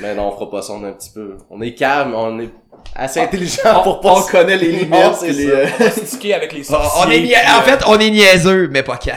mais 0.00 0.14
non 0.14 0.28
on 0.28 0.32
fera 0.32 0.50
pas 0.50 0.62
ça, 0.62 0.72
on 0.74 0.84
est 0.84 0.88
un 0.88 0.92
petit 0.92 1.10
peu, 1.10 1.36
on 1.50 1.60
est 1.60 1.74
calme, 1.74 2.14
on 2.14 2.38
est 2.40 2.50
assez 2.94 3.20
intelligent 3.20 3.82
pour 3.82 4.00
pas 4.00 4.14
On 4.16 4.22
connaît 4.22 4.56
les 4.56 4.72
limites. 4.72 5.14
C'est 5.18 5.30
les, 5.32 5.50
euh, 5.50 5.66
On 5.80 6.34
avec 6.34 6.52
les 6.52 6.64
sorciers. 6.64 7.02
on 7.06 7.10
est 7.10 7.20
nia- 7.20 7.56
en 7.56 7.60
euh, 7.60 7.62
fait, 7.62 7.84
on 7.86 7.98
est 7.98 8.10
niaiseux, 8.10 8.68
mais 8.70 8.82
pas 8.82 8.96
cave. 8.96 9.16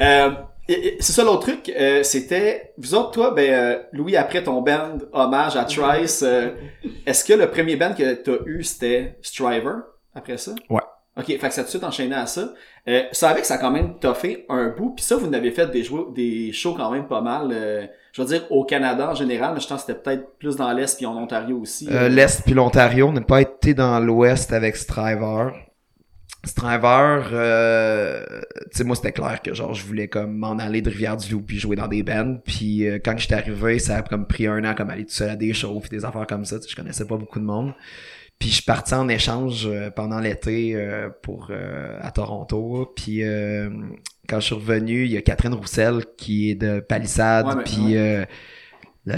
Euh, 0.00 0.30
c'est 0.68 1.12
ça 1.12 1.24
l'autre 1.24 1.40
truc, 1.40 1.72
euh, 1.78 2.02
c'était 2.02 2.72
vous 2.78 2.94
autres 2.94 3.10
toi 3.12 3.30
ben 3.32 3.50
euh, 3.52 3.78
Louis 3.92 4.16
après 4.16 4.42
ton 4.42 4.60
band 4.62 4.98
hommage 5.12 5.56
à 5.56 5.64
Trice, 5.64 6.22
euh, 6.26 6.50
est-ce 7.06 7.24
que 7.24 7.32
le 7.32 7.50
premier 7.50 7.76
band 7.76 7.94
que 7.94 8.14
t'as 8.14 8.44
eu 8.46 8.62
c'était 8.62 9.16
Striver 9.22 9.76
après 10.14 10.36
ça? 10.36 10.52
Ouais. 10.68 10.80
Ok, 11.16 11.26
fait 11.26 11.38
que 11.48 11.50
ça 11.52 11.62
a 11.62 11.64
tout 11.64 11.68
de 11.68 11.70
suite 11.70 11.84
enchaîné 11.84 12.14
à 12.14 12.26
ça. 12.26 12.52
Euh, 12.86 13.02
ça 13.10 13.30
avec 13.30 13.44
ça 13.44 13.54
a 13.54 13.58
quand 13.58 13.72
même 13.72 13.98
toffé 13.98 14.46
un 14.48 14.68
bout, 14.68 14.90
puis 14.94 15.04
ça 15.04 15.16
vous 15.16 15.26
n'avez 15.26 15.50
fait 15.50 15.66
des, 15.70 15.82
jou- 15.82 16.12
des 16.14 16.52
shows 16.52 16.74
quand 16.74 16.92
même 16.92 17.08
pas 17.08 17.20
mal. 17.22 17.48
euh, 17.50 17.86
je 18.12 18.22
veux 18.22 18.28
dire 18.28 18.46
au 18.50 18.64
Canada 18.64 19.10
en 19.10 19.14
général, 19.14 19.52
mais 19.54 19.60
je 19.60 19.66
pense 19.68 19.82
que 19.84 19.88
c'était 19.92 19.98
peut-être 20.00 20.38
plus 20.38 20.54
dans 20.56 20.70
l'est 20.72 20.96
puis 20.96 21.06
en 21.06 21.16
Ontario 21.16 21.58
aussi. 21.58 21.88
Euh, 21.90 22.08
L'Est 22.08 22.42
puis 22.44 22.54
l'Ontario, 22.54 23.08
on 23.08 23.12
n'a 23.12 23.20
pas 23.20 23.40
été 23.40 23.74
dans 23.74 23.98
l'Ouest 24.00 24.52
avec 24.52 24.76
Striver. 24.76 25.50
Striver, 26.44 27.22
euh, 27.32 28.24
tu 28.70 28.78
sais, 28.78 28.84
moi, 28.84 28.94
c'était 28.94 29.12
clair 29.12 29.42
que, 29.42 29.52
genre, 29.54 29.74
je 29.74 29.84
voulais, 29.84 30.06
comme, 30.06 30.36
m'en 30.36 30.58
aller 30.58 30.82
de 30.82 30.88
Rivière-du-Loup 30.88 31.42
puis 31.42 31.58
jouer 31.58 31.74
dans 31.74 31.88
des 31.88 32.02
bands. 32.04 32.38
Puis, 32.44 32.86
euh, 32.86 32.98
quand 33.04 33.16
j'étais 33.18 33.34
arrivé, 33.34 33.78
ça 33.80 33.96
a, 33.96 34.02
comme, 34.02 34.26
pris 34.26 34.46
un 34.46 34.64
an, 34.64 34.74
comme, 34.76 34.88
aller 34.90 35.04
tout 35.04 35.12
seul 35.12 35.30
à 35.30 35.36
des 35.36 35.52
shows 35.52 35.80
puis 35.80 35.90
des 35.90 36.04
affaires 36.04 36.26
comme 36.28 36.44
ça. 36.44 36.58
Je 36.66 36.76
connaissais 36.76 37.06
pas 37.06 37.16
beaucoup 37.16 37.40
de 37.40 37.44
monde. 37.44 37.74
Puis, 38.38 38.50
je 38.50 38.54
suis 38.54 38.62
parti 38.62 38.94
en 38.94 39.08
échange 39.08 39.66
euh, 39.66 39.90
pendant 39.90 40.20
l'été 40.20 40.76
euh, 40.76 41.08
pour 41.22 41.48
euh, 41.50 41.98
à 42.00 42.12
Toronto. 42.12 42.92
Puis, 42.94 43.24
euh, 43.24 43.68
quand 44.28 44.38
je 44.38 44.46
suis 44.46 44.54
revenu, 44.54 45.06
il 45.06 45.10
y 45.10 45.16
a 45.16 45.22
Catherine 45.22 45.54
Roussel 45.54 46.04
qui 46.16 46.50
est 46.50 46.54
de 46.54 46.78
Palissade. 46.78 47.46
Ouais, 47.46 47.64
puis, 47.64 47.96
euh, 47.96 48.24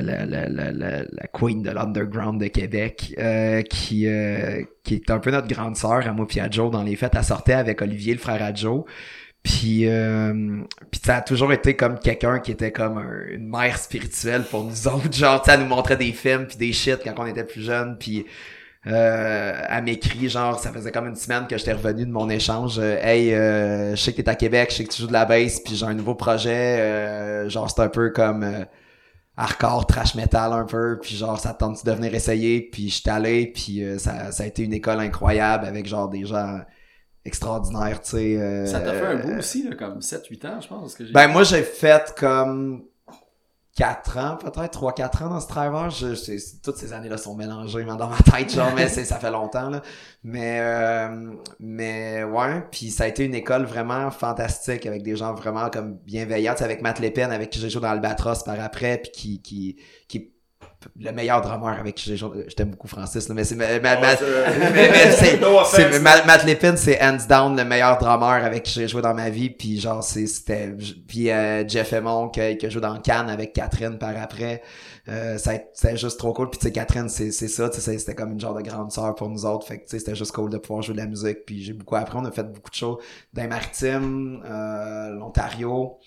la, 0.00 0.24
la, 0.26 0.48
la, 0.48 0.72
la, 0.72 1.26
queen 1.32 1.62
de 1.62 1.70
l'underground 1.70 2.40
de 2.40 2.46
Québec, 2.48 3.14
euh, 3.18 3.62
qui, 3.62 4.06
euh, 4.06 4.62
qui 4.84 4.94
est 4.94 5.10
un 5.10 5.18
peu 5.18 5.30
notre 5.30 5.48
grande 5.48 5.76
sœur 5.76 6.06
à 6.06 6.12
moi 6.12 6.26
puis 6.28 6.38
à 6.40 6.48
Joe 6.50 6.70
dans 6.70 6.82
les 6.82 6.96
fêtes. 6.96 7.12
Elle 7.16 7.24
sortait 7.24 7.54
avec 7.54 7.82
Olivier, 7.82 8.12
le 8.14 8.18
frère 8.20 8.42
à 8.42 8.52
Joe. 8.54 8.84
Puis, 9.42 9.88
euh, 9.88 10.60
puis 10.90 11.00
ça 11.02 11.16
a 11.16 11.20
toujours 11.22 11.52
été 11.52 11.74
comme 11.74 11.98
quelqu'un 11.98 12.40
qui 12.40 12.52
était 12.52 12.72
comme 12.72 12.98
un- 12.98 13.26
une 13.30 13.48
mère 13.48 13.78
spirituelle 13.78 14.42
pour 14.42 14.64
nous 14.64 14.86
autres. 14.88 15.12
Genre, 15.12 15.42
elle 15.48 15.60
nous 15.60 15.66
montrait 15.66 15.96
des 15.96 16.12
films 16.12 16.46
puis 16.46 16.58
des 16.58 16.72
shit 16.72 16.98
quand 17.02 17.14
on 17.16 17.26
était 17.26 17.44
plus 17.44 17.62
jeunes. 17.64 17.96
Puis 17.98 18.26
euh, 18.86 19.52
elle 19.68 19.84
m'écrit, 19.84 20.28
genre, 20.28 20.58
ça 20.58 20.72
faisait 20.72 20.90
comme 20.92 21.06
une 21.06 21.16
semaine 21.16 21.46
que 21.46 21.56
j'étais 21.58 21.72
revenu 21.72 22.04
de 22.06 22.10
mon 22.12 22.28
échange. 22.30 22.78
euh, 22.78 22.96
hey, 23.02 23.32
euh, 23.34 23.90
je 23.94 24.00
sais 24.00 24.12
que 24.12 24.22
t'es 24.22 24.28
à 24.28 24.34
Québec, 24.34 24.68
je 24.70 24.76
sais 24.76 24.84
que 24.84 24.90
tu 24.92 25.02
joues 25.02 25.08
de 25.08 25.12
la 25.12 25.24
bass, 25.26 25.60
puis 25.60 25.74
j'ai 25.76 25.84
un 25.86 25.94
nouveau 25.94 26.14
projet. 26.14 26.78
euh, 26.80 27.48
genre, 27.48 27.70
c'est 27.70 27.82
un 27.82 27.88
peu 27.88 28.10
comme... 28.10 28.66
euh, 29.40 29.44
hardcore, 29.44 29.86
trash 29.86 30.14
metal 30.14 30.52
un 30.52 30.64
peu, 30.64 30.98
puis 31.00 31.16
genre 31.16 31.38
ça 31.38 31.54
te 31.54 31.58
tente 31.60 31.84
de 31.84 31.92
venir 31.92 32.14
essayer, 32.14 32.60
puis 32.60 32.88
je 32.88 33.00
suis 33.00 33.10
allé, 33.10 33.46
puis 33.46 33.82
euh, 33.82 33.98
ça, 33.98 34.32
ça 34.32 34.42
a 34.42 34.46
été 34.46 34.62
une 34.62 34.72
école 34.72 35.00
incroyable 35.00 35.66
avec 35.66 35.86
genre 35.86 36.08
des 36.08 36.24
gens 36.26 36.60
extraordinaires, 37.24 38.00
tu 38.00 38.10
sais. 38.10 38.36
euh, 38.36 38.66
ça 38.66 38.80
t'a 38.80 38.92
fait 38.92 39.06
un 39.06 39.16
bout 39.16 39.38
aussi 39.38 39.62
là, 39.68 39.76
comme 39.76 39.98
7-8 39.98 40.46
ans 40.46 40.60
je 40.60 40.68
pense 40.68 40.94
que 40.94 41.04
j'ai. 41.04 41.12
Ben 41.12 41.28
moi 41.28 41.44
j'ai 41.44 41.62
fait 41.62 42.14
comme 42.18 42.84
4 43.76 44.18
ans 44.18 44.36
peut-être, 44.36 44.72
3-4 44.72 45.22
ans 45.24 45.28
dans 45.30 45.40
ce 45.40 45.48
driver, 45.48 45.90
je, 45.90 46.14
c'est- 46.14 46.60
toutes 46.62 46.76
ces 46.76 46.92
années-là 46.92 47.16
sont 47.16 47.34
mélangées 47.36 47.84
dans 47.84 48.08
ma 48.08 48.16
tête, 48.18 48.50
genre, 48.52 48.72
mais 48.74 48.88
ça 48.88 49.18
fait 49.18 49.30
longtemps, 49.30 49.70
là. 49.70 49.80
Mais, 50.24 50.58
euh, 50.60 51.32
mais 51.60 52.24
ouais, 52.24 52.62
puis 52.70 52.90
ça 52.90 53.04
a 53.04 53.06
été 53.06 53.24
une 53.24 53.34
école 53.34 53.64
vraiment 53.64 54.10
fantastique 54.10 54.86
avec 54.86 55.02
des 55.02 55.16
gens 55.16 55.34
vraiment 55.34 55.70
comme 55.70 55.94
bienveillants, 56.04 56.54
avec 56.60 56.82
Matt 56.82 56.98
Lépine, 56.98 57.30
avec 57.30 57.50
qui 57.50 57.58
j'ai 57.60 57.70
joué 57.70 57.80
dans 57.82 57.90
Albatros 57.90 58.42
par 58.44 58.60
après, 58.60 58.98
puis 58.98 59.10
qui, 59.12 59.42
qui, 59.42 59.76
qui 60.08 60.32
le 60.98 61.12
meilleur 61.12 61.40
drummer 61.40 61.78
avec 61.78 61.94
qui 61.94 62.08
j'ai 62.08 62.16
joué. 62.16 62.46
Je 62.48 62.54
t'aime 62.54 62.70
beaucoup 62.70 62.88
Francis, 62.88 63.28
là, 63.28 63.34
mais 63.34 63.44
c'est 63.44 63.54
ma- 63.54 63.78
ma- 63.80 64.00
ma- 64.00 64.14
No. 65.40 65.60
Matt, 66.00 66.76
c'est 66.76 67.00
hands 67.02 67.26
down 67.28 67.56
le 67.56 67.64
meilleur 67.64 67.98
drummer 67.98 68.44
avec 68.44 68.62
qui 68.62 68.72
j'ai 68.72 68.88
joué 68.88 69.02
dans 69.02 69.14
ma 69.14 69.30
vie. 69.30 69.50
Puis 69.50 69.80
genre, 69.80 70.02
c'était... 70.02 70.74
Puis 71.06 71.30
euh, 71.30 71.66
Jeff 71.68 71.92
Aymon, 71.92 72.28
que, 72.28 72.54
que 72.58 72.70
joue 72.70 72.80
dans 72.80 72.98
Cannes 73.00 73.28
avec 73.30 73.52
Catherine 73.52 73.98
par 73.98 74.14
après. 74.20 74.62
Euh, 75.08 75.38
a- 75.38 75.38
c'était 75.74 75.96
juste 75.96 76.18
trop 76.18 76.32
cool. 76.32 76.50
Puis 76.50 76.58
tu 76.60 76.66
sais, 76.66 76.72
Catherine, 76.72 77.08
c'est 77.08 77.30
c'est 77.32 77.48
ça. 77.48 77.70
C'était 77.72 78.14
comme 78.14 78.32
une 78.32 78.40
genre 78.40 78.54
de 78.54 78.62
grande 78.62 78.92
sœur 78.92 79.14
pour 79.14 79.28
nous 79.28 79.44
autres. 79.44 79.66
Fait 79.66 79.78
que 79.78 79.84
tu 79.84 79.90
sais, 79.90 79.98
c'était 79.98 80.14
juste 80.14 80.32
cool 80.32 80.50
de 80.50 80.58
pouvoir 80.58 80.82
jouer 80.82 80.94
de 80.94 81.00
la 81.00 81.06
musique. 81.06 81.44
Puis 81.46 81.62
j'ai 81.64 81.72
beaucoup 81.72 81.96
appris. 81.96 82.16
On 82.18 82.24
a 82.24 82.30
fait 82.30 82.44
beaucoup 82.44 82.70
de 82.70 82.74
choses 82.74 82.98
dans 83.32 83.42
les 83.42 83.48
euh, 84.44 85.10
l'Ontario. 85.10 85.98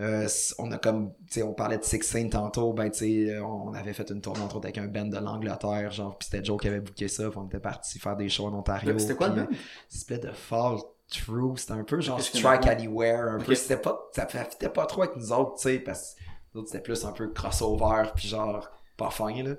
Euh, 0.00 0.28
on 0.58 0.70
a 0.70 0.78
comme, 0.78 1.12
tu 1.26 1.34
sais, 1.34 1.42
on 1.42 1.52
parlait 1.54 1.78
de 1.78 1.82
Sixteen 1.84 2.30
tantôt, 2.30 2.72
ben 2.72 2.90
tu 2.90 3.26
sais, 3.26 3.40
on 3.40 3.74
avait 3.74 3.92
fait 3.92 4.08
une 4.10 4.20
tournée 4.20 4.42
entre 4.42 4.56
autres 4.56 4.66
avec 4.66 4.78
un 4.78 4.86
band 4.86 5.06
de 5.06 5.18
l'Angleterre, 5.18 5.90
genre, 5.90 6.16
puis 6.16 6.28
c'était 6.30 6.44
Joe 6.44 6.60
qui 6.60 6.68
avait 6.68 6.80
booké 6.80 7.08
ça, 7.08 7.28
puis 7.28 7.38
on 7.38 7.46
était 7.46 7.58
parti 7.58 7.98
faire 7.98 8.16
des 8.16 8.28
shows 8.28 8.46
en 8.46 8.54
Ontario. 8.54 8.96
C'était 8.98 9.14
quoi 9.16 9.28
le 9.28 9.42
euh, 9.42 9.46
C'était 9.88 10.18
de 10.18 10.30
Fall 10.30 10.78
True, 11.10 11.56
c'était 11.56 11.72
un 11.72 11.84
peu 11.84 12.00
genre 12.00 12.20
Strike? 12.20 12.66
Anywhere, 12.66 13.28
un 13.28 13.38
peu, 13.38 13.52
Ok. 13.52 13.56
c'était 13.56 13.78
pas, 13.78 13.98
ça 14.12 14.26
fitait 14.26 14.68
pas 14.68 14.86
trop 14.86 15.02
avec 15.02 15.16
nous 15.16 15.32
autres, 15.32 15.56
tu 15.56 15.62
sais, 15.62 15.78
parce 15.78 16.14
que 16.14 16.20
nous 16.54 16.60
autres 16.60 16.70
c'était 16.70 16.82
plus 16.82 17.04
un 17.04 17.12
peu 17.12 17.28
crossover, 17.28 18.04
puis 18.14 18.28
genre, 18.28 18.70
pas 18.96 19.10
fin, 19.10 19.30
là. 19.42 19.54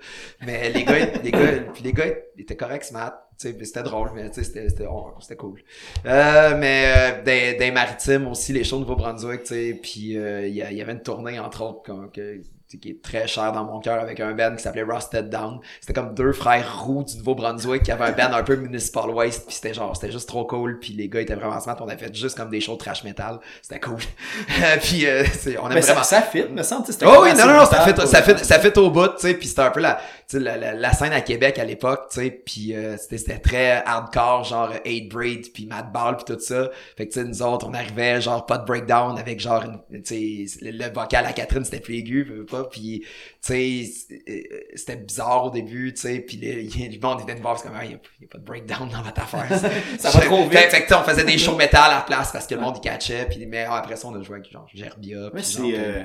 Mais 0.45 0.69
les 0.69 0.83
gars, 0.83 1.05
les 1.23 1.31
gars, 1.31 1.61
puis 1.73 1.83
les 1.83 1.93
gars, 1.93 2.05
ils 2.35 2.41
étaient 2.41 2.55
corrects, 2.57 2.83
ce 2.85 2.93
mat. 2.93 3.28
C'était 3.41 3.83
drôle, 3.83 4.11
mais 4.13 4.29
c'était, 4.33 4.67
c'était 4.67 5.35
cool. 5.37 5.63
Euh, 6.05 6.57
mais 6.57 6.93
euh, 6.93 7.23
des, 7.23 7.53
des 7.57 7.71
maritimes 7.71 8.27
aussi, 8.27 8.51
les 8.51 8.65
shows 8.65 8.75
de 8.75 8.81
Nouveau-Brunswick, 8.81 9.43
puis 9.81 10.17
euh, 10.17 10.45
il 10.45 10.53
y, 10.53 10.57
y 10.57 10.81
avait 10.81 10.91
une 10.91 11.01
tournée, 11.01 11.39
entre 11.39 11.63
autres, 11.63 11.81
comme, 11.83 12.11
que, 12.11 12.41
qui 12.77 12.89
est 12.89 13.01
très 13.01 13.27
chère 13.27 13.51
dans 13.51 13.63
mon 13.63 13.79
cœur 13.79 13.99
avec 13.99 14.19
un 14.19 14.33
band 14.33 14.55
qui 14.55 14.61
s'appelait 14.61 14.83
Rusted 14.83 15.29
Down. 15.29 15.59
C'était 15.81 15.93
comme 15.93 16.13
deux 16.13 16.33
frères 16.33 16.83
roux 16.85 17.03
du 17.03 17.17
Nouveau-Brunswick 17.17 17.83
qui 17.83 17.91
avaient 17.91 18.05
un 18.05 18.11
band 18.11 18.35
un 18.35 18.43
peu 18.43 18.55
municipal 18.55 19.09
waste, 19.09 19.45
puis 19.47 19.55
c'était 19.55 19.73
genre, 19.73 19.95
c'était 19.95 20.11
juste 20.11 20.27
trop 20.27 20.45
cool, 20.45 20.79
puis 20.79 20.93
les 20.93 21.09
gars 21.09 21.21
étaient 21.21 21.35
vraiment 21.35 21.59
smart, 21.59 21.77
on 21.81 21.87
a 21.87 21.97
fait 21.97 22.13
juste 22.15 22.37
comme 22.37 22.49
des 22.49 22.61
shows 22.61 22.73
de 22.73 22.79
trash 22.79 23.03
metal, 23.03 23.39
c'était 23.61 23.79
cool. 23.79 23.97
puis 24.81 25.05
euh, 25.07 25.23
on 25.61 25.67
aime 25.69 25.75
Mais 25.75 25.81
ça, 25.81 25.93
vraiment 25.93 26.03
ça 26.03 26.21
fit, 26.21 26.43
me 26.49 26.61
semble. 26.63 26.85
c'était 26.85 27.05
Oh 27.07 27.23
oui, 27.23 27.29
non, 27.35 27.47
non, 27.47 27.53
non, 27.57 27.65
ça 27.65 27.91
pour- 27.93 28.05
ça 28.05 28.21
fait, 28.21 28.37
ça 28.45 28.59
fait 28.59 28.77
au 28.77 28.89
bout, 28.91 29.07
tu 29.09 29.13
sais, 29.19 29.33
puis 29.33 29.47
c'était 29.47 29.61
un 29.61 29.71
peu 29.71 29.79
la, 29.79 29.95
tu 30.27 30.37
sais, 30.37 30.39
la, 30.39 30.57
la, 30.57 30.73
la 30.73 30.93
scène 30.93 31.13
à 31.13 31.21
Québec 31.21 31.57
à 31.59 31.65
l'époque, 31.65 32.07
tu 32.11 32.21
sais, 32.21 32.29
puis 32.29 32.75
euh, 32.75 32.97
c'était, 32.97 33.17
c'était 33.17 33.39
très 33.39 33.83
hardcore, 33.85 34.43
genre 34.43 34.69
Hate 34.85 35.09
Breed, 35.09 35.51
puis 35.53 35.65
Mad 35.65 35.91
Ball, 35.91 36.17
puis 36.17 36.35
tout 36.35 36.39
ça. 36.39 36.69
Fait 36.97 37.07
que, 37.07 37.13
tu 37.13 37.19
sais, 37.19 37.25
nous 37.25 37.41
autres, 37.41 37.67
on 37.67 37.73
arrivait, 37.73 38.21
genre, 38.21 38.45
pas 38.45 38.57
de 38.57 38.65
breakdown, 38.65 39.17
avec 39.17 39.39
genre, 39.39 39.63
tu 39.91 40.47
sais, 40.47 40.59
le, 40.61 40.93
vocal 40.93 41.25
à 41.25 41.33
Catherine, 41.33 41.63
c'était 41.65 41.79
plus 41.79 41.95
aigu, 41.95 42.23
veux 42.23 42.45
puis, 42.63 43.01
tu 43.01 43.07
sais, 43.41 43.83
c'est- 43.85 44.67
c'était 44.75 44.95
bizarre 44.97 45.45
au 45.45 45.49
début, 45.49 45.93
tu 45.93 46.01
sais, 46.01 46.19
puis 46.19 46.37
le, 46.37 46.99
monde 47.01 47.21
était 47.23 47.35
de 47.35 47.41
voir, 47.41 47.59
c'est 47.59 47.67
comme, 47.67 47.77
il 47.83 47.91
y, 47.91 47.93
a, 47.93 48.27
pas 48.27 48.37
de 48.37 48.43
breakdown 48.43 48.89
dans 48.89 49.01
votre 49.01 49.21
affaire. 49.21 49.47
Ça 49.99 50.09
va 50.09 50.19
trop 50.21 50.43
vite. 50.47 50.59
Fait, 50.59 50.85
que, 50.85 50.93
on 50.93 51.03
faisait 51.03 51.23
des 51.23 51.37
shows 51.37 51.55
métal 51.55 51.91
à 51.91 51.95
la 51.95 52.01
place 52.01 52.31
parce 52.31 52.47
que 52.47 52.55
le 52.55 52.61
monde, 52.61 52.75
il 52.77 52.81
catchait, 52.81 53.25
puis 53.29 53.45
mais 53.45 53.65
ah, 53.69 53.75
après 53.77 53.95
ça, 53.95 54.07
on 54.07 54.15
a 54.15 54.21
joué 54.21 54.37
avec, 54.39 54.51
genre, 54.51 54.67
Gerbia, 54.73 55.29
Ouais, 55.33 55.43
c'est, 55.43 55.61
euh, 55.61 56.03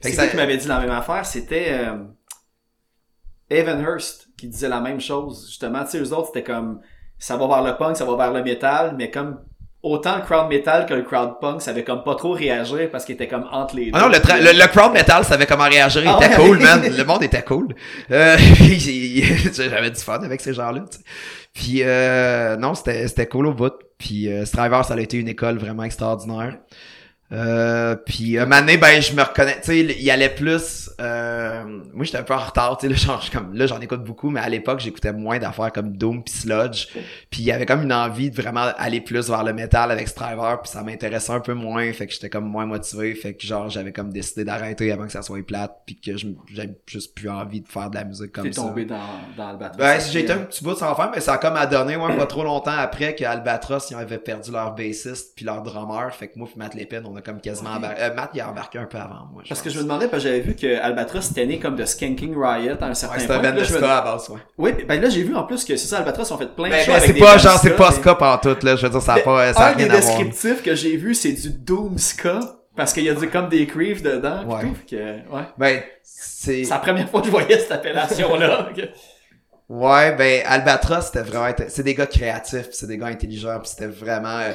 C'est 0.00 0.12
ça- 0.12 0.28
qui 0.28 0.36
m'avait 0.36 0.56
dit 0.56 0.68
la 0.68 0.80
même 0.80 0.90
affaire, 0.90 1.24
c'était 1.26 1.68
euh, 1.72 1.98
Evan 3.50 3.80
Hurst 3.82 4.28
qui 4.38 4.48
disait 4.48 4.68
la 4.68 4.80
même 4.80 5.00
chose. 5.00 5.46
Justement, 5.48 5.84
tu 5.84 5.90
sais, 5.90 5.98
eux 5.98 6.12
autres, 6.12 6.28
c'était 6.28 6.44
comme 6.44 6.80
ça 7.18 7.36
va 7.36 7.46
vers 7.46 7.62
le 7.62 7.76
punk, 7.76 7.96
ça 7.96 8.04
va 8.04 8.16
vers 8.16 8.32
le 8.32 8.42
métal, 8.42 8.94
mais 8.96 9.10
comme 9.10 9.44
autant 9.82 10.16
le 10.16 10.22
crowd 10.22 10.48
metal 10.48 10.84
que 10.86 10.94
le 10.94 11.02
crowd 11.02 11.40
punk, 11.40 11.62
ça 11.62 11.70
avait 11.70 11.84
comme 11.84 12.02
pas 12.04 12.14
trop 12.14 12.32
réagir 12.32 12.88
parce 12.90 13.04
qu'il 13.04 13.14
était 13.14 13.28
comme 13.28 13.46
entre 13.50 13.76
les 13.76 13.86
deux. 13.86 13.90
Ah 13.94 14.00
non, 14.02 14.08
le, 14.08 14.16
tra- 14.18 14.38
le, 14.40 14.52
le 14.58 14.66
crowd 14.68 14.92
metal 14.92 15.24
savait 15.24 15.46
comment 15.46 15.64
réagir. 15.68 16.02
Il 16.04 16.08
Ah 16.08 16.18
était 16.20 16.36
ouais? 16.36 16.46
cool, 16.48 16.58
man. 16.58 16.82
Le 16.96 17.04
monde 17.04 17.22
était 17.22 17.42
cool. 17.42 17.68
Euh, 18.10 18.36
J'avais 19.54 19.90
du 19.90 20.00
fun 20.00 20.20
avec 20.22 20.40
ces 20.40 20.54
gens-là. 20.54 20.82
Puis 21.52 21.82
euh, 21.82 22.56
non, 22.56 22.74
c'était 22.74 23.08
c'était 23.08 23.26
cool 23.26 23.46
au 23.46 23.54
bout. 23.54 23.72
Puis 23.98 24.28
euh, 24.32 24.44
Striver, 24.44 24.82
ça 24.84 24.94
a 24.94 25.00
été 25.00 25.16
une 25.18 25.28
école 25.28 25.58
vraiment 25.58 25.82
extraordinaire. 25.84 26.56
Euh, 27.32 27.94
puis 27.94 28.38
un 28.38 28.44
moment 28.44 28.60
donné, 28.60 28.76
ben 28.76 29.00
je 29.00 29.12
me 29.14 29.22
reconnais, 29.22 29.60
tu 29.60 29.66
sais, 29.66 29.78
il 29.78 30.02
y 30.02 30.10
allait 30.10 30.34
plus. 30.34 30.90
Euh, 31.00 31.62
moi, 31.92 32.04
j'étais 32.04 32.18
un 32.18 32.24
peu 32.24 32.34
en 32.34 32.38
retard, 32.38 32.76
tu 32.76 32.88
sais, 32.88 32.92
là, 32.92 32.96
genre, 32.98 33.30
comme 33.32 33.54
là, 33.54 33.66
j'en 33.66 33.80
écoute 33.80 34.02
beaucoup, 34.02 34.30
mais 34.30 34.40
à 34.40 34.48
l'époque, 34.48 34.80
j'écoutais 34.80 35.12
moins 35.12 35.38
d'affaires 35.38 35.72
comme 35.72 35.96
Doom 35.96 36.24
puis 36.24 36.34
Sludge. 36.34 36.88
Puis 37.30 37.42
il 37.42 37.44
y 37.44 37.52
avait 37.52 37.66
comme 37.66 37.82
une 37.82 37.92
envie 37.92 38.30
de 38.30 38.40
vraiment 38.40 38.66
aller 38.76 39.00
plus 39.00 39.28
vers 39.28 39.44
le 39.44 39.52
métal 39.52 39.92
avec 39.92 40.08
Striver, 40.08 40.56
puis 40.62 40.72
ça 40.72 40.82
m'intéressait 40.82 41.32
un 41.32 41.40
peu 41.40 41.54
moins, 41.54 41.92
fait 41.92 42.08
que 42.08 42.12
j'étais 42.12 42.30
comme 42.30 42.48
moins 42.48 42.66
motivé, 42.66 43.14
fait 43.14 43.34
que 43.34 43.46
genre 43.46 43.70
j'avais 43.70 43.92
comme 43.92 44.12
décidé 44.12 44.44
d'arrêter 44.44 44.90
avant 44.90 45.06
que 45.06 45.12
ça 45.12 45.22
soit 45.22 45.46
plate, 45.46 45.82
puis 45.86 46.00
que 46.00 46.16
j'avais 46.52 46.76
juste 46.86 47.14
plus 47.14 47.30
envie 47.30 47.60
de 47.60 47.68
faire 47.68 47.90
de 47.90 47.94
la 47.94 48.04
musique 48.04 48.32
comme 48.32 48.44
T'es 48.44 48.52
ça. 48.52 48.62
tombé 48.62 48.84
dans, 48.84 48.98
dans 49.36 49.52
le 49.52 49.58
bateau. 49.58 49.78
Ben, 49.78 50.00
si 50.00 50.12
j'ai 50.12 50.20
été 50.20 50.32
un 50.32 50.38
petit 50.38 50.64
bout 50.64 50.74
sans 50.74 50.94
faire, 50.96 51.10
mais 51.14 51.20
ça 51.20 51.34
a 51.34 51.38
comme 51.38 51.56
à 51.56 51.66
donner, 51.66 51.96
ouais, 51.96 52.16
pas 52.16 52.26
trop 52.26 52.42
longtemps 52.42 52.76
après 52.76 53.14
que 53.14 53.24
Albatros, 53.24 53.90
ils 53.90 53.94
avaient 53.94 54.18
perdu 54.18 54.50
leur 54.50 54.74
bassiste 54.74 55.36
puis 55.36 55.44
leur 55.44 55.62
drummer. 55.62 56.12
Fait 56.12 56.26
que 56.26 56.36
moi 56.38 56.48
puis 56.50 56.58
Matt 56.58 56.74
Lépine, 56.74 57.02
on 57.04 57.14
a 57.16 57.19
comme 57.22 57.40
quasiment 57.40 57.70
embarqué. 57.70 58.02
Euh, 58.02 58.14
Matt, 58.14 58.30
il 58.34 58.40
a 58.40 58.50
embarqué 58.50 58.78
un 58.78 58.84
peu 58.84 58.98
avant 58.98 59.26
moi. 59.32 59.42
Parce 59.48 59.62
que 59.62 59.70
je 59.70 59.78
me 59.78 59.82
demandais, 59.84 60.08
parce 60.08 60.22
que 60.22 60.28
j'avais 60.28 60.40
vu 60.40 60.54
que 60.56 60.78
Albatros 60.80 61.30
était 61.30 61.46
né 61.46 61.58
comme 61.58 61.76
de 61.76 61.84
Skanking 61.84 62.34
Riot 62.36 62.76
à 62.80 62.86
un 62.86 62.94
certain 62.94 63.18
Ouais, 63.18 63.26
point. 63.26 63.36
un 63.44 63.54
je 63.64 63.72
me- 63.72 63.78
ska 63.78 63.98
à 63.98 64.02
base, 64.02 64.28
ouais. 64.28 64.40
Oui, 64.58 64.72
ben 64.86 65.00
là, 65.00 65.08
j'ai 65.08 65.22
vu 65.22 65.34
en 65.34 65.44
plus 65.44 65.64
que 65.64 65.76
c'est 65.76 65.86
ça, 65.86 65.98
Albatros 65.98 66.30
ont 66.32 66.38
fait 66.38 66.54
plein 66.54 66.66
de 66.66 66.70
Ben, 66.70 66.78
choses 66.78 66.86
ben, 66.88 66.94
avec 67.02 67.16
c'est 67.16 67.20
pas 67.20 67.38
genre, 67.38 67.58
c'est 67.58 67.76
pas 67.76 67.92
ska 67.92 68.16
en 68.20 68.38
tout, 68.38 68.56
là. 68.62 68.76
Je 68.76 68.86
veux 68.86 68.90
dire, 68.90 69.02
ça 69.02 69.12
a 69.12 69.16
Mais 69.16 69.22
pas, 69.22 69.52
ça 69.54 69.60
a 69.60 69.70
un 69.72 69.74
rien 69.76 69.86
à 69.90 69.98
voir. 70.00 70.00
descriptifs 70.18 70.62
que 70.62 70.74
j'ai 70.74 70.96
vu, 70.96 71.14
c'est 71.14 71.32
du 71.32 71.50
Doom 71.50 71.98
Ska. 71.98 72.40
Parce 72.76 72.92
qu'il 72.92 73.04
y 73.04 73.10
a 73.10 73.14
du, 73.14 73.28
comme 73.28 73.48
des 73.48 73.66
creeps 73.66 74.00
dedans. 74.02 74.44
Ouais. 74.46 74.62
tout, 74.62 74.76
que, 74.88 74.96
ouais. 74.96 75.42
Ben, 75.58 75.82
c'est... 76.02 76.64
C'est 76.64 76.70
la 76.70 76.78
première 76.78 77.08
fois 77.10 77.20
que 77.20 77.26
je 77.26 77.30
voyais 77.32 77.58
cette 77.58 77.72
appellation-là. 77.72 78.68
Ouais, 79.68 80.16
ben 80.16 80.42
Albatros, 80.46 81.02
c'était 81.06 81.22
vraiment 81.22 81.54
c'est 81.68 81.84
des 81.84 81.94
gars 81.94 82.06
créatifs, 82.06 82.70
pis 82.70 82.76
c'est 82.76 82.88
des 82.88 82.98
gars 82.98 83.06
intelligents, 83.06 83.56
puis 83.60 83.68
c'était 83.70 83.86
vraiment 83.86 84.38
euh, 84.38 84.52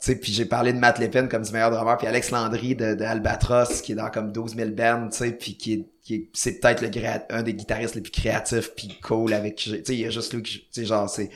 sais, 0.00 0.16
puis 0.16 0.32
j'ai 0.32 0.44
parlé 0.44 0.72
de 0.72 0.78
Matt 0.78 0.98
Lepin 0.98 1.26
comme 1.26 1.42
du 1.42 1.52
meilleur 1.52 1.70
drummer, 1.70 1.96
puis 1.96 2.06
Alex 2.06 2.30
Landry 2.30 2.74
de, 2.74 2.94
de 2.94 3.04
Albatros 3.04 3.82
qui 3.82 3.92
est 3.92 3.96
dans 3.96 4.10
comme 4.10 4.32
12 4.32 4.56
000 4.56 4.70
bands, 4.70 5.08
tu 5.10 5.18
sais, 5.18 5.32
puis 5.32 5.56
qui 5.56 5.86
qui 6.02 6.14
est 6.14 6.28
c'est 6.32 6.60
peut-être 6.60 6.82
le 6.82 6.90
un 7.30 7.42
des 7.42 7.54
guitaristes 7.54 7.94
les 7.94 8.00
plus 8.00 8.10
créatifs 8.10 8.74
puis 8.74 8.98
cool 9.02 9.32
avec 9.32 9.56
qui 9.56 9.70
tu 9.70 9.84
sais, 9.84 9.94
il 9.94 10.00
y 10.00 10.06
a 10.06 10.10
juste 10.10 10.32
lui 10.32 10.42
tu 10.42 10.60
sais 10.70 10.84
genre 10.84 11.08
c'est 11.08 11.30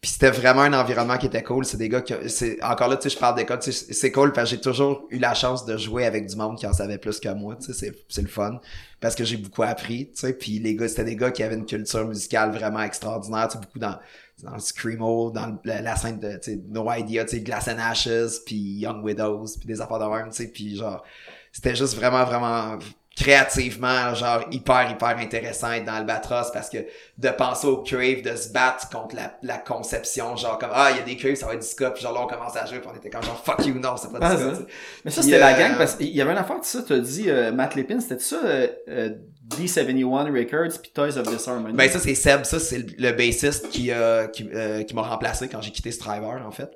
puis 0.00 0.10
c'était 0.10 0.30
vraiment 0.30 0.62
un 0.62 0.72
environnement 0.72 1.18
qui 1.18 1.26
était 1.26 1.42
cool, 1.42 1.66
c'est 1.66 1.76
des 1.76 1.90
gars 1.90 2.00
que 2.00 2.26
c'est 2.28 2.62
encore 2.62 2.88
là 2.88 2.96
tu 2.96 3.08
sais 3.08 3.14
je 3.14 3.18
parle 3.18 3.36
d'école, 3.36 3.58
tu 3.58 3.72
sais 3.72 3.92
c'est 3.92 4.12
cool 4.12 4.32
parce 4.32 4.50
que 4.50 4.56
j'ai 4.56 4.62
toujours 4.62 5.06
eu 5.10 5.18
la 5.18 5.34
chance 5.34 5.64
de 5.64 5.76
jouer 5.76 6.04
avec 6.04 6.26
du 6.26 6.36
monde 6.36 6.58
qui 6.58 6.66
en 6.66 6.72
savait 6.72 6.98
plus 6.98 7.20
que 7.20 7.28
moi, 7.30 7.56
tu 7.56 7.66
sais 7.66 7.72
c'est 7.72 7.94
c'est 8.08 8.22
le 8.22 8.28
fun 8.28 8.60
parce 9.00 9.14
que 9.14 9.24
j'ai 9.24 9.38
beaucoup 9.38 9.62
appris, 9.62 10.10
tu 10.10 10.20
sais, 10.20 10.32
puis 10.34 10.58
les 10.58 10.76
gars, 10.76 10.86
c'était 10.86 11.04
des 11.04 11.16
gars 11.16 11.30
qui 11.30 11.42
avaient 11.42 11.56
une 11.56 11.64
culture 11.64 12.06
musicale 12.06 12.52
vraiment 12.52 12.82
extraordinaire, 12.82 13.48
tu 13.48 13.54
sais, 13.54 13.58
beaucoup 13.58 13.78
dans, 13.78 13.98
dans 14.42 14.52
le 14.54 14.58
screamo, 14.60 15.30
dans 15.30 15.46
le- 15.46 15.58
la, 15.82 15.96
scène 15.96 16.18
de, 16.18 16.40
No 16.68 16.90
Idea, 16.92 17.24
tu 17.24 17.36
sais, 17.36 17.40
Glass 17.40 17.68
and 17.68 17.78
Ashes, 17.78 18.44
puis 18.44 18.56
Young 18.56 19.04
Widows, 19.04 19.46
puis 19.58 19.66
des 19.66 19.80
affaires 19.80 19.98
de 19.98 20.04
même, 20.06 20.30
tu 20.30 20.36
sais, 20.36 20.48
puis 20.48 20.76
genre, 20.76 21.02
c'était 21.52 21.74
juste 21.74 21.94
vraiment, 21.96 22.24
vraiment 22.24 22.78
créativement, 23.16 24.14
genre, 24.14 24.44
hyper, 24.50 24.90
hyper 24.90 25.18
intéressant 25.18 25.72
être 25.72 25.84
dans 25.84 25.92
Albatros 25.94 26.50
parce 26.52 26.70
que 26.70 26.78
de 27.18 27.28
penser 27.28 27.66
au 27.66 27.82
crave, 27.82 28.22
de 28.22 28.34
se 28.34 28.50
battre 28.50 28.88
contre 28.88 29.14
la, 29.14 29.36
la 29.42 29.58
conception, 29.58 30.36
genre 30.36 30.58
comme, 30.58 30.70
ah, 30.72 30.90
il 30.92 30.96
y 30.96 31.00
a 31.00 31.02
des 31.02 31.16
craves, 31.16 31.34
ça 31.34 31.46
va 31.46 31.54
être 31.54 31.60
du 31.60 31.66
ska, 31.66 31.90
puis 31.90 32.02
genre 32.02 32.14
là, 32.14 32.20
on 32.22 32.26
commence 32.26 32.56
à 32.56 32.64
jouer, 32.66 32.78
puis 32.80 32.88
on 32.90 32.96
était 32.96 33.10
comme 33.10 33.22
genre, 33.22 33.42
fuck 33.44 33.66
you, 33.66 33.74
non, 33.78 33.96
c'est 33.96 34.10
pas 34.10 34.18
Ah, 34.22 34.36
du 34.36 34.42
ska, 34.42 34.54
sais. 34.54 34.66
Mais 35.04 35.10
ça, 35.10 35.22
c'était 35.22 35.38
la 35.38 35.54
euh, 35.54 35.58
gang 35.58 35.76
parce 35.76 35.96
qu'il 35.96 36.08
y 36.08 36.20
avait 36.22 36.32
une 36.32 36.38
affaire 36.38 36.60
de 36.60 36.64
ça, 36.64 36.82
tu 36.82 36.92
as 36.94 36.98
dit 36.98 37.28
euh, 37.28 37.52
Matt 37.52 37.74
Lepin, 37.74 38.00
c'était 38.00 38.18
ça 38.20 38.36
euh, 38.42 38.68
euh, 38.88 39.10
D71 39.50 40.32
Records 40.32 40.80
puis 40.80 40.90
Toys 40.92 41.16
of 41.18 41.28
Disharmony. 41.28 41.74
Ben 41.74 41.90
ça 41.90 41.98
c'est 41.98 42.14
Seb, 42.14 42.44
ça 42.44 42.58
c'est 42.58 42.98
le, 42.98 43.12
bassiste 43.12 43.68
qui 43.70 43.90
euh, 43.90 44.26
qui, 44.28 44.48
euh, 44.54 44.82
qui 44.82 44.94
m'a 44.94 45.02
remplacé 45.02 45.48
quand 45.48 45.60
j'ai 45.60 45.70
quitté 45.70 45.90
Striver 45.90 46.38
en 46.46 46.50
fait. 46.50 46.70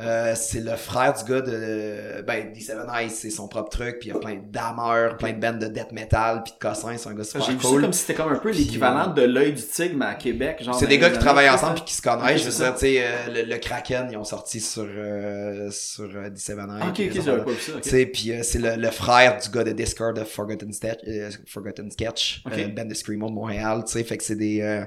Euh, 0.00 0.32
c'est 0.36 0.60
le 0.60 0.76
frère 0.76 1.12
du 1.14 1.24
gars 1.30 1.40
de 1.40 2.22
ben 2.24 2.52
D7 2.52 3.04
Ice, 3.06 3.18
c'est 3.20 3.30
son 3.30 3.48
propre 3.48 3.68
truc, 3.70 3.98
puis 3.98 4.10
il 4.10 4.12
y 4.12 4.16
a 4.16 4.20
plein 4.20 4.36
d'amers, 4.36 5.16
plein 5.16 5.32
de 5.32 5.40
bands 5.40 5.58
de 5.58 5.66
death 5.66 5.90
metal, 5.90 6.42
puis 6.44 6.52
de 6.52 6.58
cossins, 6.58 6.96
c'est 6.96 7.08
un 7.08 7.14
gars 7.14 7.24
super 7.24 7.42
J'ai 7.42 7.52
vu 7.54 7.60
ça 7.60 7.68
cool. 7.68 7.80
comme 7.82 7.92
si 7.92 8.00
c'était 8.00 8.14
comme 8.14 8.32
un 8.32 8.36
peu 8.38 8.50
l'équivalent 8.52 9.08
de 9.12 9.22
l'œil 9.22 9.54
du 9.54 9.62
tigre 9.62 9.96
mais 9.96 10.06
à 10.06 10.14
Québec. 10.14 10.62
genre 10.62 10.74
C'est 10.78 10.86
des 10.86 10.98
gars 10.98 11.10
qui 11.10 11.18
travaillent 11.18 11.46
80. 11.46 11.54
ensemble 11.62 11.74
puis 11.76 11.84
qui 11.86 11.94
se 11.94 12.02
connaissent. 12.02 12.30
Ok, 12.30 12.38
je 12.38 12.44
veux 12.44 12.50
c'est 12.52 12.56
dire, 12.58 12.66
ça. 12.66 12.72
tu 12.74 12.78
sais, 12.78 13.02
euh, 13.02 13.42
le, 13.44 13.50
le 13.52 13.58
Kraken, 13.58 14.08
ils 14.12 14.16
ont 14.16 14.24
sorti 14.24 14.60
sur 14.60 14.86
euh, 14.88 15.68
sur 15.72 16.04
euh, 16.04 16.28
D7 16.30 16.36
Ice. 16.36 16.54
Ah, 16.58 16.88
ok, 16.88 17.00
ok, 17.16 17.22
j'avais 17.24 17.44
pas 17.44 17.50
vu 17.50 17.56
ça. 17.60 17.72
ok. 17.74 17.80
Tu 17.82 17.88
sais, 17.90 18.06
puis 18.06 18.32
euh, 18.32 18.40
c'est 18.44 18.58
le, 18.60 18.76
le 18.76 18.90
frère 18.90 19.38
du 19.38 19.48
gars 19.48 19.64
de 19.64 19.72
Discord 19.72 20.16
de 20.16 20.22
Forgotten, 20.24 20.72
Sketch, 20.72 21.00
euh, 21.08 21.30
Forgotten 21.46 21.90
Sketch, 21.90 22.42
Ok. 22.46 22.52
euh, 22.56 22.68
band 22.68 22.84
de 22.84 22.94
Screamo 22.94 23.28
de 23.28 23.34
Montréal, 23.34 23.82
tu 23.84 23.92
sais, 23.94 24.04
fait 24.04 24.16
que 24.16 24.22
c'est 24.22 24.36
des 24.36 24.84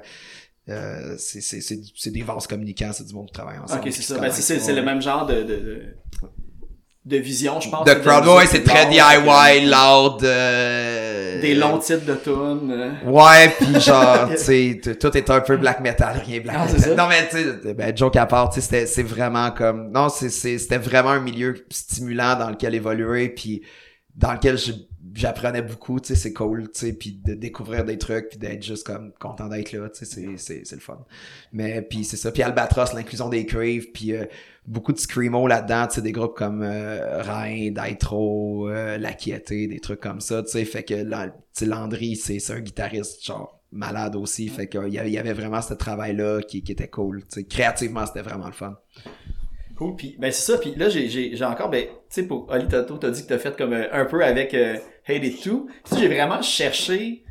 euh, 0.68 1.16
c'est 1.18 1.40
c'est 1.40 1.60
c'est 1.60 1.80
c'est 1.96 2.10
des 2.10 2.22
vases 2.22 2.46
communicants, 2.46 2.90
c'est 2.92 3.06
du 3.06 3.14
monde 3.14 3.26
qui 3.26 3.32
travaille 3.32 3.58
ensemble. 3.58 3.80
Ok, 3.80 3.88
c'est 3.92 4.00
qui 4.00 4.06
ça. 4.06 4.18
Ben, 4.18 4.30
c'est 4.30 4.72
le 4.72 4.82
même 4.82 5.02
genre 5.02 5.26
de, 5.26 5.42
de, 5.42 5.56
de, 5.56 5.82
de 7.04 7.16
vision, 7.16 7.58
je 7.60 7.68
pense. 7.68 7.84
The 7.84 7.94
de 7.96 8.00
crowd, 8.00 8.26
ouais, 8.28 8.46
c'est 8.46 8.62
très 8.62 8.86
DIY, 8.86 9.66
loud, 9.68 10.22
euh, 10.22 11.40
Des 11.40 11.54
longs 11.56 11.78
titres 11.78 12.04
de 12.06 12.14
tunes. 12.14 12.70
euh. 12.70 12.92
Ouais, 13.10 13.48
puis 13.58 13.80
genre, 13.80 14.28
tu 14.30 14.36
sais, 14.36 14.80
tout 15.00 15.16
est 15.16 15.28
un 15.30 15.40
peu 15.40 15.56
black 15.56 15.80
metal, 15.80 16.22
rien 16.24 16.40
black 16.40 16.56
Ah, 16.60 16.72
metal. 16.72 16.94
Non, 16.96 17.08
mais 17.08 17.28
tu 17.28 17.38
sais, 17.38 17.74
ben, 17.74 17.96
joke 17.96 18.14
à 18.16 18.26
part, 18.26 18.50
tu 18.50 18.60
sais, 18.60 18.86
c'est 18.86 19.02
vraiment 19.02 19.50
comme, 19.50 19.90
non, 19.90 20.08
c'était 20.08 20.78
vraiment 20.78 21.10
un 21.10 21.20
milieu 21.20 21.54
stimulant 21.70 22.36
dans 22.38 22.50
lequel 22.50 22.76
évoluer, 22.76 23.30
puis 23.30 23.62
dans 24.14 24.32
lequel 24.34 24.56
je- 24.56 24.72
j'apprenais 25.14 25.62
beaucoup, 25.62 26.00
tu 26.00 26.08
sais, 26.08 26.14
c'est 26.14 26.32
cool, 26.32 26.70
tu 26.70 26.80
sais, 26.80 26.92
puis 26.92 27.20
de 27.24 27.34
découvrir 27.34 27.84
des 27.84 27.98
trucs, 27.98 28.28
puis 28.30 28.38
d'être 28.38 28.62
juste 28.62 28.86
comme 28.86 29.12
content 29.20 29.48
d'être 29.48 29.72
là, 29.72 29.88
tu 29.90 30.04
sais, 30.04 30.04
c'est, 30.04 30.36
c'est, 30.36 30.62
c'est 30.64 30.74
le 30.76 30.80
fun. 30.80 31.04
Mais 31.52 31.82
puis 31.82 32.04
c'est 32.04 32.16
ça, 32.16 32.30
puis 32.32 32.42
Albatros, 32.42 32.94
l'inclusion 32.94 33.28
des 33.28 33.46
Crave, 33.46 33.86
puis 33.92 34.12
euh, 34.14 34.24
beaucoup 34.66 34.92
de 34.92 34.98
screamo 34.98 35.46
là-dedans, 35.46 35.86
tu 35.88 35.94
sais, 35.96 36.02
des 36.02 36.12
groupes 36.12 36.36
comme 36.36 36.62
euh, 36.62 37.22
Rhin, 37.22 37.70
Daitro, 37.72 38.68
euh, 38.68 38.98
La 38.98 39.12
Quiété, 39.12 39.66
des 39.66 39.80
trucs 39.80 40.00
comme 40.00 40.20
ça, 40.20 40.42
tu 40.42 40.50
sais, 40.50 40.64
fait 40.64 40.82
que 40.84 40.94
là, 40.94 41.34
Landry, 41.62 42.16
c'est, 42.16 42.38
c'est 42.38 42.52
un 42.54 42.60
guitariste, 42.60 43.24
genre, 43.24 43.58
malade 43.74 44.16
aussi, 44.16 44.48
fait 44.48 44.66
que 44.66 44.86
il 44.86 44.92
y 44.92 44.98
avait- 44.98 45.08
il 45.08 45.14
y 45.14 45.18
avait 45.18 45.32
vraiment 45.32 45.62
ce 45.62 45.72
travail-là 45.72 46.42
qui, 46.42 46.62
qui 46.62 46.72
était 46.72 46.88
cool, 46.88 47.22
tu 47.22 47.40
sais, 47.40 47.44
créativement, 47.44 48.04
c'était 48.06 48.20
vraiment 48.20 48.46
le 48.46 48.52
fun. 48.52 48.76
Cool. 49.82 49.96
Puis, 49.96 50.16
ben, 50.18 50.30
c'est 50.32 50.52
ça. 50.52 50.58
Puis 50.58 50.74
là, 50.76 50.88
j'ai, 50.88 51.44
encore, 51.44 51.70
ben, 51.70 51.84
tu 51.84 51.90
sais, 52.08 52.22
pour 52.26 52.48
Oli 52.50 52.68
Toto, 52.68 52.96
t'as 52.98 53.10
dit 53.10 53.22
que 53.22 53.28
t'as 53.28 53.38
fait 53.38 53.56
comme 53.56 53.72
euh, 53.72 53.86
un 53.92 54.04
peu 54.04 54.24
avec 54.24 54.54
euh, 54.54 54.76
Hate 55.08 55.24
It 55.24 55.42
Too. 55.42 55.68
Tu 55.90 55.98
j'ai 55.98 56.08
vraiment 56.08 56.42
cherché. 56.42 57.24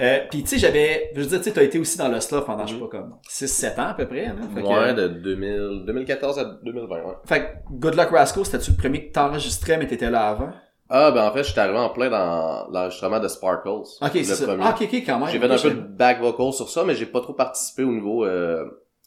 Euh, 0.00 0.18
puis, 0.30 0.42
tu 0.42 0.48
sais, 0.50 0.58
j'avais, 0.58 1.10
je 1.14 1.20
veux 1.20 1.26
dire, 1.26 1.38
tu 1.38 1.44
sais, 1.44 1.52
t'as 1.52 1.62
été 1.62 1.78
aussi 1.78 1.96
dans 1.96 2.08
le 2.08 2.20
stuff 2.20 2.44
pendant, 2.44 2.66
je 2.66 2.74
sais 2.74 2.80
pas, 2.80 2.88
comme 2.88 3.14
6-7 3.30 3.80
ans 3.80 3.88
à 3.88 3.94
peu 3.94 4.06
près. 4.06 4.32
Fait 4.54 4.62
que, 4.62 4.66
Ouais, 4.66 4.94
de 4.94 5.08
2000, 5.08 5.84
2014 5.86 6.38
à 6.38 6.44
2020, 6.62 6.96
ouais. 6.96 7.02
fait 7.24 7.40
que 7.40 7.46
Good 7.72 7.94
Luck 7.94 8.10
Rascal, 8.10 8.44
c'était-tu 8.44 8.72
le 8.72 8.76
premier 8.76 9.06
que 9.06 9.12
t'enregistrais, 9.12 9.78
mais 9.78 9.86
t'étais 9.86 10.10
là 10.10 10.28
avant? 10.28 10.50
Ah, 10.88 11.10
ben 11.10 11.24
en 11.24 11.32
fait, 11.32 11.42
j'étais 11.42 11.60
arrivé 11.60 11.78
en 11.78 11.88
plein 11.90 12.08
dans 12.10 12.68
l'enregistrement 12.70 13.18
de 13.18 13.26
Sparkles. 13.26 13.68
Ok, 14.00 14.10
c'est 14.12 14.24
ça. 14.24 14.46
premier. 14.46 14.62
Ah, 14.64 14.74
ok, 14.78 14.82
ok, 14.86 15.02
quand 15.04 15.18
même. 15.18 15.28
J'ai 15.30 15.40
fait 15.40 15.50
un 15.50 15.58
peu 15.58 15.70
de 15.70 15.80
back 15.80 16.20
vocal 16.20 16.52
sur 16.52 16.68
ça, 16.68 16.84
mais 16.84 16.94
j'ai 16.94 17.06
pas 17.06 17.20
trop 17.20 17.32
participé 17.32 17.82
au 17.82 17.90
niveau 17.90 18.24
euh, 18.24 18.64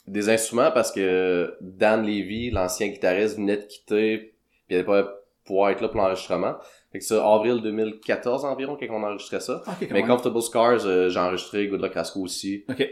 des 0.10 0.30
instruments 0.30 0.72
parce 0.72 0.92
que 0.92 1.56
Dan 1.62 2.04
Levy, 2.06 2.52
l'ancien 2.52 2.88
guitariste, 2.88 3.38
venait 3.38 3.58
de 3.58 3.64
quitter, 3.64 4.18
puis 4.18 4.32
il 4.70 4.76
allait 4.76 4.86
pas 4.86 5.08
pouvoir 5.46 5.70
être 5.72 5.82
là 5.82 5.88
pour 5.90 6.02
l'enregistrement. 6.02 6.56
Fait 6.92 7.00
que 7.00 7.06
ça, 7.06 7.24
avril 7.28 7.62
2014 7.62 8.46
environ, 8.46 8.78
quand 8.80 8.88
on 8.90 9.04
enregistrait 9.04 9.40
ça. 9.40 9.62
Ah, 9.66 9.72
ok, 9.80 9.88
quand 9.88 9.94
Mais. 9.94 10.02
Comfortable 10.02 10.42
Scars, 10.42 10.86
euh, 10.86 11.10
j'ai 11.10 11.20
enregistré 11.20 11.68
Good 11.68 11.82
Luck 11.82 11.94
Rascal 11.94 12.24
aussi. 12.24 12.66
Ok. 12.70 12.88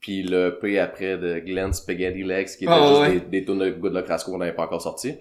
Puis 0.00 0.22
le 0.22 0.58
P 0.60 0.78
après 0.78 1.18
de 1.18 1.40
Glenn 1.40 1.72
Spaghetti 1.72 2.22
Legs, 2.22 2.48
qui 2.56 2.64
était 2.64 2.72
Ah, 2.72 2.86
juste 2.88 3.00
ouais. 3.00 3.20
des, 3.20 3.40
des 3.40 3.44
tunes 3.44 3.58
de 3.58 3.70
Good 3.70 3.92
Luck 3.92 4.06
Rascal 4.06 4.32
qu'on 4.32 4.38
n'avait 4.38 4.54
pas 4.54 4.64
encore 4.64 4.80
sorti. 4.80 5.14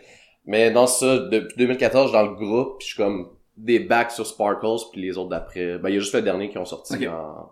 Mais 0.46 0.72
dans 0.72 0.88
ça, 0.88 1.18
depuis 1.18 1.58
2014, 1.58 2.12
dans 2.12 2.24
le 2.24 2.34
groupe, 2.36 2.78
puis 2.80 2.88
je 2.88 2.94
suis 2.94 3.04
comme 3.04 3.30
des 3.58 3.80
backs 3.80 4.12
sur 4.12 4.26
Sparkles, 4.26 4.84
puis 4.92 5.02
les 5.02 5.18
autres 5.18 5.30
d'après. 5.30 5.78
Ben, 5.80 5.90
il 5.90 5.96
y 5.96 5.98
a 5.98 6.00
juste 6.00 6.14
le 6.16 6.22
dernier 6.22 6.50
qui 6.50 6.58
ont 6.58 6.66
sorti 6.66 7.08
en 7.08 7.52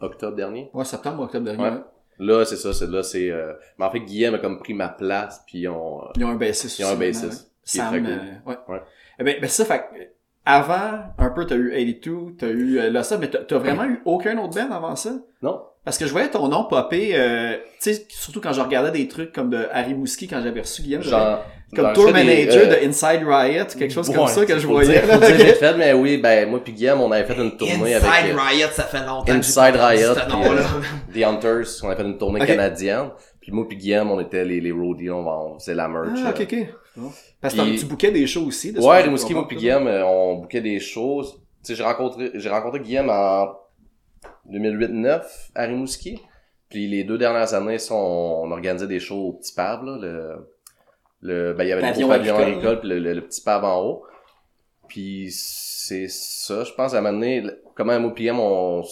octobre 0.00 0.34
dernier. 0.36 0.70
Ouais, 0.72 0.84
septembre, 0.84 1.24
octobre 1.24 1.44
dernier. 1.44 1.62
Ouais. 1.62 1.70
ouais. 1.70 1.80
Là, 2.18 2.44
c'est 2.44 2.56
ça, 2.56 2.72
c'est 2.72 2.88
là, 2.88 3.02
c'est... 3.02 3.30
Euh... 3.30 3.52
Mais 3.78 3.84
en 3.84 3.90
fait, 3.90 4.00
Guillaume 4.00 4.34
a 4.34 4.38
comme 4.38 4.58
pris 4.58 4.74
ma 4.74 4.88
place, 4.88 5.42
puis 5.46 5.66
euh, 5.66 5.72
Ils 6.16 6.24
ont 6.24 6.28
un 6.28 6.36
bassiste. 6.36 6.78
Ils 6.78 6.84
ont 6.84 6.90
un 6.90 6.96
bassiste, 6.96 7.52
est 7.64 7.68
Sam, 7.68 8.06
euh, 8.06 8.18
ouais. 8.46 8.56
Ouais. 8.68 8.82
Eh 9.18 9.24
ben, 9.24 9.40
ben, 9.40 9.48
ça, 9.48 9.64
fait 9.64 10.15
avant, 10.46 11.02
un 11.18 11.30
peu, 11.30 11.44
t'as 11.44 11.56
eu 11.56 11.70
82, 11.70 12.36
t'as 12.38 12.46
eu 12.46 12.78
euh, 12.78 12.90
là 12.90 13.02
ça, 13.02 13.18
mais 13.18 13.28
t'as 13.28 13.40
t'as 13.40 13.58
vraiment 13.58 13.84
eu 13.84 14.00
aucun 14.04 14.38
autre 14.38 14.54
band 14.54 14.72
avant 14.74 14.94
ça? 14.94 15.10
Non? 15.42 15.60
Parce 15.84 15.98
que 15.98 16.06
je 16.06 16.12
voyais 16.12 16.30
ton 16.30 16.48
nom 16.48 16.64
popper, 16.64 17.10
euh, 17.14 17.56
tu 17.82 17.92
sais, 17.92 18.06
surtout 18.08 18.40
quand 18.40 18.52
je 18.52 18.60
regardais 18.60 18.92
des 18.92 19.08
trucs 19.08 19.32
comme 19.32 19.50
de 19.50 19.66
Harry 19.72 19.94
Mouski 19.94 20.26
quand 20.28 20.40
j'avais 20.42 20.60
reçu 20.60 20.82
Guillaume. 20.82 21.02
Genre... 21.02 21.44
comme 21.74 21.92
Tour 21.92 22.06
des, 22.06 22.12
Manager 22.12 22.62
euh, 22.62 22.80
de 22.80 22.86
Inside 22.88 23.22
Riot, 23.24 23.64
quelque 23.78 23.92
chose 23.92 24.08
comme 24.12 24.26
ça 24.28 24.46
que 24.46 24.58
je 24.58 24.66
voyais. 24.66 25.00
dire- 25.00 25.06
là, 25.06 25.14
faut 25.14 25.26
dire 25.26 25.34
ok. 25.36 25.46
vite 25.46 25.56
fait, 25.56 25.74
mais 25.76 25.92
oui, 25.92 26.16
ben, 26.18 26.48
moi 26.48 26.60
puis 26.62 26.72
Guillaume, 26.72 27.00
on 27.00 27.10
avait 27.10 27.24
fait 27.24 27.40
une 27.40 27.56
tournée 27.56 27.94
Inside 27.94 28.08
avec... 28.08 28.34
euh, 28.34 28.38
Riot, 28.40 28.68
ça 28.72 28.82
fait 28.84 29.06
longtemps 29.06 29.32
Inside 29.32 29.76
Riot, 29.76 30.14
ce 30.14 30.20
euh, 30.20 30.62
The 31.14 31.24
Hunters, 31.24 31.66
on 31.82 31.90
a 31.90 31.96
fait 31.96 32.02
une 32.04 32.18
tournée 32.18 32.46
canadienne. 32.46 33.10
Puis 33.40 33.52
moi 33.52 33.66
puis 33.68 33.76
Guillaume, 33.76 34.10
on 34.10 34.20
était 34.20 34.44
les, 34.44 34.60
les 34.60 34.72
roadies, 34.72 35.10
on, 35.10 35.26
on 35.26 35.58
faisait 35.58 35.74
la 35.74 35.86
merch. 35.88 36.18
Ah, 36.24 36.32
euh. 36.36 36.64
Parce 37.40 37.54
que 37.54 37.60
Puis- 37.60 37.78
tu 37.78 37.86
bouquais 37.86 38.10
des 38.10 38.26
shows 38.26 38.44
aussi. 38.46 38.72
de 38.72 38.80
Ouais, 38.80 39.02
Rimouski, 39.02 39.34
moi 39.34 39.46
puis. 39.46 39.56
Guillaume, 39.56 39.86
euh, 39.86 40.04
on 40.06 40.36
bouquait 40.36 40.60
des 40.60 40.80
choses. 40.80 41.34
Tu 41.64 41.72
sais, 41.72 41.74
j'ai 41.74 41.82
rencontré, 41.84 42.30
j'ai 42.34 42.48
rencontré 42.48 42.80
Guillaume 42.80 43.10
en 43.10 43.48
2008-9 44.50 45.50
à 45.54 45.62
Rimouski. 45.64 46.20
Puis 46.68 46.88
les 46.88 47.04
deux 47.04 47.18
dernières 47.18 47.54
années, 47.54 47.78
ça, 47.78 47.94
on, 47.94 48.42
on 48.44 48.50
organisait 48.50 48.86
des 48.88 49.00
shows 49.00 49.28
au 49.28 49.32
Petit 49.34 49.54
Pab, 49.54 49.84
là, 49.84 49.98
le, 50.00 50.48
le, 51.20 51.52
ben, 51.54 51.64
il 51.64 51.68
y 51.68 51.72
avait 51.72 51.82
le 51.82 51.92
gros 52.00 52.08
pavillon 52.08 52.36
agricole, 52.36 52.80
puis 52.80 52.88
le, 52.88 52.98
le, 52.98 53.14
le 53.14 53.20
Petit 53.26 53.40
Pab 53.40 53.64
en 53.64 53.82
haut. 53.82 54.02
Puis 54.88 55.28
c'est 55.30 56.08
ça, 56.08 56.64
je 56.64 56.72
pense, 56.72 56.94
à 56.94 56.98
un 56.98 57.00
moment 57.02 57.14
donné, 57.14 57.40
le- 57.40 57.62
comment 57.76 57.98
moi 58.00 58.12
Guillaume, 58.16 58.40
on, 58.40 58.82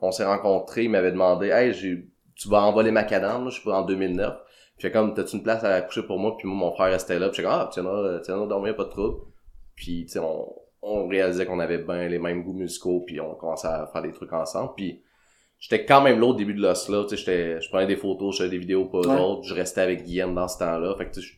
on 0.00 0.12
s'est 0.12 0.24
rencontrés, 0.24 0.84
il 0.84 0.90
m'avait 0.90 1.12
demandé, 1.12 1.48
hey, 1.48 1.72
j'ai, 1.72 2.06
tu 2.36 2.48
vas 2.48 2.62
envoler 2.62 2.90
ma 2.92 3.02
cadence, 3.04 3.44
là, 3.44 3.50
je 3.50 3.56
sais 3.56 3.62
pas, 3.64 3.78
en 3.80 3.82
2009. 3.82 4.34
J'ai 4.82 4.90
comme, 4.90 5.14
t'as-tu 5.14 5.36
une 5.36 5.44
place 5.44 5.62
à 5.62 5.80
coucher 5.82 6.02
pour 6.02 6.18
moi? 6.18 6.36
Puis 6.36 6.48
moi, 6.48 6.56
mon 6.56 6.72
frère 6.72 6.90
restait 6.90 7.16
là. 7.20 7.28
Puis 7.28 7.36
j'ai 7.36 7.42
comme, 7.44 7.52
ah, 7.52 7.70
tu 7.72 7.80
viendras 7.80 8.46
dormir, 8.48 8.74
pas 8.74 8.82
de 8.82 8.90
trouble. 8.90 9.20
Puis, 9.76 10.06
tu 10.06 10.14
sais, 10.14 10.18
on, 10.18 10.52
on 10.82 11.06
réalisait 11.06 11.46
qu'on 11.46 11.60
avait 11.60 11.78
bien 11.78 12.08
les 12.08 12.18
mêmes 12.18 12.42
goûts 12.42 12.52
musicaux, 12.52 13.04
puis 13.06 13.20
on 13.20 13.36
commençait 13.36 13.68
à 13.68 13.88
faire 13.92 14.02
des 14.02 14.10
trucs 14.10 14.32
ensemble. 14.32 14.72
Puis 14.76 15.00
j'étais 15.60 15.86
quand 15.86 16.00
même 16.02 16.18
là 16.18 16.26
au 16.26 16.34
début 16.34 16.52
de 16.54 16.60
l'os 16.60 16.88
là. 16.88 17.04
Tu 17.08 17.16
sais, 17.16 17.60
je 17.60 17.68
prenais 17.68 17.86
des 17.86 17.94
photos, 17.94 18.34
je 18.34 18.42
faisais 18.42 18.50
des 18.50 18.58
vidéos 18.58 18.86
pour 18.86 19.04
eux 19.04 19.08
Ouais. 19.08 19.20
autres. 19.20 19.44
Je 19.44 19.54
restais 19.54 19.82
avec 19.82 20.02
Guillaume 20.02 20.34
dans 20.34 20.48
ce 20.48 20.58
temps-là. 20.58 20.96
Fait 20.98 21.06
que, 21.06 21.14
tu 21.14 21.22
sais, 21.22 21.28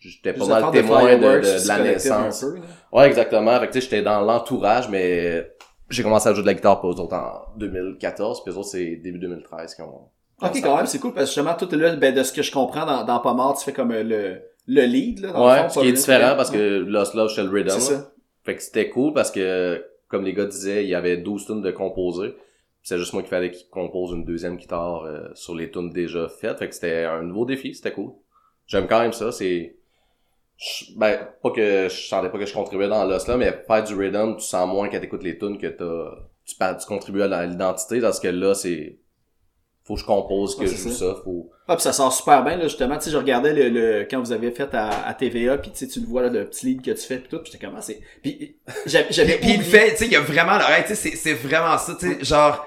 j'étais 0.00 0.34
pas 0.34 0.46
mal 0.46 0.70
témoin 0.70 1.16
de, 1.16 1.22
de, 1.22 1.68
la 1.68 1.78
naissance. 1.78 2.42
peu. 2.42 2.60
Ouais, 2.92 3.06
exactement. 3.06 3.58
Fait 3.58 3.68
que, 3.68 3.72
tu 3.72 3.80
sais, 3.80 3.84
j'étais 3.86 4.02
dans 4.02 4.20
l'entourage, 4.20 4.90
mais 4.90 5.50
j'ai 5.88 6.02
commencé 6.02 6.28
à 6.28 6.34
jouer 6.34 6.42
de 6.42 6.48
la 6.48 6.54
guitare 6.54 6.78
pour 6.82 6.90
eux 6.90 7.00
autres 7.00 7.14
en 7.16 7.56
2014, 7.56 8.44
puis 8.44 8.52
eux 8.52 8.58
autres, 8.58 8.68
c'est 8.68 8.96
début 8.96 9.18
2013 9.18 9.74
qu'ils 9.74 9.84
ont... 9.84 10.10
Ok, 10.42 10.60
quand 10.62 10.76
même, 10.76 10.86
c'est 10.86 10.98
cool, 10.98 11.14
parce 11.14 11.26
que 11.30 11.34
justement, 11.40 11.54
tout 11.54 11.68
là, 11.76 11.96
ben, 11.96 12.14
de 12.14 12.22
ce 12.22 12.32
que 12.32 12.42
je 12.42 12.52
comprends 12.52 12.84
dans, 12.84 13.04
dans 13.04 13.20
Pas 13.20 13.32
mort, 13.34 13.56
tu 13.58 13.64
fais 13.64 13.72
comme 13.72 13.90
euh, 13.92 14.02
le, 14.02 14.40
le 14.66 14.82
lead, 14.86 15.20
là, 15.20 15.32
dans 15.32 15.38
le 15.40 15.50
Ouais, 15.50 15.62
fond, 15.62 15.68
ce 15.70 15.78
qui 15.80 15.86
est 15.86 15.90
le- 15.90 15.96
différent 15.96 16.36
parce 16.36 16.50
que 16.50 16.78
Lost 16.80 17.14
Love, 17.14 17.30
j'étais 17.30 17.42
le 17.44 17.50
rhythm. 17.50 17.70
C'est 17.70 17.94
ça. 17.94 18.10
Fait 18.44 18.54
que 18.54 18.62
c'était 18.62 18.90
cool 18.90 19.12
parce 19.14 19.30
que, 19.30 19.84
comme 20.08 20.24
les 20.24 20.34
gars 20.34 20.44
disaient, 20.44 20.84
il 20.84 20.90
y 20.90 20.94
avait 20.94 21.16
12 21.16 21.46
tunes 21.46 21.62
de 21.62 21.70
composer. 21.70 22.36
C'est 22.82 22.98
juste 22.98 23.12
moi 23.14 23.22
qu'il 23.22 23.30
fallait 23.30 23.50
qu'il 23.50 23.68
compose 23.68 24.12
une 24.12 24.24
deuxième 24.24 24.56
guitare 24.56 25.02
euh, 25.04 25.28
sur 25.34 25.54
les 25.56 25.70
tunes 25.70 25.90
déjà 25.90 26.28
faites. 26.28 26.58
Fait 26.58 26.68
que 26.68 26.74
c'était 26.74 27.04
un 27.04 27.22
nouveau 27.22 27.44
défi, 27.44 27.74
c'était 27.74 27.90
cool. 27.92 28.12
J'aime 28.66 28.86
quand 28.86 29.00
même 29.00 29.12
ça, 29.12 29.32
c'est... 29.32 29.76
je- 30.58 30.86
Ben, 30.96 31.18
pas 31.42 31.50
que 31.50 31.88
je 31.90 32.08
sentais 32.08 32.30
pas 32.30 32.38
que 32.38 32.46
je 32.46 32.54
contribuais 32.54 32.88
dans 32.88 33.04
l'os 33.04 33.26
là, 33.26 33.36
mais 33.36 33.52
faire 33.66 33.84
du 33.84 33.94
rhythm, 33.94 34.36
tu 34.36 34.44
sens 34.44 34.68
moins 34.68 34.88
quand 34.88 35.00
t'écoutes 35.00 35.22
les 35.24 35.38
tunes 35.38 35.58
que 35.58 35.66
t'as... 35.66 36.16
Tu, 36.44 36.54
tu 36.56 36.86
contribues 36.86 37.22
à 37.22 37.46
l'identité, 37.46 38.00
parce 38.00 38.20
que 38.20 38.28
là, 38.28 38.54
c'est... 38.54 38.98
Faut 39.86 39.94
que 39.94 40.00
je 40.00 40.04
compose, 40.06 40.56
que 40.56 40.62
Ouais, 40.62 40.66
je 40.66 40.76
joue 40.76 40.90
ça. 40.90 41.14
ça, 41.14 41.20
faut... 41.22 41.48
Ah, 41.68 41.76
puis 41.76 41.82
ça 41.82 41.92
sort 41.92 42.12
super 42.12 42.42
bien, 42.42 42.56
là, 42.56 42.64
justement. 42.64 42.96
Tu 42.98 43.04
sais, 43.04 43.10
je 43.10 43.16
regardais 43.16 43.52
le, 43.52 43.68
le- 43.68 44.08
quand 44.10 44.18
vous 44.20 44.32
avez 44.32 44.50
fait 44.50 44.72
à, 44.74 45.06
à 45.06 45.14
TVA, 45.14 45.58
puis 45.58 45.70
tu 45.70 45.78
sais, 45.78 45.86
tu 45.88 46.00
le 46.00 46.06
vois, 46.06 46.22
là, 46.22 46.28
le 46.28 46.44
petit 46.48 46.66
lead 46.66 46.82
que 46.82 46.90
tu 46.90 47.06
fais, 47.06 47.18
puis 47.18 47.28
tout, 47.28 47.38
puis 47.38 47.52
j'étais 47.52 47.64
comme, 47.64 47.76
ah, 47.78 47.82
c'est... 47.82 48.00
Puis 48.22 48.56
j'avais 48.86 49.06
j'avais 49.10 49.38
Puis 49.38 49.52
il 49.54 49.62
fait, 49.62 49.92
tu 49.92 49.96
sais, 49.98 50.06
il 50.06 50.12
y 50.12 50.16
a 50.16 50.20
vraiment 50.20 50.58
l'oreille, 50.58 50.82
tu 50.86 50.94
sais, 50.94 51.10
c'est, 51.10 51.16
c'est 51.16 51.34
vraiment 51.34 51.78
ça, 51.78 51.96
tu 51.98 52.14
sais, 52.18 52.24
genre, 52.24 52.66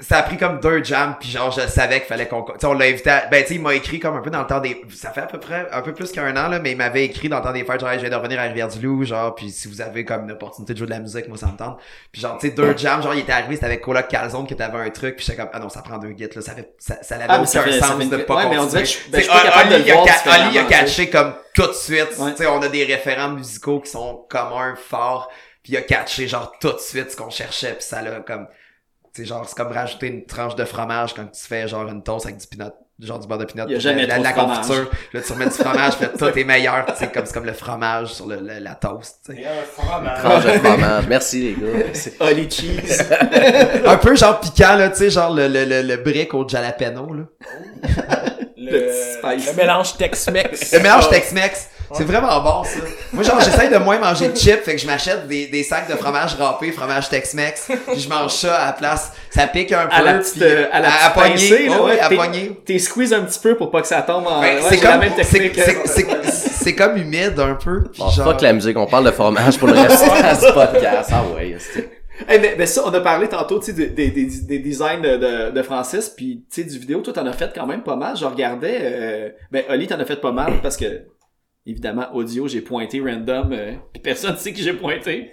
ça 0.00 0.18
a 0.18 0.22
pris 0.22 0.36
comme 0.36 0.60
deux 0.60 0.82
jams, 0.82 1.14
puis 1.20 1.28
genre, 1.30 1.50
je 1.50 1.60
savais 1.68 1.98
qu'il 2.00 2.08
fallait 2.08 2.26
qu'on, 2.26 2.42
tu 2.42 2.52
sais, 2.58 2.66
on 2.66 2.72
l'a 2.74 2.86
invité 2.86 3.10
à, 3.10 3.26
ben, 3.30 3.42
tu 3.42 3.48
sais, 3.48 3.54
il 3.56 3.60
m'a 3.60 3.74
écrit 3.74 4.00
comme 4.00 4.16
un 4.16 4.20
peu 4.20 4.30
dans 4.30 4.40
le 4.40 4.46
temps 4.46 4.60
des, 4.60 4.80
ça 4.94 5.10
fait 5.10 5.20
à 5.20 5.26
peu 5.26 5.38
près, 5.38 5.68
un 5.72 5.82
peu 5.82 5.92
plus 5.92 6.10
qu'un 6.12 6.30
an, 6.36 6.48
là, 6.48 6.58
mais 6.58 6.72
il 6.72 6.76
m'avait 6.76 7.04
écrit 7.04 7.28
dans 7.28 7.36
le 7.38 7.42
temps 7.42 7.52
des 7.52 7.64
fêtes, 7.64 7.80
genre, 7.80 7.90
Hey, 7.90 7.98
je 7.98 8.02
viens 8.06 8.10
de 8.10 8.16
revenir 8.16 8.40
à 8.40 8.44
Rivière-du-Loup, 8.44 9.04
genre, 9.04 9.34
puis 9.34 9.50
si 9.50 9.68
vous 9.68 9.80
avez 9.80 10.04
comme 10.04 10.24
une 10.24 10.32
opportunité 10.32 10.72
de 10.72 10.78
jouer 10.78 10.86
de 10.86 10.92
la 10.92 11.00
musique, 11.00 11.28
moi, 11.28 11.36
ça 11.38 11.46
me 11.46 11.56
tente. 11.56 11.78
Puis 12.12 12.20
genre, 12.22 12.38
tu 12.38 12.48
sais, 12.48 12.54
deux 12.54 12.76
jams, 12.76 13.02
genre, 13.02 13.14
il 13.14 13.20
était 13.20 13.32
arrivé, 13.32 13.54
c'était 13.54 13.66
avec 13.66 13.80
Coloc 13.82 14.08
Calzone 14.08 14.46
que 14.46 14.54
t'avais 14.54 14.78
un 14.78 14.90
truc, 14.90 15.16
puis 15.16 15.24
j'étais 15.26 15.38
comme, 15.38 15.50
ah 15.52 15.58
non, 15.58 15.68
ça 15.68 15.82
prend 15.82 15.98
deux 15.98 16.14
gits, 16.16 16.28
là, 16.34 16.40
ça 16.40 16.54
fait, 16.54 16.72
ça, 16.78 16.96
ça 17.02 17.16
n'avait 17.18 17.26
Ah, 17.30 17.38
mais 17.38 17.42
aucun 17.42 17.46
ça 17.46 17.62
fait- 17.62 17.72
ça 17.78 17.86
sens 17.86 17.96
fait 17.98 18.04
une- 18.04 18.10
de 18.10 18.16
pas 18.18 18.36
ouais, 18.36 18.48
mais 18.50 18.58
on 18.58 18.62
continuer. 18.62 18.82
dirait 18.82 18.82
que 18.82 18.88
je- 19.06 19.10
ben, 19.10 19.20
je 19.22 19.26
capable 19.44 19.68
de 19.70 19.74
Oli, 19.74 19.84
il 19.84 19.92
a 19.92 20.48
Oli, 20.48 20.58
a 20.58 20.64
catché 20.64 21.10
comme 21.10 21.34
tout 21.54 21.66
de 21.66 21.72
suite, 21.72 22.08
Ouais. 22.18 22.30
tu 22.30 22.36
sais, 22.38 22.46
on 22.46 22.62
a 22.62 22.68
des 22.68 22.84
référents 22.84 23.28
musicaux 23.30 23.80
qui 23.80 23.90
sont 23.90 24.24
communs, 24.30 24.74
forts, 24.76 25.28
puis 25.62 25.74
il 25.74 25.76
a 25.76 25.82
catché 25.82 26.26
genre 26.26 26.52
tout 26.60 26.72
de 26.72 26.78
suite 26.78 27.10
ce 27.10 27.16
qu'on 27.16 27.28
cherchait, 27.30 27.74
puis 27.74 27.82
ça 27.84 28.00
l'a 28.00 28.20
comme 28.20 28.46
tu 29.14 29.22
sais 29.22 29.28
genre 29.28 29.44
c'est 29.48 29.56
comme 29.56 29.72
rajouter 29.72 30.06
une 30.08 30.24
tranche 30.26 30.54
de 30.56 30.64
fromage 30.64 31.14
quand 31.14 31.26
tu 31.26 31.40
fais 31.46 31.66
genre 31.68 31.88
une 31.88 32.02
toast 32.02 32.26
avec 32.26 32.38
du 32.38 32.46
peanut 32.46 32.72
genre 33.00 33.18
du 33.18 33.26
beurre 33.26 33.38
de 33.38 33.44
peanut 33.46 33.64
Il 33.68 33.72
y 33.72 33.74
a 33.74 33.78
puis 33.78 33.80
jamais 33.80 34.02
de 34.04 34.08
la, 34.08 34.14
trop 34.14 34.22
de 34.22 34.24
la 34.24 34.32
de 34.32 34.36
fromage. 34.38 34.56
confiture 34.66 34.90
là 35.14 35.20
tu 35.22 35.32
remets 35.32 35.44
du 35.46 35.50
fromage 35.52 35.96
puis 35.96 36.04
là, 36.06 36.12
tout 36.18 36.38
est 36.38 36.44
meilleur 36.44 36.86
tu 36.86 36.96
sais 36.96 37.08
comme 37.10 37.24
c'est 37.26 37.32
comme 37.32 37.46
le 37.46 37.52
fromage 37.54 38.08
sur 38.12 38.26
le, 38.26 38.36
le- 38.36 38.58
la 38.60 38.74
toast 38.74 39.20
tu 39.26 39.34
sais. 39.34 39.40
Et 39.40 39.46
un 39.46 39.62
fromage. 39.64 40.18
Tranche 40.22 40.44
de 40.44 40.50
fromage. 40.58 41.06
Merci, 41.08 41.40
les 41.42 41.52
gars. 41.54 41.78
C'est- 41.94 42.20
Oli 42.22 42.50
Cheese. 42.50 43.02
un 43.86 43.96
peu 43.96 44.14
genre 44.14 44.38
piquant 44.40 44.76
là 44.76 44.90
tu 44.90 44.96
sais 44.98 45.10
genre 45.10 45.32
le, 45.34 45.48
le, 45.48 45.64
le, 45.64 45.82
le 45.82 45.96
brick 45.96 46.34
au 46.34 46.46
jalapeno 46.46 47.12
là 47.14 47.22
Le, 48.56 48.70
Le 48.70 48.92
spice. 48.92 49.50
le 49.50 49.56
mélange 49.56 49.96
Tex-Mex. 49.96 50.72
le 50.74 50.80
mélange 50.80 51.08
Tex-Mex 51.08 51.68
c'est 51.92 52.04
vraiment 52.04 52.40
bon 52.42 52.64
ça. 52.64 52.78
Moi 53.12 53.22
genre 53.24 53.40
j'essaye 53.40 53.68
de 53.70 53.76
moins 53.78 53.98
manger 53.98 54.28
de 54.28 54.36
chips 54.36 54.62
fait 54.62 54.74
que 54.76 54.80
je 54.80 54.86
m'achète 54.86 55.26
des, 55.26 55.46
des 55.48 55.62
sacs 55.62 55.88
de 55.90 55.94
fromage 55.96 56.34
râpé 56.34 56.72
fromage 56.72 57.08
Tex-Mex 57.08 57.70
puis 57.88 58.00
je 58.00 58.08
mange 58.08 58.32
ça 58.32 58.54
à 58.56 58.66
la 58.66 58.72
place. 58.72 59.12
Ça 59.30 59.46
pique 59.46 59.72
un 59.72 59.86
peu 59.86 59.94
à 59.94 60.02
la 60.02 60.14
petite, 60.14 60.34
puis- 60.34 60.42
euh, 60.44 60.66
à 60.72 60.80
la 60.80 60.88
à, 60.88 61.10
pincée, 61.10 61.66
là, 61.68 61.82
ouais, 61.82 61.90
ouais, 61.92 62.00
à 62.00 62.08
t'es- 62.64 62.78
squeeze 62.78 63.12
un 63.12 63.22
petit 63.22 63.38
peu 63.40 63.56
pour 63.56 63.70
pas 63.70 63.80
que 63.80 63.86
ça 63.88 64.02
tombe 64.02 64.26
en... 64.26 64.40
Ben, 64.40 64.56
ouais, 64.56 64.62
c'est 64.68 64.82
la 64.82 64.90
comme 64.90 65.00
même 65.00 65.12
c'est 65.22 65.38
technique. 65.38 66.76
comme 66.78 66.96
humide 66.96 67.38
un 67.38 67.54
peu 67.54 67.84
puis 67.84 68.00
Bon, 68.02 68.08
genre 68.10 68.26
fuck 68.32 68.40
la 68.40 68.52
musique, 68.52 68.76
on 68.76 68.86
parle 68.86 69.04
de 69.06 69.10
fromage 69.10 69.58
pour 69.58 69.68
le 69.68 69.74
restant 69.74 70.46
du 70.46 70.52
podcast. 70.52 71.10
Ah 71.12 71.22
ouais, 71.36 71.56
c'est... 71.58 71.88
Eh 72.28 72.38
ben, 72.38 72.54
ben 72.58 72.66
ça, 72.66 72.82
on 72.84 72.92
a 72.92 73.00
parlé 73.00 73.28
tantôt, 73.28 73.58
tu 73.60 73.66
sais, 73.66 73.72
des, 73.72 73.86
des, 73.88 74.10
des, 74.10 74.26
des 74.42 74.58
designs 74.58 75.00
de, 75.00 75.16
de, 75.16 75.50
de 75.52 75.62
Francis, 75.62 76.10
puis 76.10 76.44
tu 76.52 76.62
sais, 76.62 76.68
du 76.68 76.78
vidéo, 76.78 77.00
toi, 77.00 77.14
t'en 77.14 77.24
as 77.26 77.32
fait 77.32 77.50
quand 77.54 77.66
même 77.66 77.82
pas 77.82 77.96
mal. 77.96 78.14
Je 78.14 78.26
regardais, 78.26 78.78
euh, 78.82 79.28
ben, 79.50 79.64
Oli, 79.70 79.86
t'en 79.86 79.98
as 79.98 80.04
fait 80.04 80.20
pas 80.20 80.30
mal, 80.30 80.60
parce 80.62 80.76
que, 80.76 80.84
évidemment, 81.70 82.06
audio, 82.14 82.46
j'ai 82.48 82.60
pointé 82.60 83.00
random, 83.00 83.52
euh, 83.52 83.72
puis 83.92 84.02
personne 84.02 84.36
sait 84.38 84.52
que 84.52 84.58
j'ai 84.60 84.72
pointé. 84.72 85.30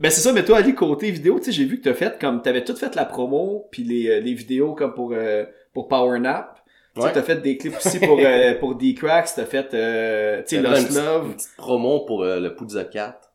ben, 0.00 0.10
c'est 0.10 0.20
ça, 0.20 0.32
mais 0.32 0.44
toi, 0.44 0.58
Ali, 0.58 0.74
côté 0.74 1.10
vidéo, 1.10 1.38
tu 1.38 1.46
sais, 1.46 1.52
j'ai 1.52 1.64
vu 1.64 1.78
que 1.80 1.84
t'as 1.84 1.94
fait 1.94 2.18
comme, 2.20 2.42
t'avais 2.42 2.64
tout 2.64 2.76
fait 2.76 2.94
la 2.94 3.04
promo, 3.04 3.68
puis 3.70 3.82
les, 3.84 4.08
euh, 4.08 4.20
les 4.20 4.34
vidéos 4.34 4.74
comme 4.74 4.94
pour, 4.94 5.12
euh, 5.12 5.44
pour 5.72 5.88
Power 5.88 6.18
Nap. 6.20 6.56
Tu 6.96 7.02
Ouais. 7.02 7.12
t'as 7.12 7.22
fait 7.22 7.36
des 7.36 7.56
clips 7.56 7.76
aussi 7.76 8.00
pour, 8.00 8.18
euh, 8.20 8.54
pour 8.60 8.74
D-Cracks, 8.74 9.28
t'as 9.36 9.44
fait, 9.46 9.72
euh, 9.74 10.42
tu 10.46 10.56
sais, 10.56 10.62
Lost 10.62 10.90
Love. 10.94 11.26
Une 11.28 11.34
petite 11.34 11.56
promo 11.56 12.00
pour 12.00 12.24
euh, 12.24 12.40
le 12.40 12.54
Poudza 12.56 12.84
4. 12.84 13.32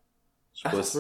Je 0.53 0.62
sais 0.62 0.68
Ah, 0.72 0.76
pas 0.76 0.84
si... 0.84 0.97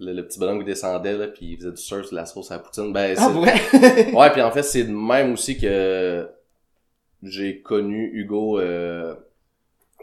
Le, 0.00 0.12
le 0.12 0.26
petit 0.26 0.40
bonhomme 0.40 0.58
qui 0.58 0.64
descendait, 0.64 1.16
là, 1.16 1.28
puis 1.28 1.52
il 1.52 1.56
faisait 1.56 1.70
du 1.70 1.76
surf 1.80 2.06
sur 2.06 2.16
la 2.16 2.26
sauce 2.26 2.50
à 2.50 2.54
la 2.56 2.60
poutine. 2.64 2.92
Ben, 2.92 3.14
Ah, 3.16 3.30
ouais? 3.30 4.12
Ouais, 4.12 4.30
puis 4.32 4.42
en 4.42 4.50
fait, 4.50 4.64
c'est 4.64 4.82
de 4.82 4.90
même 4.92 5.32
aussi 5.34 5.56
que 5.56 6.28
j'ai 7.22 7.60
connu 7.62 8.10
Hugo 8.12 8.58
euh, 8.58 9.14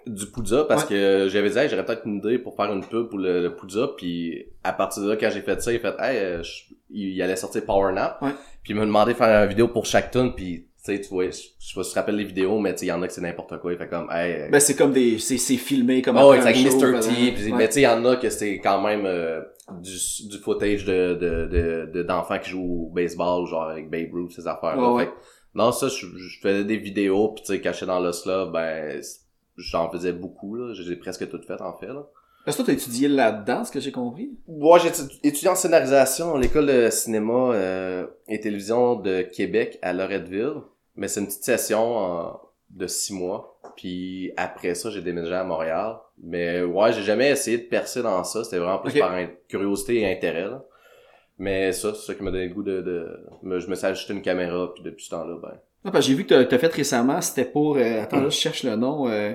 du 0.07 0.25
Poudza 0.27 0.65
parce 0.65 0.83
Ouais. 0.83 0.89
que 0.89 1.27
j'avais 1.29 1.49
dit, 1.49 1.57
hey, 1.57 1.69
j'aurais 1.69 1.85
peut-être 1.85 2.05
une 2.05 2.17
idée 2.17 2.37
pour 2.39 2.55
faire 2.55 2.71
une 2.73 2.83
pub 2.85 3.07
pour 3.09 3.19
le, 3.19 3.41
le 3.41 3.55
Poudza. 3.55 3.89
Puis 3.97 4.45
à 4.63 4.73
partir 4.73 5.03
de 5.03 5.09
là, 5.09 5.15
quand 5.17 5.29
j'ai 5.31 5.41
fait 5.41 5.61
ça, 5.61 5.71
il 5.73 5.79
fait, 5.79 5.95
hey, 5.99 6.17
euh, 6.17 6.43
je- 6.43 6.63
il, 6.89 7.09
il 7.15 7.21
allait 7.21 7.35
sortir 7.35 7.63
Power 7.65 7.93
Nap. 7.93 8.21
Ouais. 8.21 8.31
Puis 8.63 8.73
il 8.73 8.75
m'a 8.75 8.85
demandé 8.85 9.13
de 9.13 9.17
faire 9.17 9.43
une 9.43 9.49
vidéo 9.49 9.67
pour 9.67 9.85
chaque 9.85 10.11
tune. 10.11 10.33
Puis 10.35 10.67
tu 10.83 10.95
sais, 10.95 10.99
tu 11.01 11.09
vois, 11.09 11.25
je 11.25 11.31
je 11.59 11.67
sais 11.67 11.73
pas 11.75 11.83
si 11.83 11.89
tu 11.89 11.93
te 11.93 11.99
rappelles 11.99 12.15
les 12.15 12.23
vidéos, 12.23 12.59
mais 12.59 12.73
tu 12.73 12.79
sais, 12.79 12.85
il 12.87 12.89
y 12.89 12.91
en 12.91 13.01
a 13.03 13.07
que 13.07 13.13
c'est 13.13 13.21
n'importe 13.21 13.59
quoi. 13.59 13.71
Il 13.71 13.77
fait 13.77 13.87
comme, 13.87 14.09
hey, 14.11 14.33
euh, 14.41 14.49
Ben, 14.49 14.59
c'est 14.59 14.75
comme 14.75 14.91
des, 14.91 15.19
c'est, 15.19 15.37
c'est 15.37 15.57
filmé 15.57 16.01
comme 16.01 16.17
Oh, 16.17 16.33
show, 16.35 16.41
Mr. 16.41 16.99
T. 16.99 17.31
Puis. 17.33 17.53
Mais 17.53 17.67
tu 17.67 17.73
sais, 17.75 17.81
il 17.81 17.83
y 17.83 17.87
en 17.87 18.03
a 18.05 18.15
que 18.15 18.29
c'est 18.31 18.57
quand 18.59 18.81
même 18.81 19.05
euh, 19.05 19.41
du, 19.79 20.27
du 20.27 20.37
footage 20.39 20.83
de, 20.85 21.13
de, 21.13 21.45
de, 21.45 21.91
de- 21.93 22.03
d'enfants 22.03 22.39
qui 22.39 22.49
jouent 22.49 22.87
au 22.87 22.91
baseball, 22.93 23.45
genre 23.47 23.69
avec 23.69 23.89
Babe 23.91 24.11
Ruth, 24.13 24.31
ces 24.31 24.47
affaires 24.47 24.75
Ouais, 24.77 24.87
ouais. 25.03 25.09
non, 25.53 25.71
ça, 25.71 25.87
je, 25.87 26.07
je 26.17 26.39
faisais 26.41 26.63
des 26.65 26.77
vidéos, 26.77 27.29
puis 27.29 27.43
tu 27.43 27.53
sais, 27.53 27.61
caché 27.61 27.85
dans 27.85 27.99
l'os 27.99 28.25
là, 28.25 28.47
ben, 28.47 28.99
j'en 29.61 29.89
faisais 29.91 30.13
beaucoup, 30.13 30.55
là. 30.55 30.73
J'ai 30.73 30.95
presque 30.95 31.29
tout 31.29 31.41
fait, 31.45 31.61
en 31.61 31.73
fait, 31.77 31.87
là. 31.87 32.05
Parce 32.43 32.57
que 32.57 32.63
toi, 32.63 32.67
t'as 32.73 32.79
étudié 32.79 33.07
là-dedans, 33.07 33.63
ce 33.63 33.71
que 33.71 33.79
j'ai 33.79 33.91
compris? 33.91 34.31
Moi, 34.47 34.79
j'ai 34.79 34.89
étu- 34.89 35.19
étudié 35.23 35.47
en 35.49 35.55
scénarisation 35.55 36.33
à 36.35 36.39
l'école 36.39 36.65
de 36.65 36.89
cinéma 36.89 37.51
euh, 37.53 38.07
et 38.27 38.39
télévision 38.39 38.95
de 38.95 39.21
Québec 39.21 39.77
à 39.83 39.93
Loretteville. 39.93 40.55
Mais 40.95 41.07
c'est 41.07 41.19
une 41.19 41.27
petite 41.27 41.43
session 41.43 41.97
en- 41.97 42.39
de 42.71 42.87
six 42.87 43.13
mois. 43.13 43.59
Puis 43.77 44.31
après 44.37 44.73
ça, 44.73 44.89
j'ai 44.89 45.01
déménagé 45.01 45.35
à 45.35 45.43
Montréal. 45.43 45.97
Mais 46.23 46.63
ouais, 46.63 46.91
j'ai 46.93 47.03
jamais 47.03 47.29
essayé 47.29 47.59
de 47.59 47.63
percer 47.63 48.01
dans 48.01 48.23
ça. 48.23 48.43
C'était 48.43 48.57
vraiment 48.57 48.79
plus 48.79 48.97
par 48.99 49.15
curiosité 49.47 49.99
et 50.01 50.11
intérêt. 50.11 50.45
là. 50.49 50.63
Mais 51.37 51.71
ça, 51.73 51.93
c'est 51.93 52.07
ça 52.07 52.15
qui 52.15 52.23
m'a 52.23 52.31
donné 52.31 52.47
le 52.47 52.53
goût 52.53 52.63
de... 52.63 52.81
de... 52.81 53.19
me- 53.43 53.59
je 53.59 53.67
me 53.67 53.75
suis 53.75 53.85
acheté 53.85 54.13
une 54.13 54.21
caméra, 54.23 54.71
puis 54.73 54.83
depuis 54.83 55.05
ce 55.05 55.09
temps-là, 55.11 55.37
ben... 55.41 55.53
Non, 55.83 55.91
parce 55.91 56.05
que 56.05 56.11
j'ai 56.11 56.15
vu 56.17 56.23
que 56.25 56.29
t'as, 56.29 56.45
t'as 56.45 56.57
fait 56.59 56.71
récemment, 56.73 57.19
c'était 57.21 57.45
pour, 57.45 57.77
euh, 57.77 58.01
attends, 58.03 58.17
là, 58.21 58.29
je 58.29 58.35
cherche 58.35 58.63
le 58.63 58.75
nom, 58.75 59.07
euh, 59.09 59.33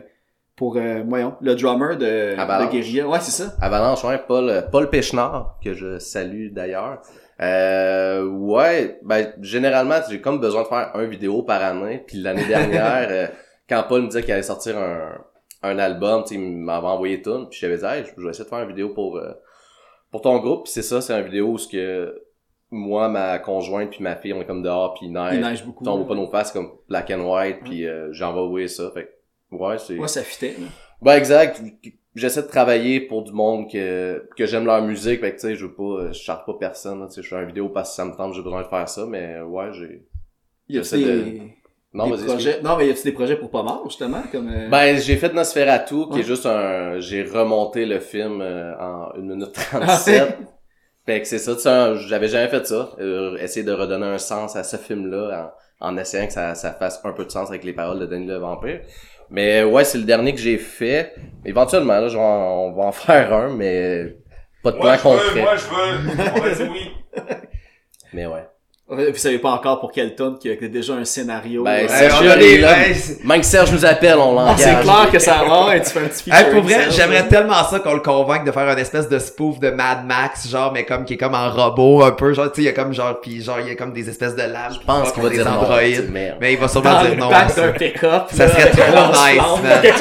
pour, 0.57 0.76
euh, 0.76 1.02
voyons, 1.07 1.34
le 1.40 1.54
drummer 1.54 1.96
de, 1.96 2.38
Avalanche. 2.38 2.72
de 2.72 2.78
Guerilla. 2.78 3.09
Ouais, 3.09 3.20
c'est 3.20 3.30
ça. 3.30 3.54
Avalanche, 3.61 4.02
ouais, 4.04 4.18
Paul, 4.26 4.66
Paul 4.72 4.88
Péchenard, 4.88 5.59
que 5.62 5.74
je 5.74 5.98
salue 5.98 6.50
d'ailleurs. 6.50 7.02
Euh, 7.42 8.24
ouais, 8.24 8.98
ben, 9.02 9.32
généralement, 9.42 9.96
j'ai 10.09 10.20
comme 10.20 10.40
besoin 10.40 10.62
de 10.62 10.68
faire 10.68 10.90
un 10.94 11.04
vidéo 11.04 11.42
par 11.42 11.62
année. 11.62 12.02
Puis 12.07 12.18
l'année 12.18 12.44
dernière, 12.48 13.09
euh, 13.11 13.26
quand 13.68 13.84
Paul 13.88 14.02
me 14.02 14.07
disait 14.07 14.22
qu'il 14.22 14.32
allait 14.32 14.42
sortir 14.42 14.78
un, 14.78 15.18
un 15.62 15.78
album, 15.78 16.22
tu 16.22 16.28
sais, 16.28 16.34
il 16.36 16.40
m'avait 16.40 16.86
envoyé 16.86 17.22
tout. 17.22 17.46
Puis 17.50 17.59
j'avais 17.61 17.78
dit, 17.78 17.84
hey, 17.84 18.04
je 18.16 18.22
vais 18.22 18.30
essayer 18.30 18.44
de 18.44 18.48
faire 18.48 18.61
une 18.61 18.68
vidéo 18.68 18.90
pour, 18.90 19.18
euh, 19.18 19.32
pour 20.11 20.22
ton 20.22 20.38
groupe. 20.38 20.64
Puis 20.64 20.72
c'est 20.72 20.82
ça, 20.82 21.00
c'est 21.00 21.18
une 21.18 21.24
vidéo 21.24 21.48
où 21.48 21.59
ce 21.59 21.68
que 21.68 22.22
moi, 22.70 23.09
ma 23.09 23.38
conjointe 23.38 23.90
puis 23.90 24.02
ma 24.02 24.16
fille, 24.16 24.32
on 24.32 24.40
est 24.40 24.46
comme 24.46 24.62
dehors, 24.62 24.94
puis 24.94 25.07
il 25.07 25.12
neige. 25.12 25.34
Il 25.34 25.40
neige 25.40 25.64
beaucoup. 25.64 25.84
Voit 25.84 26.07
pas 26.07 26.14
nos 26.14 26.28
faces 26.28 26.52
comme 26.52 26.72
black 26.88 27.11
and 27.11 27.20
white, 27.20 27.59
puis 27.64 27.86
euh, 27.86 28.12
j'ai 28.12 28.24
envoyé 28.24 28.68
ça. 28.68 28.90
Fait 28.92 29.15
ouais, 29.61 29.78
c'est... 29.78 29.98
Ouais, 29.98 30.09
ça 30.09 30.22
fitait, 30.22 30.54
là. 30.59 30.66
Ben 31.02 31.16
exact. 31.16 31.61
J'essaie 32.14 32.42
de 32.42 32.48
travailler 32.48 33.00
pour 33.00 33.22
du 33.24 33.32
monde 33.32 33.70
que, 33.70 34.26
que 34.36 34.46
j'aime 34.46 34.64
leur 34.64 34.80
musique. 34.82 35.20
Fait 35.20 35.32
que 35.32 35.40
tu 35.40 35.48
sais, 35.48 35.54
je 35.54 35.66
veux 35.66 35.74
pas, 35.74 36.09
je 36.12 36.18
charte 36.18 36.46
pas 36.46 36.54
personne. 36.59 37.07
Tu 37.09 37.14
sais, 37.16 37.22
je 37.22 37.28
fais 37.28 37.36
une 37.40 37.46
vidéo 37.48 37.68
parce 37.68 37.90
que 37.90 37.96
ça 37.96 38.04
me 38.07 38.16
tente, 38.16 38.32
j'ai 38.34 38.40
besoin 38.42 38.62
de 38.62 38.68
faire 38.68 38.88
ça. 38.88 39.04
Mais 39.07 39.40
ouais, 39.42 39.66
j'ai. 39.74 40.07
Y 40.70 40.78
a 40.78 40.80
des, 40.80 41.04
de- 41.04 41.38
Non, 41.92 42.09
des 42.16 42.24
projets, 42.24 42.61
non, 42.62 42.76
mais 42.78 42.86
y 42.86 42.90
a-tu 42.90 43.02
des 43.04 43.12
projets 43.12 43.36
pour 43.36 43.50
pas 43.50 43.62
mort, 43.62 43.82
justement, 43.88 44.22
comme, 44.32 44.48
euh, 44.48 44.68
Ben, 44.70 44.96
j'ai 44.98 45.16
fait 45.16 45.32
Nosferatu, 45.34 46.07
qui 46.09 46.12
Ouais. 46.14 46.20
est 46.20 46.22
juste 46.22 46.46
un... 46.46 46.98
J'ai 47.00 47.22
remonté 47.22 47.84
le 47.86 48.00
film 48.00 48.40
euh, 48.40 48.74
en 48.78 49.12
1 49.14 49.20
minute 49.20 49.54
Ah, 49.72 49.80
37. 49.80 50.38
fait 51.07 51.20
que 51.20 51.26
c'est 51.28 51.38
ça, 51.38 51.54
tu 51.54 51.61
sais, 51.61 51.68
un- 51.68 51.94
j'avais 51.96 52.28
jamais 52.28 52.48
fait 52.48 52.66
ça. 52.66 52.90
euh, 52.98 53.36
essayer 53.38 53.64
de 53.64 53.72
redonner 53.72 54.07
un 54.07 54.18
sens 54.18 54.57
à 54.57 54.64
ce 54.64 54.76
film-là 54.76 55.52
en, 55.80 55.88
en 55.88 55.96
essayant 55.98 56.26
que 56.26 56.32
ça, 56.32 56.54
ça 56.54 56.72
fasse 56.72 57.00
un 57.04 57.12
peu 57.12 57.24
de 57.26 57.30
sens 57.30 57.48
avec 57.50 57.62
les 57.64 57.72
paroles 57.74 57.98
de 58.00 58.07
Denis 58.07 58.26
le 58.26 58.36
Vampire. 58.38 58.80
Mais 59.31 59.64
ouais, 59.64 59.85
c'est 59.85 59.99
le 59.99 60.05
dernier 60.05 60.33
que 60.35 60.41
j'ai 60.41 60.59
fait. 60.59 61.14
Éventuellement, 61.45 62.01
là, 62.01 62.09
en- 62.16 62.20
on 62.20 62.72
va 62.72 62.85
en 62.85 62.93
faire 62.93 63.33
un, 63.33 63.55
mais 63.55 64.16
pas 64.62 64.72
de 64.72 64.77
plan 64.79 64.93
veux, 64.97 65.03
concret. 65.03 65.43
moi, 65.43 65.57
je 65.57 65.66
veux. 65.66 66.11
On 66.37 66.41
va 66.41 66.55
dire 66.55 66.70
oui. 66.72 66.91
Mais 68.12 68.27
ouais. 68.27 68.47
Vous 68.89 69.16
savez 69.16 69.41
pas 69.41 69.51
encore 69.51 69.80
pour 69.80 69.91
quelle 69.91 70.14
tonne 70.14 70.39
qu'il 70.39 70.53
y 70.53 70.64
a 70.64 70.68
déjà 70.68 70.93
un 70.93 71.05
scénario. 71.05 71.64
Ben, 71.64 71.87
euh, 71.87 71.89
Serge 71.89 72.20
ouais, 72.20 72.95
c'est- 72.95 73.24
Même 73.24 73.41
que 73.41 73.47
Serge 73.47 73.72
nous 73.72 73.84
appelle, 73.84 74.14
on 74.16 74.32
l'engage. 74.32 74.59
c'est 74.61 74.80
clair 74.80 75.09
que 75.11 75.18
ça 75.18 75.43
va, 75.45 75.76
et 75.76 75.82
tu 75.82 75.91
fais 75.91 75.99
un 75.99 76.07
petit 76.07 76.30
Hey, 76.32 76.53
pour 76.53 76.62
vrai, 76.62 76.87
j'aimerais 76.91 77.26
tellement 77.26 77.64
ça 77.68 77.80
qu'on 77.80 77.95
le 77.95 78.01
convainque 78.01 78.45
de 78.45 78.53
faire 78.53 78.70
une 78.70 78.78
espèce 78.78 79.09
de 79.09 79.18
spoof 79.18 79.59
de 79.59 79.70
Mad 79.70 80.07
Max, 80.07 80.49
genre, 80.49 80.72
mais 80.72 80.84
comme 80.84 81.05
qui 81.05 81.14
est 81.14 81.16
comme 81.16 81.34
en 81.34 81.51
robot 81.51 82.05
un 82.05 82.12
peu, 82.12 82.32
genre, 82.32 82.45
tu 82.53 82.57
sais, 82.57 82.62
il 82.62 82.64
y 82.66 82.68
a 82.68 82.72
comme 82.74 82.95
genre, 82.95 83.20
pis 83.20 83.43
genre, 83.43 83.59
il 83.59 83.66
y 83.66 83.70
a 83.72 83.74
comme 83.74 83.93
des 83.93 84.09
espèces 84.09 84.37
de 84.37 84.43
lames. 84.43 84.74
Je 84.80 84.87
pense 84.87 85.11
qu'il 85.11 85.20
va 85.24 85.30
des 85.30 85.37
dire 85.39 85.47
non. 85.47 85.59
androïdes. 85.59 86.09
Merde. 86.12 86.37
Mais 86.41 86.53
il 86.53 86.59
va 86.61 86.68
sûrement 86.68 86.93
dans 86.93 87.01
dire 87.03 87.11
le 87.11 87.16
non. 87.16 87.30
ça. 87.30 87.61
d'un 87.62 87.72
pick-up. 87.72 88.26
Ça 88.30 88.47
là, 88.47 88.53
serait 88.53 88.70
trop 88.70 89.09
nice. 89.09 89.93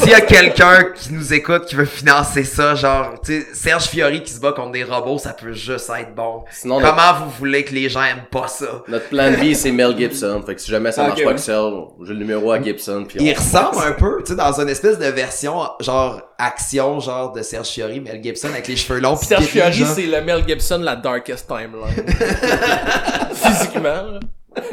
S'il 0.00 0.10
y 0.10 0.14
a 0.14 0.20
quelqu'un 0.20 0.86
qui 0.96 1.12
nous 1.12 1.32
écoute, 1.32 1.66
qui 1.66 1.76
veut 1.76 1.84
financer 1.84 2.42
ça, 2.42 2.74
genre, 2.74 3.12
tu 3.24 3.40
sais, 3.40 3.46
Serge 3.54 3.84
Fiori 3.84 4.24
qui 4.24 4.32
se 4.32 4.40
bat 4.40 4.50
contre 4.50 4.72
des 4.72 4.82
robots, 4.82 5.18
ça 5.18 5.32
peut 5.32 5.52
juste 5.52 5.88
être 5.96 6.12
bon. 6.12 6.42
Sinon, 6.50 6.80
Comment 6.80 7.12
vous 7.24 7.30
voulez 7.38 7.62
que 7.64 7.72
les 7.72 7.88
gens 7.88 8.02
aiment 8.02 8.24
pas 8.32 8.48
ça? 8.48 8.82
notre 8.88 9.08
plan 9.08 9.30
de 9.30 9.36
vie, 9.36 9.54
c'est 9.54 9.70
Mel 9.70 9.96
Gibson. 9.96 10.42
Fait 10.44 10.54
que 10.56 10.60
si 10.60 10.70
jamais 10.70 10.90
ça 10.90 11.02
Ah, 11.04 11.08
marche 11.08 11.20
pas 11.20 11.24
ouais. 11.26 11.30
avec 11.32 11.38
Serge, 11.42 11.74
j'ai 12.04 12.12
le 12.14 12.18
numéro 12.18 12.50
à 12.50 12.60
Gibson. 12.60 13.04
Puis 13.06 13.18
Il 13.20 13.30
on- 13.30 13.34
ressemble 13.38 13.86
un 13.86 13.92
peu, 13.92 14.16
tu 14.24 14.32
sais, 14.32 14.36
dans 14.36 14.60
une 14.60 14.68
espèce 14.68 14.98
de 14.98 15.06
version, 15.06 15.60
genre, 15.80 16.20
action, 16.38 16.98
genre, 16.98 17.32
de 17.32 17.42
Serge 17.42 17.68
Fiori, 17.68 18.00
Mel 18.00 18.20
Gibson 18.22 18.48
avec 18.48 18.66
les 18.66 18.76
cheveux 18.76 18.98
longs 19.00 19.16
pis 19.16 19.26
Serge 19.26 19.44
Fiori, 19.44 19.72
genre. 19.72 19.88
c'est 19.94 20.06
le 20.06 20.20
Mel 20.22 20.42
Gibson, 20.48 20.78
la 20.82 20.96
darkest 20.96 21.46
timeline. 21.46 22.06
Physiquement, 23.34 23.82
là. 24.12 24.20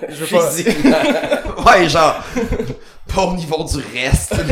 Je 0.09 0.25
veux 0.25 0.37
pas... 0.37 1.71
Ouais, 1.71 1.87
genre, 1.87 2.21
pas 3.13 3.23
au 3.23 3.33
niveau 3.33 3.63
du 3.63 3.77
reste. 3.97 4.33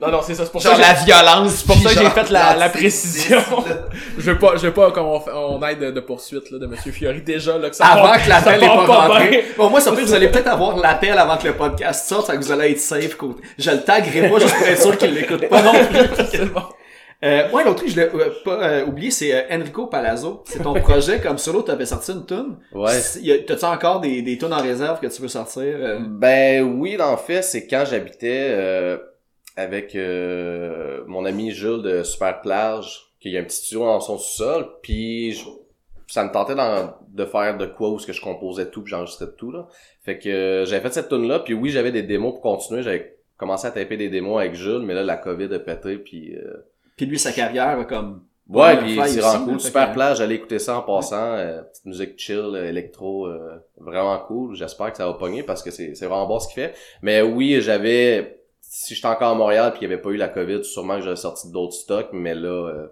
Non, 0.00 0.12
non, 0.12 0.20
c'est 0.24 0.34
ça. 0.34 0.44
C'est 0.44 0.52
pour 0.52 0.60
Genre 0.60 0.76
ça 0.76 0.80
que 0.80 0.86
la 0.86 0.94
violence, 0.94 1.54
C'est 1.56 1.66
pour 1.66 1.76
ça 1.76 1.88
que 1.92 1.98
j'ai 1.98 2.10
fait 2.10 2.30
la, 2.30 2.54
la 2.54 2.68
précision. 2.68 3.40
je 4.18 4.30
veux 4.30 4.38
pas, 4.38 4.52
je 4.54 4.66
veux 4.68 4.72
pas 4.72 4.92
qu'on 4.92 5.20
on 5.34 5.60
aille 5.60 5.76
de, 5.76 5.90
de 5.90 5.98
poursuite, 5.98 6.52
là, 6.52 6.58
de 6.60 6.66
Monsieur 6.66 6.92
Fiori 6.92 7.20
déjà, 7.20 7.58
là, 7.58 7.68
que 7.68 7.74
ça 7.74 7.84
Avant 7.86 8.02
part- 8.04 8.22
que 8.22 8.28
l'appel 8.28 8.54
ça 8.54 8.58
n'est 8.60 8.66
part 8.66 8.86
pas 8.86 9.08
rentré. 9.08 9.44
Bon, 9.56 9.68
moi, 9.70 9.80
ça 9.80 9.90
fait 9.92 10.02
que 10.02 10.06
vous 10.06 10.14
allez 10.14 10.28
peut-être 10.28 10.46
avoir 10.46 10.76
l'appel 10.76 11.18
avant 11.18 11.36
que 11.36 11.48
le 11.48 11.54
podcast 11.54 12.08
sorte, 12.08 12.28
ça 12.28 12.36
que 12.36 12.44
vous 12.44 12.52
allez 12.52 12.70
être 12.70 12.80
safe. 12.80 13.16
côté. 13.16 13.42
Je 13.58 13.70
le 13.72 13.80
taguerai 13.82 14.28
pas 14.30 14.38
juste 14.38 14.54
pour 14.56 14.66
être 14.68 14.82
sûr 14.82 14.98
qu'il 14.98 15.14
l'écoute 15.14 15.48
pas 15.48 15.62
non 15.62 15.72
plus. 15.72 15.98
Euh, 17.24 17.48
moi, 17.50 17.64
l'autre 17.64 17.78
truc, 17.78 17.88
je 17.90 17.96
l'ai 17.96 18.06
euh, 18.06 18.30
pas 18.44 18.62
euh, 18.62 18.86
oublié, 18.86 19.10
c'est 19.10 19.34
euh, 19.34 19.42
Enrico 19.56 19.86
Palazzo. 19.88 20.44
C'est 20.46 20.62
ton 20.62 20.74
projet 20.80 21.20
comme 21.20 21.36
solo, 21.38 21.62
t'avais 21.62 21.86
sorti 21.86 22.12
une 22.12 22.24
tune. 22.24 22.56
Ouais. 22.72 22.92
Y 23.20 23.44
T'as-tu 23.44 23.64
encore 23.64 24.00
des, 24.00 24.22
des 24.22 24.38
tunes 24.38 24.52
en 24.52 24.62
réserve 24.62 25.00
que 25.00 25.08
tu 25.08 25.20
veux 25.22 25.28
sortir? 25.28 25.62
euh? 25.64 25.98
Ben 26.00 26.62
oui, 26.62 26.96
en 27.00 27.16
fait, 27.16 27.42
c'est 27.42 27.66
quand 27.66 27.84
j'habitais 27.90 28.48
euh, 28.50 28.98
avec 29.56 29.96
euh, 29.96 31.02
mon 31.08 31.24
ami 31.24 31.50
Jules 31.50 31.82
de 31.82 32.02
Super 32.04 32.40
Plage, 32.40 33.06
qui 33.20 33.36
a 33.36 33.40
un 33.40 33.44
petit 33.44 33.56
studio 33.56 33.80
dans 33.84 33.98
son 34.00 34.16
sous-sol, 34.16 34.66
puis 34.82 35.32
je- 35.32 35.44
ça 36.06 36.22
me 36.24 36.30
tentait 36.30 36.54
de 36.54 37.24
faire 37.24 37.58
de 37.58 37.66
quoi 37.66 37.90
où 37.90 37.98
ce 37.98 38.06
que 38.06 38.12
je 38.12 38.20
composais 38.22 38.70
tout, 38.70 38.82
puis 38.82 38.92
j'enregistrais 38.92 39.26
tout 39.36 39.50
là. 39.50 39.66
Fait 40.04 40.18
que 40.20 40.62
j'avais 40.66 40.80
fait 40.82 40.94
cette 40.94 41.08
tune 41.08 41.26
là, 41.26 41.40
puis 41.40 41.52
oui, 41.52 41.70
j'avais 41.70 41.90
des 41.90 42.04
démos 42.04 42.32
pour 42.34 42.42
continuer, 42.42 42.82
j'avais 42.82 43.18
commencé 43.36 43.66
à 43.66 43.72
taper 43.72 43.96
des 43.96 44.08
démos 44.08 44.38
avec 44.40 44.54
Jules, 44.54 44.82
mais 44.84 44.94
là 44.94 45.02
la 45.02 45.16
Covid 45.16 45.52
a 45.52 45.58
pété, 45.58 45.96
puis 45.98 46.34
euh, 46.36 46.64
Puis 46.98 47.06
lui, 47.06 47.18
sa 47.18 47.32
carrière, 47.32 47.78
a 47.78 47.84
comme... 47.86 48.24
Ouais, 48.48 48.76
puis 48.78 48.96
vraiment 48.96 49.16
là, 49.20 49.38
cool. 49.44 49.60
Super 49.60 49.92
plage, 49.92 50.18
j'allais 50.18 50.34
écouter 50.34 50.58
ça 50.58 50.78
en 50.78 50.82
passant. 50.82 51.34
euh, 51.34 51.62
petite 51.62 51.84
musique 51.84 52.18
chill, 52.18 52.36
euh, 52.54 52.68
électro, 52.68 53.26
euh, 53.26 53.56
vraiment 53.78 54.18
cool. 54.20 54.54
J'espère 54.54 54.90
que 54.90 54.96
ça 54.96 55.06
va 55.06 55.14
pogner 55.14 55.42
parce 55.42 55.62
que 55.62 55.70
c'est 55.70 55.94
c'est 55.94 56.06
vraiment 56.06 56.26
bon 56.26 56.38
ce 56.38 56.48
qu'il 56.48 56.62
fait. 56.62 56.74
Mais 57.02 57.22
oui, 57.22 57.60
j'avais... 57.60 58.40
Si 58.60 58.94
j'étais 58.94 59.06
encore 59.08 59.32
à 59.32 59.34
Montréal 59.34 59.72
puis 59.72 59.80
il 59.82 59.88
n'y 59.88 59.94
avait 59.94 60.02
pas 60.02 60.10
eu 60.10 60.16
la 60.16 60.28
COVID, 60.28 60.64
sûrement 60.64 60.96
que 60.96 61.02
j'aurais 61.02 61.16
sorti 61.16 61.50
d'autres 61.50 61.74
stocks, 61.74 62.08
mais 62.12 62.34
là... 62.34 62.48
euh, 62.48 62.86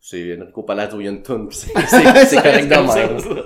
c'est 0.00 0.38
Enrico 0.40 0.62
Palazzo, 0.62 1.00
il 1.00 1.04
y 1.04 1.08
a 1.08 1.10
une 1.10 1.22
puis 1.22 1.56
c'est 1.56 1.72
correct 2.42 2.68
de 2.68 2.94
même. 2.94 3.44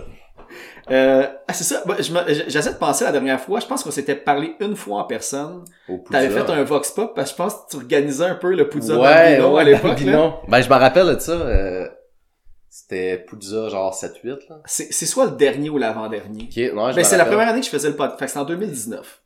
Euh, 0.90 1.26
ah, 1.46 1.52
c'est 1.52 1.64
ça. 1.64 1.82
Bah, 1.86 1.96
je 1.98 2.12
J'essaie 2.48 2.72
de 2.72 2.78
penser 2.78 3.04
la 3.04 3.12
dernière 3.12 3.40
fois. 3.40 3.60
Je 3.60 3.66
pense 3.66 3.82
qu'on 3.84 3.90
s'était 3.90 4.16
parlé 4.16 4.54
une 4.60 4.74
fois 4.76 4.98
en 5.00 5.04
personne. 5.04 5.64
T'avais 6.10 6.28
fait 6.30 6.50
un 6.50 6.64
vox 6.64 6.90
pop 6.90 7.14
parce 7.14 7.30
que 7.30 7.36
je 7.36 7.42
pense 7.42 7.54
que 7.54 7.70
tu 7.70 7.76
organisais 7.76 8.24
un 8.24 8.34
peu 8.34 8.54
le 8.54 8.68
Poudza 8.68 8.96
Ouais, 8.98 9.38
Bambino 9.38 9.46
à 9.46 9.52
ouais, 9.54 9.64
l'époque. 9.64 10.02
Ben, 10.48 10.60
je 10.60 10.68
me 10.68 10.74
rappelle 10.74 11.14
de 11.14 11.18
ça. 11.20 11.32
euh, 11.32 11.88
C'était 12.68 13.18
Poudza, 13.18 13.68
genre 13.68 13.94
7-8, 13.94 14.48
là. 14.48 14.60
C'est 14.64 14.92
c'est 14.92 15.06
soit 15.06 15.26
le 15.26 15.32
dernier 15.32 15.70
ou 15.70 15.78
l'avant-dernier. 15.78 16.48
Ok, 16.50 16.74
non, 16.74 16.90
je 16.90 16.96
Ben, 16.96 17.04
c'est 17.04 17.16
la 17.16 17.26
première 17.26 17.48
année 17.48 17.60
que 17.60 17.66
je 17.66 17.70
faisais 17.70 17.88
le 17.88 17.96
podcast. 17.96 18.18
Fait 18.18 18.24
que 18.26 18.30
c'est 18.32 18.38
en 18.38 18.44
2019. 18.44 19.22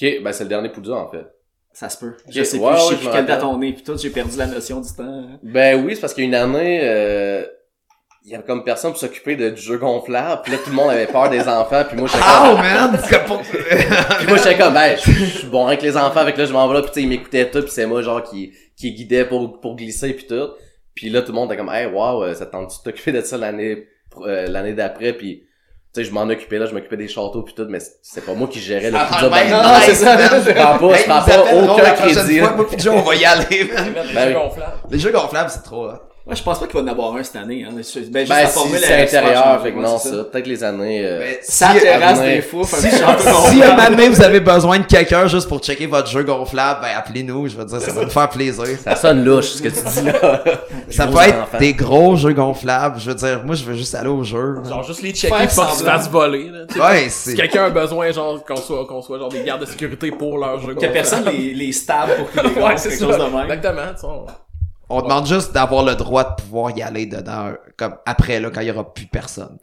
Ok, 0.00 0.22
ben 0.22 0.32
c'est 0.32 0.44
le 0.44 0.48
dernier 0.48 0.68
Poudza, 0.70 0.94
en 0.94 1.10
fait. 1.10 1.26
Ça 1.72 1.88
se 1.88 1.98
peut. 1.98 2.14
Je 2.28 2.40
Ok, 2.40 2.46
sais 2.46 2.58
ouais, 2.58 2.70
plus, 2.72 2.78
je 2.78 2.82
ouais, 2.84 2.88
sais 2.88 2.94
je 2.94 2.98
plus 3.00 3.06
me 3.08 3.12
quelle 3.12 3.26
date 3.26 3.42
on 3.44 3.60
est, 3.62 3.72
puis 3.72 3.82
tout, 3.82 3.96
j'ai 3.98 4.10
perdu 4.10 4.36
la 4.38 4.46
notion 4.46 4.80
du 4.80 4.88
temps. 4.92 5.26
Ben 5.42 5.84
oui, 5.84 5.94
c'est 5.94 6.00
parce 6.00 6.14
qu'il 6.14 6.24
y 6.24 6.26
a 6.26 6.28
une 6.28 6.34
année, 6.34 6.80
euh, 6.82 7.44
il 8.28 8.32
y 8.32 8.34
avait 8.34 8.44
comme 8.44 8.62
personne 8.62 8.90
pour 8.90 9.00
s'occuper 9.00 9.36
de, 9.36 9.48
du 9.48 9.62
jeu 9.62 9.78
gonflable, 9.78 10.42
puis 10.42 10.52
là 10.52 10.58
tout 10.62 10.68
le 10.68 10.76
monde 10.76 10.90
avait 10.90 11.06
peur 11.06 11.30
des 11.30 11.48
enfants, 11.48 11.82
puis 11.88 11.96
moi 11.96 12.06
j'étais 12.12 12.22
Oh 12.26 12.50
comme, 12.50 12.60
man, 12.60 13.00
c'est 13.02 13.16
comme 13.16 13.24
pour... 13.26 13.40
puis 14.18 14.26
moi 14.28 14.36
j'étais 14.36 14.58
comme, 14.58 14.74
ben 14.74 14.96
je 15.02 15.10
suis 15.10 15.46
bon 15.46 15.66
avec 15.66 15.80
les 15.80 15.96
enfants, 15.96 16.20
avec 16.20 16.36
là 16.36 16.44
je 16.44 16.52
m'en 16.52 16.68
vais 16.68 16.74
là, 16.74 16.82
puis 16.82 16.90
tu 16.90 16.94
sais 17.00 17.02
ils 17.04 17.08
m'écoutaient 17.08 17.50
tout, 17.50 17.62
puis 17.62 17.70
c'est 17.70 17.86
moi 17.86 18.02
genre 18.02 18.22
qui 18.22 18.52
qui 18.76 18.92
guidait 18.92 19.24
pour 19.24 19.60
pour 19.60 19.76
glisser 19.76 20.12
puis 20.12 20.26
tout, 20.26 20.50
puis 20.94 21.08
là 21.08 21.22
tout 21.22 21.32
le 21.32 21.36
monde 21.36 21.50
était 21.50 21.56
comme, 21.56 21.72
hey 21.72 21.86
wow, 21.86 22.22
euh, 22.24 22.34
ça 22.34 22.44
te 22.44 22.52
tente 22.52 22.68
de 22.68 22.82
t'occuper 22.84 23.12
de 23.12 23.22
ça 23.22 23.38
l'année 23.38 23.86
euh, 24.20 24.46
l'année 24.46 24.74
d'après, 24.74 25.14
puis 25.14 25.44
tu 25.94 26.02
sais 26.02 26.04
je 26.04 26.12
m'en 26.12 26.24
occupais 26.28 26.58
là, 26.58 26.66
je 26.66 26.74
m'occupais 26.74 26.98
des 26.98 27.08
châteaux 27.08 27.42
puis 27.42 27.54
tout, 27.54 27.64
mais 27.66 27.78
c'est 28.02 28.26
pas 28.26 28.34
moi 28.34 28.46
qui 28.48 28.60
gérais 28.60 28.90
le 28.90 28.98
Ah, 28.98 29.06
pizza 29.10 29.28
ben, 29.30 29.50
non, 29.50 29.62
c'est 29.80 29.94
ça. 29.94 30.16
man. 30.18 30.28
Je 30.46 30.52
prends 30.52 30.78
pas, 30.78 30.94
je 30.94 30.98
Hey, 31.00 31.04
prends 31.06 31.22
pas 31.24 31.72
aucun 31.72 31.90
crédit. 31.92 32.38
fois, 32.40 32.52
moi 32.56 32.66
on 32.92 33.00
va 33.00 33.14
y 33.14 33.24
aller, 33.24 33.64
man. 33.72 33.94
Les 34.06 34.14
Ben 34.14 34.28
jeux 34.28 34.34
gonflables. 34.34 34.72
Les 34.90 34.98
jeux 34.98 35.12
gonflables, 35.12 35.50
c'est 35.50 35.62
trop, 35.62 35.86
hein. 35.86 35.98
Ouais, 36.28 36.36
je 36.36 36.42
pense 36.42 36.58
pas 36.60 36.66
qu'il 36.66 36.78
va 36.78 36.84
en 36.84 36.92
avoir 36.92 37.14
un 37.16 37.22
cette 37.22 37.36
année. 37.36 37.64
Hein. 37.66 37.70
Ben, 37.72 37.78
juste 37.82 38.10
Ben 38.10 38.28
la 38.28 38.46
si 38.46 38.52
formule 38.52 38.78
c'est 38.78 39.02
intérieur, 39.02 39.62
fait 39.62 39.72
que 39.72 39.78
non 39.78 39.98
ça, 39.98 40.10
peut-être 40.30 40.46
les 40.46 40.62
années... 40.62 41.00
euh, 41.04 41.20
Mais 41.20 41.38
Sa 41.42 41.72
si- 41.72 41.80
terrasse 41.80 42.20
des 42.20 42.42
fous, 42.42 42.64
fait 42.64 42.90
Si, 42.90 42.96
si 42.96 43.62
un 43.62 43.74
moment 43.74 43.88
donné, 43.88 44.08
vous 44.10 44.22
avez 44.22 44.40
besoin 44.40 44.78
de 44.78 44.84
quelqu'un 44.84 45.26
juste 45.26 45.48
pour 45.48 45.60
checker 45.60 45.86
votre 45.86 46.08
jeu 46.08 46.22
gonflable, 46.24 46.80
ben 46.82 46.88
appelez-nous, 46.96 47.48
je 47.48 47.56
veux 47.56 47.64
dire, 47.64 47.80
ça 47.80 47.92
va 47.92 48.04
nous 48.04 48.10
faire 48.10 48.28
plaisir. 48.28 48.66
Ça 48.84 48.94
sonne 48.94 49.24
louche, 49.24 49.46
ce 49.46 49.62
que 49.62 49.68
tu 49.68 49.80
dis 49.80 50.02
là. 50.06 50.44
Ça 50.90 51.06
peut 51.06 51.18
être 51.18 51.42
enfants. 51.42 51.58
des 51.58 51.74
gros 51.74 52.16
jeux 52.16 52.32
gonflables, 52.32 52.98
je 53.00 53.08
veux 53.10 53.14
dire, 53.16 53.42
moi 53.44 53.54
je 53.54 53.64
veux 53.64 53.74
juste 53.74 53.94
aller 53.94 54.08
au 54.08 54.22
jeu. 54.24 54.56
Genre 54.68 54.82
juste 54.82 55.02
les 55.02 55.12
checker 55.12 55.28
pour 55.28 55.38
pas 55.38 55.46
qu'ils 55.70 55.78
se 55.78 55.84
fassent 55.84 56.08
voler, 56.10 56.50
là. 56.50 56.88
Ouais, 56.90 57.08
Si 57.08 57.30
c'est... 57.30 57.34
quelqu'un 57.34 57.64
a 57.64 57.70
besoin, 57.70 58.10
genre, 58.12 58.42
qu'on 58.44 58.56
soit, 58.56 58.86
qu'on 58.86 59.00
soit 59.02 59.18
genre 59.18 59.28
des 59.30 59.42
gardes 59.44 59.60
de 59.62 59.66
sécurité 59.66 60.10
pour 60.10 60.38
leur 60.38 60.60
jeu 60.60 60.74
Que 60.74 60.86
personne 60.86 61.24
les, 61.26 61.52
les 61.54 61.72
stab 61.72 62.08
pour 62.16 62.30
qu'ils 62.30 62.42
les 62.54 62.62
Ouais, 62.62 62.76
c'est 62.76 62.98
chose 62.98 63.16
ça. 63.16 63.18
de 63.18 63.34
même. 63.34 63.50
Exactement, 63.50 64.36
on- 64.88 65.02
demande 65.02 65.26
juste 65.26 65.52
d'avoir 65.52 65.84
le 65.84 65.94
droit 65.94 66.24
de 66.24 66.42
pouvoir 66.42 66.76
y 66.76 66.82
aller 66.82 67.06
dedans, 67.06 67.52
comme 67.76 67.96
après, 68.06 68.40
là, 68.40 68.50
quand 68.50 68.60
il 68.60 68.68
y 68.68 68.70
aura 68.70 68.92
plus 68.92 69.06
personne. 69.06 69.58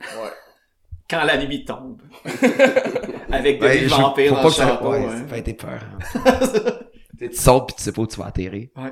Quand 1.09 1.23
la 1.23 1.37
nuit 1.37 1.65
tombe. 1.65 2.01
Avec 3.31 3.59
des 3.59 3.65
Ouais, 3.65 3.85
vampires 3.85 4.31
dans 4.33 4.37
pas 4.37 4.43
le 4.43 4.49
que 4.49 4.55
ça- 4.55 4.83
ouais, 4.83 5.05
ouais. 5.05 5.17
ça 5.17 5.23
va 5.25 5.37
être 5.37 5.57
peur. 5.57 5.81
tu 7.19 7.33
sautes 7.33 7.67
pis 7.69 7.75
tu 7.75 7.83
sais 7.83 7.91
pas 7.91 8.01
où 8.01 8.07
tu 8.07 8.17
vas 8.19 8.25
atterrir. 8.27 8.67
Ouais. 8.75 8.91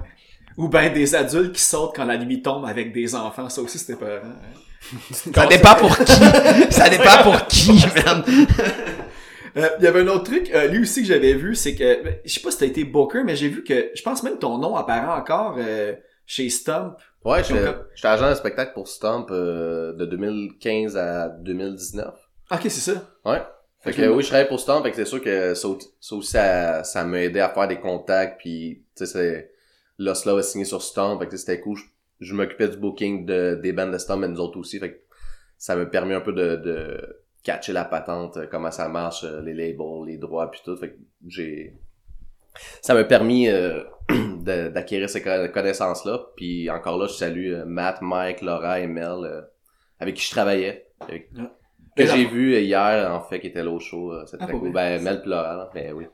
Ou 0.58 0.70
ben 0.70 0.94
des 0.94 1.16
adultes 1.16 1.54
qui 1.54 1.62
sautent 1.62 1.96
quand 1.96 2.06
la 2.06 2.18
nuit 2.18 2.42
tombe 2.44 2.66
avec 2.66 2.94
des 2.94 3.16
enfants, 3.16 3.50
ça 3.50 3.62
aussi 3.62 3.80
c'était 3.80 3.98
peur. 4.00 4.22
Ça 5.12 5.48
dépend 5.48 5.76
pour 5.76 5.98
qui. 5.98 6.14
ça 6.72 6.90
dépend 6.90 7.24
pour 7.24 7.48
qui, 7.48 7.84
man. 8.06 8.24
Euh, 9.58 9.70
Il 9.80 9.84
y 9.86 9.88
avait 9.88 10.02
un 10.02 10.08
autre 10.08 10.26
truc, 10.26 10.52
euh, 10.54 10.68
lui 10.68 10.80
aussi 10.82 11.02
que 11.02 11.08
j'avais 11.08 11.34
vu, 11.34 11.56
c'est 11.56 11.74
que 11.76 12.04
je 12.26 12.32
sais 12.34 12.40
pas 12.42 12.52
si 12.52 12.58
t'as 12.60 12.66
été 12.66 12.84
booker, 12.84 13.24
mais 13.24 13.36
j'ai 13.36 13.50
vu 13.50 13.64
que 13.64 13.92
je 13.96 14.02
pense 14.04 14.22
même 14.24 14.34
que 14.34 14.40
ton 14.40 14.58
nom 14.58 14.76
apparaît 14.76 15.20
encore 15.20 15.56
euh, 15.60 15.94
chez 16.26 16.50
Stump. 16.50 16.98
Ouais, 17.24 17.44
j'étais 17.44 18.08
agent 18.08 18.30
de 18.30 18.36
spectacle 18.36 18.74
pour 18.74 18.88
Stomp 18.88 19.28
euh, 19.32 19.94
de 19.94 20.06
2015 20.06 20.98
à 20.98 21.30
2019. 21.30 22.14
Ok, 22.52 22.60
c'est 22.64 22.70
ça. 22.70 23.10
Ouais. 23.26 23.42
Fait 23.80 23.92
que 23.92 24.08
oui, 24.08 24.24
je 24.24 24.28
travaillais 24.28 24.48
pour 24.48 24.60
Stomp, 24.60 24.84
fait 24.84 24.92
que 24.92 24.96
c'est 24.96 25.06
sûr 25.06 25.22
que 25.22 25.54
ça, 25.54 25.68
ça 26.00 26.16
aussi, 26.16 26.32
ça, 26.32 26.84
ça 26.84 27.04
m'a 27.04 27.22
aidé 27.22 27.42
à 27.42 27.50
faire 27.50 27.68
des 27.68 27.80
contacts, 27.80 28.40
puis 28.40 28.86
tu 28.96 29.06
sais, 29.06 29.12
c'est... 29.12 29.52
L'Oslo 30.00 30.38
a 30.38 30.44
signé 30.44 30.66
sur 30.66 30.82
Stomp, 30.82 31.20
fait 31.20 31.28
que 31.28 31.38
c'était 31.38 31.60
cool. 31.60 31.78
Je, 31.78 31.84
je 32.28 32.34
m'occupais 32.34 32.70
du 32.70 32.78
booking 32.78 33.26
de, 33.26 33.60
des 33.62 33.74
bandes 33.74 33.92
de 33.92 33.98
Stomp, 33.98 34.20
mais 34.20 34.30
nous 34.30 34.40
autres 34.40 34.58
aussi, 34.58 34.80
fait 34.80 34.94
que 34.94 35.00
ça 35.58 35.76
m'a 35.76 35.86
permis 35.86 36.14
un 36.14 36.22
peu 36.22 36.32
de, 36.32 36.56
de 36.56 37.24
catcher 37.44 37.74
la 37.74 37.84
patente, 37.86 38.38
euh, 38.38 38.48
comment 38.50 38.72
ça 38.72 38.88
marche, 38.88 39.26
euh, 39.26 39.42
les 39.42 39.54
labels, 39.54 40.06
les 40.08 40.18
droits, 40.18 40.50
puis 40.50 40.62
tout, 40.64 40.78
fait 40.78 40.92
que 40.92 40.98
j'ai... 41.28 41.76
Ça 42.82 42.94
m'a 42.94 43.04
permis 43.04 43.50
euh, 43.50 43.84
d'acquérir 44.44 45.10
ces 45.10 45.22
conna- 45.22 45.48
connaissances-là, 45.48 46.20
puis 46.36 46.70
encore 46.70 46.98
là, 46.98 47.08
je 47.08 47.14
salue 47.14 47.54
euh, 47.54 47.66
Matt, 47.66 48.00
Mike, 48.02 48.42
Laura 48.42 48.80
et 48.80 48.88
Mel, 48.88 49.24
euh, 49.24 49.42
avec 50.00 50.16
qui 50.16 50.24
je 50.26 50.32
travaillais. 50.32 50.88
avec- 51.00 51.32
que 51.96 52.02
Et 52.04 52.08
j'ai 52.08 52.26
vu 52.26 52.58
hier, 52.60 53.12
en 53.12 53.20
fait, 53.22 53.40
qui 53.40 53.48
était 53.48 53.64
là 53.64 53.70
au 53.72 53.80
show. 53.80 54.12
euh, 54.14 54.24
C'est 54.26 54.38
Ah, 54.40 54.46
très 54.48 54.54
cool. 54.54 54.72
Ben, 54.72 55.02
Mel 55.02 55.22
pis 55.22 55.30
Laura, 55.30 55.56
là. 55.56 55.70
Ben 55.74 55.94
oui. 55.94 56.06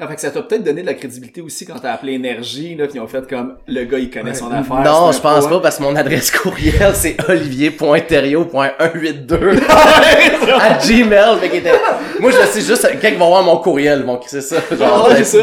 Ah, 0.00 0.06
fait 0.06 0.14
que 0.14 0.20
ça 0.20 0.30
t'a 0.30 0.42
peut-être 0.42 0.62
donné 0.62 0.82
de 0.82 0.86
la 0.86 0.94
crédibilité 0.94 1.40
aussi 1.40 1.66
quand 1.66 1.76
t'as 1.80 1.92
appelé 1.92 2.12
Énergie, 2.12 2.76
là, 2.76 2.86
pis 2.86 2.92
ils 2.94 3.00
ont 3.00 3.08
fait 3.08 3.28
comme 3.28 3.56
le 3.66 3.82
gars 3.82 3.98
il 3.98 4.08
connaît 4.10 4.32
son 4.32 4.48
affaire. 4.52 4.76
non, 4.84 5.10
je 5.10 5.18
pense 5.18 5.48
pas 5.48 5.58
parce 5.58 5.78
que 5.78 5.82
mon 5.82 5.96
adresse 5.96 6.30
courriel, 6.30 6.92
c'est 6.94 7.16
olivier.theriot.182 7.28 9.58
à 10.60 10.78
Gmail. 10.86 11.38
Fait 11.40 11.56
était... 11.58 11.72
Moi, 12.20 12.30
je 12.30 12.36
sais 12.46 12.60
juste, 12.60 12.88
quand 13.00 13.08
ils 13.08 13.18
vont 13.18 13.26
voir 13.28 13.42
mon 13.42 13.56
courriel, 13.56 13.98
ils 14.00 14.06
vont 14.06 14.18
crisser 14.18 14.40
ça, 14.40 14.58
genre, 14.76 15.08
Ah, 15.10 15.16
c'est 15.16 15.24
ça. 15.24 15.38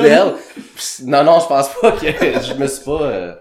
Non, 1.05 1.23
non, 1.25 1.39
je 1.41 1.47
pense 1.47 1.69
pas 1.81 1.91
que 1.91 2.07
je 2.07 2.53
me 2.53 2.67
suis 2.67 2.83
pas, 2.85 3.01
euh, 3.01 3.33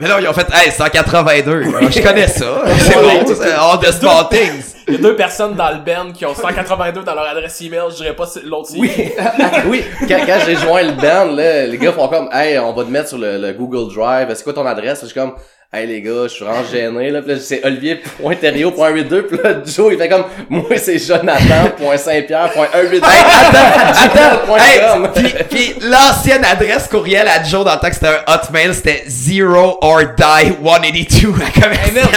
Mais 0.00 0.06
là, 0.06 0.20
ils 0.20 0.28
ont 0.28 0.32
fait, 0.32 0.46
hey, 0.52 0.70
182. 0.70 1.62
Je 1.90 2.00
connais 2.00 2.28
ça. 2.28 2.62
C'est 2.78 3.34
c'est 3.34 3.52
all 3.52 3.80
the 3.80 3.90
small 3.92 4.28
things. 4.30 4.74
Il 4.88 4.94
y 4.94 4.96
a 4.96 5.00
deux 5.00 5.16
personnes 5.16 5.54
dans 5.54 5.68
le 5.70 5.80
band 5.80 6.12
qui 6.14 6.24
ont 6.24 6.34
182 6.34 7.02
dans 7.02 7.14
leur 7.14 7.28
adresse 7.28 7.60
email, 7.60 7.90
je 7.90 7.96
dirais 7.96 8.16
pas 8.16 8.24
si 8.26 8.40
l'autre 8.42 8.70
c'est 8.70 8.78
Oui, 8.78 8.90
oui. 9.66 9.84
Quand, 10.08 10.16
quand 10.24 10.38
j'ai 10.46 10.56
joint 10.56 10.82
le 10.82 10.92
band, 10.92 11.34
là, 11.34 11.66
les 11.66 11.76
gars 11.76 11.92
font 11.92 12.08
comme, 12.08 12.30
hey, 12.32 12.58
on 12.58 12.72
va 12.72 12.84
te 12.84 12.88
mettre 12.88 13.08
sur 13.08 13.18
le, 13.18 13.36
le 13.36 13.52
Google 13.52 13.92
Drive. 13.92 14.28
C'est 14.34 14.44
quoi 14.44 14.54
ton 14.54 14.64
adresse? 14.64 15.00
Je 15.02 15.06
suis 15.06 15.14
comme, 15.14 15.34
hey 15.70 15.86
les 15.86 16.00
gars, 16.00 16.22
je 16.22 16.28
suis 16.28 16.44
vraiment 16.44 16.64
gêné, 16.64 17.10
là. 17.10 17.20
Puis 17.20 17.32
là, 17.32 17.38
c'est 17.40 17.62
olivier.thériault.182. 17.62 19.22
Puis 19.22 19.38
là, 19.44 19.56
Joe, 19.66 19.92
il 19.92 19.98
fait 19.98 20.08
comme, 20.08 20.24
moi, 20.48 20.64
c'est 20.76 20.98
jonathan.saint-pierre.182. 20.98 22.94
Hey, 22.94 23.00
attends, 23.02 23.68
attends, 24.04 24.46
point 24.46 24.58
Hey, 24.58 24.80
puis, 25.14 25.34
puis 25.50 25.74
l'ancienne 25.86 26.44
adresse 26.44 26.88
courriel 26.88 27.28
à 27.28 27.42
Joe 27.42 27.66
dans 27.66 27.74
le 27.74 27.80
temps 27.80 27.88
que 27.88 27.94
c'était 27.94 28.06
un 28.06 28.34
hotmail, 28.34 28.72
c'était 28.74 29.04
zero 29.06 29.76
or 29.82 30.00
die 30.16 30.54
182 30.62 31.34
à 31.44 31.50
commercial. 31.60 32.08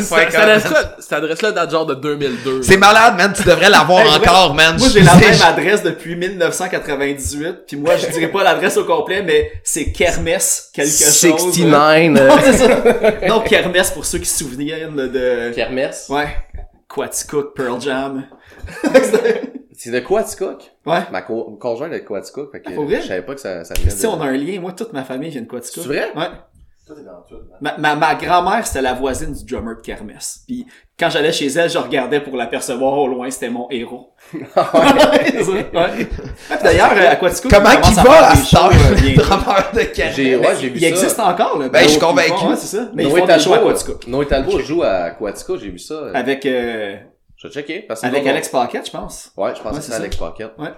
Cette 0.00 0.34
adresse-là, 0.34 0.96
cette 0.98 1.12
adresse-là 1.12 1.52
date 1.52 1.70
genre 1.70 1.86
de 1.86 1.94
2002. 1.94 2.62
C'est 2.62 2.76
malade, 2.76 3.14
man. 3.16 3.32
Tu 3.36 3.44
devrais 3.44 3.70
l'avoir 3.70 4.04
encore, 4.16 4.54
man. 4.54 4.76
Moi, 4.78 4.88
j'ai 4.92 5.02
la 5.02 5.14
même 5.16 5.42
adresse 5.46 5.82
depuis 5.84 6.16
1998. 6.16 7.66
Puis 7.68 7.76
moi, 7.76 7.94
je 7.96 8.06
dirais 8.08 8.32
pas 8.32 8.42
l'adresse 8.42 8.76
au 8.76 8.84
complet, 8.84 9.22
mais 9.22 9.52
c'est 9.62 9.92
Kermesse 9.92 10.70
quelque 10.74 10.88
chose. 10.88 11.54
69. 11.54 12.95
Non, 13.28 13.40
Kermesse 13.40 13.90
pour 13.90 14.04
ceux 14.04 14.18
qui 14.18 14.26
se 14.26 14.44
souviennent 14.44 14.96
de... 14.96 15.52
Kermesse? 15.54 16.08
Ouais. 16.08 16.28
Quaticook, 16.88 17.54
Pearl 17.54 17.80
Jam. 17.80 18.24
C'est 19.78 19.90
de 19.90 20.00
Quaticook? 20.00 20.62
Ouais. 20.86 21.00
Ma 21.12 21.20
co 21.22 21.56
conjointe 21.60 21.92
est 21.92 22.00
de 22.00 22.04
Quaticook, 22.04 22.50
fait 22.50 22.62
que 22.62 22.72
vrai? 22.72 23.00
je 23.02 23.08
savais 23.08 23.22
pas 23.22 23.34
que 23.34 23.40
ça, 23.40 23.62
ça 23.62 23.74
venait 23.74 23.90
Tu 23.90 23.96
sais, 23.96 24.06
de... 24.06 24.08
on 24.08 24.20
a 24.20 24.26
un 24.26 24.36
lien. 24.36 24.58
Moi, 24.58 24.72
toute 24.72 24.92
ma 24.94 25.04
famille 25.04 25.30
vient 25.30 25.42
de 25.42 25.46
Quaticook. 25.46 25.82
C'est 25.82 25.88
vrai? 25.88 26.10
Ouais. 26.16 26.28
Ma, 27.60 27.76
ma, 27.78 27.96
ma 27.96 28.14
grand-mère, 28.14 28.64
c'était 28.66 28.82
la 28.82 28.94
voisine 28.94 29.32
du 29.32 29.44
drummer 29.44 29.76
de 29.76 29.80
Kermesse. 29.80 30.42
Puis 30.46 30.66
quand 30.98 31.10
j'allais 31.10 31.32
chez 31.32 31.46
elle, 31.48 31.68
je 31.68 31.78
regardais 31.78 32.20
pour 32.20 32.36
l'apercevoir 32.36 32.92
au 32.98 33.08
loin. 33.08 33.28
C'était 33.30 33.48
mon 33.48 33.68
héros. 33.70 34.14
D'ailleurs, 36.62 36.92
euh, 36.92 37.10
à 37.10 37.16
Comment 37.16 37.70
il 37.70 37.94
va 37.94 38.30
heure, 38.30 38.70
euh, 38.72 39.14
drummer 39.16 39.70
de 39.74 39.80
Kermesse? 39.82 40.16
J'ai, 40.16 40.36
ouais, 40.36 40.56
j'ai 40.60 40.68
vu 40.68 40.76
Il 40.76 40.80
ça. 40.82 40.88
existe 40.88 41.20
encore, 41.20 41.58
le 41.58 41.68
Ben, 41.68 41.82
je 41.82 41.88
suis 41.88 41.96
Ils 41.96 42.00
convaincu. 42.00 42.44
Ouais, 42.46 42.56
c'est 42.56 42.76
ça. 42.76 42.88
Mais 42.94 43.04
ils 43.04 43.08
Noé 43.08 43.20
font 43.22 43.38
shows 43.38 43.54
à 43.54 43.58
Quaticook. 43.58 44.06
Noé 44.06 44.26
Talbot 44.26 44.58
joue 44.60 44.82
à 44.82 45.10
Quaticook, 45.10 45.58
j'ai 45.60 45.70
vu 45.70 45.78
ça. 45.78 46.10
Avec, 46.14 46.46
euh, 46.46 46.96
Je 47.36 47.48
vais 47.48 47.54
checker. 47.54 47.80
Parce 47.82 48.00
que 48.00 48.06
avec 48.06 48.26
Alex 48.26 48.48
Paquette, 48.48 48.86
je 48.86 48.92
pense. 48.92 49.32
Ouais, 49.36 49.54
je 49.56 49.60
pense 49.62 49.72
Ouais, 49.72 49.78
que 49.78 49.84
c'est. 49.84 49.92
Alex 49.92 50.16
Pocket. 50.16 50.52
Ouais. 50.58 50.68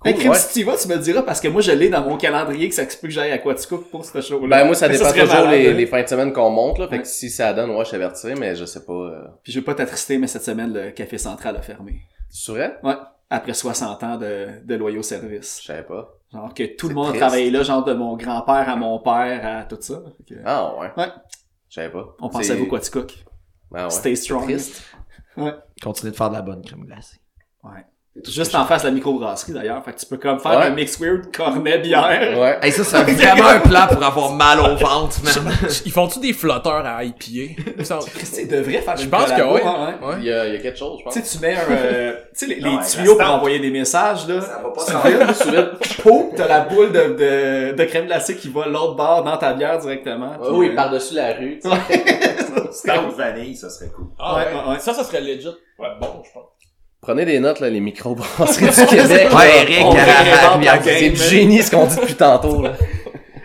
Cool, 0.00 0.10
Hey, 0.12 0.18
Crime, 0.18 0.30
ouais. 0.32 0.38
si 0.38 0.52
tu 0.52 0.60
y 0.60 0.62
vas, 0.62 0.76
tu 0.76 0.88
me 0.88 0.96
diras 0.98 1.22
parce 1.22 1.40
que 1.40 1.48
moi, 1.48 1.62
je 1.62 1.72
l'ai 1.72 1.88
dans 1.88 2.02
mon 2.02 2.16
calendrier 2.16 2.68
que 2.68 2.74
ça 2.74 2.84
peut 2.84 3.08
que 3.08 3.10
j'aille 3.10 3.32
à 3.32 3.38
Quaticook 3.38 3.90
pour 3.90 4.04
ce 4.04 4.20
show-là. 4.20 4.58
Ben, 4.58 4.66
moi, 4.66 4.74
ça 4.74 4.88
Mais 4.88 4.98
dépend 4.98 5.10
toujours 5.10 5.26
malade, 5.28 5.50
les, 5.52 5.68
hein. 5.68 5.72
les 5.72 5.86
fins 5.86 6.02
de 6.02 6.08
semaine 6.08 6.32
qu'on 6.32 6.50
monte, 6.50 6.78
là. 6.78 6.86
Fait 6.88 6.96
Ouais. 6.96 7.02
que 7.02 7.08
si 7.08 7.30
ça 7.30 7.52
donne, 7.54 7.70
ouais, 7.70 7.84
je 7.84 7.90
t'avertis, 7.90 8.34
mais 8.38 8.54
je 8.54 8.64
sais 8.66 8.84
pas. 8.84 8.92
Euh... 8.92 9.24
Puis 9.42 9.52
je 9.52 9.58
vais 9.60 9.64
pas 9.64 9.74
t'attrister, 9.74 10.18
mais 10.18 10.26
cette 10.26 10.44
semaine, 10.44 10.72
le 10.72 10.90
Café 10.90 11.16
Central 11.18 11.56
a 11.56 11.62
fermé. 11.62 12.02
Tu 12.30 12.38
saurais? 12.38 12.76
Ouais. 12.82 12.94
Après 13.30 13.54
60 13.54 14.02
ans 14.04 14.16
de, 14.18 14.46
de 14.64 14.74
loyaux 14.76 15.02
services. 15.02 15.58
Je 15.62 15.66
savais 15.66 15.82
pas. 15.82 16.12
Genre 16.32 16.52
que 16.54 16.62
tout 16.76 16.86
le 16.88 16.90
C'est 16.90 16.94
monde 16.94 17.06
triste. 17.08 17.20
travaillé 17.20 17.50
là, 17.50 17.62
genre 17.62 17.82
de 17.84 17.92
mon 17.94 18.16
grand-père 18.16 18.68
à 18.68 18.76
mon 18.76 18.98
père 19.00 19.40
à 19.44 19.64
tout 19.64 19.78
ça. 19.80 20.02
Que, 20.28 20.34
Ah, 20.44 20.74
ouais. 20.78 20.90
Ouais. 20.96 21.08
Je 21.68 21.74
savais 21.74 21.90
pas. 21.90 22.14
on 22.20 22.28
pense 22.28 22.44
C'est- 22.44 22.52
à 22.52 22.56
vous, 22.56 22.66
Quaticook. 22.66 23.14
Ah, 23.74 23.84
ouais. 23.84 23.90
Stay 23.90 24.14
strong. 24.14 24.44
Triste. 24.44 24.82
Continue 25.82 26.12
de 26.12 26.16
faire 26.16 26.28
de 26.30 26.34
la 26.34 26.42
bonne 26.42 26.62
crème 26.62 26.84
glacée. 26.84 27.16
Ouais. 27.64 27.84
Juste 28.24 28.54
en 28.54 28.64
face 28.64 28.82
de 28.82 28.88
la 28.88 28.94
microbrasserie 28.94 29.52
d'ailleurs. 29.52 29.84
Fait 29.84 29.92
que 29.92 30.00
tu 30.00 30.06
peux 30.06 30.16
comme 30.16 30.40
faire 30.40 30.52
Ouais. 30.58 30.64
un 30.66 30.70
mix 30.70 30.98
weird 30.98 31.36
cornet 31.36 31.78
bière. 31.78 32.08
Ouais. 32.38 32.58
Hey, 32.62 32.72
ça, 32.72 32.82
c'est 32.82 33.02
vraiment 33.12 33.48
un 33.48 33.60
plan 33.60 33.86
pour 33.88 34.02
avoir 34.02 34.32
mal 34.32 34.58
au 34.58 34.74
ventre, 34.76 35.18
man. 35.22 35.52
Ils 35.84 35.92
font-tu 35.92 36.18
des 36.20 36.32
flotteurs 36.32 36.84
à 36.86 37.04
IPA? 37.04 37.14
Il 37.30 37.74
me 37.78 37.84
semble. 37.84 38.04
Christy 38.06 38.46
devrait 38.46 38.80
faire 38.80 38.96
Je 38.96 39.06
pense 39.08 39.30
que 39.32 39.42
oui. 39.42 39.60
hein, 39.64 39.94
ouais. 40.00 40.06
Ouais. 40.08 40.14
Il 40.20 40.24
y 40.24 40.32
a, 40.32 40.46
il 40.46 40.54
y 40.54 40.56
a 40.56 40.60
quelque 40.60 40.78
chose, 40.78 40.98
je 41.00 41.04
pense. 41.04 41.12
Tu 41.14 41.20
sais, 41.22 41.36
tu 41.38 41.42
mets 41.44 41.54
un, 41.54 41.70
euh, 41.70 42.12
tu 42.14 42.20
sais, 42.32 42.46
les, 42.46 42.60
les 42.60 42.70
Ouais, 42.76 42.82
tuyaux 42.90 43.16
pour 43.16 43.30
envoyer 43.30 43.58
des 43.58 43.70
messages, 43.70 44.26
là. 44.26 44.40
Ça 44.40 44.62
va 44.62 44.70
pas 44.70 45.72
Tu 45.82 46.02
pouf, 46.02 46.34
t'as 46.36 46.48
la 46.48 46.60
boule 46.60 46.92
de, 46.92 47.00
de, 47.72 47.76
de 47.76 47.84
crème 47.84 48.06
glacée 48.06 48.36
qui 48.36 48.48
va 48.48 48.66
l'autre 48.66 48.94
bord 48.96 49.22
dans 49.24 49.36
ta 49.36 49.52
bière 49.52 49.78
directement. 49.78 50.30
Ouais, 50.40 50.48
oui, 50.50 50.68
euh, 50.70 50.74
par-dessus 50.74 51.14
la 51.14 51.34
rue. 51.34 51.58
tu 51.62 51.68
sais. 51.68 51.76
Stout 52.72 53.10
vanille, 53.16 53.56
ça 53.56 53.70
serait 53.70 53.90
cool. 53.90 54.06
Ah, 54.18 54.36
Ouais, 54.36 54.42
ouais, 54.46 54.52
ouais, 54.66 54.72
ouais. 54.74 54.78
Ça, 54.80 54.92
ça 54.94 55.04
serait 55.04 55.20
legit. 55.20 55.48
Ouais, 55.78 55.88
bon, 56.00 56.22
je 56.24 56.30
pense. 56.32 56.44
Prenez 57.06 57.24
des 57.24 57.38
notes, 57.38 57.60
là, 57.60 57.70
les 57.70 57.78
microbrasseries 57.78 58.66
du 58.66 58.86
Québec. 58.88 59.28
Ouais. 59.32 59.62
Eric. 59.62 60.82
C'est 60.82 61.10
du 61.10 61.22
génie 61.22 61.62
ce 61.62 61.70
qu'on 61.70 61.86
dit 61.86 61.94
depuis 61.94 62.16
tantôt, 62.16 62.60
là. 62.62 62.72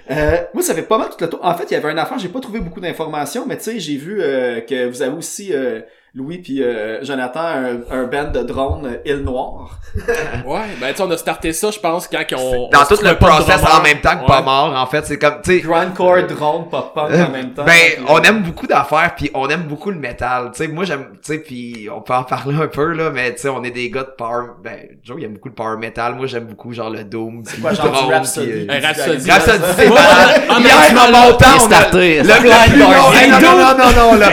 Euh, 0.09 0.37
moi, 0.55 0.63
ça 0.63 0.73
fait 0.73 0.81
pas 0.81 0.97
mal 0.97 1.09
tout 1.09 1.17
le 1.19 1.29
tour. 1.29 1.39
En 1.43 1.53
fait, 1.53 1.65
il 1.69 1.75
y 1.75 1.77
avait 1.77 1.89
un 1.89 1.97
affaire, 1.99 2.17
j'ai 2.17 2.29
pas 2.29 2.39
trouvé 2.39 2.59
beaucoup 2.59 2.79
d'informations, 2.79 3.45
mais 3.47 3.57
tu 3.57 3.65
sais, 3.65 3.79
j'ai 3.79 3.97
vu 3.97 4.19
euh, 4.19 4.61
que 4.61 4.87
vous 4.87 5.03
avez 5.03 5.15
aussi, 5.15 5.53
euh, 5.53 5.81
Louis 6.13 6.39
puis 6.39 6.61
euh, 6.61 7.01
Jonathan, 7.03 7.39
un, 7.39 7.79
un 7.89 8.03
band 8.03 8.31
de 8.31 8.41
drones 8.41 8.85
euh, 8.85 8.97
Île 9.05 9.23
Noire. 9.23 9.79
Ouais, 10.45 10.59
ben, 10.79 10.89
tu 10.91 10.95
sais, 10.97 11.03
on 11.03 11.11
a 11.11 11.17
starté 11.17 11.53
ça, 11.53 11.69
je 11.71 11.79
pense, 11.79 12.07
quand 12.07 12.23
on... 12.37 12.69
Dans 12.69 12.81
on 12.81 12.85
tout 12.95 13.01
le 13.03 13.15
process 13.15 13.61
en 13.63 13.81
même 13.81 13.99
temps 14.01 14.15
que 14.15 14.21
Ouais. 14.21 14.27
pas 14.27 14.41
mort, 14.41 14.73
en 14.75 14.85
fait, 14.87 15.05
c'est 15.05 15.17
comme, 15.17 15.41
tu 15.43 15.51
sais, 15.51 15.59
Grindcore, 15.59 16.23
drone, 16.27 16.69
pop-punk 16.69 17.11
en 17.11 17.31
même 17.31 17.53
temps. 17.53 17.63
Ben, 17.65 18.03
on 18.07 18.21
aime 18.21 18.41
beaucoup 18.41 18.67
d'affaires, 18.67 19.13
puis 19.15 19.29
on 19.33 19.47
aime 19.49 19.63
beaucoup 19.63 19.89
le 19.91 19.97
métal. 19.99 20.51
Tu 20.53 20.63
sais, 20.63 20.67
moi 20.69 20.83
j'aime, 20.85 21.07
tu 21.23 21.33
sais, 21.33 21.37
puis 21.39 21.87
on 21.93 22.01
peut 22.01 22.13
en 22.13 22.23
parler 22.35 22.55
un 22.55 22.67
peu 22.67 22.91
là, 22.93 23.09
mais 23.09 23.33
tu 23.35 23.41
sais, 23.41 23.49
on 23.49 23.63
est 23.63 23.71
des 23.71 23.89
gars 23.89 24.03
de 24.03 24.13
power. 24.17 24.47
Ben, 24.63 24.79
Joe 25.03 25.17
il 25.19 25.25
aime 25.25 25.33
beaucoup 25.33 25.49
le 25.49 25.55
power 25.55 25.77
metal. 25.77 26.15
Moi 26.15 26.27
j'aime 26.27 26.45
beaucoup 26.45 26.73
genre 26.73 26.89
le 26.89 27.03
doom, 27.03 27.43
puis 27.43 27.61
quoi, 27.61 27.71
le 27.71 27.75
genre 27.77 27.87
du 27.87 27.91
drone, 27.93 28.11
Rhapsody? 28.13 28.47
puis, 28.47 28.67
euh, 28.69 28.73
Un 28.73 28.79
Rhapsody. 28.87 29.31
Rhapsody, 29.31 29.63
c'est 29.77 29.87
temps, 31.37 31.45
on 31.53 31.55
a 31.55 31.59
starté. 31.59 32.17
le, 32.17 32.23
le 32.23 32.69
plus 32.69 32.79
long. 32.79 32.87
Non, 33.39 33.57
non, 33.57 33.77
non, 33.77 34.11
non, 34.11 34.17
là. 34.19 34.29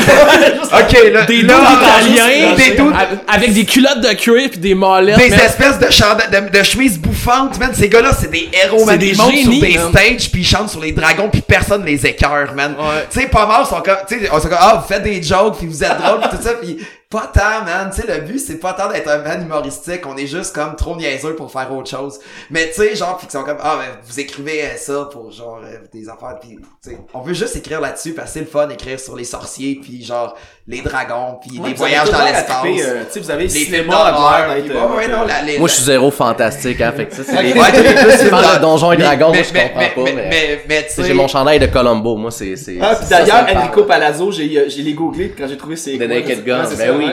Ok, 0.72 1.12
là. 1.12 1.22
Des 1.26 1.42
là, 1.42 1.54
italiens, 1.72 2.54
Des 2.56 2.80
a- 2.80 3.34
avec 3.34 3.52
des 3.52 3.64
culottes 3.64 4.00
de 4.00 4.12
cuir 4.14 4.50
pis 4.50 4.58
des 4.58 4.74
molettes. 4.74 5.16
des 5.18 5.32
espèces 5.34 5.78
de, 5.78 5.90
chanda- 5.90 6.26
de, 6.28 6.56
de 6.58 6.62
chemises 6.62 6.98
bouffantes, 6.98 7.58
man. 7.58 7.70
Ces 7.74 7.88
gars-là, 7.88 8.12
c'est 8.18 8.30
des 8.30 8.48
héros, 8.52 8.84
man. 8.84 8.96
des 8.98 9.08
Ils 9.08 9.16
montent 9.16 9.34
sur 9.36 9.50
des 9.50 9.76
man. 9.78 9.88
stages, 9.90 10.30
puis 10.30 10.42
ils 10.42 10.46
chantent 10.46 10.70
sur 10.70 10.80
les 10.80 10.92
dragons, 10.92 11.28
puis 11.30 11.40
personne 11.42 11.84
les 11.84 12.06
écœure, 12.06 12.52
man. 12.54 12.74
Ouais. 12.78 13.06
Tu 13.12 13.20
sais, 13.20 13.26
pas 13.26 13.46
mal, 13.46 13.66
sont 13.66 13.80
comme, 13.80 13.96
tu 14.08 14.18
sais, 14.20 14.28
on 14.32 14.40
sont 14.40 14.48
comme, 14.48 14.58
ah, 14.60 14.80
vous 14.82 14.92
faites 14.94 15.02
des 15.02 15.22
jokes, 15.22 15.58
puis 15.58 15.66
vous 15.66 15.82
êtes 15.82 15.98
drôles, 15.98 16.20
pis 16.20 16.36
tout 16.36 16.42
ça, 16.42 16.50
puis 16.60 16.78
pas 17.10 17.26
tant, 17.26 17.64
man. 17.64 17.90
Tu 17.92 18.02
sais, 18.02 18.06
le 18.06 18.24
but, 18.24 18.38
c'est 18.38 18.58
pas 18.58 18.72
tant 18.72 18.88
d'être 18.88 19.08
un 19.08 19.18
band 19.18 19.42
humoristique, 19.42 20.06
on 20.06 20.16
est 20.16 20.28
juste 20.28 20.54
comme 20.54 20.76
trop 20.76 20.94
niaiseux 20.94 21.34
pour 21.34 21.50
faire 21.50 21.72
autre 21.72 21.90
chose. 21.90 22.20
Mais 22.50 22.68
tu 22.68 22.74
sais, 22.74 22.94
genre, 22.94 23.18
pis 23.18 23.26
ils 23.26 23.32
sont 23.32 23.42
comme, 23.42 23.58
ah, 23.60 23.78
ben, 23.78 23.98
vous 24.04 24.20
écrivez 24.20 24.64
euh, 24.64 24.76
ça 24.76 25.08
pour 25.10 25.32
genre 25.32 25.60
euh, 25.64 25.78
des 25.92 26.08
affaires, 26.08 26.38
puis 26.40 26.60
tu 26.80 26.90
sais, 26.90 26.98
on 27.12 27.20
veut 27.20 27.34
juste 27.34 27.56
écrire 27.56 27.80
là-dessus, 27.80 28.14
parce 28.14 28.28
que 28.28 28.34
c'est 28.34 28.40
le 28.40 28.46
fun, 28.46 28.68
écrire 28.68 29.00
sur 29.00 29.16
les 29.16 29.24
sorciers, 29.24 29.80
puis 29.82 30.04
genre 30.04 30.36
les 30.70 30.80
dragons, 30.82 31.38
puis 31.40 31.58
ouais, 31.58 31.68
les 31.70 31.74
voyages 31.74 32.10
dans 32.10 32.24
l'espace. 32.24 32.64
euh, 32.64 33.02
Tu 33.06 33.12
sais, 33.12 33.20
vous 33.20 33.30
avez 33.30 33.46
le 33.48 33.52
les 33.52 33.64
cinéma 33.64 34.04
à 34.06 34.12
d'horreur, 34.12 34.38
l'air 34.48 34.54
puis 34.54 34.62
d'être, 34.68 34.74
ouais, 34.74 34.82
euh, 34.82 34.96
ouais, 34.96 35.08
non, 35.08 35.24
la- 35.26 35.42
les- 35.42 35.58
Moi, 35.58 35.68
je 35.68 35.74
suis 35.74 35.82
zéro 35.84 36.10
fantastique, 36.22 36.80
hein. 36.80 36.92
Fait 36.96 37.06
que 37.06 37.14
ça, 37.14 37.22
c'est 37.26 37.42
les, 37.42 37.52
Ouais, 37.52 38.30
parles 38.30 38.56
de 38.56 38.60
Donjons 38.60 38.92
et 38.92 38.96
mais- 38.96 39.02
Dragons, 39.04 39.26
moi, 39.28 39.36
mais- 39.36 39.44
je 39.44 39.52
comprends 39.52 39.80
mais- 39.80 39.88
pas, 39.90 40.02
mais... 40.04 40.28
mais, 40.30 40.64
mais, 40.68 40.76
tu 40.82 40.82
Tu 40.84 40.88
sais, 40.94 41.02
sais, 41.02 41.08
J'ai 41.08 41.14
mon 41.14 41.28
chandail 41.28 41.58
de 41.58 41.66
Colombo, 41.66 42.16
moi, 42.16 42.30
c'est... 42.30 42.54
c'est 42.56 42.78
Ah, 42.80 42.94
puis 42.94 43.08
d'ailleurs. 43.10 43.46
Enrico 43.54 43.82
Palazzo, 43.84 44.30
j'ai, 44.32 44.56
euh, 44.58 44.64
j'ai 44.68 44.82
les 44.82 44.94
googlés 44.94 45.28
puis 45.28 45.42
quand 45.42 45.48
j'ai 45.48 45.56
trouvé 45.56 45.74
c'est 45.76 45.98
The 45.98 46.02
Naked 46.02 46.44
Gun, 46.44 46.64
c'est 46.66 46.76
ben 46.76 46.96
oui. 46.96 47.06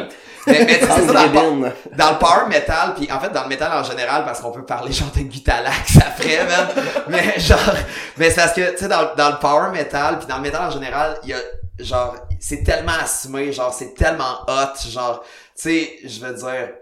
mais, 0.46 0.64
mais 0.66 0.80
c'est 0.80 0.86
ça 0.86 1.02
dans 1.14 1.24
le, 1.24 1.30
power- 1.30 1.72
dans 1.98 2.10
le 2.12 2.18
power 2.20 2.48
metal, 2.50 2.94
puis 2.96 3.10
en 3.12 3.20
fait 3.20 3.34
dans 3.34 3.44
le 3.44 3.50
metal 3.50 3.72
en 3.74 3.84
général, 3.84 4.24
parce 4.24 4.40
qu'on 4.40 4.52
peut 4.52 4.64
parler 4.64 4.92
genre 4.94 5.10
de 5.16 5.22
Gutalax 5.24 5.98
après, 5.98 6.46
man. 6.48 6.68
mais 7.10 7.38
genre, 7.40 7.58
mais 8.18 8.30
c'est 8.30 8.36
parce 8.38 8.54
que 8.54 8.72
tu 8.72 8.78
sais 8.78 8.88
dans, 8.88 9.14
dans 9.18 9.30
le 9.30 9.40
power 9.42 9.72
metal, 9.74 10.20
puis 10.20 10.28
dans 10.28 10.38
le 10.38 10.42
metal 10.44 10.62
en 10.68 10.72
général, 10.72 11.18
il 11.24 11.30
y 11.32 11.34
a 11.34 11.38
genre 11.80 12.16
c'est 12.40 12.64
tellement 12.64 12.94
assumé, 13.02 13.52
genre 13.52 13.74
c'est 13.74 13.94
tellement 13.94 14.42
hot, 14.48 14.90
genre 14.90 15.24
tu 15.24 15.30
sais, 15.56 16.00
je 16.04 16.20
veux 16.26 16.34
dire. 16.34 16.74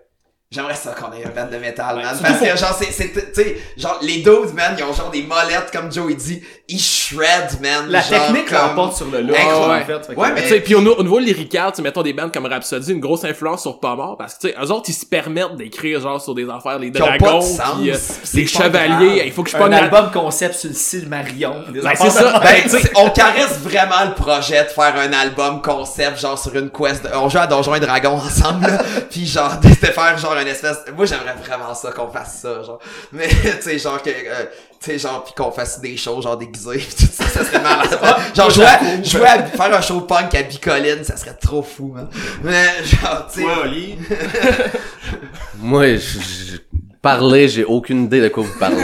J'aimerais 0.51 0.75
ça 0.75 0.91
qu'on 0.91 1.11
ait 1.11 1.25
un 1.25 1.29
band 1.31 1.51
de 1.51 1.57
métal, 1.57 1.95
man. 1.97 2.15
Parce 2.21 2.39
que, 2.39 2.45
genre, 2.55 2.77
c'est, 2.79 2.91
c'est, 2.91 3.11
tu 3.11 3.19
sais, 3.33 3.57
genre, 3.77 3.97
les 4.03 4.17
dudes, 4.17 4.53
man, 4.53 4.75
ils 4.77 4.83
ont 4.83 4.93
genre 4.93 5.09
des 5.09 5.23
molettes, 5.23 5.71
comme 5.73 5.91
Joe, 5.91 6.05
il 6.11 6.15
dit. 6.17 6.41
Ils 6.69 6.79
shred, 6.79 7.59
man. 7.61 7.87
La 7.89 7.99
genre, 8.01 8.27
technique 8.27 8.45
comme- 8.49 8.57
l'emporte 8.59 8.95
sur 8.95 9.07
le 9.09 9.21
look, 9.21 9.35
Incroyable. 9.37 9.73
en 9.83 9.85
fait. 9.85 10.05
Fait 10.07 10.15
que- 10.15 10.19
Ouais, 10.19 10.31
Mais 10.33 10.43
tu 10.43 10.49
sais, 10.49 10.59
puis 10.61 10.75
au, 10.75 10.79
au 10.79 11.03
niveau 11.03 11.17
lyrical, 11.19 11.71
tu 11.71 11.77
sais, 11.77 11.81
mettons 11.81 12.03
des 12.03 12.13
bands 12.13 12.29
comme 12.29 12.45
Rhapsody, 12.45 12.91
une 12.93 12.99
grosse 12.99 13.23
influence 13.25 13.63
sur 13.63 13.79
pas 13.79 13.95
mort, 13.95 14.17
parce 14.17 14.35
que 14.35 14.41
tu 14.41 14.47
sais, 14.49 14.55
eux 14.63 14.71
autres, 14.71 14.85
ils 14.89 14.93
se 14.93 15.05
permettent 15.05 15.55
d'écrire 15.57 15.99
genre 15.99 16.21
sur 16.21 16.33
des 16.35 16.47
affaires, 16.49 16.77
les 16.79 16.91
Qui 16.91 17.01
ont 17.01 17.05
pas 17.07 17.13
de 17.13 17.17
dragons, 17.19 17.41
sens, 17.41 17.75
puis 17.79 17.91
euh, 17.91 17.95
c'est 18.23 18.37
les 18.37 18.47
chevaliers, 18.47 19.23
il 19.25 19.31
faut 19.31 19.43
que 19.43 19.49
je 19.49 19.55
un 19.57 19.59
pogne 19.59 19.71
la- 19.71 19.77
album 19.83 20.11
concept 20.11 20.55
sur 20.55 20.69
le 20.69 20.75
Silmarion. 20.75 21.55
Des 21.71 21.81
Ben, 21.81 21.91
c'est 21.95 22.09
ça. 22.11 22.39
Ben, 22.39 22.63
tu 22.63 22.69
sais, 22.69 22.91
on 22.95 23.09
caresse 23.09 23.59
vraiment 23.61 24.05
le 24.07 24.13
projet 24.13 24.63
de 24.63 24.69
faire 24.69 24.95
un 24.95 25.11
album 25.11 25.61
concept, 25.61 26.19
genre 26.19 26.37
sur 26.39 26.55
une 26.55 26.69
quest. 26.69 27.03
de- 27.03 27.09
On 27.15 27.29
joue 27.29 27.39
à 27.39 27.47
Donjons 27.47 27.75
et 27.75 27.79
Dragons 27.79 28.15
ensemble, 28.17 28.67
là, 28.67 28.77
puis 29.09 29.25
genre 29.25 29.59
de 29.59 29.69
de 29.69 29.91
faire 29.91 30.17
genre 30.17 30.35
une 30.45 30.51
espèce. 30.51 30.77
Moi, 30.95 31.05
j'aimerais 31.05 31.35
vraiment 31.43 31.73
ça 31.73 31.91
qu'on 31.91 32.07
fasse 32.09 32.39
ça, 32.41 32.63
genre. 32.63 32.79
Mais 33.11 33.27
tu 33.27 33.61
sais, 33.61 33.77
genre 33.79 34.01
que, 34.01 34.09
euh, 34.09 34.45
tu 34.79 34.91
sais, 34.91 34.99
genre 34.99 35.23
puis 35.23 35.33
qu'on 35.35 35.51
fasse 35.51 35.79
des 35.81 35.97
shows 35.97 36.21
genre 36.21 36.37
déguisés, 36.37 36.77
pis 36.77 36.95
tout 36.95 37.11
ça, 37.11 37.25
ça 37.27 37.43
serait 37.43 37.59
malade. 37.61 37.99
genre 38.35 38.49
jouer 38.49 38.65
à, 38.65 39.03
jouer 39.03 39.27
à 39.27 39.43
faire 39.43 39.75
un 39.75 39.81
show 39.81 40.01
punk 40.01 40.35
à 40.35 40.43
Bicoline, 40.43 41.03
ça 41.03 41.17
serait 41.17 41.35
trop 41.35 41.61
fou, 41.63 41.91
man. 41.95 42.07
Mais 42.43 42.65
genre, 42.83 43.27
tu 43.33 43.41
sais. 43.41 43.45
Ouais. 43.45 43.97
Moi, 45.59 45.95
je, 45.95 45.99
je- 45.99 46.57
parler, 47.01 47.47
j'ai 47.47 47.63
aucune 47.65 48.05
idée 48.05 48.21
de 48.21 48.29
quoi 48.29 48.43
vous 48.43 48.59
parlez. 48.59 48.81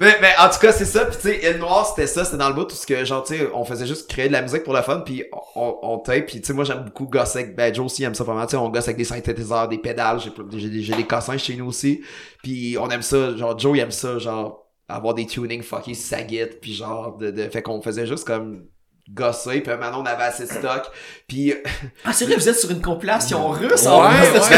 Mais 0.00 0.18
mais, 0.20 0.32
en 0.38 0.48
tout 0.48 0.58
cas, 0.60 0.72
c'est 0.72 0.84
ça. 0.84 1.06
Puis 1.06 1.16
tu 1.20 1.40
sais, 1.40 1.58
Noir, 1.58 1.86
c'était 1.86 2.06
ça. 2.06 2.24
C'était 2.24 2.36
dans 2.36 2.48
le 2.48 2.54
bout 2.54 2.64
tout 2.64 2.76
ce 2.76 2.86
que, 2.86 3.04
genre, 3.04 3.24
tu 3.24 3.36
sais, 3.36 3.48
on 3.54 3.64
faisait 3.64 3.86
juste 3.86 4.08
créer 4.08 4.28
de 4.28 4.32
la 4.32 4.42
musique 4.42 4.64
pour 4.64 4.74
le 4.74 4.82
fun. 4.82 5.00
Puis 5.00 5.24
on, 5.54 5.78
on 5.82 5.98
tape. 5.98 6.26
Puis 6.26 6.40
tu 6.40 6.46
sais, 6.46 6.52
moi, 6.52 6.64
j'aime 6.64 6.84
beaucoup 6.84 7.06
gosser 7.06 7.40
avec... 7.40 7.56
Ben, 7.56 7.74
Joe 7.74 7.86
aussi 7.86 8.04
aime 8.04 8.14
ça 8.14 8.24
vraiment. 8.24 8.44
Tu 8.46 8.52
sais, 8.52 8.56
on 8.56 8.68
gosse 8.68 8.84
avec 8.84 8.96
des 8.96 9.04
synthétiseurs, 9.04 9.68
des 9.68 9.78
pédales. 9.78 10.20
J'ai 10.52 10.68
des, 10.68 10.82
des 10.82 11.04
cossins 11.04 11.38
chez 11.38 11.56
nous 11.56 11.66
aussi. 11.66 12.02
Puis 12.42 12.76
on 12.78 12.88
aime 12.90 13.02
ça. 13.02 13.36
Genre, 13.36 13.58
Joe, 13.58 13.76
il 13.76 13.80
aime 13.80 13.90
ça. 13.90 14.18
Genre, 14.18 14.66
avoir 14.88 15.14
des 15.14 15.26
tunings 15.26 15.62
fucky 15.62 15.94
sa 15.94 16.22
guide. 16.22 16.60
Puis 16.60 16.74
genre, 16.74 17.16
de, 17.16 17.30
de... 17.30 17.42
Fait 17.48 17.62
qu'on 17.62 17.80
faisait 17.80 18.06
juste 18.06 18.26
comme 18.26 18.66
gosser. 19.12 19.60
Puis 19.60 19.72
maintenant, 19.78 20.02
on 20.02 20.06
avait 20.06 20.24
assez 20.24 20.44
de 20.44 20.50
stock. 20.50 20.82
Puis... 21.28 21.54
Ah, 22.08 22.10
c'est 22.12 22.24
vrai, 22.26 22.36
vous 22.36 22.48
êtes 22.48 22.58
sur 22.58 22.70
une 22.70 22.80
compilation 22.80 23.48
russe 23.48 23.82
Ouais, 23.84 23.88
en 23.90 24.10
ce 24.42 24.48
que 24.48 24.54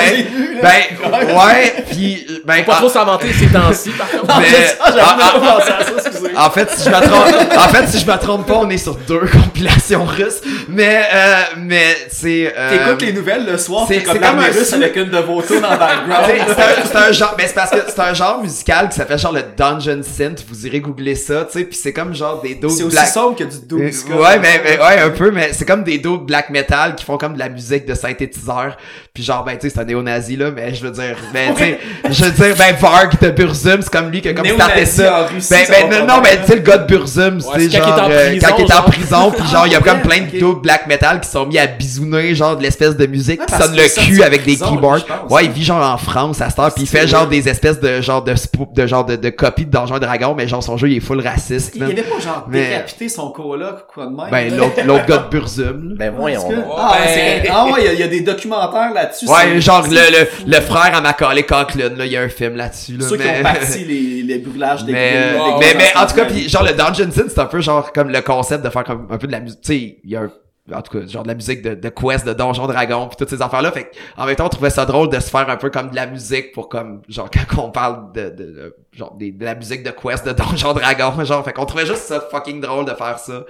ben, 0.63 0.83
ben, 1.03 1.35
ouais, 1.35 1.85
puis 1.91 2.27
ben 2.45 2.63
Pas 2.65 2.75
trop 2.77 2.89
s'inventer 2.91 3.33
ces 3.33 3.47
temps-ci, 3.47 3.89
par 3.91 4.11
contre. 4.11 4.39
mais- 4.41 4.77
Ah, 4.81 4.93
ah, 5.01 5.17
même 5.17 5.43
pas 5.43 5.55
pensé 5.57 5.71
à 5.73 5.85
ça, 5.85 5.93
excusez. 6.09 6.37
En 6.37 6.51
fait, 6.51 6.71
si 6.71 6.85
je 6.85 6.91
me 6.91 7.01
trompe, 7.01 7.59
en 7.59 7.69
fait, 7.71 7.87
si 7.87 7.99
je 7.99 8.07
me 8.11 8.17
trompe 8.19 8.47
pas, 8.47 8.55
on 8.57 8.69
est 8.69 8.77
sur 8.77 8.95
deux 8.97 9.21
compilations 9.33 10.05
russes. 10.05 10.41
Mais, 10.69 11.03
euh, 11.15 11.41
mais 11.59 11.97
c'est. 12.11 12.53
Euh, 12.57 12.71
T'écoutes 12.71 13.03
les 13.03 13.13
nouvelles 13.15 13.47
le 13.47 13.57
soir, 13.57 13.87
c'est- 13.89 14.03
comme 14.03 14.23
un 14.23 14.41
russe 14.43 14.73
avec 14.75 14.95
une 14.97 15.09
de 15.11 15.19
vos 15.19 15.41
tunes 15.41 15.65
en 15.65 15.77
background. 15.79 16.27
c'est 16.91 16.97
un, 16.97 17.13
genre, 17.13 17.35
mais 17.39 17.47
c'est 17.47 17.55
parce 17.55 17.71
que 17.71 17.79
c'est 17.87 18.01
un 18.01 18.13
genre 18.15 18.43
musical 18.43 18.89
qui 18.91 18.97
s'appelle 18.97 19.19
genre 19.19 19.33
le 19.33 19.43
Dungeon 19.57 20.03
Synth. 20.03 20.45
Vous 20.49 20.67
irez 20.67 20.81
googler 20.81 21.15
ça, 21.15 21.45
tu 21.51 21.59
sais. 21.61 21.65
Puis 21.65 21.79
c'est 21.81 21.93
comme 21.95 22.15
genre 22.15 22.43
des 22.43 22.57
dos 22.57 22.69
C'est 22.69 22.83
aussi 22.83 23.07
sombre 23.07 23.37
que 23.37 23.45
du 23.45 23.59
doom 23.67 23.83
Euh, 23.83 23.93
ska. 23.93 24.15
Ouais, 24.41 24.61
mais, 24.65 24.77
mais- 24.77 24.85
ouais, 24.85 25.01
un 25.01 25.11
peu, 25.11 25.31
mais 25.31 25.53
c'est 25.53 25.65
comme 25.65 25.85
des 25.85 25.99
dos 25.99 26.19
black 26.19 26.51
metal 26.51 26.95
qui 26.95 27.05
font 27.05 27.17
comme 27.19 27.35
de 27.35 27.39
la 27.39 27.49
musique 27.49 27.87
de 27.87 27.95
synthétiseur. 27.95 28.77
Puis 29.15 29.23
genre, 29.23 29.45
ben, 29.45 29.57
tu 29.59 29.69
sais, 29.69 29.75
c'est 29.75 29.81
un 29.81 29.85
néo-nazi, 29.85 30.37
là, 30.37 30.51
mais 30.51 30.75
je 30.75 30.83
veux 30.85 30.91
dire, 30.91 31.17
ben, 31.33 31.55
tu 31.55 31.63
sais, 31.65 31.79
je 32.11 32.25
veux 32.25 32.31
dire, 32.31 32.57
ben, 32.57 32.75
Varg 32.77 33.19
de 33.21 33.31
Burzum, 33.31 33.83
c'est 33.83 33.91
comme 33.91 34.11
lui 34.11 34.21
qui 34.21 34.29
a 34.29 34.35
comme 34.35 34.47
starté 34.47 34.87
ça. 34.87 35.23
en 35.25 35.27
Russie, 35.35 35.49
ben, 35.51 35.65
ça 35.65 35.87
ben, 35.89 36.07
non, 36.07 36.21
mais 36.23 36.41
tu 36.41 36.47
sais, 36.47 36.55
le 36.57 36.63
gars 36.63 36.79
de 36.79 36.87
Burzum, 36.87 37.37
Ouais, 37.39 37.69
c'est 37.69 37.79
quand 37.79 37.87
genre, 37.87 37.97
il 37.99 37.99
est 37.99 38.01
en 38.01 38.11
euh, 38.11 38.29
prison, 38.31 38.47
quand 38.49 38.57
il 38.59 38.65
est 38.71 38.75
en 38.75 38.83
prison, 38.83 39.31
puis 39.37 39.49
genre, 39.49 39.67
il 39.67 39.73
y 39.73 39.77
a 39.77 39.81
Ah, 39.81 39.89
comme 39.89 40.01
plein 40.03 40.21
de 40.21 40.39
dos 40.39 40.55
black 40.57 40.87
metal 40.87 41.21
qui 41.21 41.29
sont 41.29 41.47
mis 41.47 41.59
à 41.59 41.67
bisouner, 41.67 42.35
genre, 42.35 42.57
de 42.57 42.63
l'espèce 42.63 42.97
de 42.97 43.07
musique 43.07 43.41
Ouais, 43.41 43.47
qui 43.47 43.55
sonne 43.55 43.75
le 43.77 43.89
cul 44.07 44.23
avec 44.23 44.45
des 44.45 44.57
keyboards. 44.57 45.05
Ouais, 45.31 45.45
il 45.47 45.51
vit 45.51 45.65
genre 45.65 45.85
en 45.85 45.99
France 45.99 46.41
à 46.41 46.51
cette 46.51 46.59
heure, 46.59 46.73
puis 46.73 46.85
il 46.85 46.89
fait 46.89 47.07
genre 47.07 47.27
des 47.27 47.49
espèces 47.49 47.81
de 47.81 48.01
genre 48.01 48.23
de 48.23 48.35
de 48.75 48.87
genre 48.87 49.05
de, 49.05 49.17
de 49.17 49.31
copies 49.31 49.67
de 49.67 49.71
Donjons 49.71 49.97
et 49.97 50.01
Dragons, 50.01 50.35
mais 50.37 50.47
genre 50.49 50.63
son 50.63 50.77
jeu 50.77 50.89
il 50.91 50.97
est 50.97 51.01
full 51.01 51.21
raciste. 51.21 51.73
Il 51.75 51.83
avait 51.83 51.95
pas 52.03 52.19
genre 52.21 52.47
décapité 52.51 53.09
son 53.09 53.31
coloc 53.31 53.77
ou 53.89 53.93
quoi 53.93 54.07
de 54.07 54.11
même. 54.11 54.28
Ben 54.31 54.51
là? 54.51 54.57
l'autre 54.57 54.83
l'autre 54.87 55.07
gars 55.07 55.19
de 55.19 55.29
Burzum. 55.31 55.89
là. 55.91 55.95
Ben 55.97 56.15
voyons 56.17 56.49
que-. 56.49 56.55
Ah, 56.77 56.93
Ouais. 56.93 57.09
c'est- 57.15 57.49
ah 57.51 57.65
ouais, 57.67 57.73
il 57.79 57.85
y 57.85 57.89
a- 57.89 57.93
il 57.95 58.01
y, 58.01 58.03
a 58.03 58.09
des 58.09 58.21
documentaires 58.21 58.93
là-dessus. 58.95 59.27
Ouais, 59.29 59.61
genre 59.61 59.83
le, 59.89 59.95
le, 59.95 60.53
le 60.55 60.61
frère 60.61 60.95
à 60.97 61.01
Macaulay 61.01 61.43
Culkin, 61.45 61.91
là, 61.97 62.07
il 62.07 62.13
y 62.13 62.17
a 62.17 62.23
un 62.23 62.29
film 62.29 62.57
là-dessus. 62.57 62.97
Là, 62.97 63.07
Ceux 63.09 63.17
qui 63.17 63.25
mais... 63.25 63.41
ont 63.41 63.43
parti 63.43 63.85
les, 63.85 64.23
les 64.23 64.39
brûlages 64.39 64.85
des 64.85 64.93
mais, 64.93 65.33
mais, 65.61 65.75
mais 65.77 65.97
en 65.97 66.07
tout 66.07 66.15
cas, 66.15 66.25
puis 66.27 66.49
genre 66.49 66.63
le 66.65 66.73
Dungeon 66.73 67.11
Sin, 67.11 67.25
c'est 67.29 67.39
un 67.41 67.47
peu 67.47 67.61
genre 67.61 67.93
comme 67.93 68.11
le 68.11 68.21
concept 68.21 68.65
de 68.65 68.71
faire 68.71 68.85
comme 68.85 69.07
un 69.11 69.19
peu 69.19 69.27
de 69.27 69.33
la 69.33 69.41
musique. 69.41 69.61
Tu 69.61 69.73
sais, 69.73 69.99
il 70.05 70.11
y 70.11 70.17
a 70.17 70.21
un, 70.23 70.31
en 70.71 70.83
tout 70.83 70.99
cas, 70.99 71.07
genre 71.07 71.23
de 71.23 71.29
la 71.29 71.35
musique 71.35 71.63
de, 71.63 71.75
de 71.75 71.89
Quest, 71.89 72.27
de 72.27 72.35
Donjon 72.35 72.67
Dragon, 72.67 73.07
puis 73.09 73.17
toutes 73.17 73.31
ces 73.31 73.41
affaires-là. 73.41 73.73
Fait 73.73 73.91
en 74.19 74.27
même 74.27 74.37
temps, 74.37 74.45
on 74.45 74.51
trouvait 74.51 74.69
ça 74.69 74.85
drôle 74.85 75.09
de 75.09 75.19
se 75.19 75.31
faire 75.31 75.49
un 75.49 75.57
peu 75.57 75.71
comme 75.71 75.89
de 75.91 75.97
la 75.97 76.07
musique 76.07 76.53
pour 76.53 76.69
comme, 76.69 77.01
genre 77.09 77.31
quand 77.51 77.63
on 77.65 77.71
parle 77.71 78.13
de, 78.13 78.25
de, 78.29 78.29
de- 78.45 78.77
genre 78.93 79.15
des- 79.17 79.33
de 79.33 79.45
la 79.45 79.55
musique 79.55 79.83
de 79.83 79.91
Quest, 79.91 80.27
de 80.27 80.33
Donjon 80.33 80.75
Dragon, 80.75 81.13
genre. 81.25 81.43
Fait 81.43 81.55
qu'on 81.55 81.65
trouvait 81.65 81.87
juste 81.87 82.03
ça 82.03 82.21
fucking 82.31 82.61
drôle 82.61 82.85
de 82.85 82.93
faire 82.95 83.19
ça. 83.19 83.45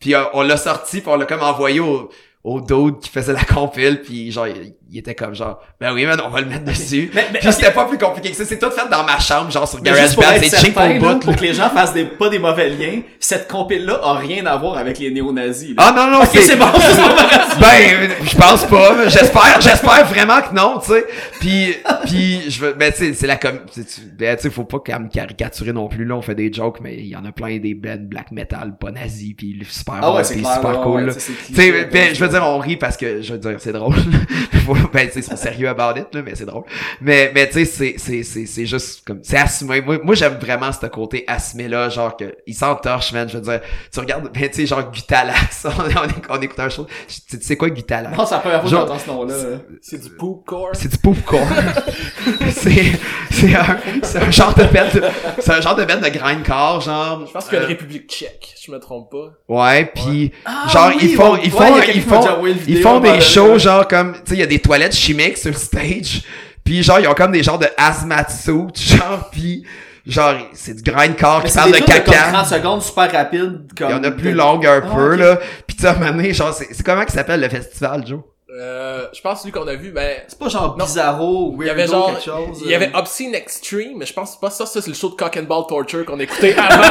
Puis 0.00 0.14
euh, 0.14 0.24
on 0.32 0.42
l'a 0.42 0.56
sorti, 0.56 1.00
puis 1.00 1.10
on 1.10 1.16
l'a 1.16 1.26
comme 1.26 1.42
envoyé 1.42 1.80
au 1.80 2.10
au 2.44 2.60
dude 2.60 3.00
qui 3.00 3.10
faisait 3.10 3.32
la 3.32 3.44
compile 3.44 4.00
puis 4.02 4.32
genre 4.32 4.46
il 4.92 4.98
était 4.98 5.14
comme 5.14 5.34
genre 5.34 5.60
ben 5.80 5.92
oui 5.92 6.04
man 6.04 6.20
on 6.24 6.28
va 6.30 6.40
le 6.40 6.46
mettre 6.46 6.64
dessus 6.64 7.10
Mais- 7.14 7.26
mais- 7.32 7.38
puis 7.38 7.52
c'était 7.52 7.70
pas 7.70 7.84
plus 7.84 7.98
compliqué 7.98 8.30
que 8.30 8.36
ça 8.36 8.44
c'est 8.44 8.58
tout 8.58 8.70
fait 8.70 8.88
dans 8.90 9.04
ma 9.04 9.18
chambre 9.18 9.50
genre 9.50 9.68
sur 9.68 9.80
GarageBand 9.82 10.22
c'est 10.42 10.56
cheap 10.58 10.76
au 10.76 10.80
là, 10.80 10.98
bout 10.98 11.04
là. 11.08 11.14
pour 11.16 11.36
que 11.36 11.42
les 11.42 11.54
gens 11.54 11.70
fassent 11.70 11.92
des, 11.94 12.04
pas 12.04 12.28
des 12.28 12.38
mauvais 12.38 12.68
liens, 12.70 13.00
cette 13.18 13.48
compile-là 13.48 14.00
a 14.02 14.14
rien 14.14 14.44
à 14.46 14.56
voir 14.56 14.76
avec 14.78 14.98
les 14.98 15.10
néo-nazis. 15.10 15.70
là. 15.70 15.74
Ah 15.78 15.92
non 15.96 16.10
non 16.10 16.18
ok, 16.22 16.28
c'est 16.32 16.56
bon, 16.56 16.66
c'est 16.78 16.96
bon. 16.96 17.08
ben 17.60 18.10
je 18.24 18.36
pense 18.36 18.64
pas 18.64 19.08
j'espère 19.08 19.60
j'espère 19.60 20.06
vraiment 20.06 20.40
que 20.40 20.54
non 20.54 20.78
tu 20.78 20.92
sais 20.92 21.04
puis 21.40 21.76
puis 22.06 22.50
je 22.50 22.60
veux 22.64 22.72
ben 22.72 22.92
tu 22.92 22.98
sais 22.98 23.14
c'est 23.14 23.26
la 23.26 23.36
com 23.36 23.60
tu 23.72 23.82
sais, 23.82 24.02
ben 24.18 24.36
tu 24.36 24.42
sais 24.42 24.50
faut 24.50 24.64
pas 24.64 24.78
comme 24.84 25.08
caricaturer 25.08 25.72
non 25.72 25.88
plus 25.88 26.04
là 26.04 26.14
on 26.16 26.22
fait 26.22 26.34
des 26.34 26.52
jokes 26.52 26.78
mais 26.80 26.96
il 26.96 27.06
y 27.06 27.16
en 27.16 27.24
a 27.24 27.32
plein 27.32 27.58
des 27.58 27.74
bands 27.74 27.96
black 28.00 28.30
metal 28.32 28.76
pas 28.78 28.90
nazis 28.90 29.34
puis 29.36 29.58
super 29.68 29.94
Ah 30.02 30.10
ouais, 30.12 30.18
bon, 30.18 30.24
c'est 30.24 30.34
super 30.38 30.64
ouais, 30.78 30.82
cool 30.82 31.00
là. 31.06 31.14
Tu 31.14 31.20
sais, 31.54 31.84
ben, 31.92 32.14
je 32.14 32.20
veux 32.24 32.28
dire, 32.30 32.42
on 32.44 32.58
rit 32.58 32.76
parce 32.76 32.96
que, 32.96 33.20
je 33.22 33.32
veux 33.32 33.38
dire, 33.38 33.56
c'est 33.58 33.72
drôle. 33.72 33.94
Ben, 34.92 35.06
tu 35.06 35.14
sais, 35.14 35.20
ils 35.20 35.22
sont 35.22 35.36
sérieux 35.36 35.68
about 35.68 35.98
it, 35.98 36.06
là, 36.14 36.22
mais 36.24 36.34
c'est 36.34 36.44
drôle. 36.46 36.64
Mais, 37.00 37.30
mais, 37.34 37.46
tu 37.48 37.54
sais, 37.54 37.64
c'est, 37.64 37.94
c'est, 37.96 38.22
c'est, 38.22 38.46
c'est 38.46 38.66
juste 38.66 39.02
comme, 39.06 39.20
c'est 39.22 39.36
assumé. 39.38 39.80
Moi, 39.80 39.98
moi 40.02 40.14
j'aime 40.14 40.38
vraiment 40.40 40.70
ce 40.72 40.86
côté 40.86 41.24
assumé-là, 41.26 41.88
genre 41.90 42.16
que, 42.16 42.34
il 42.46 42.54
s'entorche, 42.54 43.12
man. 43.12 43.28
Je 43.28 43.36
veux 43.38 43.42
dire, 43.42 43.60
tu 43.92 44.00
regardes, 44.00 44.30
ben, 44.32 44.48
tu 44.48 44.56
sais, 44.56 44.66
genre, 44.66 44.90
Gutalax. 44.90 45.64
on, 45.66 45.68
on, 45.70 46.36
on 46.36 46.40
écoute 46.40 46.58
un 46.60 46.68
show. 46.68 46.86
Tu 47.08 47.14
sais- 47.28 47.38
tu 47.38 47.44
sais 47.46 47.56
quoi, 47.56 47.70
Gutalax? 47.70 48.16
Non, 48.16 48.26
c'est 48.26 48.34
la 48.34 48.40
première 48.40 48.60
fois 48.60 48.70
que 48.70 48.76
Genre- 48.76 48.86
j'entends 48.86 48.98
ce 48.98 49.06
nom-là. 49.08 49.34
C'est 49.82 50.02
du 50.02 50.10
poop 50.10 50.44
core. 50.46 50.70
C'est 50.74 50.88
du 50.90 50.98
popcorn. 50.98 51.46
c'est, 52.50 52.84
c'est 53.30 53.54
un, 53.54 53.78
c'est 54.02 54.18
un 54.18 54.30
genre 54.30 54.54
de 54.54 54.64
bête, 54.64 54.94
de- 54.94 55.02
c'est 55.38 55.52
un 55.52 55.60
genre 55.60 55.74
de 55.76 55.84
bête 55.84 56.00
de 56.00 56.08
grindcore, 56.08 56.80
genre. 56.80 57.24
Je 57.26 57.32
pense 57.32 57.52
a 57.52 57.56
Euh, 57.56 57.66
République 57.66 58.08
tchèque, 58.08 58.54
je 58.64 58.70
me 58.72 58.78
trompe 58.78 59.10
pas. 59.10 59.32
Ouais, 59.48 59.84
puis 59.94 60.32
genre 60.68 60.88
oui, 60.88 60.98
ils 61.02 61.14
font 61.14 61.36
ils 61.36 61.50
font 61.50 61.76
ils 61.94 62.02
font 62.02 62.46
ils 62.66 62.80
font 62.80 63.00
des 63.00 63.16
de- 63.16 63.20
shows 63.20 63.58
genre 63.58 63.86
comme 63.86 64.12
tu 64.14 64.18
sais 64.26 64.34
il 64.34 64.40
y 64.40 64.42
a 64.42 64.46
des 64.46 64.58
toilettes 64.70 64.94
chimiques 64.94 65.36
sur 65.36 65.50
le 65.50 65.56
stage. 65.56 66.22
Puis 66.64 66.82
genre 66.84 67.00
ils 67.00 67.08
ont 67.08 67.14
comme 67.14 67.32
des 67.32 67.42
genres 67.42 67.58
de 67.58 67.66
hazmat 67.76 68.28
suits 68.30 68.68
genre 68.96 69.28
puis 69.32 69.64
genre 70.06 70.34
c'est 70.52 70.74
du 70.80 70.82
grindcore 70.88 71.42
qui 71.42 71.52
parle 71.52 71.72
de 71.72 71.76
tunes 71.78 71.86
comme 71.86 71.94
caca. 72.04 72.32
30 72.32 72.46
secondes 72.46 72.82
super 72.82 73.10
rapide. 73.10 73.62
Il 73.78 73.82
y 73.82 73.84
en 73.92 73.96
a 73.98 74.00
comme- 74.10 74.16
plus 74.16 74.32
longues 74.32 74.66
un 74.66 74.80
Ah, 74.84 74.94
peu 74.94 75.16
là. 75.16 75.38
Puis 75.66 75.76
tu 75.76 75.82
sais 75.82 75.88
à 75.88 75.92
un 75.92 75.94
moment 75.94 76.10
donné, 76.12 76.32
genre 76.32 76.54
c'est 76.54 76.68
c'est 76.70 76.84
comment 76.86 77.04
qui 77.04 77.12
s'appelle 77.12 77.40
le 77.40 77.48
festival 77.48 78.06
Joe? 78.06 78.20
Euh, 78.52 79.06
je 79.14 79.20
pense 79.20 79.40
celui 79.40 79.52
qu'on 79.52 79.66
a 79.68 79.74
vu, 79.74 79.90
ben, 79.92 80.18
C'est 80.28 80.38
pas 80.38 80.48
genre 80.48 80.76
Non. 80.76 80.84
bizarro 80.84 81.52
ou 81.54 81.62
il 81.62 81.66
y 81.66 81.70
avait 81.70 81.86
weirdo 81.86 81.92
genre, 81.96 82.10
quelque 82.12 82.24
chose. 82.24 82.62
il 82.64 82.70
y 82.70 82.74
avait 82.74 82.88
euh. 82.94 82.98
Obscene 82.98 83.34
Extreme, 83.34 83.94
mais 83.96 84.06
je 84.06 84.12
pense 84.12 84.38
pas 84.38 84.50
ça, 84.50 84.66
ça 84.66 84.80
c'est 84.82 84.88
le 84.90 84.94
show 84.94 85.08
de 85.08 85.14
Cock 85.14 85.36
and 85.36 85.44
Ball 85.44 85.62
Torture 85.68 86.04
qu'on 86.04 86.18
écoutait 86.20 86.54
avant. 86.56 86.82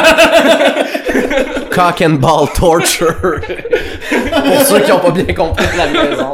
Cock 1.71 2.01
and 2.01 2.15
ball 2.19 2.47
torture. 2.53 3.15
Pour 4.09 4.61
ceux 4.63 4.79
qui 4.81 4.91
ont 4.91 4.99
pas 4.99 5.11
bien 5.11 5.33
compris 5.33 5.65
de 5.67 5.77
la 5.77 5.87
maison. 5.87 6.33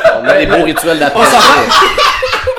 On 0.19 0.27
a 0.27 0.37
des 0.37 0.45
beaux 0.45 0.63
rituels 0.63 0.99
d'après. 0.99 1.25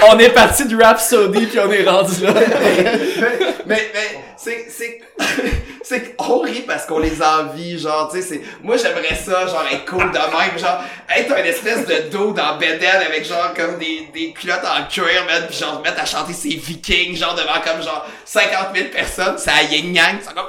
On 0.09 0.19
est 0.19 0.31
parti 0.31 0.65
du 0.67 0.77
Rhapsody 0.77 1.47
puis 1.47 1.59
on 1.61 1.71
est 1.71 1.89
rendu 1.89 2.25
là. 2.25 2.33
mais 3.67 3.91
mais 3.95 4.21
c'est 4.37 4.67
c'est 4.69 5.01
c'est 5.85 6.17
rit 6.19 6.65
parce 6.67 6.87
qu'on 6.87 6.99
les 6.99 7.21
envie 7.23 7.79
genre 7.79 8.11
tu 8.11 8.21
sais 8.21 8.27
c'est 8.27 8.41
moi 8.63 8.77
j'aimerais 8.77 9.15
ça 9.15 9.47
genre 9.47 9.65
être 9.71 9.85
cool 9.85 10.11
de 10.11 10.19
même 10.19 10.59
genre 10.59 10.81
être 11.17 11.33
un 11.33 11.45
espèce 11.45 11.87
de 11.87 12.09
dos 12.11 12.33
dans 12.33 12.57
Beden 12.57 13.03
avec 13.07 13.27
genre 13.27 13.53
comme 13.55 13.79
des 13.79 14.09
des 14.13 14.33
culottes 14.33 14.65
en 14.65 14.89
cuir 14.89 15.25
man 15.27 15.45
puis 15.49 15.59
genre 15.59 15.77
se 15.79 15.83
mettre 15.89 16.03
à 16.03 16.07
chanter 16.07 16.33
ses 16.33 16.57
vikings 16.57 17.17
genre 17.17 17.35
devant 17.35 17.61
comme 17.65 17.83
genre 17.83 18.07
50 18.25 18.69
000 18.75 18.89
personnes 18.89 19.39
ça 19.39 19.53
a 19.61 19.63
yin 19.63 19.95
yang 19.95 20.17
c'est 20.21 20.35
comme! 20.35 20.47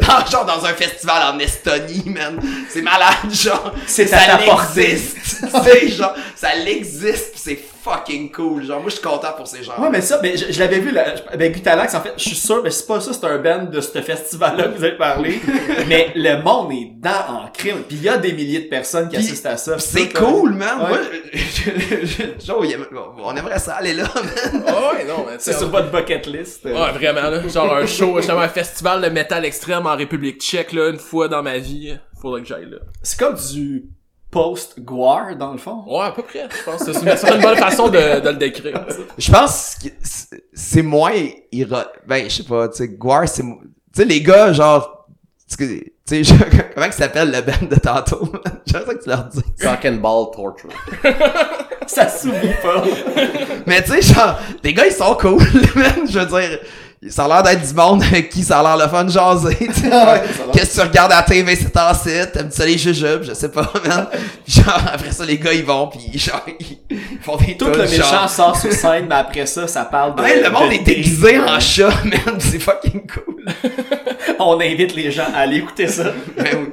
Dans- 0.00 0.26
genre 0.30 0.44
dans 0.44 0.64
un 0.66 0.74
festival 0.74 1.34
en 1.34 1.38
Estonie 1.38 2.02
man 2.06 2.38
c'est 2.68 2.82
malade 2.82 3.32
genre 3.32 3.72
C'est 3.86 4.12
à 4.12 4.18
ça 4.20 4.26
ta 4.26 4.38
portée. 4.38 4.98
sais 5.64 5.88
genre 5.88 6.14
ça 6.34 6.54
l'existe 6.64 7.32
pis 7.34 7.38
c'est 7.40 7.58
fucking 7.82 8.30
cool 8.30 8.64
genre 8.64 8.80
moi 8.80 8.90
je 8.90 8.94
suis 8.96 9.02
content 9.04 9.32
pour 9.36 9.46
ces 9.46 9.62
gens 9.62 9.72
Ouais, 9.80 9.88
mais 9.90 10.00
ça, 10.00 10.20
mais 10.22 10.36
je, 10.36 10.52
je 10.52 10.58
l'avais 10.60 10.78
vu, 10.78 10.92
là, 10.92 11.14
ben 11.36 11.50
Gutalax, 11.50 11.94
en 11.94 12.00
fait, 12.00 12.12
je 12.16 12.22
suis 12.22 12.36
sûr, 12.36 12.62
mais 12.62 12.70
c'est 12.70 12.86
pas 12.86 13.00
ça, 13.00 13.12
c'est 13.12 13.24
un 13.26 13.38
band 13.38 13.64
de 13.64 13.80
ce 13.80 14.00
festival-là 14.00 14.64
que 14.64 14.76
vous 14.78 14.84
avez 14.84 14.96
parlé, 14.96 15.40
mais 15.88 16.12
le 16.14 16.40
monde 16.42 16.70
est 16.72 16.92
dans 17.00 17.42
en 17.44 17.48
crime, 17.52 17.82
puis 17.88 17.96
il 17.96 18.02
y 18.02 18.08
a 18.08 18.18
des 18.18 18.32
milliers 18.32 18.60
de 18.60 18.68
personnes 18.68 19.08
qui 19.08 19.16
assistent 19.16 19.46
à 19.46 19.56
ça. 19.56 19.78
C'est 19.78 20.12
cool, 20.12 20.52
man. 20.52 20.78
Ouais. 20.80 20.88
Moi, 20.88 20.98
je- 21.32 22.06
je- 22.06 22.72
aime- 22.74 22.86
on 23.18 23.34
aimerait 23.36 23.58
ça 23.58 23.74
aller 23.74 23.94
là, 23.94 24.04
man. 24.14 24.64
Ah 24.66 24.92
ouais, 24.94 25.04
non, 25.04 25.24
mais 25.26 25.36
tu 25.38 25.44
C'est 25.44 25.54
sur 25.54 25.68
votre 25.70 25.90
bucket 25.90 26.26
list. 26.26 26.66
euh. 26.66 26.72
Ouais, 26.72 26.92
vraiment, 26.92 27.28
là. 27.30 27.48
Genre 27.48 27.74
un 27.76 27.86
show, 27.86 28.16
justement, 28.18 28.40
un 28.40 28.48
festival 28.48 29.02
de 29.02 29.08
métal 29.08 29.44
extrême 29.44 29.86
en 29.86 29.96
République 29.96 30.40
tchèque, 30.40 30.72
là, 30.72 30.88
une 30.90 30.98
fois 30.98 31.26
dans 31.28 31.42
ma 31.42 31.58
vie. 31.58 31.96
Faudrait 32.20 32.42
que 32.42 32.46
j'aille 32.46 32.70
là. 32.70 32.76
C'est 33.02 33.18
comme 33.18 33.34
du 33.34 33.84
post-Guar, 34.32 35.36
dans 35.36 35.52
le 35.52 35.58
fond. 35.58 35.84
Ouais, 35.86 36.06
à 36.06 36.10
peu 36.10 36.22
près, 36.22 36.48
je 36.50 36.64
pense. 36.64 36.82
C'est 36.82 36.92
une, 36.92 37.16
c'est 37.16 37.34
une 37.34 37.40
bonne 37.42 37.56
façon 37.58 37.88
de, 37.88 38.18
de 38.20 38.28
le 38.30 38.36
décrire. 38.36 38.84
Je 39.18 39.30
pense 39.30 39.76
que 39.80 39.88
c'est- 40.54 40.82
moins 40.82 41.12
ira... 41.52 41.86
Ben, 42.08 42.24
je 42.28 42.36
sais 42.36 42.42
pas, 42.42 42.68
tu 42.68 42.78
sais, 42.78 42.88
Guar, 42.88 43.28
c'est... 43.28 43.42
Tu 43.42 43.48
sais, 43.94 44.04
les 44.04 44.20
gars, 44.22 44.52
genre... 44.52 45.06
Tu 45.56 45.84
sais, 46.06 46.22
comment 46.74 46.86
ils 46.86 46.92
s'appelle 46.92 47.30
le 47.30 47.42
band 47.42 47.66
de 47.70 47.76
tantôt? 47.78 48.32
J'aimerais 48.66 48.86
ça 48.86 48.94
que 48.94 49.02
tu 49.02 49.08
leur 49.10 49.24
dis. 49.24 49.42
Cock 49.60 49.84
and 49.84 49.96
ball 49.96 50.26
torture. 50.34 50.70
Ça 51.86 52.08
s'oublie 52.08 52.54
pas. 52.62 52.82
Mais 53.66 53.82
tu 53.82 53.90
sais, 53.92 54.14
genre, 54.14 54.38
les 54.64 54.72
gars, 54.72 54.86
ils 54.86 54.92
sont 54.92 55.14
cool, 55.14 55.38
man. 55.76 56.08
Je 56.08 56.18
veux 56.18 56.26
dire, 56.40 56.58
ça 57.08 57.24
a 57.24 57.28
l'air 57.28 57.42
d'être 57.42 57.66
du 57.66 57.74
monde 57.74 58.02
avec 58.02 58.30
qui 58.30 58.42
ça 58.42 58.60
a 58.60 58.62
l'air 58.62 58.86
le 58.86 58.90
fun 58.90 59.04
de 59.04 59.10
jaser. 59.10 59.56
Qu'est-ce 60.52 60.76
que 60.76 60.82
tu 60.82 60.88
regardes 60.88 61.12
à 61.12 61.16
la 61.16 61.22
TV, 61.22 61.56
c'est 61.56 61.76
en 61.76 61.92
site, 61.94 62.32
t'aimes 62.32 62.50
ça 62.50 62.64
les 62.64 62.78
jujubes, 62.78 63.22
je 63.22 63.32
sais 63.32 63.50
pas, 63.50 63.72
man. 63.86 64.06
Genre, 64.46 64.82
après 64.92 65.10
ça, 65.10 65.24
les 65.24 65.38
gars, 65.38 65.52
ils 65.52 65.64
vont, 65.64 65.88
puis 65.88 66.16
genre, 66.18 66.44
ils 66.90 66.98
font 67.20 67.36
des 67.36 67.56
Tout 67.56 67.66
le 67.66 67.78
méchant 67.78 68.02
genre. 68.02 68.28
sort 68.28 68.56
sur 68.56 68.72
scène, 68.72 69.06
mais 69.08 69.16
après 69.16 69.46
ça, 69.46 69.66
ça 69.66 69.84
parle 69.84 70.14
de. 70.14 70.22
Ouais, 70.22 70.42
le 70.42 70.50
monde 70.50 70.68
de 70.68 70.74
est 70.74 70.84
déguisé 70.84 71.38
en 71.40 71.58
chat, 71.58 71.90
man, 72.04 72.36
c'est 72.38 72.60
fucking 72.60 73.06
cool. 73.08 73.44
On 74.38 74.60
invite 74.60 74.94
les 74.94 75.10
gens 75.10 75.26
à 75.34 75.38
aller 75.40 75.58
écouter 75.58 75.88
ça. 75.88 76.12
Ben 76.36 76.46
oui. 76.54 76.68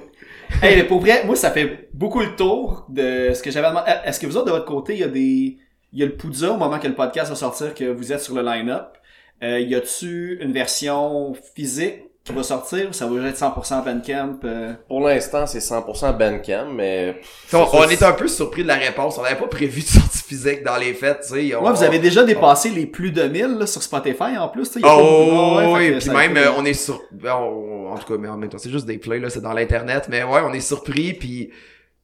Hey, 0.62 0.76
mais 0.76 0.84
pour 0.84 1.00
vrai, 1.00 1.24
moi, 1.26 1.36
ça 1.36 1.52
fait 1.52 1.90
beaucoup 1.94 2.20
le 2.20 2.36
tour 2.36 2.86
de 2.90 3.32
ce 3.34 3.42
que 3.42 3.50
j'avais 3.50 3.70
demandé. 3.70 3.90
Est-ce 4.04 4.20
que 4.20 4.28
vous 4.28 4.36
autres, 4.36 4.48
de 4.48 4.52
votre 4.52 4.66
côté, 4.66 4.94
il 4.94 5.00
y 5.00 5.04
a 5.04 5.08
des, 5.08 5.58
il 5.94 6.00
y 6.00 6.04
a 6.04 6.06
le 6.06 6.16
Poudza 6.16 6.52
au 6.52 6.58
moment 6.58 6.80
que 6.80 6.88
le 6.88 6.96
podcast 6.96 7.30
va 7.30 7.36
sortir, 7.36 7.74
que 7.74 7.86
vous 7.86 8.12
êtes 8.12 8.22
sur 8.22 8.36
le 8.36 8.42
line-up? 8.44 8.98
Euh, 9.44 9.60
y 9.60 9.76
a-tu 9.76 10.38
une 10.42 10.52
version 10.52 11.34
physique 11.56 12.04
qui 12.26 12.34
va 12.34 12.44
sortir 12.44 12.90
ou 12.90 12.94
ça 12.94 13.08
va 13.08 13.22
juste 13.22 13.42
être 13.42 13.56
100% 13.58 13.86
Bandcamp? 13.86 14.40
Euh... 14.44 14.74
Pour 14.88 15.02
l'instant, 15.02 15.48
c'est 15.48 15.60
100% 15.60 16.18
Bandcamp, 16.18 16.68
mais... 16.76 17.14
pff, 17.14 17.54
On, 17.54 17.90
est 17.90 18.04
un 18.04 18.12
peu 18.12 18.28
surpris 18.28 18.64
de 18.64 18.68
la 18.68 18.76
réponse. 18.76 19.18
On 19.18 19.24
n'avait 19.24 19.38
pas 19.40 19.48
prévu 19.48 19.82
de 19.82 19.88
sortie 19.88 20.24
physique 20.24 20.64
dans 20.64 20.76
les 20.78 20.94
fêtes, 20.94 21.22
tu 21.22 21.34
sais. 21.50 21.56
On- 21.56 21.64
Ouais, 21.64 21.72
vous 21.72 21.84
avez 21.84 22.00
déjà 22.00 22.24
dépassé 22.24 22.70
les 22.70 22.86
plus 22.86 23.12
de 23.12 23.24
1000 23.24 23.58
là, 23.60 23.66
sur 23.66 23.82
Spotify 23.82 24.38
en 24.38 24.50
plus. 24.50 24.68
tu 24.70 24.74
sais, 24.74 24.80
y 24.82 24.84
a 24.84 24.88
pas 24.88 24.98
Oh, 25.02 25.56
ouais, 25.58 25.74
oui, 25.92 25.98
puis 26.00 26.10
même, 26.10 26.32
été- 26.32 26.40
euh, 26.42 26.52
on 26.58 26.66
est 26.66 26.74
sur... 26.74 27.02
ben, 27.12 27.34
en 27.34 27.98
tout 27.98 28.14
cas, 28.14 28.20
mais 28.20 28.28
en 28.28 28.38
même 28.38 28.50
temps, 28.50 28.58
c'est 28.60 28.70
juste 28.70 28.86
des 28.86 28.98
plays, 28.98 29.20
là, 29.20 29.30
c'est 29.30 29.42
dans 29.42 29.54
l'internet. 29.54 30.08
Mais 30.10 30.24
ouais, 30.24 30.42
on 30.46 30.54
est 30.54 30.60
surpris, 30.60 31.14
puis... 31.14 31.50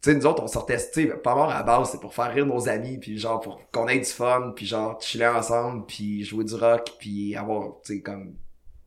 Tu 0.06 0.11
sais, 0.11 0.18
nous 0.18 0.26
autres, 0.27 0.44
on 0.44 0.48
sortait, 0.48 0.77
tu 0.77 0.84
sais, 0.94 1.07
pas 1.07 1.34
mort 1.34 1.49
à 1.49 1.56
la 1.56 1.64
base, 1.64 1.90
c'est 1.90 1.99
pour 1.99 2.14
faire 2.14 2.32
rire 2.32 2.45
nos 2.45 2.69
amis, 2.69 2.99
puis 2.99 3.18
genre, 3.18 3.40
pour 3.40 3.60
qu'on 3.72 3.88
ait 3.88 3.98
du 3.98 4.06
fun, 4.06 4.53
puis 4.56 4.68
genre, 4.68 5.02
chiller 5.02 5.26
ensemble, 5.26 5.84
puis 5.88 6.23
jouer 6.23 6.44
du 6.44 6.53
rock, 6.53 6.91
puis 6.99 7.36
avoir, 7.36 7.77
tu 7.84 7.95
sais, 7.95 8.02
comme... 8.02 8.34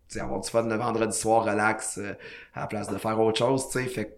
Tu 0.09 0.15
sais, 0.15 0.20
avoir 0.20 0.39
du 0.40 0.49
fun 0.49 0.62
le 0.62 0.77
vendredi 0.77 1.19
soir, 1.19 1.45
relax, 1.45 1.99
euh, 1.99 2.12
à 2.55 2.61
la 2.61 2.66
place 2.69 2.89
de 2.89 2.97
faire 2.99 3.19
autre 3.20 3.36
chose, 3.36 3.66
tu 3.69 3.81
sais, 3.82 3.86
fait 3.86 4.05
que 4.05 4.11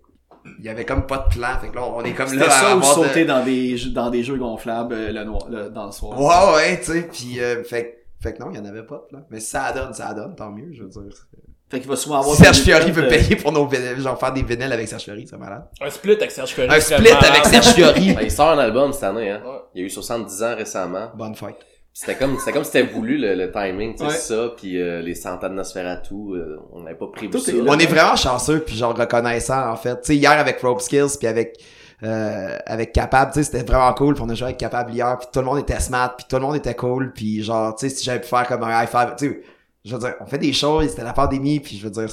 il 0.58 0.64
y 0.64 0.68
avait 0.68 0.84
comme 0.84 1.06
pas 1.06 1.18
de 1.18 1.34
plan, 1.34 1.58
fait 1.58 1.68
que 1.70 1.76
là, 1.76 1.84
on 1.86 2.02
est 2.04 2.12
comme 2.12 2.32
là 2.34 2.44
C'était 2.44 2.44
à 2.44 2.50
ça 2.50 2.76
ou 2.76 2.80
de- 2.80 2.84
sauter 2.84 3.24
dans 3.24 3.44
des 3.44 3.76
jeux, 3.78 3.90
dans 3.92 4.10
des 4.10 4.22
jeux 4.22 4.36
gonflables 4.36 4.92
euh, 4.94 5.10
le 5.10 5.24
noir, 5.24 5.48
le- 5.48 5.70
dans 5.70 5.86
le 5.86 5.92
soir. 5.92 6.20
Ouais, 6.20 6.54
ouais, 6.54 6.78
tu 6.80 6.92
sais, 6.92 7.02
pis 7.10 7.40
euh, 7.40 7.64
fait, 7.64 8.04
fait 8.20 8.34
que 8.34 8.42
non, 8.42 8.50
il 8.50 8.58
y 8.58 8.60
en 8.60 8.64
avait 8.66 8.84
pas, 8.84 9.06
là. 9.10 9.20
Mais 9.30 9.40
si 9.40 9.46
ça 9.50 9.72
donne, 9.72 9.94
ça 9.94 10.12
donne, 10.12 10.34
tant 10.36 10.50
mieux, 10.50 10.70
je 10.74 10.82
veux 10.82 10.88
dire. 10.90 11.26
Fait 11.70 11.78
qu'il 11.80 11.88
va 11.88 11.94
souvent 11.96 12.18
avoir 12.20 12.34
Serge 12.36 12.58
Fiori 12.62 12.90
peut 12.90 13.04
euh, 13.04 13.08
payer 13.08 13.36
pour 13.36 13.52
nos 13.52 13.66
vinyles, 13.66 14.00
genre 14.00 14.18
faire 14.18 14.32
des 14.32 14.42
vinyles 14.42 14.72
avec 14.72 14.88
Serge 14.88 15.04
Fiori, 15.04 15.26
c'est 15.28 15.36
malade. 15.38 15.64
Un 15.80 15.88
split 15.90 16.12
avec 16.14 16.30
Serge 16.30 16.50
Fiori. 16.50 16.68
Un 16.74 16.80
split 16.80 17.02
malade. 17.12 17.24
avec 17.30 17.46
Serge 17.46 17.66
Fiori. 17.74 18.14
Ah, 18.18 18.22
il 18.22 18.30
sort 18.30 18.50
un 18.50 18.58
album 18.58 18.92
cette 18.92 19.04
année, 19.04 19.30
hein. 19.30 19.40
Ouais. 19.44 19.58
Il 19.74 19.80
y 19.80 19.84
a 19.84 19.86
eu 19.86 19.90
70 19.90 20.42
ans 20.42 20.56
récemment. 20.56 21.10
Bonne 21.14 21.34
fête. 21.36 21.54
C'était 21.92 22.14
comme, 22.16 22.38
c'était 22.38 22.52
comme 22.52 22.64
si 22.64 22.70
c'était 22.70 22.86
voulu, 22.86 23.18
le, 23.18 23.34
le 23.34 23.50
timing, 23.52 23.92
tu 23.94 23.98
sais, 23.98 24.04
Ouais. 24.04 24.16
ça, 24.16 24.48
puis 24.56 24.80
euh, 24.80 25.00
les 25.02 25.14
centaines 25.14 25.54
d'Nosferatu, 25.56 26.14
euh, 26.14 26.56
on 26.72 26.82
n'avait 26.82 26.96
pas 26.96 27.08
prévu 27.08 27.30
Tout 27.30 27.38
ça. 27.38 27.50
est 27.52 27.56
là. 27.56 27.64
On 27.66 27.78
est 27.78 27.86
vraiment 27.86 28.16
chanceux 28.16 28.60
puis 28.60 28.76
genre 28.76 28.96
reconnaissant 28.96 29.70
en 29.70 29.76
fait. 29.76 29.94
Tu 30.00 30.06
sais 30.06 30.16
hier 30.16 30.32
avec 30.32 30.60
Rope 30.60 30.80
Skills 30.80 31.16
puis 31.18 31.26
avec 31.28 31.56
euh, 32.02 32.56
avec 32.66 32.92
Capable, 32.92 33.32
tu 33.32 33.40
sais 33.42 33.50
c'était 33.52 33.64
vraiment 33.70 33.92
cool, 33.94 34.14
puis 34.14 34.22
on 34.26 34.28
a 34.30 34.34
joué 34.34 34.46
avec 34.46 34.56
Capable 34.58 34.92
hier, 34.92 35.18
puis 35.18 35.28
tout 35.32 35.40
le 35.40 35.44
monde 35.46 35.58
était 35.58 35.80
smart, 35.80 36.16
puis 36.16 36.26
tout 36.28 36.36
le 36.36 36.42
monde 36.42 36.56
était 36.56 36.74
cool, 36.74 37.12
puis 37.12 37.42
genre 37.42 37.74
tu 37.74 37.88
sais 37.88 37.94
si 37.94 38.04
j'avais 38.04 38.20
pu 38.20 38.28
faire 38.28 38.46
comme 38.46 38.62
un 38.62 38.82
high 38.82 38.88
five, 38.88 39.14
tu 39.18 39.26
sais 39.28 39.40
je 39.84 39.94
veux 39.94 40.00
dire, 40.00 40.14
on 40.20 40.26
fait 40.26 40.38
des 40.38 40.52
choses, 40.52 40.88
c'était 40.90 41.04
la 41.04 41.12
pandémie, 41.12 41.60
puis 41.60 41.76
je 41.76 41.84
veux 41.84 41.90
dire 41.90 42.08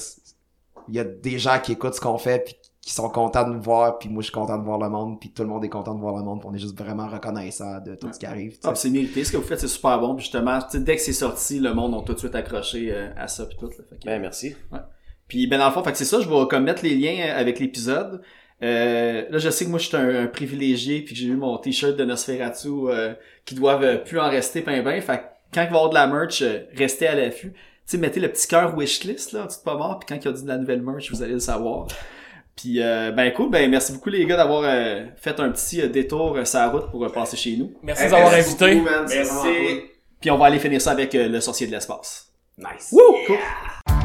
il 0.89 0.95
y 0.95 0.99
a 0.99 1.03
des 1.03 1.37
gens 1.37 1.59
qui 1.61 1.73
écoutent 1.73 1.95
ce 1.95 1.99
qu'on 2.01 2.17
fait 2.17 2.39
puis 2.45 2.55
qui 2.81 2.93
sont 2.93 3.09
contents 3.09 3.45
de 3.45 3.53
nous 3.53 3.61
voir, 3.61 3.99
puis 3.99 4.07
moi 4.07 4.21
je 4.21 4.27
suis 4.27 4.33
content 4.33 4.57
de 4.57 4.63
voir 4.63 4.79
le 4.79 4.87
monde, 4.89 5.19
puis 5.19 5.31
tout 5.31 5.43
le 5.43 5.49
monde 5.49 5.65
est 5.65 5.69
content 5.69 5.93
de 5.93 5.99
voir 5.99 6.15
le 6.15 6.23
monde, 6.23 6.39
puis 6.39 6.47
on 6.49 6.55
est 6.55 6.59
juste 6.59 6.77
vraiment 6.79 7.07
reconnaissant 7.07 7.81
de 7.81 7.95
tout 7.95 8.07
ce 8.13 8.17
qui 8.17 8.25
arrive. 8.25 8.51
tu 8.51 8.61
sais. 8.61 8.67
Ah, 8.69 8.75
c'est 8.75 8.89
mérité. 8.89 9.25
Ce 9.25 9.31
que 9.33 9.37
vous 9.37 9.43
faites, 9.43 9.59
c'est 9.59 9.67
super 9.67 9.99
bon. 9.99 10.15
Puis 10.15 10.23
justement, 10.23 10.57
tu 10.61 10.67
sais, 10.69 10.79
dès 10.79 10.95
que 10.95 11.01
c'est 11.01 11.11
sorti, 11.11 11.59
le 11.59 11.73
monde 11.73 11.93
a 11.95 12.01
tout 12.05 12.13
de 12.13 12.19
suite 12.19 12.33
accroché 12.35 12.89
euh, 12.93 13.09
à 13.17 13.27
ça 13.27 13.45
puis 13.45 13.57
tout. 13.57 13.67
Là. 13.67 13.75
Fait 13.89 13.97
que- 13.99 14.05
Ben, 14.05 14.21
merci. 14.21 14.55
Puis 15.27 15.47
ben 15.47 15.59
dans 15.59 15.65
le 15.67 15.73
fond, 15.73 15.83
fait 15.83 15.91
que 15.91 15.97
c'est 15.97 16.05
ça, 16.05 16.21
je 16.21 16.29
vais 16.29 16.47
comme 16.49 16.63
mettre 16.63 16.83
les 16.83 16.95
liens 16.95 17.33
avec 17.35 17.59
l'épisode. 17.59 18.21
Euh, 18.63 19.25
là, 19.29 19.37
je 19.37 19.49
sais 19.49 19.65
que 19.65 19.69
moi, 19.69 19.79
je 19.79 19.87
suis 19.87 19.97
un, 19.97 20.23
un 20.23 20.27
privilégié, 20.27 21.01
puis 21.01 21.13
que 21.13 21.19
j'ai 21.19 21.27
eu 21.27 21.35
mon 21.35 21.57
t-shirt 21.57 21.97
de 21.97 22.05
Nosferatu 22.05 22.69
euh, 22.87 23.13
qui 23.45 23.53
doivent 23.55 23.83
euh, 23.83 23.97
plus 23.97 24.17
en 24.19 24.29
rester 24.29 24.61
pain 24.61 24.81
ben. 24.81 25.01
Fait 25.01 25.17
que 25.17 25.23
quand 25.53 25.61
il 25.61 25.69
va 25.69 25.73
y 25.73 25.75
avoir 25.75 25.89
de 25.89 25.95
la 25.95 26.07
merch, 26.07 26.41
euh, 26.41 26.59
restez 26.75 27.07
à 27.07 27.15
l'affût. 27.15 27.51
Tu 27.51 27.57
sais, 27.85 27.97
mettez 27.97 28.19
le 28.19 28.29
petit 28.29 28.47
cœur 28.47 28.77
wishlist 28.77 29.31
là, 29.31 29.43
en 29.43 29.45
dessous 29.45 29.59
de 29.59 29.63
pas 29.63 29.75
mort, 29.75 29.99
puis 29.99 30.07
quand 30.07 30.15
il 30.21 30.25
y 30.25 30.27
a 30.27 30.41
de 30.41 30.47
la 30.47 30.57
nouvelle 30.57 30.81
merch, 30.81 31.09
vous 31.11 31.23
allez 31.23 31.33
le 31.33 31.39
savoir. 31.39 31.87
Puis 32.55 32.81
euh, 32.81 33.11
ben 33.11 33.31
cool, 33.33 33.51
ben 33.51 33.69
merci 33.69 33.93
beaucoup 33.93 34.09
les 34.09 34.25
gars 34.25 34.35
d'avoir 34.35 34.63
euh, 34.65 35.05
fait 35.15 35.39
un 35.39 35.49
petit 35.51 35.79
euh, 35.81 35.87
détour 35.87 36.35
euh, 36.35 36.43
sur 36.43 36.59
la 36.59 36.69
route 36.69 36.89
pour 36.89 37.05
euh, 37.05 37.09
passer 37.09 37.37
chez 37.37 37.55
nous. 37.55 37.71
Merci 37.83 38.05
de 38.05 38.09
nous 38.09 38.15
avoir 38.15 38.33
invités. 38.33 38.81
Merci. 38.81 39.81
Puis 40.19 40.31
on 40.31 40.37
va 40.37 40.47
aller 40.47 40.59
finir 40.59 40.81
ça 40.81 40.91
avec 40.91 41.13
euh, 41.13 41.27
le 41.27 41.39
sorcier 41.39 41.67
de 41.67 41.71
l'espace. 41.71 42.31
Nice. 42.57 42.89
Woo! 42.91 43.15
Cool. 43.27 43.96